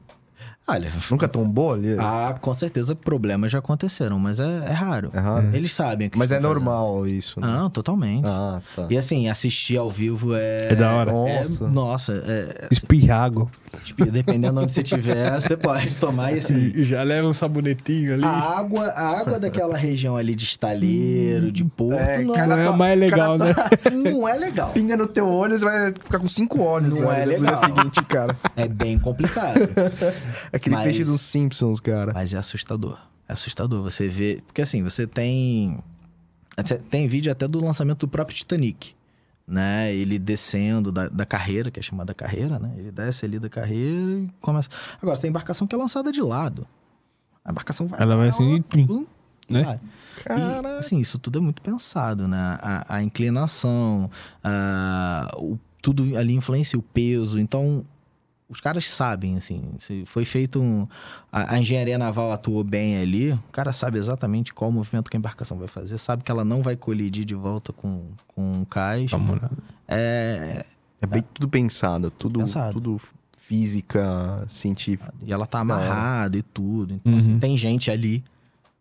Olha, 0.70 0.92
Nunca 1.10 1.28
tombou 1.28 1.74
ali? 1.74 1.96
ah, 2.00 2.36
com 2.40 2.54
certeza 2.54 2.96
problemas 2.96 3.52
já 3.52 3.60
aconteceram, 3.60 4.20
mas 4.20 4.40
é, 4.40 4.46
é 4.68 4.72
raro. 4.72 5.10
É 5.14 5.20
raro? 5.20 5.50
Eles 5.54 5.72
sabem 5.74 6.08
o 6.08 6.12
que 6.12 6.18
Mas 6.18 6.32
é 6.32 6.36
estão 6.36 6.50
fazendo. 6.52 6.66
normal 6.66 7.08
isso, 7.08 7.40
né? 7.40 7.48
Não, 7.48 7.70
totalmente. 7.70 8.26
Ah, 8.28 8.62
tá. 8.76 8.86
E 8.90 8.98
assim, 8.98 9.28
assistir 9.30 9.78
ao 9.78 9.90
vivo 9.90 10.36
é. 10.36 10.70
É 10.72 10.76
da 10.76 10.92
hora. 10.94 11.10
é- 11.12 11.14
Nossa. 11.40 11.68
nossa, 11.68 12.24
é, 12.26 12.68
Espirra 12.72 13.16
água. 13.18 13.48
tipo, 13.84 14.06
dependendo 14.12 14.58
de 14.58 14.64
onde 14.64 14.74
você 14.74 14.82
estiver, 14.82 15.32
você 15.42 15.58
pode 15.58 15.96
tomar 15.96 16.34
e 16.34 16.40
assim. 16.40 16.72
Já 16.84 17.02
leva 17.04 17.28
um 17.28 17.34
sabonetinho 17.34 18.14
ali. 18.14 18.24
A 18.26 18.30
água, 18.60 18.86
a 18.90 19.20
água 19.20 19.40
daquela 19.40 19.76
região 19.78 20.16
ali 20.16 20.36
de 20.36 20.44
estaleiro, 20.44 21.52
de 21.52 21.64
porto, 21.64 21.98
É, 22.00 22.22
não, 22.24 22.36
é 22.36 22.66
tá- 22.66 22.74
mais 22.74 23.00
legal, 23.00 23.38
né? 23.38 23.56
não 23.92 24.28
é 24.28 24.34
legal. 24.36 24.72
Pinga 24.72 24.96
no 24.96 25.08
teu 25.08 25.28
olho, 25.28 25.58
você 25.58 25.66
vai 25.66 25.88
ficar 25.94 26.20
com 26.20 26.28
cinco 26.28 26.62
olhos. 26.62 26.98
Não 27.00 27.10
né, 27.10 27.24
é 27.24 27.26
no 27.26 27.32
dia 27.32 27.40
legal. 27.40 27.56
seguinte, 27.58 28.04
cara. 28.06 28.36
É 28.56 28.68
bem 28.68 29.00
complicado. 29.00 29.60
Aquele 30.60 30.76
Mas- 30.76 30.84
peixe 30.84 31.04
dos 31.04 31.22
Simpsons, 31.22 31.80
cara. 31.80 32.12
Mas 32.14 32.34
é 32.34 32.38
assustador. 32.38 33.00
É 33.28 33.34
assustador. 33.34 33.82
Você 33.84 34.08
vê. 34.08 34.42
Porque 34.46 34.62
assim, 34.62 34.84
você 34.84 35.08
tem. 35.08 35.80
Tem 36.90 37.08
vídeo 37.08 37.32
até 37.32 37.48
do 37.48 37.64
lançamento 37.64 38.00
do 38.00 38.08
próprio 38.08 38.36
Titanic. 38.36 38.94
Né? 39.48 39.96
Ele 39.96 40.20
descendo 40.20 40.92
da, 40.92 41.08
da 41.08 41.26
carreira, 41.26 41.72
que 41.72 41.80
é 41.80 41.84
chamada 41.84 42.14
carreira, 42.14 42.60
né? 42.60 42.72
Ele 42.78 42.92
desce 42.92 43.26
ali 43.26 43.40
da 43.40 43.50
carreira 43.50 44.12
e 44.12 44.30
começa. 44.42 44.70
Agora, 45.02 45.18
tem 45.18 45.30
embarcação 45.30 45.66
que 45.66 45.74
é 45.74 45.78
lançada 45.78 46.12
de 46.12 46.22
lado. 46.22 46.68
A 47.44 47.52
embarcação 47.52 47.88
vai. 47.88 48.00
Ela 48.00 48.16
vai 48.16 48.28
lá, 48.28 48.34
assim, 48.34 48.60
ó, 48.60 48.62
pum, 48.62 49.08
e 49.50 49.54
né? 49.54 49.64
vai. 49.64 49.80
Cara. 50.24 50.76
E, 50.76 50.78
assim, 50.78 51.00
isso 51.00 51.18
tudo 51.18 51.40
é 51.40 51.42
muito 51.42 51.62
pensado, 51.64 52.28
né? 52.28 52.38
A, 52.62 52.98
a 52.98 53.02
inclinação, 53.02 54.12
a, 54.44 55.32
o, 55.38 55.58
tudo 55.82 56.16
ali 56.16 56.36
influencia 56.36 56.78
o 56.78 56.84
peso. 56.84 57.40
Então, 57.40 57.84
os 58.50 58.60
caras 58.60 58.90
sabem, 58.90 59.38
assim, 59.38 59.62
se 59.80 60.04
foi 60.06 60.26
feito 60.26 60.60
um... 60.60 60.88
A, 61.32 61.54
a 61.54 61.60
engenharia 61.60 61.98
naval 61.98 62.32
atuou 62.32 62.64
bem 62.64 62.98
ali, 62.98 63.32
o 63.32 63.40
cara 63.52 63.72
sabe 63.72 63.98
exatamente 64.00 64.54
qual 64.54 64.72
movimento 64.72 65.10
que 65.10 65.16
a 65.16 65.20
embarcação 65.20 65.58
vai 65.58 65.68
fazer, 65.68 65.98
sabe 66.00 66.24
que 66.24 66.32
ela 66.32 66.44
não 66.44 66.62
vai 66.64 66.76
colidir 66.76 67.26
de 67.26 67.36
volta 67.36 67.72
com, 67.72 68.08
com 68.28 68.62
o 68.62 68.66
cais. 68.66 69.12
Lá. 69.12 69.20
É, 69.88 70.66
É 71.02 71.06
bem 71.08 71.24
tudo 71.34 71.48
pensado, 71.48 72.10
tudo, 72.12 72.40
Pensado. 72.40 72.74
tudo 72.74 73.00
física, 73.38 74.44
científica. 74.48 75.14
e 75.24 75.34
ela 75.34 75.46
tá 75.46 75.60
amarrada 75.60 76.38
e 76.38 76.42
tudo. 76.42 76.94
Então, 76.96 77.16
assim, 77.16 77.34
Uhum. 77.34 77.40
tem 77.40 77.58
gente 77.58 77.90
ali 77.90 78.24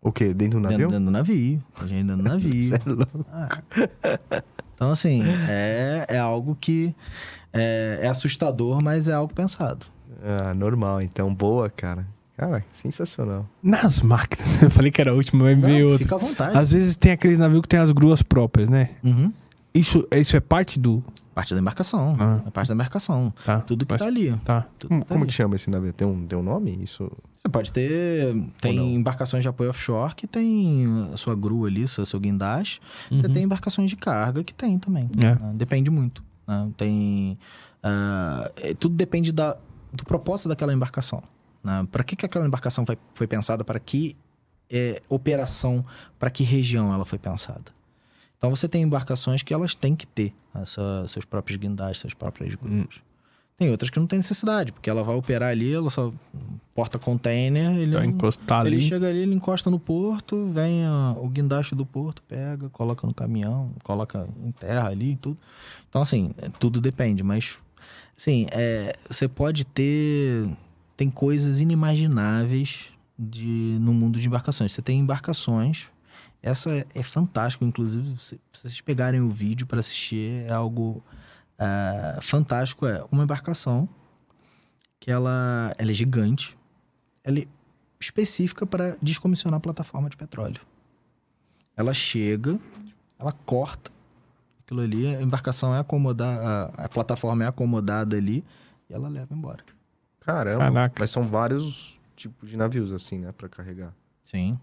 O 0.01 0.12
quê? 0.12 0.33
Dentro 0.33 0.61
do 0.61 0.62
navio? 0.62 0.89
dentro 0.89 1.05
do 1.05 1.11
navio. 1.11 1.62
Tem 1.81 1.89
gente 1.89 2.07
dentro 2.07 2.16
do 2.23 2.23
navio. 2.29 2.75
É 2.75 2.91
louco. 2.91 3.27
Ah. 3.33 3.62
Então, 4.75 4.91
assim, 4.91 5.23
é, 5.49 6.07
é 6.09 6.19
algo 6.19 6.57
que 6.61 6.95
é, 7.53 7.99
é 8.03 8.09
assustador, 8.09 8.83
mas 8.83 9.09
é 9.09 9.12
algo 9.15 9.33
pensado. 9.35 9.87
Ah, 10.23 10.55
normal. 10.55 11.03
Então, 11.03 11.35
boa, 11.35 11.69
cara. 11.69 12.07
Cara, 12.37 12.65
sensacional. 12.73 13.45
Nas 13.61 14.01
máquinas. 14.01 14.62
Eu 14.62 14.70
falei 14.70 14.93
que 14.93 15.01
era 15.01 15.11
a 15.11 15.15
última, 15.15 15.43
mas 15.45 15.59
Não, 15.59 15.69
veio 15.69 15.89
outra. 15.91 16.05
fica 16.05 16.15
à 16.15 16.19
vontade. 16.19 16.57
Às 16.57 16.70
vezes 16.70 16.97
tem 16.97 17.11
aqueles 17.11 17.37
navios 17.37 17.62
que 17.62 17.69
tem 17.69 17.81
as 17.81 17.91
gruas 17.91 18.23
próprias, 18.23 18.69
né? 18.69 18.91
Uhum. 19.03 19.33
Isso, 19.78 20.06
isso 20.10 20.36
é 20.36 20.40
parte 20.40 20.78
do. 20.78 21.02
Parte 21.34 21.55
da 21.55 21.60
embarcação. 21.60 22.16
Ah. 22.18 22.42
É 22.46 22.50
parte 22.50 22.66
da 22.68 22.74
embarcação. 22.74 23.32
Tá. 23.44 23.60
Tudo 23.60 23.86
que 23.86 23.92
mas- 23.92 24.00
tá 24.02 24.09
ali. 24.09 24.36
Tá. 24.44 24.66
Tudo 24.76 24.88
Como, 24.88 25.00
que 25.02 25.06
tá 25.09 25.14
como 25.14 25.24
ali. 25.24 25.30
que 25.30 25.36
chama 25.36 25.55
esse 25.55 25.70
navio? 25.70 25.92
Tem 25.92 26.05
um, 26.06 26.26
tem 26.26 26.36
um 26.36 26.42
nome? 26.42 26.76
Isso. 26.82 27.09
Você 27.36 27.48
pode 27.48 27.70
ter. 27.70 28.34
Tem 28.60 28.94
embarcações 28.96 29.42
de 29.42 29.48
apoio 29.48 29.70
offshore 29.70 30.16
que 30.16 30.26
tem 30.26 30.84
a 31.12 31.16
sua 31.16 31.36
grua 31.36 31.68
ali, 31.68 31.86
seu, 31.86 32.05
seu 32.05 32.18
guindaste. 32.18 32.80
Você 33.09 33.26
Uhum. 33.28 33.32
tem 33.32 33.44
embarcações 33.44 33.88
de 33.88 33.96
carga 33.96 34.42
que 34.42 34.52
tem 34.52 34.78
também. 34.80 35.09
É. 35.16 35.34
né? 35.40 35.52
Depende 35.55 35.90
muito. 35.90 36.24
né? 36.46 36.68
Tem. 36.76 37.38
é, 38.56 38.74
tudo 38.74 38.94
depende 38.96 39.30
da, 39.32 39.56
do 39.92 40.05
propósito 40.05 40.48
daquela 40.48 40.72
embarcação. 40.72 41.22
Né? 41.62 41.86
Para 41.90 42.02
que, 42.05 42.16
que 42.16 42.26
aquela 42.26 42.46
embarcação 42.46 42.84
vai- 42.84 42.98
foi 43.14 43.26
pensada? 43.26 43.62
Para 43.64 43.78
que 43.78 44.16
é, 44.70 45.00
operação? 45.09 45.84
Para 46.18 46.30
que 46.30 46.42
região 46.44 46.92
ela 46.92 47.05
foi 47.05 47.18
pensada? 47.18 47.77
Então 48.39 48.48
você 48.51 48.69
tem 48.69 48.82
embarcações 48.82 49.43
que 49.43 49.52
elas 49.52 49.74
têm 49.74 49.94
que 49.97 50.06
ter 50.06 50.32
essa, 50.55 51.05
seus 51.09 51.24
próprios 51.24 51.59
guindastes, 51.59 52.01
seus 52.01 52.15
próprios 52.15 52.55
grupos. 52.55 53.01
Tem 53.56 53.69
outras 53.70 53.90
que 53.90 53.98
não 53.98 54.06
tem 54.06 54.20
necessidade, 54.20 54.70
porque 54.70 54.89
ela 54.89 55.02
vai 55.02 55.16
operar 55.16 55.48
ali, 55.51 55.73
ela 55.74 55.90
só 55.90 56.12
porta 56.73 56.97
container, 56.97 57.77
ele, 57.77 57.97
Vai 57.97 58.06
encostar 58.06 58.65
ele 58.65 58.77
ali. 58.77 58.85
chega 58.86 59.09
ali, 59.09 59.19
ele 59.19 59.35
encosta 59.35 59.69
no 59.69 59.81
porto, 59.81 60.47
vem 60.52 60.85
a- 60.86 61.16
o 61.19 61.28
guindaste 61.28 61.74
do 61.74 61.85
porto, 61.85 62.23
pega, 62.23 62.69
coloca 62.69 63.05
no 63.05 63.12
caminhão, 63.12 63.73
coloca 63.82 64.28
em 64.44 64.52
terra 64.52 64.89
ali 64.90 65.15
e 65.15 65.16
tudo. 65.16 65.36
Então, 65.89 66.01
assim, 66.01 66.31
é, 66.39 66.48
tudo 66.60 66.81
depende, 66.81 67.24
mas, 67.24 67.56
assim, 68.16 68.47
é, 68.52 68.97
você 69.10 69.27
pode 69.27 69.65
ter. 69.65 70.48
Tem 70.97 71.10
coisas 71.10 71.59
inimagináveis 71.59 72.86
de, 73.19 73.77
no 73.81 73.93
mundo 73.93 74.20
de 74.20 74.27
embarcações. 74.28 74.70
Você 74.73 74.82
tem 74.82 75.01
embarcações, 75.01 75.86
essa 76.43 76.86
é 76.94 77.02
fantástica, 77.02 77.65
inclusive, 77.65 78.16
se, 78.19 78.40
vocês 78.52 78.81
pegarem 78.81 79.20
o 79.20 79.28
vídeo 79.28 79.66
para 79.66 79.81
assistir, 79.81 80.44
é 80.47 80.52
algo 80.52 81.02
é, 81.59 82.19
fantástico. 82.23 82.86
É 82.86 83.05
uma 83.10 83.24
embarcação 83.24 83.89
que 85.01 85.10
ela, 85.10 85.74
ela 85.78 85.90
é 85.90 85.94
gigante, 85.94 86.56
ela 87.24 87.40
é 87.40 87.47
específica 88.01 88.66
para 88.66 88.97
descomissionar 89.02 89.59
a 89.59 89.60
plataforma 89.60 90.09
de 90.09 90.16
petróleo. 90.16 90.60
Ela 91.77 91.93
chega, 91.93 92.59
ela 93.19 93.32
corta 93.32 93.90
aquilo 94.69 94.81
ali, 94.82 95.06
a 95.16 95.23
embarcação 95.23 95.74
é 95.74 95.78
acomodada, 95.78 96.73
a, 96.77 96.85
a 96.85 96.89
plataforma 96.89 97.43
é 97.43 97.47
acomodada 97.47 98.16
ali 98.16 98.44
e 98.89 98.94
ela 98.94 99.09
leva 99.09 99.35
embora. 99.35 99.65
Caramba. 100.20 100.65
Caraca. 100.65 100.94
Mas 101.01 101.10
são 101.10 101.27
vários 101.27 101.98
tipos 102.15 102.51
de 102.51 102.56
navios, 102.56 102.93
assim, 102.93 103.19
né? 103.19 103.32
Pra 103.32 103.48
carregar. 103.48 103.94
Sim. 104.23 104.59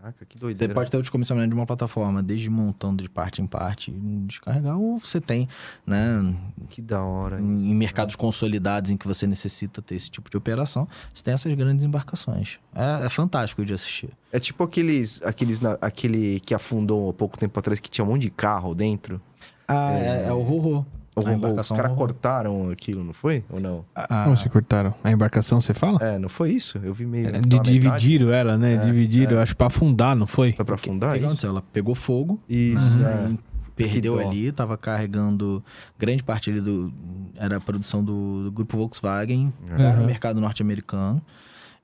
Caraca, 0.00 0.24
que 0.24 0.36
Você 0.36 0.40
doideira. 0.40 0.72
pode 0.72 0.90
ter 0.90 0.96
o 0.96 1.02
descomissionamento 1.02 1.54
de 1.54 1.60
uma 1.60 1.66
plataforma, 1.66 2.22
desde 2.22 2.48
montando 2.48 3.02
de 3.02 3.08
parte 3.08 3.42
em 3.42 3.46
parte, 3.46 3.90
descarregar, 4.26 4.78
ou 4.78 4.98
você 4.98 5.20
tem, 5.20 5.46
né, 5.86 6.34
Que 6.70 6.80
da 6.80 7.02
hora. 7.04 7.38
em 7.38 7.70
em 7.70 7.74
mercados 7.74 8.16
consolidados 8.16 8.90
em 8.90 8.96
que 8.96 9.06
você 9.06 9.26
necessita 9.26 9.82
ter 9.82 9.96
esse 9.96 10.10
tipo 10.10 10.30
de 10.30 10.36
operação, 10.38 10.88
você 11.12 11.22
tem 11.22 11.34
essas 11.34 11.52
grandes 11.52 11.84
embarcações. 11.84 12.58
É, 12.74 13.04
é 13.06 13.08
fantástico 13.10 13.62
de 13.64 13.74
assistir. 13.74 14.08
É 14.32 14.38
tipo 14.40 14.64
aqueles, 14.64 15.22
aqueles 15.22 15.60
aquele 15.80 16.40
que 16.40 16.54
afundou 16.54 17.10
há 17.10 17.12
pouco 17.12 17.36
tempo 17.38 17.58
atrás 17.58 17.78
que 17.78 17.90
tinha 17.90 18.04
um 18.04 18.08
monte 18.08 18.22
de 18.22 18.30
carro 18.30 18.74
dentro. 18.74 19.20
Ah, 19.68 19.92
é, 19.98 20.24
é 20.28 20.32
o 20.32 20.40
Rorô. 20.40 20.84
O 21.24 21.28
A 21.28 21.30
robô, 21.32 21.46
os 21.46 21.52
embarcação 21.52 21.76
caras 21.76 21.92
cortaram 21.96 22.70
aquilo, 22.70 23.02
não 23.04 23.12
foi? 23.12 23.44
Ou 23.50 23.60
não? 23.60 23.84
Ah, 23.94 24.24
Como 24.24 24.36
se 24.36 24.48
cortaram? 24.48 24.94
A 25.04 25.10
embarcação, 25.10 25.60
você 25.60 25.72
fala? 25.74 25.98
É, 26.02 26.18
não 26.18 26.28
foi 26.28 26.50
isso? 26.52 26.78
Eu 26.82 26.92
vi 26.94 27.06
meio. 27.06 27.28
É, 27.28 27.32
De 27.40 27.58
dividiram 27.60 28.32
ela, 28.32 28.56
né? 28.58 28.74
É, 28.74 28.76
dividiram, 28.78 29.38
é. 29.38 29.42
acho, 29.42 29.56
pra 29.56 29.66
afundar, 29.68 30.14
não 30.16 30.26
foi? 30.26 30.52
Foi 30.52 30.64
pra 30.64 30.74
afundar 30.74 31.18
que 31.18 31.24
isso? 31.26 31.46
Ela 31.46 31.62
pegou 31.72 31.94
fogo, 31.94 32.40
Isso, 32.48 32.98
Uhum. 32.98 33.06
é. 33.06 33.24
aí 33.26 33.38
perdeu 33.76 34.18
ali, 34.18 34.52
tava 34.52 34.76
carregando 34.76 35.64
grande 35.98 36.22
parte 36.22 36.50
ali 36.50 36.60
do 36.60 36.92
era 37.34 37.56
a 37.56 37.60
produção 37.60 38.04
do, 38.04 38.44
do 38.44 38.52
grupo 38.52 38.76
Volkswagen 38.76 39.50
para 39.66 39.96
Uhum. 39.96 40.02
o 40.02 40.06
mercado 40.06 40.38
norte-americano. 40.40 41.22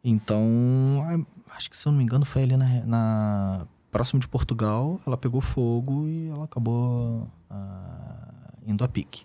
Então, 0.05 1.03
acho 1.57 1.71
que 1.71 1.77
se 1.77 1.87
eu 1.87 1.93
não 1.93 1.99
me 1.99 2.05
engano 2.05 2.25
foi 2.25 2.43
ali 2.43 2.57
na, 2.57 2.67
na- 2.85 3.67
próximo 3.91 4.21
de 4.21 4.29
Portugal, 4.29 5.01
ela 5.07 5.17
pegou 5.17 5.41
fogo 5.41 6.07
e 6.07 6.29
ela 6.29 6.45
acabou 6.45 7.27
ah, 7.51 8.29
indo 8.67 8.85
a 8.85 8.89
pique. 8.89 9.25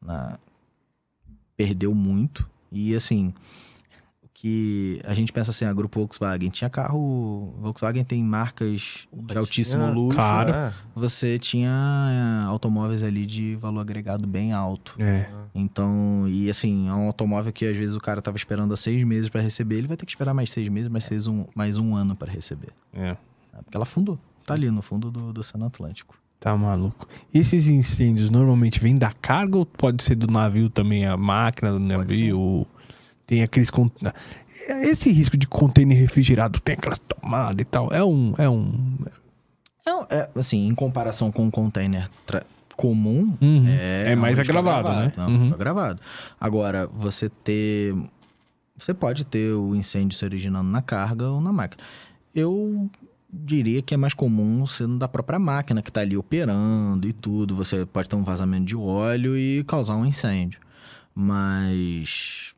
Na- 0.00 0.38
perdeu 1.56 1.94
muito 1.94 2.48
e 2.72 2.94
assim, 2.94 3.32
o 4.22 4.28
que 4.34 5.00
a 5.04 5.14
gente 5.14 5.32
pensa 5.32 5.50
assim, 5.52 5.64
a 5.64 5.72
grupo 5.72 6.00
Volkswagen 6.00 6.50
tinha 6.50 6.68
carro, 6.68 7.54
Volkswagen 7.60 8.04
tem 8.04 8.22
marcas 8.22 9.06
de 9.12 9.38
altíssimo 9.38 9.82
Tinha- 9.82 9.94
luxo, 9.94 10.16
Claro. 10.16 10.50
É. 10.52 10.72
você 10.94 11.38
tinha 11.38 11.70
eh, 11.70 12.46
automóveis 12.46 13.02
ali 13.04 13.24
de 13.24 13.54
valor 13.56 13.80
agregado 13.80 14.26
bem 14.26 14.52
alto. 14.52 14.96
É. 15.00 15.30
Então, 15.54 16.26
e 16.28 16.50
assim, 16.50 16.88
é 16.88 16.92
um 16.92 17.06
automóvel 17.06 17.52
que 17.52 17.64
às 17.64 17.76
vezes 17.76 17.94
o 17.94 18.00
cara 18.00 18.20
tava 18.20 18.36
esperando 18.36 18.74
há 18.74 18.76
seis 18.76 19.04
meses 19.04 19.28
para 19.28 19.40
receber, 19.40 19.76
ele 19.76 19.86
vai 19.86 19.96
ter 19.96 20.04
que 20.04 20.12
esperar 20.12 20.34
mais 20.34 20.50
seis 20.50 20.68
meses, 20.68 20.88
mais, 20.88 21.04
seis, 21.04 21.28
um, 21.28 21.44
mais 21.54 21.76
um 21.76 21.94
ano 21.94 22.16
para 22.16 22.30
receber. 22.32 22.72
É. 22.92 23.10
né? 23.12 23.16
Porque 23.62 23.76
ela 23.76 23.86
fundou. 23.86 24.18
Tá 24.44 24.54
ali 24.54 24.68
no 24.70 24.82
fundo 24.82 25.10
do, 25.10 25.32
do 25.32 25.40
Oceano 25.40 25.66
Atlântico. 25.66 26.18
Tá 26.44 26.54
maluco. 26.54 27.08
Esses 27.32 27.68
incêndios 27.68 28.28
normalmente 28.28 28.78
vêm 28.78 28.94
da 28.96 29.10
carga 29.12 29.56
ou 29.56 29.64
pode 29.64 30.02
ser 30.02 30.14
do 30.14 30.26
navio 30.30 30.68
também, 30.68 31.06
a 31.06 31.16
máquina 31.16 31.72
do 31.72 31.78
navio? 31.78 32.66
Tem 33.26 33.42
aqueles. 33.42 33.70
Esse 34.82 35.10
risco 35.10 35.38
de 35.38 35.48
container 35.48 35.96
refrigerado 35.98 36.60
tem 36.60 36.74
aquelas 36.74 36.98
tomadas 36.98 37.56
e 37.62 37.64
tal. 37.64 37.90
É 37.90 38.04
um. 38.04 38.34
É 38.36 38.46
um. 38.46 38.94
É, 39.86 40.16
é, 40.18 40.30
assim, 40.36 40.66
em 40.68 40.74
comparação 40.74 41.32
com 41.32 41.44
um 41.46 41.50
container 41.50 42.06
tra- 42.26 42.44
comum, 42.76 43.34
Uhum. 43.40 43.64
é, 43.66 44.12
É 44.12 44.14
mais 44.14 44.38
agravado, 44.38 44.90
né? 44.90 45.12
É 45.16 45.20
um 45.22 45.26
Uhum. 45.28 45.38
risco 45.44 45.54
agravado. 45.54 45.98
Agora, 46.38 46.86
você 46.86 47.30
ter. 47.30 47.94
Você 48.76 48.92
pode 48.92 49.24
ter 49.24 49.54
o 49.54 49.74
incêndio 49.74 50.14
se 50.18 50.24
originando 50.26 50.68
na 50.70 50.82
carga 50.82 51.30
ou 51.30 51.40
na 51.40 51.54
máquina. 51.54 51.82
Eu 52.34 52.90
diria 53.34 53.82
que 53.82 53.94
é 53.94 53.96
mais 53.96 54.14
comum 54.14 54.66
sendo 54.66 54.98
da 54.98 55.08
própria 55.08 55.38
máquina 55.38 55.82
que 55.82 55.90
está 55.90 56.00
ali 56.00 56.16
operando 56.16 57.08
e 57.08 57.12
tudo. 57.12 57.56
Você 57.56 57.84
pode 57.84 58.08
ter 58.08 58.16
um 58.16 58.22
vazamento 58.22 58.64
de 58.64 58.76
óleo 58.76 59.36
e 59.36 59.64
causar 59.64 59.96
um 59.96 60.06
incêndio. 60.06 60.60
Mas. 61.14 62.54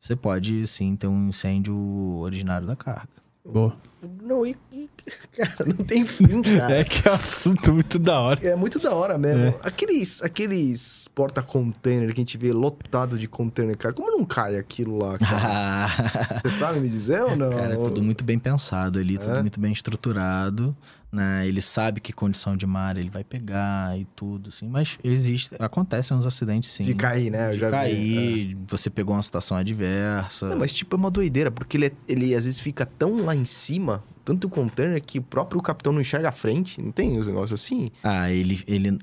Você 0.00 0.16
pode 0.16 0.66
sim 0.66 0.96
ter 0.96 1.06
um 1.06 1.28
incêndio 1.28 1.76
originário 2.18 2.66
da 2.66 2.74
carga. 2.76 3.08
Boa. 3.44 3.76
Não, 4.22 4.46
e, 4.46 4.56
e, 4.72 4.88
cara, 5.36 5.66
não 5.66 5.84
tem 5.84 6.06
fim, 6.06 6.40
cara. 6.56 6.78
É 6.78 6.84
que 6.84 7.06
é 7.06 7.10
um 7.10 7.14
assunto 7.14 7.74
muito 7.74 7.98
da 7.98 8.18
hora. 8.20 8.40
É 8.46 8.56
muito 8.56 8.78
da 8.78 8.94
hora 8.94 9.18
mesmo. 9.18 9.42
É. 9.44 9.54
Aqueles, 9.62 10.22
aqueles 10.22 11.08
porta-container 11.14 12.06
que 12.14 12.20
a 12.20 12.22
gente 12.24 12.38
vê 12.38 12.52
lotado 12.52 13.18
de 13.18 13.28
container, 13.28 13.76
cara. 13.76 13.94
Como 13.94 14.10
não 14.10 14.24
cai 14.24 14.56
aquilo 14.56 14.96
lá, 14.98 15.18
cara? 15.18 16.40
Você 16.44 16.50
sabe 16.50 16.80
me 16.80 16.88
dizer 16.88 17.22
ou 17.22 17.36
não? 17.36 17.50
Cara, 17.50 17.74
é 17.74 17.76
tudo 17.76 18.02
muito 18.02 18.24
bem 18.24 18.38
pensado 18.38 18.98
ali, 18.98 19.18
tudo 19.18 19.34
É? 19.36 19.40
muito 19.42 19.60
bem 19.60 19.72
estruturado, 19.72 20.76
né? 21.12 21.46
Ele 21.46 21.60
sabe 21.60 22.00
que 22.00 22.12
condição 22.12 22.56
de 22.56 22.66
mar 22.66 22.96
ele 22.96 23.10
vai 23.10 23.24
pegar 23.24 23.98
e 23.98 24.04
tudo, 24.16 24.48
assim. 24.48 24.68
Mas 24.68 24.96
existe, 25.02 25.54
acontecem 25.58 26.16
uns 26.16 26.24
acidentes, 26.24 26.70
sim. 26.70 26.84
De 26.84 26.94
cair, 26.94 27.30
né? 27.30 27.48
Eu 27.48 27.54
De 27.54 27.58
já 27.58 27.66
vi, 27.68 27.72
cair, 27.74 28.56
você 28.68 28.88
pegou 28.88 29.14
uma 29.14 29.22
situação 29.22 29.56
adversa. 29.56 30.48
Não, 30.48 30.58
mas 30.58 30.72
tipo, 30.72 30.94
é 30.94 30.98
uma 30.98 31.10
doideira, 31.10 31.50
porque 31.50 31.76
ele, 31.76 31.86
é- 31.86 31.92
ele 32.08 32.34
às 32.34 32.44
vezes 32.44 32.60
fica 32.60 32.86
tão 32.86 33.24
lá 33.24 33.34
em 33.34 33.44
cima, 33.44 33.89
tanto 34.30 34.46
o 34.46 34.50
container, 34.50 35.02
que 35.02 35.18
o 35.18 35.22
próprio 35.22 35.60
capitão 35.60 35.92
não 35.92 36.00
enxerga 36.00 36.28
a 36.28 36.32
frente. 36.32 36.80
Não 36.80 36.92
tem 36.92 37.18
os 37.18 37.26
negócios 37.26 37.60
assim? 37.60 37.90
Ah, 38.02 38.30
ele, 38.30 38.62
ele 38.66 38.96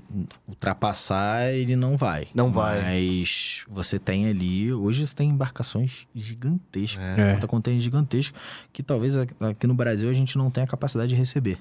ultrapassar, 0.48 1.52
ele 1.54 1.76
não 1.76 1.98
vai. 1.98 2.28
Não 2.34 2.50
vai. 2.52 2.82
Mas 2.82 3.66
você 3.70 4.00
tem 4.00 4.28
ali, 4.28 4.72
hoje 4.74 5.06
você 5.06 5.14
tem 5.14 5.30
embarcações 5.30 6.08
gigantescas, 6.16 7.04
É. 7.04 7.32
porta-container 7.34 7.82
gigantesco, 7.82 8.38
que 8.72 8.82
talvez 8.82 9.16
aqui 9.18 9.68
no 9.68 9.74
Brasil 9.74 10.10
a 10.10 10.14
gente 10.14 10.38
não 10.38 10.50
tenha 10.50 10.64
a 10.64 10.68
capacidade 10.68 11.10
de 11.10 11.16
receber. 11.16 11.58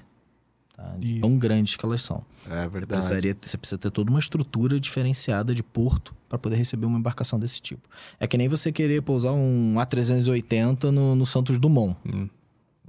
Tá? 0.75 0.95
Isso. 1.01 1.21
Tão 1.21 1.37
grandes 1.37 1.75
que 1.75 1.83
elas 1.85 2.03
são. 2.03 2.23
É 2.45 2.49
Você, 2.63 2.69
verdade. 2.69 2.85
precisaria, 2.87 3.37
você 3.41 3.57
precisa 3.57 3.77
ter 3.79 3.91
toda 3.91 4.09
uma 4.11 4.19
estrutura 4.19 4.79
diferenciada 4.79 5.53
de 5.53 5.63
porto 5.63 6.15
para 6.29 6.37
poder 6.37 6.55
receber 6.55 6.85
uma 6.85 6.99
embarcação 6.99 7.39
desse 7.39 7.59
tipo. 7.61 7.89
É 8.19 8.27
que 8.27 8.37
nem 8.37 8.47
você 8.47 8.71
querer 8.71 9.01
pousar 9.01 9.31
um 9.33 9.73
A380 9.75 10.83
no, 10.91 11.15
no 11.15 11.25
Santos 11.25 11.57
Dumont. 11.59 11.97
Hum. 12.05 12.29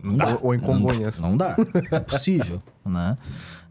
Não 0.03 0.17
dá. 0.17 0.35
Ou- 0.35 0.41
ou 0.47 0.55
em 0.55 0.61
Congonhas. 0.61 1.19
Não 1.19 1.37
dá. 1.37 1.57
Não 1.59 1.65
dá. 1.91 1.97
É 1.97 2.01
impossível, 2.01 2.63
né? 2.85 3.17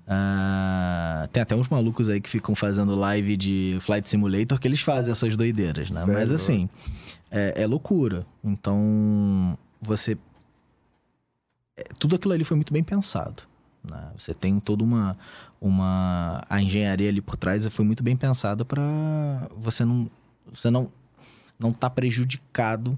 Ah, 0.09 1.27
tem 1.33 1.43
até 1.43 1.53
uns 1.55 1.67
malucos 1.67 2.07
aí 2.09 2.21
que 2.21 2.29
ficam 2.29 2.55
fazendo 2.55 2.95
live 2.95 3.35
de 3.35 3.77
Flight 3.81 4.09
Simulator 4.09 4.57
que 4.59 4.67
eles 4.67 4.79
fazem 4.81 5.11
essas 5.11 5.35
doideiras, 5.35 5.89
né? 5.89 5.99
Sério? 5.99 6.13
Mas 6.13 6.31
assim, 6.31 6.69
é, 7.29 7.61
é 7.63 7.67
loucura. 7.67 8.25
Então, 8.43 9.57
você... 9.81 10.17
é, 11.77 11.83
tudo 11.99 12.15
aquilo 12.15 12.33
ali 12.33 12.43
foi 12.45 12.55
muito 12.55 12.71
bem 12.71 12.83
pensado. 12.83 13.43
né? 13.83 14.11
Você 14.17 14.33
tem 14.33 14.59
toda 14.61 14.81
uma, 14.83 15.17
uma... 15.59 16.41
A 16.49 16.61
engenharia 16.61 17.09
ali 17.09 17.19
por 17.21 17.35
trás 17.35 17.65
foi 17.67 17.83
muito 17.85 18.01
bem 18.01 18.15
pensada 18.15 18.63
para 18.63 18.83
você 19.57 19.83
não... 19.83 20.09
Você 20.53 20.69
não, 20.69 20.89
não 21.59 21.73
tá 21.73 21.89
prejudicado 21.89 22.97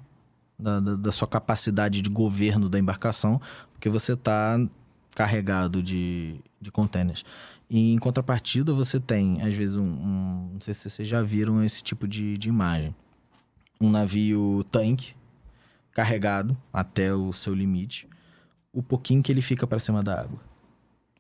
da, 0.59 0.79
da, 0.79 0.95
da 0.95 1.11
sua 1.11 1.27
capacidade 1.27 2.01
de 2.01 2.09
governo 2.09 2.67
da 2.69 2.77
embarcação, 2.77 3.39
porque 3.73 3.87
você 3.89 4.13
está 4.13 4.59
carregado 5.15 5.81
de, 5.81 6.35
de 6.59 6.69
containers. 6.71 7.23
E 7.69 7.93
em 7.93 7.97
contrapartida, 7.99 8.73
você 8.73 8.99
tem, 8.99 9.41
às 9.41 9.53
vezes, 9.53 9.75
um, 9.75 9.83
um- 9.83 10.49
Não 10.53 10.61
sei 10.61 10.73
se 10.73 10.89
vocês 10.89 11.07
já 11.07 11.21
viram 11.21 11.63
esse 11.63 11.83
tipo 11.83 12.07
de, 12.07 12.37
de 12.37 12.49
imagem. 12.49 12.95
Um 13.79 13.89
navio 13.89 14.65
tanque 14.71 15.13
carregado 15.91 16.57
até 16.73 17.13
o 17.13 17.31
seu 17.33 17.53
limite, 17.53 18.07
o 18.73 18.81
pouquinho 18.83 19.21
que 19.23 19.31
ele 19.31 19.41
fica 19.41 19.65
para 19.67 19.79
cima 19.79 20.01
da 20.03 20.19
água. 20.21 20.39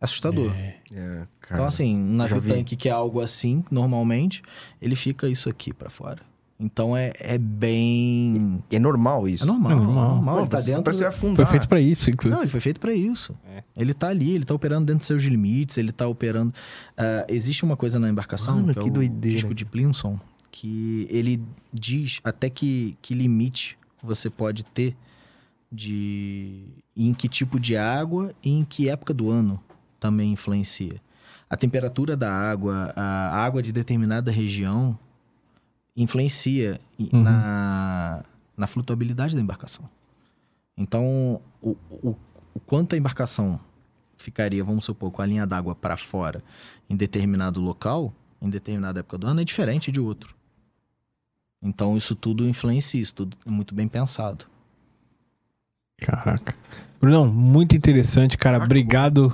Assustador. 0.01 0.51
É. 0.55 0.77
É, 0.91 1.27
cara. 1.41 1.55
Então, 1.55 1.65
assim, 1.65 1.95
um 1.95 2.15
navio 2.15 2.37
tanque 2.55 2.75
que 2.75 2.87
é 2.87 2.91
algo 2.91 3.19
assim, 3.21 3.63
normalmente, 3.69 4.41
ele 4.81 4.95
fica 4.95 5.27
isso 5.27 5.49
aqui 5.49 5.73
para 5.73 5.89
fora. 5.89 6.21
Então 6.61 6.95
é, 6.97 7.13
é 7.19 7.37
bem. 7.37 8.61
É 8.69 8.77
normal 8.79 9.27
isso. 9.29 9.43
É 9.45 9.47
normal. 9.47 9.71
É 9.71 9.75
normal. 9.75 10.15
normal. 10.15 10.35
Pô, 10.35 10.41
Ele 10.41 10.49
tá 10.49 10.57
você 10.57 10.65
dentro. 10.71 10.83
parece 10.83 10.97
que 10.99 11.03
vai 11.05 11.13
Foi 11.13 11.27
afundar. 11.29 11.47
feito 11.47 11.69
pra 11.69 11.79
isso, 11.79 12.09
inclusive. 12.09 12.35
Não, 12.35 12.43
ele 12.43 12.51
foi 12.51 12.59
feito 12.59 12.79
para 12.81 12.93
isso. 12.93 13.33
É. 13.49 13.63
Ele 13.77 13.93
tá 13.93 14.09
ali, 14.09 14.31
ele 14.35 14.43
tá 14.43 14.53
operando 14.53 14.85
dentro 14.87 14.99
dos 14.99 15.07
seus 15.07 15.23
limites, 15.23 15.77
ele 15.77 15.93
tá 15.93 16.05
operando. 16.05 16.53
Ah, 16.97 17.25
existe 17.29 17.63
uma 17.63 17.77
coisa 17.77 17.97
na 17.97 18.09
embarcação, 18.09 18.55
Mano, 18.57 18.73
que, 18.73 18.79
que 18.81 18.87
é 18.87 18.89
o 18.89 18.93
doideira. 18.93 19.37
disco 19.37 19.53
de 19.55 19.63
Plinson, 19.63 20.19
que 20.51 21.07
ele 21.09 21.41
diz 21.73 22.19
até 22.25 22.49
que, 22.49 22.97
que 23.01 23.13
limite 23.13 23.77
você 24.03 24.29
pode 24.29 24.65
ter 24.65 24.97
de 25.71 26.63
em 26.95 27.13
que 27.13 27.29
tipo 27.29 27.59
de 27.59 27.77
água 27.77 28.33
e 28.43 28.49
em 28.59 28.63
que 28.63 28.89
época 28.89 29.13
do 29.13 29.29
ano 29.29 29.59
também 29.99 30.33
influencia. 30.33 31.01
A 31.49 31.55
temperatura 31.55 32.17
da 32.17 32.31
água, 32.31 32.91
a 32.95 33.43
água 33.43 33.61
de 33.63 33.71
determinada 33.71 34.29
região 34.31 34.97
influencia 35.95 36.79
Uhum. 36.99 37.23
na, 37.23 38.23
na 38.55 38.67
flutuabilidade 38.67 39.35
da 39.35 39.41
embarcação. 39.41 39.89
Então, 40.77 41.41
o, 41.61 41.75
o, 41.89 42.15
o 42.53 42.59
quanto 42.59 42.93
a 42.95 42.97
embarcação 42.97 43.59
ficaria, 44.17 44.63
vamos 44.63 44.85
supor, 44.85 45.11
com 45.11 45.21
a 45.21 45.25
linha 45.25 45.45
d'água 45.47 45.75
para 45.75 45.97
fora 45.97 46.43
em 46.89 46.95
determinado 46.95 47.61
local, 47.61 48.13
em 48.41 48.49
determinada 48.49 48.99
época 48.99 49.17
do 49.17 49.27
ano, 49.27 49.41
é 49.41 49.43
diferente 49.43 49.91
de 49.91 49.99
outro. 49.99 50.35
Então, 51.61 51.97
isso 51.97 52.15
tudo 52.15 52.47
influencia, 52.47 53.01
isso 53.01 53.13
tudo 53.13 53.37
é 53.45 53.49
muito 53.49 53.75
bem 53.75 53.87
pensado. 53.87 54.45
Caraca. 55.99 56.55
Brunão, 57.01 57.27
muito 57.27 57.77
interessante, 57.77 58.37
cara. 58.37 58.61
Obrigado. 58.61 59.33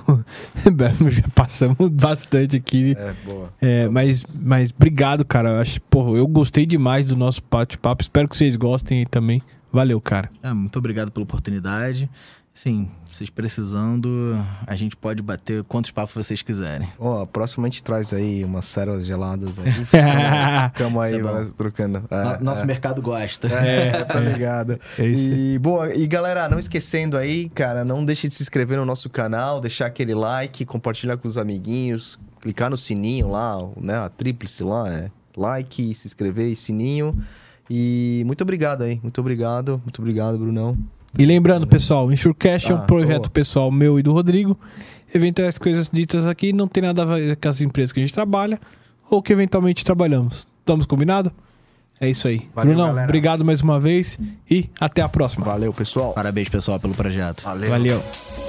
Já 1.10 1.28
passamos 1.34 1.88
bastante 1.90 2.56
aqui. 2.56 2.94
É, 2.96 3.12
boa. 3.24 3.52
É, 3.60 3.88
mas, 3.88 4.24
mas 4.32 4.70
obrigado, 4.70 5.24
cara. 5.24 5.48
Eu 5.50 5.60
Acho, 5.60 5.80
porra, 5.82 6.16
eu 6.16 6.26
gostei 6.28 6.64
demais 6.64 7.08
do 7.08 7.16
nosso 7.16 7.42
bate-papo. 7.50 8.02
Espero 8.02 8.28
que 8.28 8.36
vocês 8.36 8.54
gostem 8.54 9.00
aí 9.00 9.06
também. 9.06 9.42
Valeu, 9.72 10.00
cara. 10.00 10.30
É, 10.42 10.52
muito 10.52 10.78
obrigado 10.78 11.10
pela 11.10 11.24
oportunidade. 11.24 12.08
Sim, 12.56 12.88
vocês 13.12 13.28
precisando, 13.28 14.42
a 14.66 14.74
gente 14.74 14.96
pode 14.96 15.20
bater 15.20 15.62
quantos 15.64 15.90
papos 15.90 16.14
vocês 16.14 16.40
quiserem. 16.40 16.88
Ó, 16.98 17.26
próximo 17.26 17.66
a 17.66 17.68
gente 17.68 17.82
traz 17.82 18.14
aí 18.14 18.42
umas 18.42 18.64
células 18.64 19.04
geladas 19.06 19.58
aí. 19.58 19.72
Ficamos 20.72 21.02
aí 21.02 21.10
Isso 21.10 21.20
é 21.20 21.22
bom. 21.22 21.32
vai 21.34 21.44
trocando. 21.50 22.02
É, 22.10 22.24
No- 22.38 22.44
Nosso 22.46 22.62
é. 22.62 22.64
mercado 22.64 23.02
gosta. 23.02 23.46
É, 23.48 24.02
tá 24.08 24.18
ligado. 24.20 24.80
É 24.98 25.04
isso 25.06 25.28
aí. 25.34 25.54
E, 25.54 25.58
boa, 25.58 25.94
e 25.94 26.06
galera, 26.06 26.48
não 26.48 26.58
esquecendo 26.58 27.18
aí, 27.18 27.50
cara, 27.50 27.84
não 27.84 28.02
deixe 28.02 28.26
de 28.26 28.34
se 28.34 28.42
inscrever 28.42 28.78
no 28.78 28.86
nosso 28.86 29.10
canal, 29.10 29.60
deixar 29.60 29.84
aquele 29.84 30.14
like, 30.14 30.64
compartilhar 30.64 31.18
com 31.18 31.28
os 31.28 31.36
amiguinhos, 31.36 32.18
clicar 32.40 32.70
no 32.70 32.78
sininho 32.78 33.28
lá, 33.28 33.58
né, 33.78 33.98
a 33.98 34.08
tríplice 34.08 34.64
lá, 34.64 34.90
é 34.90 35.10
like, 35.36 35.94
se 35.94 36.06
inscrever 36.08 36.46
e 36.50 36.56
sininho. 36.56 37.14
E 37.68 38.22
muito 38.24 38.40
obrigado 38.40 38.80
aí, 38.82 38.98
muito 39.02 39.20
obrigado, 39.20 39.78
muito 39.84 40.00
obrigado, 40.00 40.38
Brunão. 40.38 40.78
E 41.18 41.24
lembrando, 41.24 41.66
pessoal, 41.66 42.06
o 42.06 42.12
Insurecast 42.12 42.70
é 42.70 42.74
Ah, 42.74 42.78
um 42.78 42.86
projeto 42.86 43.22
boa. 43.22 43.30
pessoal 43.30 43.70
meu 43.70 43.98
e 43.98 44.02
do 44.02 44.12
Rodrigo. 44.12 44.58
Eventuais 45.14 45.56
coisas 45.58 45.88
ditas 45.90 46.26
aqui 46.26 46.52
não 46.52 46.68
tem 46.68 46.82
nada 46.82 47.02
a 47.02 47.04
ver 47.06 47.36
com 47.36 47.48
as 47.48 47.60
empresas 47.60 47.92
que 47.92 48.00
a 48.00 48.02
gente 48.02 48.12
trabalha 48.12 48.60
ou 49.08 49.22
que 49.22 49.32
eventualmente 49.32 49.84
trabalhamos. 49.84 50.46
Estamos 50.60 50.84
combinado? 50.84 51.32
É 51.98 52.10
isso 52.10 52.28
aí. 52.28 52.48
Valeu, 52.54 52.72
Brunão, 52.74 52.88
galera. 52.88 53.06
obrigado 53.08 53.44
mais 53.44 53.62
uma 53.62 53.80
vez 53.80 54.18
e 54.50 54.68
até 54.78 55.00
a 55.00 55.08
próxima. 55.08 55.46
Valeu, 55.46 55.72
pessoal. 55.72 56.12
Parabéns, 56.12 56.48
pessoal, 56.50 56.78
pelo 56.78 56.92
projeto. 56.92 57.42
Valeu. 57.44 57.70
Valeu. 57.70 58.45